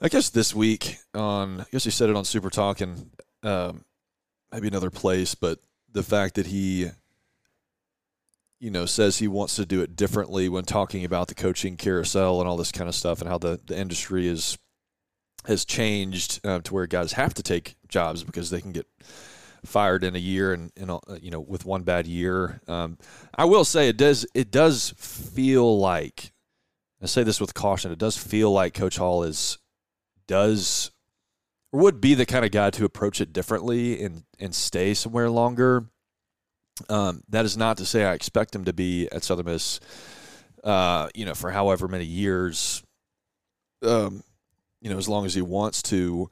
I 0.00 0.08
guess 0.08 0.30
this 0.30 0.54
week 0.54 0.98
on, 1.12 1.60
I 1.60 1.66
guess 1.72 1.82
he 1.82 1.90
said 1.90 2.08
it 2.08 2.14
on 2.14 2.24
Super 2.24 2.50
Talk 2.50 2.80
and 2.80 3.10
um, 3.42 3.84
maybe 4.52 4.68
another 4.68 4.90
place, 4.90 5.34
but 5.34 5.58
the 5.92 6.04
fact 6.04 6.36
that 6.36 6.46
he, 6.46 6.90
you 8.60 8.70
know, 8.70 8.86
says 8.86 9.18
he 9.18 9.26
wants 9.26 9.56
to 9.56 9.66
do 9.66 9.82
it 9.82 9.96
differently 9.96 10.48
when 10.48 10.64
talking 10.64 11.04
about 11.04 11.26
the 11.26 11.34
coaching 11.34 11.76
carousel 11.76 12.40
and 12.40 12.48
all 12.48 12.56
this 12.56 12.70
kind 12.70 12.88
of 12.88 12.94
stuff 12.94 13.20
and 13.20 13.28
how 13.28 13.38
the, 13.38 13.60
the 13.66 13.76
industry 13.76 14.28
is 14.28 14.56
has 15.46 15.64
changed 15.64 16.40
uh, 16.44 16.58
to 16.60 16.74
where 16.74 16.86
guys 16.86 17.12
have 17.12 17.32
to 17.32 17.42
take 17.42 17.76
jobs 17.88 18.22
because 18.22 18.50
they 18.50 18.60
can 18.60 18.72
get 18.72 18.86
fired 19.64 20.04
in 20.04 20.14
a 20.14 20.18
year 20.18 20.52
and, 20.52 20.70
and 20.76 20.90
uh, 20.90 20.98
you 21.20 21.30
know 21.30 21.40
with 21.40 21.64
one 21.64 21.82
bad 21.82 22.06
year. 22.06 22.60
Um, 22.68 22.98
I 23.34 23.46
will 23.46 23.64
say 23.64 23.88
it 23.88 23.96
does 23.96 24.26
it 24.34 24.50
does 24.50 24.94
feel 24.96 25.78
like 25.78 26.32
I 27.02 27.06
say 27.06 27.22
this 27.24 27.40
with 27.40 27.54
caution. 27.54 27.90
It 27.90 27.98
does 27.98 28.16
feel 28.16 28.52
like 28.52 28.74
Coach 28.74 28.96
Hall 28.96 29.22
is 29.22 29.58
does 30.28 30.92
or 31.72 31.80
would 31.80 32.00
be 32.00 32.14
the 32.14 32.26
kind 32.26 32.44
of 32.44 32.50
guy 32.50 32.70
to 32.70 32.84
approach 32.84 33.20
it 33.20 33.32
differently 33.32 34.02
and 34.02 34.24
and 34.38 34.54
stay 34.54 34.94
somewhere 34.94 35.30
longer. 35.30 35.86
Um, 36.88 37.22
that 37.28 37.44
is 37.44 37.56
not 37.56 37.76
to 37.78 37.84
say 37.84 38.04
I 38.04 38.12
expect 38.12 38.54
him 38.54 38.64
to 38.66 38.72
be 38.72 39.08
at 39.10 39.24
Southern 39.24 39.46
Miss, 39.46 39.80
uh, 40.62 41.08
you 41.14 41.24
know, 41.24 41.34
for 41.34 41.50
however 41.50 41.88
many 41.88 42.04
years, 42.04 42.84
um, 43.82 44.22
you 44.80 44.88
know, 44.88 44.96
as 44.96 45.08
long 45.08 45.26
as 45.26 45.34
he 45.34 45.42
wants 45.42 45.82
to. 45.84 46.30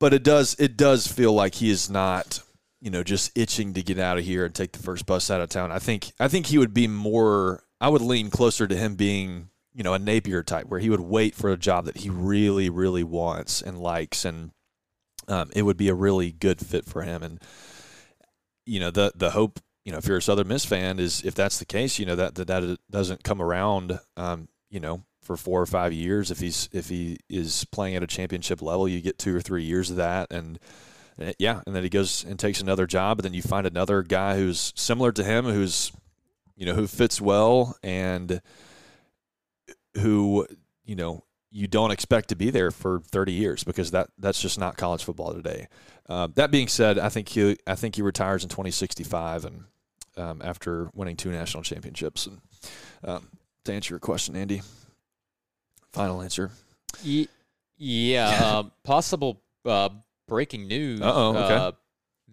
But 0.00 0.12
it 0.12 0.24
does 0.24 0.56
it 0.58 0.76
does 0.76 1.06
feel 1.06 1.32
like 1.32 1.54
he 1.54 1.70
is 1.70 1.88
not, 1.88 2.42
you 2.80 2.90
know, 2.90 3.04
just 3.04 3.36
itching 3.38 3.74
to 3.74 3.82
get 3.82 3.98
out 3.98 4.18
of 4.18 4.24
here 4.24 4.44
and 4.44 4.54
take 4.54 4.72
the 4.72 4.82
first 4.82 5.06
bus 5.06 5.30
out 5.30 5.40
of 5.40 5.50
town. 5.50 5.70
I 5.70 5.78
think 5.78 6.12
I 6.18 6.26
think 6.26 6.46
he 6.46 6.58
would 6.58 6.74
be 6.74 6.88
more. 6.88 7.62
I 7.80 7.88
would 7.88 8.02
lean 8.02 8.28
closer 8.28 8.66
to 8.66 8.76
him 8.76 8.94
being 8.96 9.48
you 9.74 9.82
know, 9.82 9.94
a 9.94 9.98
Napier 9.98 10.42
type 10.42 10.66
where 10.66 10.80
he 10.80 10.90
would 10.90 11.00
wait 11.00 11.34
for 11.34 11.50
a 11.50 11.56
job 11.56 11.84
that 11.84 11.98
he 11.98 12.10
really, 12.10 12.68
really 12.68 13.04
wants 13.04 13.62
and 13.62 13.78
likes, 13.78 14.24
and 14.24 14.50
um, 15.28 15.50
it 15.54 15.62
would 15.62 15.76
be 15.76 15.88
a 15.88 15.94
really 15.94 16.32
good 16.32 16.60
fit 16.60 16.84
for 16.84 17.02
him. 17.02 17.22
And 17.22 17.40
you 18.66 18.80
know 18.80 18.90
the 18.90 19.12
the 19.14 19.30
hope 19.30 19.60
you 19.84 19.92
know 19.92 19.98
if 19.98 20.06
you're 20.06 20.18
a 20.18 20.22
Southern 20.22 20.48
Miss 20.48 20.64
fan 20.64 20.98
is 20.98 21.22
if 21.24 21.34
that's 21.34 21.58
the 21.58 21.64
case, 21.66 21.98
you 21.98 22.06
know 22.06 22.16
that 22.16 22.34
that, 22.34 22.46
that 22.48 22.78
doesn't 22.90 23.24
come 23.24 23.40
around, 23.40 24.00
um, 24.16 24.48
you 24.70 24.80
know 24.80 25.02
for 25.22 25.36
four 25.36 25.60
or 25.60 25.66
five 25.66 25.92
years 25.92 26.30
if 26.30 26.40
he's 26.40 26.68
if 26.72 26.88
he 26.88 27.18
is 27.28 27.64
playing 27.66 27.94
at 27.96 28.02
a 28.02 28.06
championship 28.06 28.62
level, 28.62 28.88
you 28.88 29.00
get 29.00 29.18
two 29.18 29.34
or 29.34 29.40
three 29.40 29.64
years 29.64 29.90
of 29.90 29.96
that 29.96 30.32
and. 30.32 30.58
uh, 31.20 31.32
Yeah, 31.38 31.60
and 31.66 31.76
then 31.76 31.82
he 31.82 31.90
goes 31.90 32.24
and 32.24 32.38
takes 32.38 32.62
another 32.62 32.86
job, 32.86 33.18
and 33.18 33.24
then 33.24 33.34
you 33.34 33.42
find 33.42 33.66
another 33.66 34.02
guy 34.02 34.36
who's 34.36 34.72
similar 34.74 35.12
to 35.12 35.22
him, 35.22 35.44
who's, 35.44 35.92
you 36.56 36.64
know, 36.64 36.74
who 36.74 36.86
fits 36.86 37.20
well 37.20 37.76
and 37.82 38.40
who, 39.98 40.46
you 40.84 40.96
know, 40.96 41.24
you 41.50 41.66
don't 41.66 41.90
expect 41.90 42.28
to 42.28 42.36
be 42.36 42.50
there 42.50 42.70
for 42.70 43.00
30 43.00 43.32
years 43.32 43.64
because 43.64 43.90
that 43.90 44.08
that's 44.18 44.40
just 44.40 44.58
not 44.58 44.76
college 44.76 45.02
football 45.02 45.32
today. 45.34 45.66
Uh, 46.08 46.28
that 46.34 46.50
being 46.50 46.68
said, 46.68 46.98
I 46.98 47.08
think 47.08 47.28
he 47.28 47.56
I 47.66 47.74
think 47.74 47.96
he 47.96 48.02
retires 48.02 48.42
in 48.42 48.48
2065 48.48 49.44
and 49.44 49.64
um, 50.16 50.42
after 50.44 50.90
winning 50.94 51.16
two 51.16 51.30
national 51.32 51.62
championships. 51.62 52.26
And 52.26 52.40
um, 53.04 53.28
to 53.64 53.72
answer 53.72 53.94
your 53.94 54.00
question, 54.00 54.36
Andy, 54.36 54.62
final 55.92 56.22
answer. 56.22 56.50
Ye- 57.02 57.28
yeah, 57.76 58.58
um, 58.58 58.72
possible 58.84 59.40
uh, 59.64 59.88
breaking 60.28 60.68
news. 60.68 61.00
Uh-oh, 61.00 61.36
okay. 61.36 61.54
Uh, 61.54 61.72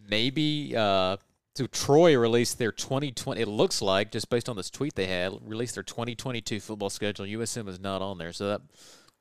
maybe 0.09 0.75
uh, 0.75 1.17
so 1.57 1.65
Troy 1.65 2.15
released 2.15 2.59
their 2.59 2.71
2020. 2.71 3.41
It 3.41 3.47
looks 3.47 3.81
like 3.81 4.11
just 4.11 4.29
based 4.29 4.47
on 4.47 4.55
this 4.55 4.69
tweet 4.69 4.93
they 4.93 5.07
had 5.07 5.33
released 5.43 5.73
their 5.73 5.83
2022 5.83 6.59
football 6.59 6.91
schedule. 6.91 7.25
USM 7.25 7.67
is 7.67 7.79
not 7.79 8.03
on 8.03 8.19
there, 8.19 8.31
so 8.31 8.49
that 8.49 8.61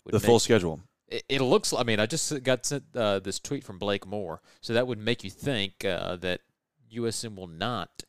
would 0.05 0.13
The 0.13 0.21
full 0.21 0.39
schedule. 0.39 0.81
It, 1.09 1.25
it 1.31 1.41
looks. 1.41 1.73
I 1.73 1.83
mean, 1.83 1.99
I 1.99 2.05
just 2.05 2.43
got 2.43 2.67
sent 2.67 2.85
uh, 2.95 3.21
this 3.21 3.39
tweet 3.39 3.65
from 3.65 3.79
Blake 3.79 4.07
Moore, 4.07 4.43
so 4.61 4.75
that 4.75 4.87
would 4.87 4.99
make 4.99 5.25
you 5.25 5.31
think 5.31 5.83
uh, 5.87 6.17
that 6.17 6.43
USM 6.95 7.37
will 7.37 7.47
not 7.47 8.03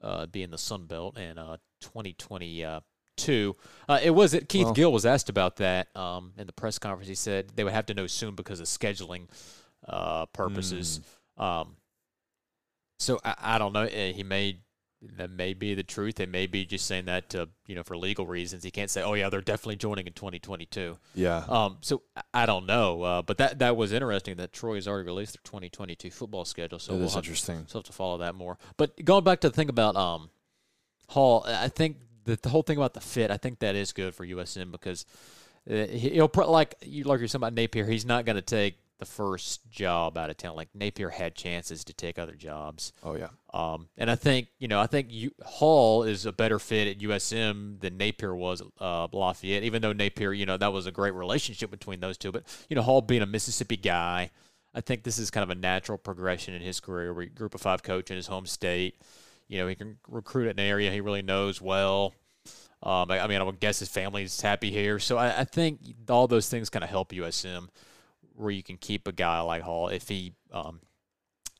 uh, 0.00 0.24
be 0.24 0.42
in 0.42 0.50
the 0.50 0.58
Sun 0.58 0.86
Belt 0.86 1.18
in 1.18 1.36
uh, 1.36 1.58
2022. 1.82 3.56
Uh, 3.86 3.98
it 4.02 4.10
was 4.10 4.32
it, 4.32 4.48
Keith 4.48 4.64
Well- 4.64 4.72
Gill 4.72 4.92
was 4.92 5.04
asked 5.04 5.28
about 5.28 5.56
that 5.56 5.94
um, 5.94 6.32
in 6.38 6.46
the 6.46 6.54
press 6.54 6.78
conference. 6.78 7.08
He 7.08 7.14
said 7.14 7.50
they 7.56 7.64
would 7.64 7.74
have 7.74 7.86
to 7.86 7.94
know 7.94 8.06
soon 8.06 8.36
because 8.36 8.58
of 8.58 8.66
scheduling 8.66 9.28
uh, 9.86 10.24
purposes. 10.26 11.00
Um, 11.36 11.76
so 13.00 13.18
I, 13.24 13.34
I 13.54 13.58
don't 13.58 13.72
know. 13.72 13.82
Uh, 13.82 14.12
He 14.12 14.22
may 14.22 14.58
that 15.16 15.30
may 15.30 15.54
be 15.54 15.72
the 15.74 15.82
truth. 15.82 16.16
They 16.16 16.26
may 16.26 16.46
be 16.46 16.66
just 16.66 16.84
saying 16.84 17.06
that 17.06 17.30
to, 17.30 17.48
you 17.66 17.74
know 17.74 17.82
for 17.82 17.96
legal 17.96 18.26
reasons. 18.26 18.62
He 18.62 18.70
can't 18.70 18.90
say, 18.90 19.02
"Oh 19.02 19.14
yeah, 19.14 19.30
they're 19.30 19.40
definitely 19.40 19.76
joining 19.76 20.06
in 20.06 20.12
2022." 20.12 20.98
Yeah. 21.14 21.38
Um, 21.48 21.78
so 21.80 22.02
I- 22.34 22.44
don't 22.44 22.66
know, 22.66 23.02
uh, 23.02 23.22
but 23.22 23.38
that 23.38 23.58
that 23.60 23.76
was 23.78 23.92
interesting 23.92 24.36
that 24.36 24.52
Troy 24.52 24.74
has 24.74 24.86
already 24.86 25.06
released 25.06 25.32
their 25.32 25.40
2022 25.44 26.10
football 26.10 26.44
schedule. 26.44 26.78
So 26.78 26.92
It 26.92 26.98
we'll 26.98 27.06
is 27.06 27.16
interesting. 27.16 27.64
so 27.66 27.78
have 27.78 27.86
to 27.86 27.92
follow 27.92 28.18
that 28.18 28.34
more. 28.34 28.58
But 28.76 29.02
going 29.02 29.24
back 29.24 29.40
to 29.40 29.48
the 29.48 29.54
thing 29.56 29.70
about 29.70 29.96
um, 29.96 30.28
Hall, 31.08 31.44
I 31.46 31.68
think 31.68 31.96
that 32.24 32.42
the 32.42 32.50
whole 32.50 32.62
thing 32.62 32.76
about 32.76 32.92
the 32.94 33.00
fit, 33.00 33.30
I 33.30 33.38
think 33.38 33.60
that 33.60 33.74
is 33.74 33.92
good 33.92 34.14
for 34.14 34.26
USM 34.26 34.70
because 34.70 35.06
he- 35.66 36.10
he'll 36.10 36.28
pro- 36.28 36.50
like 36.50 36.74
you 36.82 37.04
like 37.04 37.18
you're 37.20 37.28
saying 37.28 37.40
about 37.40 37.54
Napier. 37.54 37.86
He's 37.86 38.04
not 38.04 38.26
going 38.26 38.36
to 38.36 38.42
take 38.42 38.76
the 39.00 39.06
first 39.06 39.68
job 39.68 40.16
out 40.16 40.30
of 40.30 40.36
town. 40.36 40.54
Like 40.54 40.68
Napier 40.74 41.08
had 41.08 41.34
chances 41.34 41.82
to 41.84 41.92
take 41.92 42.18
other 42.18 42.34
jobs. 42.34 42.92
Oh 43.02 43.16
yeah. 43.16 43.30
Um, 43.52 43.88
and 43.98 44.08
I 44.10 44.14
think 44.14 44.48
you 44.58 44.68
know, 44.68 44.78
I 44.78 44.86
think 44.86 45.08
you, 45.10 45.32
Hall 45.44 46.04
is 46.04 46.26
a 46.26 46.32
better 46.32 46.60
fit 46.60 46.86
at 46.86 46.98
USM 47.00 47.80
than 47.80 47.96
Napier 47.96 48.34
was 48.34 48.60
at 48.60 48.68
uh, 48.80 49.08
Lafayette. 49.12 49.64
Even 49.64 49.82
though 49.82 49.92
Napier, 49.92 50.32
you 50.32 50.46
know, 50.46 50.56
that 50.56 50.72
was 50.72 50.86
a 50.86 50.92
great 50.92 51.14
relationship 51.14 51.70
between 51.70 51.98
those 52.00 52.16
two. 52.16 52.30
But 52.30 52.44
you 52.68 52.76
know, 52.76 52.82
Hall 52.82 53.00
being 53.02 53.22
a 53.22 53.26
Mississippi 53.26 53.76
guy, 53.76 54.30
I 54.74 54.80
think 54.80 55.02
this 55.02 55.18
is 55.18 55.30
kind 55.30 55.42
of 55.42 55.50
a 55.50 55.60
natural 55.60 55.98
progression 55.98 56.54
in 56.54 56.62
his 56.62 56.78
career. 56.78 57.12
Where 57.12 57.24
he- 57.24 57.30
Group 57.30 57.54
of 57.54 57.60
five 57.60 57.82
coach 57.82 58.10
in 58.10 58.16
his 58.16 58.28
home 58.28 58.46
state, 58.46 59.00
you 59.48 59.58
know, 59.58 59.66
he 59.66 59.74
can 59.74 59.96
recruit 60.08 60.46
at 60.46 60.54
an 60.54 60.60
area 60.60 60.92
he 60.92 61.00
really 61.00 61.22
knows 61.22 61.60
well. 61.60 62.14
Um, 62.82 63.10
I, 63.10 63.20
I 63.20 63.26
mean, 63.26 63.40
I 63.40 63.44
would 63.44 63.60
guess 63.60 63.78
his 63.80 63.88
family's 63.88 64.40
happy 64.40 64.70
here, 64.70 64.98
so 64.98 65.18
I, 65.18 65.40
I 65.40 65.44
think 65.44 65.80
all 66.08 66.26
those 66.26 66.48
things 66.48 66.70
kind 66.70 66.82
of 66.82 66.88
help 66.88 67.12
USM, 67.12 67.68
where 68.40 68.50
you 68.50 68.62
can 68.62 68.76
keep 68.76 69.06
a 69.06 69.12
guy 69.12 69.40
like 69.40 69.62
Hall 69.62 69.88
if 69.88 70.08
he 70.08 70.34
um, 70.52 70.80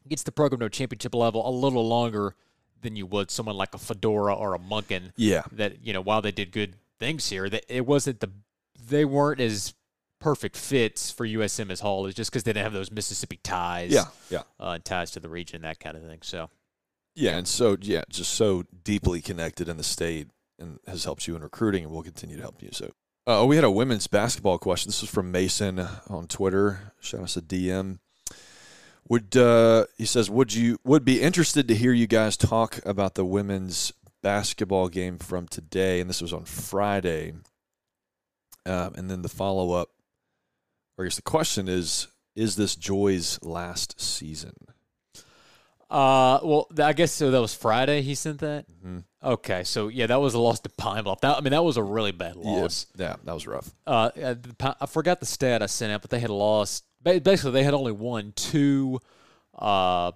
gets 0.08 0.22
the 0.22 0.32
program 0.32 0.60
to 0.60 0.66
a 0.66 0.70
championship 0.70 1.14
level 1.14 1.48
a 1.48 1.50
little 1.50 1.86
longer 1.86 2.34
than 2.80 2.96
you 2.96 3.06
would 3.06 3.30
someone 3.30 3.56
like 3.56 3.74
a 3.74 3.78
Fedora 3.78 4.34
or 4.34 4.54
a 4.54 4.58
Monken. 4.58 5.12
Yeah. 5.16 5.42
That 5.52 5.84
you 5.84 5.92
know, 5.92 6.00
while 6.00 6.22
they 6.22 6.32
did 6.32 6.52
good 6.52 6.76
things 6.98 7.28
here, 7.28 7.48
that 7.48 7.64
it 7.68 7.86
wasn't 7.86 8.20
the 8.20 8.30
they 8.88 9.04
weren't 9.04 9.40
as 9.40 9.74
perfect 10.20 10.56
fits 10.56 11.10
for 11.10 11.26
USM 11.26 11.70
as 11.70 11.80
Hall 11.80 12.06
is 12.06 12.14
just 12.14 12.30
because 12.30 12.42
they 12.42 12.52
didn't 12.52 12.64
have 12.64 12.72
those 12.72 12.90
Mississippi 12.90 13.38
ties. 13.42 13.90
Yeah. 13.90 14.04
Yeah. 14.28 14.42
uh, 14.58 14.78
ties 14.82 15.10
to 15.12 15.20
the 15.20 15.28
region, 15.28 15.62
that 15.62 15.80
kind 15.80 15.96
of 15.96 16.02
thing. 16.02 16.20
So 16.22 16.50
Yeah, 17.14 17.36
and 17.36 17.48
so 17.48 17.76
yeah, 17.80 18.02
just 18.08 18.34
so 18.34 18.64
deeply 18.84 19.20
connected 19.20 19.68
in 19.68 19.76
the 19.76 19.84
state 19.84 20.28
and 20.58 20.78
has 20.86 21.04
helped 21.04 21.26
you 21.26 21.36
in 21.36 21.42
recruiting 21.42 21.84
and 21.84 21.92
will 21.92 22.02
continue 22.02 22.36
to 22.36 22.42
help 22.42 22.62
you. 22.62 22.68
So 22.72 22.90
uh, 23.26 23.44
we 23.46 23.56
had 23.56 23.64
a 23.64 23.70
women's 23.70 24.06
basketball 24.06 24.58
question. 24.58 24.88
This 24.88 25.00
was 25.02 25.10
from 25.10 25.30
Mason 25.30 25.78
on 26.08 26.26
Twitter. 26.26 26.92
Shout 27.00 27.22
us 27.22 27.36
a 27.36 27.42
DM. 27.42 27.98
Would 29.08 29.36
uh, 29.36 29.86
he 29.98 30.04
says 30.04 30.30
would 30.30 30.54
you 30.54 30.78
would 30.84 31.04
be 31.04 31.20
interested 31.20 31.66
to 31.68 31.74
hear 31.74 31.92
you 31.92 32.06
guys 32.06 32.36
talk 32.36 32.78
about 32.86 33.14
the 33.16 33.24
women's 33.24 33.92
basketball 34.22 34.88
game 34.88 35.18
from 35.18 35.48
today? 35.48 36.00
And 36.00 36.08
this 36.08 36.22
was 36.22 36.32
on 36.32 36.44
Friday. 36.44 37.32
Um, 38.66 38.92
and 38.94 39.10
then 39.10 39.22
the 39.22 39.28
follow 39.28 39.72
up, 39.72 39.88
or 40.96 41.04
I 41.04 41.08
guess 41.08 41.16
the 41.16 41.22
question 41.22 41.68
is: 41.68 42.06
Is 42.36 42.54
this 42.56 42.76
Joye's 42.76 43.42
last 43.42 44.00
season? 44.00 44.52
Uh, 45.90 46.38
well, 46.44 46.68
I 46.78 46.92
guess 46.92 47.10
so. 47.10 47.30
That 47.32 47.40
was 47.40 47.54
Friday. 47.54 48.02
He 48.02 48.14
sent 48.14 48.38
that. 48.40 48.66
Mhm. 48.84 49.04
Okay, 49.22 49.64
so 49.64 49.88
yeah, 49.88 50.06
that 50.06 50.20
was 50.20 50.32
a 50.34 50.38
loss 50.38 50.60
to 50.60 50.68
Pine 50.70 51.04
Bluff. 51.04 51.20
That 51.20 51.36
I 51.36 51.40
mean, 51.42 51.50
that 51.50 51.62
was 51.62 51.76
a 51.76 51.82
really 51.82 52.12
bad 52.12 52.36
loss. 52.36 52.86
Yeah, 52.96 53.08
yeah, 53.08 53.16
that 53.24 53.34
was 53.34 53.46
rough. 53.46 53.70
Uh, 53.86 54.10
uh, 54.22 54.34
I 54.80 54.86
forgot 54.86 55.20
the 55.20 55.26
stat 55.26 55.62
I 55.62 55.66
sent 55.66 55.92
out, 55.92 56.00
but 56.00 56.10
they 56.10 56.20
had 56.20 56.30
lost. 56.30 56.84
ba- 57.02 57.20
Basically, 57.20 57.50
they 57.52 57.62
had 57.64 57.74
only 57.74 57.92
won 57.92 58.32
two, 58.34 58.98
uh, 59.58 60.12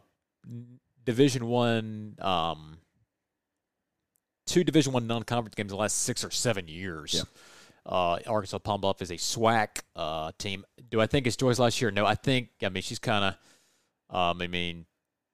Division 1.05 1.47
One, 1.49 2.17
um, 2.21 2.79
two 4.47 4.65
Division 4.65 4.93
One 4.95 5.07
non-conference 5.07 5.55
games 5.55 5.71
in 5.71 5.77
the 5.77 5.81
last 5.81 6.03
six 6.03 6.25
or 6.25 6.31
seven 6.31 6.67
years. 6.69 7.13
Yeah. 7.15 7.23
Uh, 7.87 8.19
Arkansas 8.27 8.59
Pine 8.61 8.81
Bluff 8.81 9.03
is 9.03 9.11
a 9.11 9.17
SWAC 9.17 9.83
uh, 9.95 10.33
team. 10.39 10.65
Do 10.91 11.03
I 11.03 11.07
think 11.07 11.27
it's 11.27 11.37
Joye's 11.37 11.59
last 11.59 11.79
year? 11.83 11.91
No, 11.91 12.07
I 12.07 12.15
think. 12.15 12.49
I 12.63 12.71
mean, 12.71 12.83
she's 12.83 12.99
kind 12.99 13.25
of. 14.11 14.17
Um, 14.17 14.41
I 14.41 14.47
mean, 14.47 14.87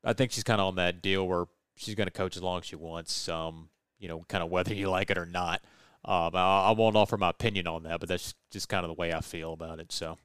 I 0.03 0.13
think 0.15 0.33
she's 0.33 0.43
kind 0.43 0.61
of 0.61 0.67
on 0.67 0.75
that 0.77 1.03
deal 1.03 1.29
where 1.29 1.45
she's 1.81 1.95
going 1.95 2.07
to 2.07 2.13
coach 2.13 2.37
as 2.37 2.43
long 2.43 2.61
as 2.61 2.67
she 2.67 2.77
wants. 2.77 3.29
Um, 3.29 3.71
you 3.99 4.09
know, 4.09 4.25
kind 4.29 4.43
of 4.43 4.51
whether 4.51 4.75
you 4.75 4.89
like 4.91 5.11
it 5.11 5.19
or 5.19 5.27
not. 5.27 5.63
Um, 6.05 6.35
I, 6.35 6.69
I 6.69 6.71
won't 6.73 6.97
offer 6.97 7.17
my 7.17 7.31
opinion 7.31 7.67
on 7.67 7.83
that, 7.85 8.01
but 8.01 8.09
that's 8.09 8.35
just 8.51 8.69
kind 8.69 8.85
of 8.85 8.89
the 8.89 8.95
way 8.95 9.13
I 9.13 9.21
feel 9.21 9.53
about 9.53 9.81
it. 9.81 9.93
So, 9.93 10.17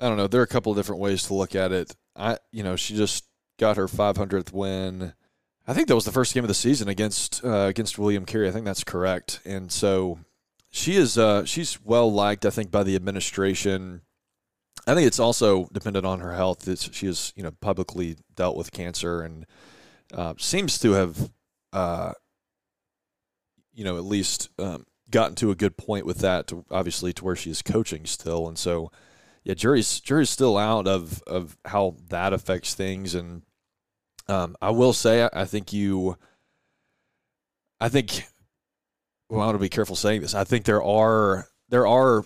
I 0.00 0.08
don't 0.08 0.16
know. 0.16 0.26
There 0.26 0.40
are 0.40 0.44
a 0.44 0.48
couple 0.48 0.72
of 0.72 0.76
different 0.76 1.00
ways 1.00 1.24
to 1.24 1.34
look 1.34 1.54
at 1.54 1.70
it. 1.70 1.94
I, 2.16 2.38
you 2.50 2.62
know, 2.62 2.74
she 2.76 2.96
just 2.96 3.24
got 3.58 3.76
her 3.76 3.86
500th 3.86 4.52
win. 4.52 5.12
I 5.66 5.72
think 5.72 5.88
that 5.88 5.94
was 5.94 6.04
the 6.04 6.12
first 6.12 6.34
game 6.34 6.44
of 6.44 6.48
the 6.48 6.54
season 6.54 6.88
against 6.88 7.44
uh, 7.44 7.66
against 7.68 7.98
William 7.98 8.26
Carey. 8.26 8.48
I 8.48 8.50
think 8.50 8.64
that's 8.64 8.84
correct. 8.84 9.40
And 9.44 9.72
so 9.72 10.18
she 10.70 10.96
is 10.96 11.16
uh, 11.16 11.44
she's 11.44 11.80
well 11.82 12.12
liked. 12.12 12.44
I 12.44 12.50
think 12.50 12.70
by 12.70 12.82
the 12.82 12.96
administration. 12.96 14.02
I 14.86 14.94
think 14.94 15.06
it's 15.06 15.20
also 15.20 15.68
dependent 15.72 16.04
on 16.04 16.20
her 16.20 16.34
health. 16.34 16.68
It's, 16.68 16.92
she 16.92 17.06
has 17.06 17.32
you 17.36 17.42
know 17.42 17.52
publicly 17.62 18.16
dealt 18.34 18.56
with 18.56 18.72
cancer 18.72 19.22
and 19.22 19.46
uh, 20.14 20.34
seems 20.38 20.78
to 20.78 20.92
have 20.92 21.30
uh, 21.72 22.12
you 23.72 23.84
know 23.84 23.96
at 23.96 24.04
least 24.04 24.48
um, 24.58 24.86
gotten 25.10 25.34
to 25.36 25.50
a 25.50 25.54
good 25.54 25.76
point 25.76 26.06
with 26.06 26.18
that. 26.18 26.46
To 26.48 26.64
obviously 26.70 27.12
to 27.14 27.24
where 27.24 27.36
she 27.36 27.50
is 27.50 27.62
coaching 27.62 28.06
still, 28.06 28.48
and 28.48 28.58
so 28.58 28.90
yeah, 29.44 29.54
jury's 29.54 30.00
jury's 30.00 30.30
still 30.30 30.56
out 30.56 30.86
of 30.86 31.22
of 31.26 31.58
how 31.66 31.96
that 32.08 32.32
affects 32.32 32.74
things, 32.74 33.14
and 33.14 33.42
um, 34.28 34.56
I 34.62 34.70
will 34.70 34.92
say 34.92 35.24
I, 35.24 35.30
I 35.32 35.44
think 35.44 35.72
you, 35.72 36.16
I 37.80 37.88
think, 37.88 38.26
well, 39.28 39.42
I 39.42 39.46
want 39.46 39.56
to 39.56 39.60
be 39.60 39.68
careful 39.68 39.96
saying 39.96 40.22
this. 40.22 40.34
I 40.34 40.44
think 40.44 40.64
there 40.64 40.82
are 40.82 41.48
there 41.68 41.86
are 41.86 42.24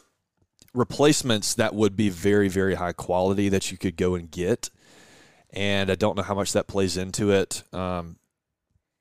replacements 0.75 1.55
that 1.55 1.75
would 1.75 1.97
be 1.97 2.09
very 2.11 2.49
very 2.49 2.75
high 2.75 2.93
quality 2.93 3.49
that 3.49 3.73
you 3.73 3.79
could 3.79 3.97
go 3.97 4.15
and 4.15 4.31
get, 4.31 4.71
and 5.51 5.91
I 5.91 5.95
don't 5.95 6.17
know 6.17 6.23
how 6.23 6.35
much 6.35 6.53
that 6.53 6.67
plays 6.67 6.97
into 6.97 7.31
it. 7.31 7.63
Um, 7.73 8.17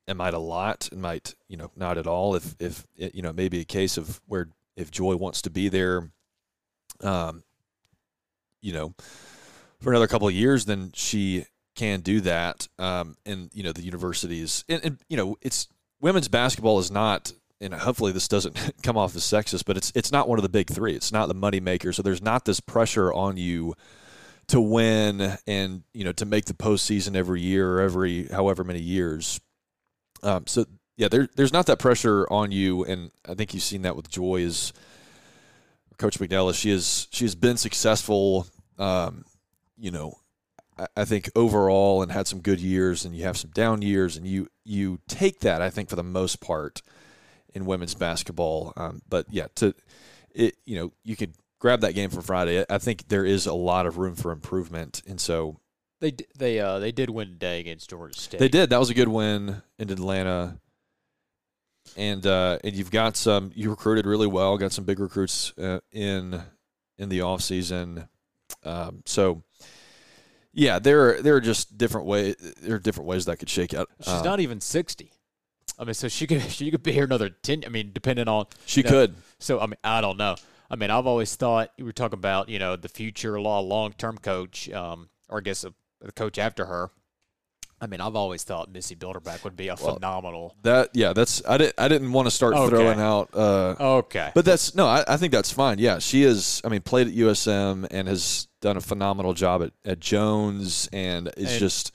it 0.06 0.16
might 0.16 0.34
a 0.34 0.38
lot, 0.38 0.88
it 0.90 0.98
might 0.98 1.34
you 1.48 1.56
know 1.56 1.70
not 1.76 1.98
at 1.98 2.06
all. 2.06 2.34
If 2.34 2.54
if 2.58 2.86
it, 2.96 3.14
you 3.14 3.22
know 3.22 3.32
maybe 3.32 3.60
a 3.60 3.64
case 3.64 3.96
of 3.96 4.20
where 4.26 4.48
if 4.76 4.90
Joye 4.90 5.16
wants 5.16 5.42
to 5.42 5.50
be 5.50 5.68
there, 5.68 6.10
um, 7.02 7.42
you 8.62 8.72
know, 8.72 8.94
for 9.80 9.90
another 9.90 10.06
couple 10.06 10.28
of 10.28 10.34
years, 10.34 10.64
then 10.64 10.92
she 10.94 11.44
can 11.74 12.00
do 12.00 12.20
that. 12.22 12.68
Um, 12.78 13.16
and 13.26 13.50
you 13.52 13.62
know, 13.62 13.72
the 13.72 13.82
universities, 13.82 14.64
and, 14.68 14.84
and 14.84 14.98
you 15.08 15.16
know, 15.16 15.36
it's 15.42 15.68
women's 16.00 16.28
basketball 16.28 16.78
is 16.78 16.90
not, 16.90 17.32
and 17.60 17.74
hopefully 17.74 18.12
this 18.12 18.28
doesn't 18.28 18.58
come 18.82 18.96
off 18.96 19.14
as 19.14 19.22
sexist, 19.22 19.64
but 19.66 19.76
it's 19.76 19.92
it's 19.94 20.12
not 20.12 20.28
one 20.28 20.38
of 20.38 20.42
the 20.42 20.48
big 20.48 20.70
three. 20.70 20.94
It's 20.94 21.12
not 21.12 21.28
the 21.28 21.34
money 21.34 21.60
maker. 21.60 21.92
So 21.92 22.02
there's 22.02 22.22
not 22.22 22.44
this 22.44 22.60
pressure 22.60 23.12
on 23.12 23.36
you 23.36 23.74
to 24.48 24.60
win 24.60 25.36
and 25.46 25.82
you 25.92 26.04
know 26.04 26.12
to 26.12 26.26
make 26.26 26.46
the 26.46 26.54
postseason 26.54 27.14
every 27.14 27.40
year 27.40 27.74
or 27.74 27.80
every 27.80 28.26
however 28.28 28.64
many 28.64 28.80
years. 28.80 29.40
Um, 30.22 30.46
so 30.46 30.64
yeah, 30.96 31.08
there, 31.08 31.28
there's 31.36 31.52
not 31.52 31.66
that 31.66 31.78
pressure 31.78 32.26
on 32.28 32.50
you, 32.50 32.84
and 32.84 33.12
I 33.28 33.34
think 33.34 33.54
you've 33.54 33.62
seen 33.62 33.82
that 33.82 33.94
with 33.94 34.10
Joye 34.10 34.42
as 34.42 34.72
Coach 35.96 36.18
McNelis. 36.18 36.60
She 36.60 36.70
is 36.70 37.06
she 37.10 37.24
has 37.24 37.34
been 37.34 37.56
successful. 37.56 38.46
Um, 38.78 39.24
you 39.76 39.90
know, 39.90 40.14
I, 40.76 40.86
I 40.96 41.04
think 41.04 41.30
overall, 41.36 42.02
and 42.02 42.10
had 42.10 42.26
some 42.26 42.40
good 42.40 42.60
years, 42.60 43.04
and 43.04 43.14
you 43.14 43.24
have 43.24 43.36
some 43.36 43.50
down 43.50 43.82
years, 43.82 44.16
and 44.16 44.26
you 44.26 44.48
you 44.64 44.98
take 45.08 45.40
that. 45.40 45.62
I 45.62 45.70
think 45.70 45.88
for 45.88 45.96
the 45.96 46.02
most 46.02 46.40
part 46.40 46.82
in 47.54 47.64
women's 47.64 47.94
basketball. 47.94 48.72
Um, 48.76 49.02
but 49.08 49.26
yeah, 49.30 49.46
to 49.56 49.74
it, 50.34 50.56
you 50.64 50.76
know, 50.76 50.92
you 51.04 51.16
could 51.16 51.34
grab 51.58 51.80
that 51.80 51.94
game 51.94 52.10
from 52.10 52.22
Friday. 52.22 52.64
I 52.68 52.78
think 52.78 53.08
there 53.08 53.24
is 53.24 53.46
a 53.46 53.54
lot 53.54 53.86
of 53.86 53.98
room 53.98 54.14
for 54.14 54.30
improvement, 54.32 55.02
and 55.06 55.20
so 55.20 55.60
They 56.00 56.12
they 56.36 56.60
uh 56.60 56.78
they 56.78 56.92
did 56.92 57.10
win 57.10 57.28
today 57.28 57.60
against 57.60 57.90
Georgia 57.90 58.18
State. 58.18 58.38
they 58.40 58.48
did. 58.48 58.70
That 58.70 58.78
was 58.78 58.90
a 58.90 58.94
good 58.94 59.08
win 59.08 59.62
in 59.78 59.90
Atlanta. 59.90 60.58
And 61.96 62.26
uh, 62.26 62.58
and 62.62 62.74
you've 62.74 62.90
got 62.90 63.16
some. 63.16 63.50
You 63.54 63.70
recruited 63.70 64.04
really 64.04 64.26
well. 64.26 64.58
Got 64.58 64.72
some 64.72 64.84
big 64.84 65.00
recruits 65.00 65.56
uh, 65.58 65.80
in 65.90 66.42
in 66.98 67.08
the 67.08 67.22
off 67.22 67.40
season. 67.40 68.08
Um, 68.62 69.02
so 69.06 69.42
yeah, 70.52 70.78
there 70.78 71.08
are, 71.08 71.22
there 71.22 71.34
are 71.36 71.40
just 71.40 71.78
different 71.78 72.06
ways. 72.06 72.36
There 72.60 72.76
are 72.76 72.78
different 72.78 73.08
ways 73.08 73.24
that 73.24 73.38
could 73.38 73.48
shake 73.48 73.72
out. 73.72 73.88
She's 74.00 74.08
Uh, 74.08 74.22
not 74.22 74.38
even 74.40 74.60
sixty. 74.60 75.12
I 75.78 75.84
mean, 75.84 75.94
so 75.94 76.08
she 76.08 76.26
could 76.26 76.42
she 76.50 76.70
could 76.70 76.82
be 76.82 76.92
here 76.92 77.04
another 77.04 77.30
ten. 77.30 77.62
I 77.64 77.70
mean, 77.70 77.90
depending 77.94 78.28
on 78.28 78.46
She 78.66 78.80
you 78.80 78.84
know, 78.84 78.90
could. 78.90 79.14
So 79.38 79.58
I 79.58 79.66
mean, 79.66 79.76
I 79.82 80.02
don't 80.02 80.18
know. 80.18 80.36
I 80.70 80.76
mean, 80.76 80.90
I've 80.90 81.06
always 81.06 81.34
thought 81.34 81.72
you 81.78 81.84
were 81.84 81.92
talking 81.92 82.18
about 82.18 82.48
you 82.48 82.58
know 82.58 82.76
the 82.76 82.88
future 82.88 83.40
law 83.40 83.60
long 83.60 83.92
term 83.92 84.18
coach, 84.18 84.70
um, 84.70 85.08
or 85.28 85.38
I 85.38 85.40
guess 85.40 85.64
a, 85.64 85.72
the 86.00 86.12
coach 86.12 86.38
after 86.38 86.66
her. 86.66 86.90
I 87.80 87.86
mean, 87.86 88.00
I've 88.00 88.16
always 88.16 88.42
thought 88.42 88.72
Missy 88.72 88.96
Bilderback 88.96 89.44
would 89.44 89.54
be 89.54 89.68
a 89.68 89.76
Well, 89.80 89.94
phenomenal. 89.94 90.56
That 90.64 90.90
yeah, 90.94 91.12
that's 91.12 91.40
I 91.48 91.58
didn't 91.58 91.74
I 91.78 91.86
didn't 91.86 92.12
want 92.12 92.26
to 92.26 92.30
start 92.32 92.54
Okay. 92.54 92.70
throwing 92.70 92.98
out. 93.00 93.30
Uh, 93.32 93.76
Okay, 93.78 94.32
But 94.34 94.44
that's 94.44 94.74
no, 94.74 94.86
I, 94.88 95.04
I 95.06 95.16
think 95.16 95.32
that's 95.32 95.52
fine. 95.52 95.78
Yeah, 95.78 96.00
she 96.00 96.24
is. 96.24 96.60
I 96.64 96.68
mean, 96.70 96.80
played 96.80 97.06
at 97.06 97.14
USM 97.14 97.86
and 97.90 98.08
has 98.08 98.48
done 98.60 98.76
a 98.76 98.80
phenomenal 98.80 99.32
job 99.32 99.62
at, 99.62 99.72
at 99.84 100.00
Jones, 100.00 100.88
and 100.92 101.30
is 101.36 101.52
And- 101.52 101.60
just 101.60 101.94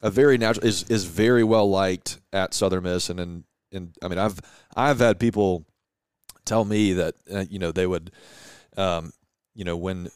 a 0.00 0.10
very 0.10 0.38
natural. 0.38 0.66
is 0.66 0.84
is 0.84 1.04
very 1.04 1.44
well 1.44 1.68
liked 1.68 2.20
at 2.32 2.54
Southern 2.54 2.84
Miss, 2.84 3.10
and 3.10 3.20
and, 3.20 3.44
and 3.70 3.94
I 4.02 4.08
mean, 4.08 4.18
I've 4.18 4.40
I've 4.74 4.98
had 5.00 5.20
people 5.20 5.66
tell 6.48 6.64
me 6.64 6.94
that 6.94 7.14
uh, 7.32 7.44
you 7.48 7.58
know 7.58 7.70
they 7.72 7.86
would, 7.86 8.10
um, 8.76 9.12
you 9.54 9.64
know, 9.64 9.76
when 9.76 10.10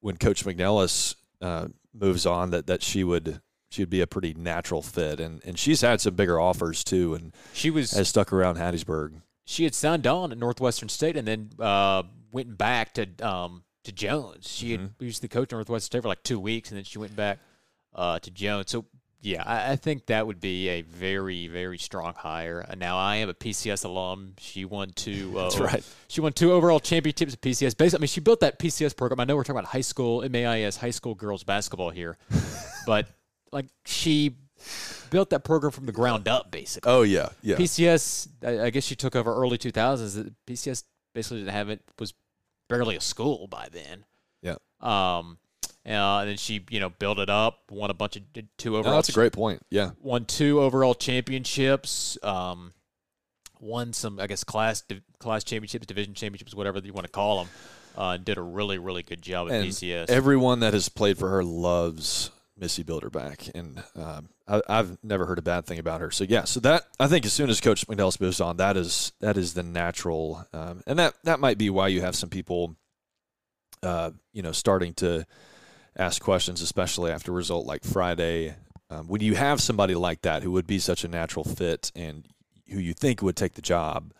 when 0.00 0.16
Coach 0.16 0.44
McNelis 0.44 1.14
uh, 1.40 1.68
moves 1.94 2.26
on, 2.26 2.50
that 2.50 2.66
that 2.66 2.82
she 2.82 3.04
would 3.04 3.40
she 3.70 3.82
would 3.82 3.90
be 3.90 4.00
a 4.00 4.06
pretty 4.06 4.34
natural 4.34 4.82
fit, 4.82 5.20
and 5.20 5.42
and 5.44 5.58
she's 5.58 5.80
had 5.80 6.00
some 6.00 6.14
bigger 6.14 6.40
offers 6.40 6.84
too, 6.84 7.14
and 7.14 7.34
she 7.52 7.70
was 7.70 7.92
has 7.92 8.08
stuck 8.08 8.32
around 8.32 8.56
Hattiesburg. 8.56 9.20
she 9.46 9.64
had 9.64 9.74
signed 9.74 10.06
on 10.06 10.32
at 10.32 10.38
Northwestern 10.38 10.88
State 10.88 11.16
and 11.16 11.26
then 11.26 11.50
uh, 11.58 12.02
went 12.32 12.56
back 12.58 12.94
to 12.94 13.06
um, 13.26 13.64
to 13.84 13.92
Jones. 13.92 14.48
She 14.48 14.72
had 14.72 14.80
Mm-hmm. 14.80 15.04
used 15.04 15.22
the 15.22 15.28
coach 15.28 15.52
at 15.52 15.56
Northwestern 15.56 15.86
State 15.86 16.02
for 16.02 16.08
like 16.08 16.22
two 16.22 16.40
weeks, 16.40 16.70
and 16.70 16.76
then 16.76 16.84
she 16.84 16.98
went 16.98 17.14
back 17.16 17.38
uh, 17.94 18.18
to 18.20 18.30
Jones. 18.30 18.70
So 18.70 18.84
yeah, 19.20 19.42
I, 19.44 19.72
I 19.72 19.76
think 19.76 20.06
that 20.06 20.26
would 20.26 20.40
be 20.40 20.68
a 20.68 20.82
very 20.82 21.48
very 21.48 21.78
strong 21.78 22.14
hire. 22.14 22.64
Now 22.76 22.98
I 22.98 23.16
am 23.16 23.28
a 23.28 23.34
PCS 23.34 23.84
alum. 23.84 24.34
She 24.38 24.64
won 24.64 24.90
two. 24.90 25.18
Uh, 25.38 25.42
That's 25.42 25.58
right. 25.60 25.84
She 26.08 26.20
won 26.20 26.32
two 26.32 26.52
overall 26.52 26.80
championships 26.80 27.34
at 27.34 27.40
PCS. 27.40 27.76
Basically, 27.76 27.98
I 27.98 28.00
mean, 28.00 28.08
she 28.08 28.20
built 28.20 28.40
that 28.40 28.58
PCS 28.58 28.96
program. 28.96 29.20
I 29.20 29.24
know 29.24 29.36
we're 29.36 29.44
talking 29.44 29.58
about 29.58 29.70
high 29.70 29.82
school 29.82 30.28
MAIS 30.28 30.76
high 30.76 30.90
school 30.90 31.14
girls 31.14 31.44
basketball 31.44 31.90
here, 31.90 32.16
but 32.86 33.06
like 33.52 33.66
she 33.84 34.36
built 35.10 35.30
that 35.30 35.44
program 35.44 35.70
from 35.70 35.86
the 35.86 35.92
ground 35.92 36.26
up, 36.28 36.50
basically. 36.50 36.90
Oh 36.90 37.02
yeah, 37.02 37.28
yeah. 37.42 37.56
PCS, 37.56 38.28
I, 38.42 38.66
I 38.66 38.70
guess 38.70 38.84
she 38.84 38.96
took 38.96 39.14
over 39.14 39.34
early 39.34 39.58
2000s. 39.58 40.34
PCS 40.46 40.84
basically 41.14 41.38
didn't 41.38 41.52
have 41.52 41.68
it, 41.68 41.82
was 41.98 42.14
barely 42.68 42.96
a 42.96 43.00
school 43.00 43.46
by 43.46 43.68
then. 43.72 44.04
Yeah. 44.42 44.56
Um, 44.80 45.38
uh, 45.88 46.18
and 46.20 46.28
then 46.30 46.36
she, 46.36 46.64
you 46.70 46.80
know, 46.80 46.90
built 46.90 47.18
it 47.18 47.30
up, 47.30 47.60
won 47.70 47.90
a 47.90 47.94
bunch 47.94 48.16
of 48.16 48.22
two 48.56 48.70
No, 48.72 48.76
overall. 48.78 48.96
that's 48.96 49.08
a 49.08 49.12
great 49.12 49.32
point. 49.32 49.62
Yeah. 49.70 49.90
Won 50.00 50.24
two 50.26 50.60
overall 50.60 50.94
championships. 50.94 52.18
Um, 52.22 52.72
won 53.60 53.92
some, 53.92 54.20
I 54.20 54.26
guess, 54.26 54.44
class 54.44 54.84
class 55.18 55.44
championships, 55.44 55.86
division 55.86 56.14
championships, 56.14 56.54
whatever 56.54 56.78
you 56.78 56.92
want 56.92 57.06
to 57.06 57.12
call 57.12 57.38
them. 57.44 57.48
Uh, 57.96 58.16
did 58.16 58.38
a 58.38 58.42
really, 58.42 58.78
really 58.78 59.02
good 59.02 59.20
job 59.20 59.48
at 59.48 59.54
And 59.54 59.66
PCS. 59.66 60.08
everyone 60.08 60.60
that 60.60 60.72
has 60.72 60.88
played 60.88 61.18
for 61.18 61.28
her 61.30 61.42
loves 61.42 62.30
Missy 62.56 62.84
Bilderback, 62.84 63.52
and 63.56 63.82
um, 63.96 64.28
I, 64.46 64.60
I've 64.68 64.98
never 65.02 65.26
heard 65.26 65.38
a 65.38 65.42
bad 65.42 65.66
thing 65.66 65.80
about 65.80 66.00
her. 66.00 66.10
So 66.12 66.22
yeah, 66.22 66.44
so 66.44 66.60
that 66.60 66.84
I 67.00 67.08
think 67.08 67.24
as 67.26 67.32
soon 67.32 67.50
as 67.50 67.60
Coach 67.60 67.86
McNelis 67.88 68.20
moves 68.20 68.40
on, 68.40 68.56
that 68.58 68.76
is 68.76 69.12
that 69.20 69.36
is 69.36 69.54
the 69.54 69.62
natural, 69.64 70.46
um, 70.52 70.82
and 70.86 70.98
that 71.00 71.14
that 71.24 71.40
might 71.40 71.58
be 71.58 71.70
why 71.70 71.88
you 71.88 72.00
have 72.00 72.14
some 72.14 72.28
people, 72.28 72.76
uh, 73.82 74.10
you 74.32 74.42
know, 74.42 74.52
starting 74.52 74.94
to 74.94 75.24
ask 75.98 76.22
questions, 76.22 76.62
especially 76.62 77.10
after 77.10 77.32
a 77.32 77.34
result 77.34 77.66
like 77.66 77.84
Friday. 77.84 78.54
Um, 78.90 79.08
when 79.08 79.20
you 79.20 79.34
have 79.34 79.60
somebody 79.60 79.94
like 79.94 80.22
that 80.22 80.42
who 80.42 80.52
would 80.52 80.66
be 80.66 80.78
such 80.78 81.04
a 81.04 81.08
natural 81.08 81.44
fit 81.44 81.92
and 81.94 82.26
who 82.70 82.78
you 82.78 82.94
think 82.94 83.20
would 83.20 83.36
take 83.36 83.54
the 83.54 83.62
job, 83.62 84.12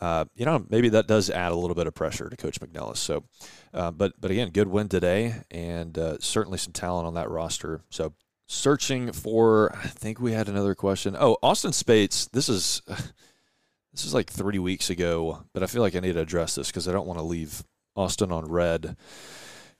uh, 0.00 0.24
you 0.34 0.44
know, 0.44 0.64
maybe 0.68 0.88
that 0.90 1.06
does 1.06 1.30
add 1.30 1.52
a 1.52 1.54
little 1.54 1.74
bit 1.74 1.86
of 1.86 1.94
pressure 1.94 2.28
to 2.28 2.36
Coach 2.36 2.60
McNelis. 2.60 2.98
So, 2.98 3.24
uh, 3.72 3.90
but 3.90 4.12
but 4.20 4.30
again, 4.30 4.50
good 4.50 4.68
win 4.68 4.88
today, 4.88 5.34
and 5.50 5.96
uh, 5.98 6.18
certainly 6.20 6.58
some 6.58 6.72
talent 6.72 7.06
on 7.06 7.14
that 7.14 7.30
roster. 7.30 7.80
So, 7.90 8.12
searching 8.46 9.12
for, 9.12 9.74
I 9.74 9.86
think 9.86 10.20
we 10.20 10.32
had 10.32 10.48
another 10.48 10.74
question. 10.74 11.16
Oh, 11.18 11.38
Austin 11.42 11.72
Spates. 11.72 12.26
This 12.26 12.48
is 12.48 12.82
this 13.92 14.04
is 14.04 14.14
like 14.14 14.30
three 14.30 14.58
weeks 14.58 14.90
ago, 14.90 15.44
but 15.52 15.62
I 15.62 15.66
feel 15.66 15.82
like 15.82 15.94
I 15.94 16.00
need 16.00 16.14
to 16.14 16.20
address 16.20 16.54
this 16.54 16.68
because 16.68 16.88
I 16.88 16.92
don't 16.92 17.06
want 17.06 17.18
to 17.18 17.24
leave 17.24 17.64
Austin 17.96 18.32
on 18.32 18.44
red. 18.50 18.96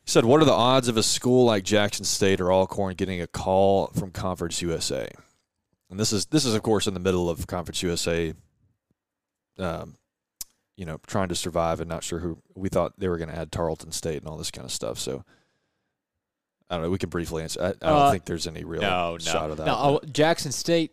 He 0.04 0.10
said, 0.10 0.24
"What 0.24 0.42
are 0.42 0.44
the 0.44 0.52
odds 0.52 0.88
of 0.88 0.96
a 0.96 1.02
school 1.02 1.46
like 1.46 1.64
Jackson 1.64 2.04
State 2.04 2.40
or 2.40 2.52
Alcorn 2.52 2.94
getting 2.94 3.20
a 3.20 3.26
call 3.26 3.88
from 3.88 4.10
Conference 4.10 4.60
USA?" 4.62 5.10
And 5.90 5.98
this 5.98 6.12
is 6.12 6.26
this 6.26 6.44
is 6.44 6.54
of 6.54 6.62
course 6.62 6.86
in 6.86 6.94
the 6.94 7.00
middle 7.00 7.30
of 7.30 7.46
Conference 7.46 7.82
USA. 7.82 8.34
Um, 9.58 9.96
you 10.76 10.84
know, 10.84 10.98
trying 11.06 11.28
to 11.28 11.34
survive 11.36 11.80
and 11.80 11.88
not 11.88 12.02
sure 12.02 12.18
who 12.18 12.38
we 12.56 12.68
thought 12.68 12.98
they 12.98 13.08
were 13.08 13.16
going 13.18 13.28
to 13.28 13.36
add 13.38 13.52
Tarleton 13.52 13.92
State 13.92 14.18
and 14.18 14.26
all 14.28 14.36
this 14.36 14.50
kind 14.50 14.64
of 14.64 14.72
stuff. 14.72 14.98
So 14.98 15.24
I 16.68 16.74
don't 16.74 16.82
know. 16.82 16.90
We 16.90 16.98
can 16.98 17.10
briefly 17.10 17.44
answer. 17.44 17.62
I, 17.62 17.68
I 17.68 17.90
don't 17.90 18.02
Uh, 18.02 18.10
think 18.10 18.24
there's 18.24 18.46
any 18.48 18.64
real 18.64 18.82
no, 18.82 19.12
no. 19.12 19.18
shot 19.18 19.50
of 19.50 19.58
that. 19.58 19.66
No, 19.66 19.74
oh, 19.76 20.00
Jackson 20.10 20.50
State, 20.50 20.92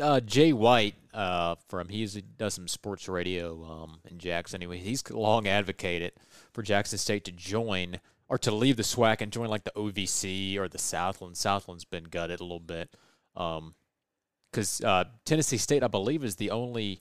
uh, 0.00 0.18
Jay 0.20 0.52
White 0.52 0.96
uh, 1.14 1.54
from 1.68 1.88
he's 1.88 2.14
he 2.14 2.22
does 2.22 2.54
some 2.54 2.66
sports 2.66 3.08
radio 3.08 3.64
um, 3.64 4.00
in 4.10 4.18
Jackson. 4.18 4.58
Anyway, 4.60 4.78
he's 4.78 5.08
long 5.10 5.46
advocated 5.46 6.12
for 6.52 6.62
Jackson 6.62 6.98
State 6.98 7.24
to 7.24 7.32
join 7.32 8.00
or 8.28 8.38
to 8.38 8.50
leave 8.50 8.76
the 8.76 8.82
SWAC 8.82 9.20
and 9.20 9.32
join 9.32 9.48
like 9.48 9.64
the 9.64 9.72
OVC 9.72 10.56
or 10.56 10.68
the 10.68 10.78
Southland. 10.78 11.36
Southland's 11.36 11.84
been 11.84 12.04
gutted 12.04 12.40
a 12.40 12.44
little 12.44 12.60
bit 12.60 12.94
because 13.34 14.80
uh, 14.84 15.04
Tennessee 15.24 15.56
State, 15.56 15.82
I 15.82 15.88
believe, 15.88 16.24
is 16.24 16.36
the 16.36 16.50
only 16.50 17.00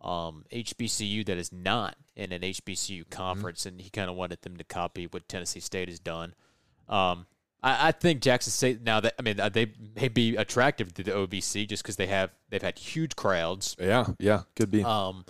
um, 0.00 0.44
HBCU 0.52 1.26
that 1.26 1.36
is 1.36 1.52
not 1.52 1.96
in 2.16 2.32
an 2.32 2.42
HBCU 2.42 3.10
conference, 3.10 3.66
and 3.66 3.80
he 3.80 3.90
kind 3.90 4.08
of 4.08 4.16
wanted 4.16 4.42
them 4.42 4.56
to 4.56 4.64
copy 4.64 5.06
what 5.06 5.28
Tennessee 5.28 5.60
State 5.60 5.88
has 5.88 5.98
done. 5.98 6.34
Um, 6.88 7.26
I, 7.62 7.88
I 7.88 7.92
think 7.92 8.20
Jackson 8.20 8.50
State 8.50 8.82
now 8.82 9.00
that 9.00 9.14
I 9.18 9.22
mean 9.22 9.40
uh, 9.40 9.48
they 9.48 9.72
may 9.96 10.08
be 10.08 10.36
attractive 10.36 10.92
to 10.94 11.02
the 11.02 11.10
OVC 11.10 11.66
just 11.68 11.82
because 11.82 11.96
they 11.96 12.06
have 12.06 12.30
they've 12.50 12.62
had 12.62 12.78
huge 12.78 13.16
crowds. 13.16 13.74
yeah, 13.80 14.06
yeah, 14.18 14.42
could 14.54 14.70
be. 14.70 14.84
Um, 14.84 15.24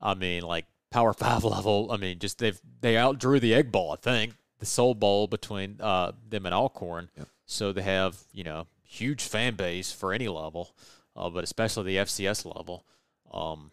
I 0.00 0.14
mean 0.14 0.42
like 0.42 0.66
Power 0.90 1.12
Five 1.12 1.44
level. 1.44 1.90
I 1.90 1.96
mean 1.96 2.18
just 2.18 2.38
they've 2.38 2.60
they 2.80 2.94
outdrew 2.94 3.40
the 3.40 3.54
Egg 3.54 3.72
Bowl. 3.72 3.92
I 3.92 3.96
think 3.96 4.34
the 4.58 4.66
Soul 4.66 4.94
Bowl 4.94 5.26
between 5.26 5.80
uh, 5.80 6.12
them 6.28 6.46
and 6.46 6.54
Alcorn. 6.54 7.10
Yep. 7.16 7.28
So 7.46 7.72
they 7.72 7.82
have 7.82 8.16
you 8.32 8.44
know 8.44 8.66
huge 8.82 9.22
fan 9.22 9.54
base 9.54 9.92
for 9.92 10.12
any 10.12 10.28
level, 10.28 10.74
uh, 11.16 11.30
but 11.30 11.44
especially 11.44 11.84
the 11.84 12.02
FCS 12.02 12.44
level. 12.56 12.84
Um, 13.32 13.70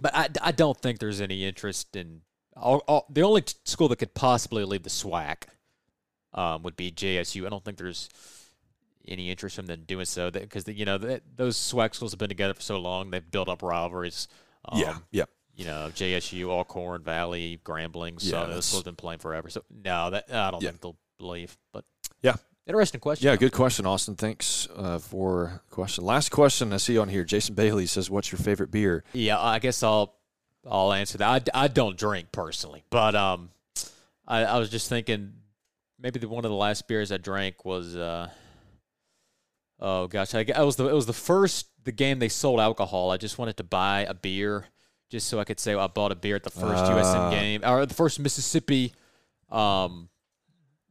but 0.00 0.14
I, 0.14 0.28
I 0.40 0.52
don't 0.52 0.78
think 0.78 0.98
there's 0.98 1.20
any 1.20 1.44
interest 1.44 1.94
in 1.96 2.22
all, 2.56 2.82
all, 2.86 3.06
the 3.08 3.22
only 3.22 3.42
t- 3.42 3.54
school 3.64 3.88
that 3.88 3.96
could 3.96 4.14
possibly 4.14 4.64
leave 4.64 4.82
the 4.82 4.90
SWAC 4.90 5.44
um, 6.34 6.62
would 6.62 6.76
be 6.76 6.90
JSU. 6.90 7.46
I 7.46 7.48
don't 7.48 7.64
think 7.64 7.78
there's 7.78 8.08
any 9.06 9.30
interest 9.30 9.58
in 9.58 9.66
them 9.66 9.84
doing 9.86 10.04
so 10.04 10.30
because 10.30 10.66
you 10.68 10.84
know 10.84 10.98
th 10.98 11.22
those 11.36 11.56
SWAC 11.56 11.94
schools 11.94 12.12
have 12.12 12.18
been 12.18 12.28
together 12.28 12.54
for 12.54 12.62
so 12.62 12.78
long. 12.78 13.10
They've 13.10 13.30
built 13.30 13.48
up 13.48 13.62
rivalries. 13.62 14.28
Um, 14.64 14.80
yeah, 14.80 14.96
yeah. 15.10 15.24
You 15.54 15.66
know, 15.66 15.90
JSU, 15.94 16.48
Alcorn, 16.48 17.02
Valley, 17.02 17.60
Grambling. 17.64 18.20
So 18.20 18.40
Yeah, 18.40 18.46
those 18.46 18.72
have 18.72 18.84
been 18.84 18.96
playing 18.96 19.18
forever. 19.20 19.50
So 19.50 19.62
no, 19.70 20.10
that 20.10 20.32
I 20.32 20.50
don't 20.50 20.62
Yeah. 20.62 20.70
think 20.70 20.80
they'll 20.80 20.96
believe. 21.18 21.56
But 21.72 21.84
Yeah. 22.22 22.36
interesting 22.66 23.00
question. 23.00 23.26
Yeah, 23.26 23.36
good 23.36 23.52
question, 23.52 23.84
Austin. 23.84 24.16
Thanks 24.16 24.66
uh, 24.74 24.98
for 24.98 25.62
the 25.68 25.74
question. 25.74 26.04
Last 26.04 26.30
question 26.30 26.72
I 26.72 26.78
see 26.78 26.96
on 26.96 27.08
here. 27.08 27.24
Jason 27.24 27.54
Bailey 27.54 27.86
says, 27.86 28.08
"What's 28.08 28.32
your 28.32 28.38
favorite 28.38 28.70
beer?" 28.70 29.04
Yeah, 29.12 29.38
I 29.40 29.58
guess 29.58 29.82
I'll 29.82 30.14
I'll 30.68 30.92
answer 30.92 31.18
that. 31.18 31.50
I, 31.54 31.64
I 31.64 31.68
don't 31.68 31.98
drink 31.98 32.32
personally, 32.32 32.84
but 32.88 33.14
um, 33.14 33.50
I, 34.26 34.44
I 34.44 34.58
was 34.58 34.70
just 34.70 34.88
thinking 34.88 35.34
maybe 35.98 36.18
the, 36.18 36.28
one 36.28 36.44
of 36.44 36.50
the 36.50 36.56
last 36.56 36.86
beers 36.88 37.12
I 37.12 37.16
drank 37.18 37.64
was 37.64 37.94
uh, 37.96 38.30
oh 39.80 40.06
gosh, 40.06 40.34
I, 40.34 40.46
I 40.54 40.62
was 40.62 40.76
the 40.76 40.88
it 40.88 40.94
was 40.94 41.06
the 41.06 41.12
first 41.12 41.66
the 41.84 41.92
game 41.92 42.20
they 42.20 42.28
sold 42.28 42.60
alcohol. 42.60 43.10
I 43.10 43.16
just 43.16 43.38
wanted 43.38 43.56
to 43.58 43.64
buy 43.64 44.06
a 44.08 44.14
beer 44.14 44.66
just 45.12 45.28
so 45.28 45.38
I 45.38 45.44
could 45.44 45.60
say 45.60 45.74
well, 45.76 45.84
I 45.84 45.88
bought 45.88 46.10
a 46.10 46.16
beer 46.16 46.34
at 46.36 46.42
the 46.42 46.50
first 46.50 46.82
Ah. 46.84 46.90
USM 46.98 47.30
game 47.30 47.60
or 47.64 47.86
the 47.86 47.94
first 47.94 48.18
Mississippi, 48.18 48.92
um, 49.50 50.08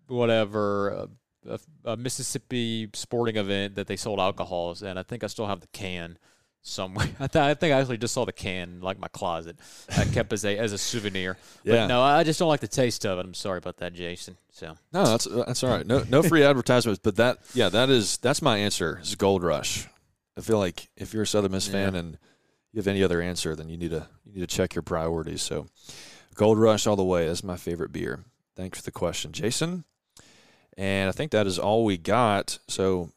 whatever. 0.07 0.93
Uh, 0.93 1.07
a, 1.49 1.59
a 1.93 1.97
Mississippi 1.97 2.87
sporting 2.93 3.35
event 3.35 3.73
that 3.73 3.87
they 3.87 3.95
sold 3.95 4.19
alcohols, 4.19 4.83
and 4.83 4.99
I 4.99 5.03
think 5.03 5.23
I 5.23 5.27
still 5.27 5.47
have 5.47 5.59
the 5.59 5.65
can 5.73 6.19
somewhere. 6.61 7.09
I, 7.19 7.25
th- 7.25 7.41
I 7.41 7.55
think 7.55 7.73
I 7.73 7.79
actually 7.79 7.97
just 7.97 8.13
saw 8.13 8.25
the 8.25 8.31
can 8.31 8.69
in, 8.73 8.81
like 8.81 8.99
my 8.99 9.07
closet. 9.07 9.57
I 9.97 10.05
kept 10.05 10.31
as 10.33 10.45
a 10.45 10.55
as 10.59 10.71
a 10.71 10.77
souvenir. 10.77 11.37
Yeah. 11.63 11.73
But 11.77 11.87
no, 11.87 12.01
I 12.03 12.23
just 12.23 12.37
don't 12.37 12.47
like 12.47 12.59
the 12.59 12.67
taste 12.67 13.07
of 13.07 13.17
it. 13.17 13.25
I'm 13.25 13.33
sorry 13.33 13.57
about 13.57 13.77
that, 13.77 13.93
Jason. 13.93 14.37
So 14.51 14.77
No, 14.93 15.03
that's 15.03 15.25
that's 15.25 15.63
all 15.63 15.71
right. 15.71 15.87
No 15.87 16.03
no 16.07 16.21
free 16.21 16.43
advertisements, 16.51 16.99
but 17.03 17.15
that 17.15 17.39
yeah, 17.55 17.69
that 17.69 17.89
is 17.89 18.17
that's 18.17 18.43
my 18.43 18.59
answer. 18.59 18.99
Is 19.01 19.15
Gold 19.15 19.41
Rush. 19.43 19.87
I 20.37 20.41
feel 20.41 20.59
like 20.59 20.89
if 20.95 21.11
you're 21.11 21.23
a 21.23 21.27
Southern 21.27 21.53
Miss 21.53 21.67
fan 21.67 21.95
and 21.95 22.19
you 22.73 22.79
have 22.79 22.87
any 22.87 23.03
other 23.03 23.21
answer, 23.21 23.55
then 23.55 23.69
you 23.69 23.77
need 23.77 23.91
to 23.91 24.07
you 24.25 24.33
need 24.33 24.49
to 24.49 24.55
check 24.55 24.75
your 24.75 24.81
priorities. 24.81 25.41
So 25.41 25.67
Gold 26.35 26.57
Rush 26.59 26.87
all 26.87 26.95
the 26.95 27.03
way. 27.03 27.27
That's 27.27 27.43
my 27.43 27.57
favorite 27.57 27.91
beer. 27.91 28.23
Thanks 28.55 28.79
for 28.79 28.83
the 28.85 28.91
question, 28.91 29.31
Jason. 29.31 29.83
And 30.77 31.09
I 31.09 31.11
think 31.11 31.31
that 31.31 31.47
is 31.47 31.59
all 31.59 31.83
we 31.85 31.97
got. 31.97 32.59
So 32.67 33.11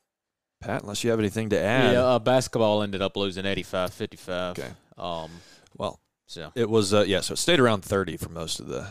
Pat, 0.61 0.83
unless 0.83 1.05
you 1.05 1.11
have 1.11 1.19
anything 1.21 1.51
to 1.51 1.61
add. 1.61 1.93
yeah, 1.93 2.05
uh, 2.05 2.19
basketball 2.19 2.83
ended 2.83 3.03
up 3.03 3.17
losing 3.17 3.45
85-55. 3.45 4.51
Okay. 4.51 4.71
Um. 4.97 5.31
Well, 5.77 6.01
So 6.27 6.53
It 6.55 6.71
was 6.71 6.95
uh, 6.95 7.05
yeah, 7.07 7.21
so 7.21 7.35
it 7.35 7.37
stayed 7.39 7.61
around 7.61 7.85
thirty 7.85 8.17
for 8.17 8.29
most 8.31 8.61
of 8.61 8.67
the 8.69 8.89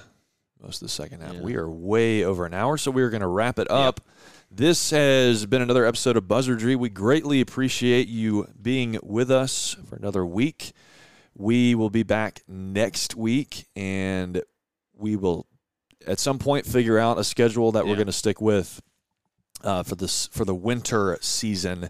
most 0.61 0.81
of 0.81 0.85
the 0.85 0.91
second 0.91 1.21
half. 1.21 1.33
Yeah. 1.35 1.41
We 1.41 1.55
are 1.55 1.69
way 1.69 2.23
over 2.23 2.45
an 2.45 2.53
hour, 2.53 2.77
so 2.77 2.91
we 2.91 3.01
are 3.03 3.09
going 3.09 3.21
to 3.21 3.27
wrap 3.27 3.57
it 3.59 3.69
up. 3.71 3.99
This 4.55 4.91
has 4.91 5.47
been 5.47 5.63
another 5.63 5.83
episode 5.83 6.15
of 6.15 6.25
Buzzardry. 6.25 6.75
We 6.75 6.89
greatly 6.89 7.41
appreciate 7.41 8.07
you 8.07 8.47
being 8.61 8.99
with 9.01 9.31
us 9.31 9.75
for 9.89 9.95
another 9.95 10.23
week. 10.23 10.73
We 11.35 11.73
will 11.73 11.89
be 11.89 12.03
back 12.03 12.43
next 12.47 13.15
week, 13.15 13.65
and 13.75 14.43
we 14.95 15.15
will 15.15 15.47
at 16.05 16.19
some 16.19 16.37
point 16.37 16.67
figure 16.67 16.99
out 16.99 17.17
a 17.17 17.23
schedule 17.23 17.71
that 17.71 17.87
we're 17.87 17.95
going 17.95 18.05
to 18.05 18.11
stick 18.11 18.39
with 18.39 18.79
uh, 19.63 19.81
for 19.81 19.95
this 19.95 20.27
for 20.27 20.45
the 20.45 20.53
winter 20.53 21.17
season, 21.19 21.89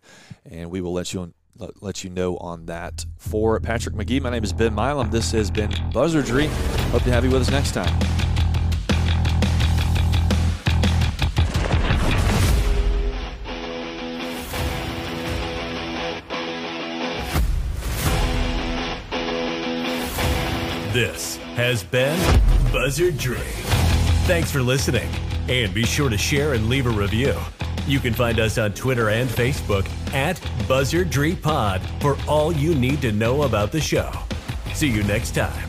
and 0.49 0.71
we 0.71 0.79
will 0.79 0.93
let 0.93 1.13
you 1.13 1.33
let, 1.57 1.83
let 1.83 2.05
you 2.05 2.09
know 2.09 2.37
on 2.37 2.67
that. 2.67 3.05
For 3.17 3.59
Patrick 3.59 3.93
McGee, 3.93 4.21
my 4.21 4.29
name 4.29 4.45
is 4.45 4.53
Ben 4.53 4.73
Milam. 4.73 5.11
This 5.11 5.33
has 5.33 5.51
been 5.51 5.71
Buzzardry. 5.91 6.47
Hope 6.91 7.03
to 7.03 7.11
have 7.11 7.25
you 7.25 7.31
with 7.31 7.41
us 7.41 7.51
next 7.51 7.73
time. 7.73 8.22
This 20.93 21.37
has 21.55 21.83
been 21.83 22.19
Buzzardry. 22.71 23.41
Thanks 24.27 24.51
for 24.51 24.61
listening, 24.61 25.09
and 25.49 25.73
be 25.73 25.85
sure 25.85 26.07
to 26.07 26.19
share 26.19 26.53
and 26.53 26.69
leave 26.69 26.85
a 26.85 26.91
review. 26.91 27.33
You 27.87 27.99
can 27.99 28.13
find 28.13 28.39
us 28.39 28.59
on 28.59 28.73
Twitter 28.73 29.09
and 29.09 29.27
Facebook 29.27 29.89
at 30.13 30.37
Buzzardry 30.67 31.41
Pod 31.41 31.81
for 31.99 32.15
all 32.27 32.51
you 32.51 32.75
need 32.75 33.01
to 33.01 33.11
know 33.11 33.41
about 33.41 33.71
the 33.71 33.81
show. 33.81 34.11
See 34.75 34.87
you 34.87 35.03
next 35.05 35.33
time. 35.33 35.67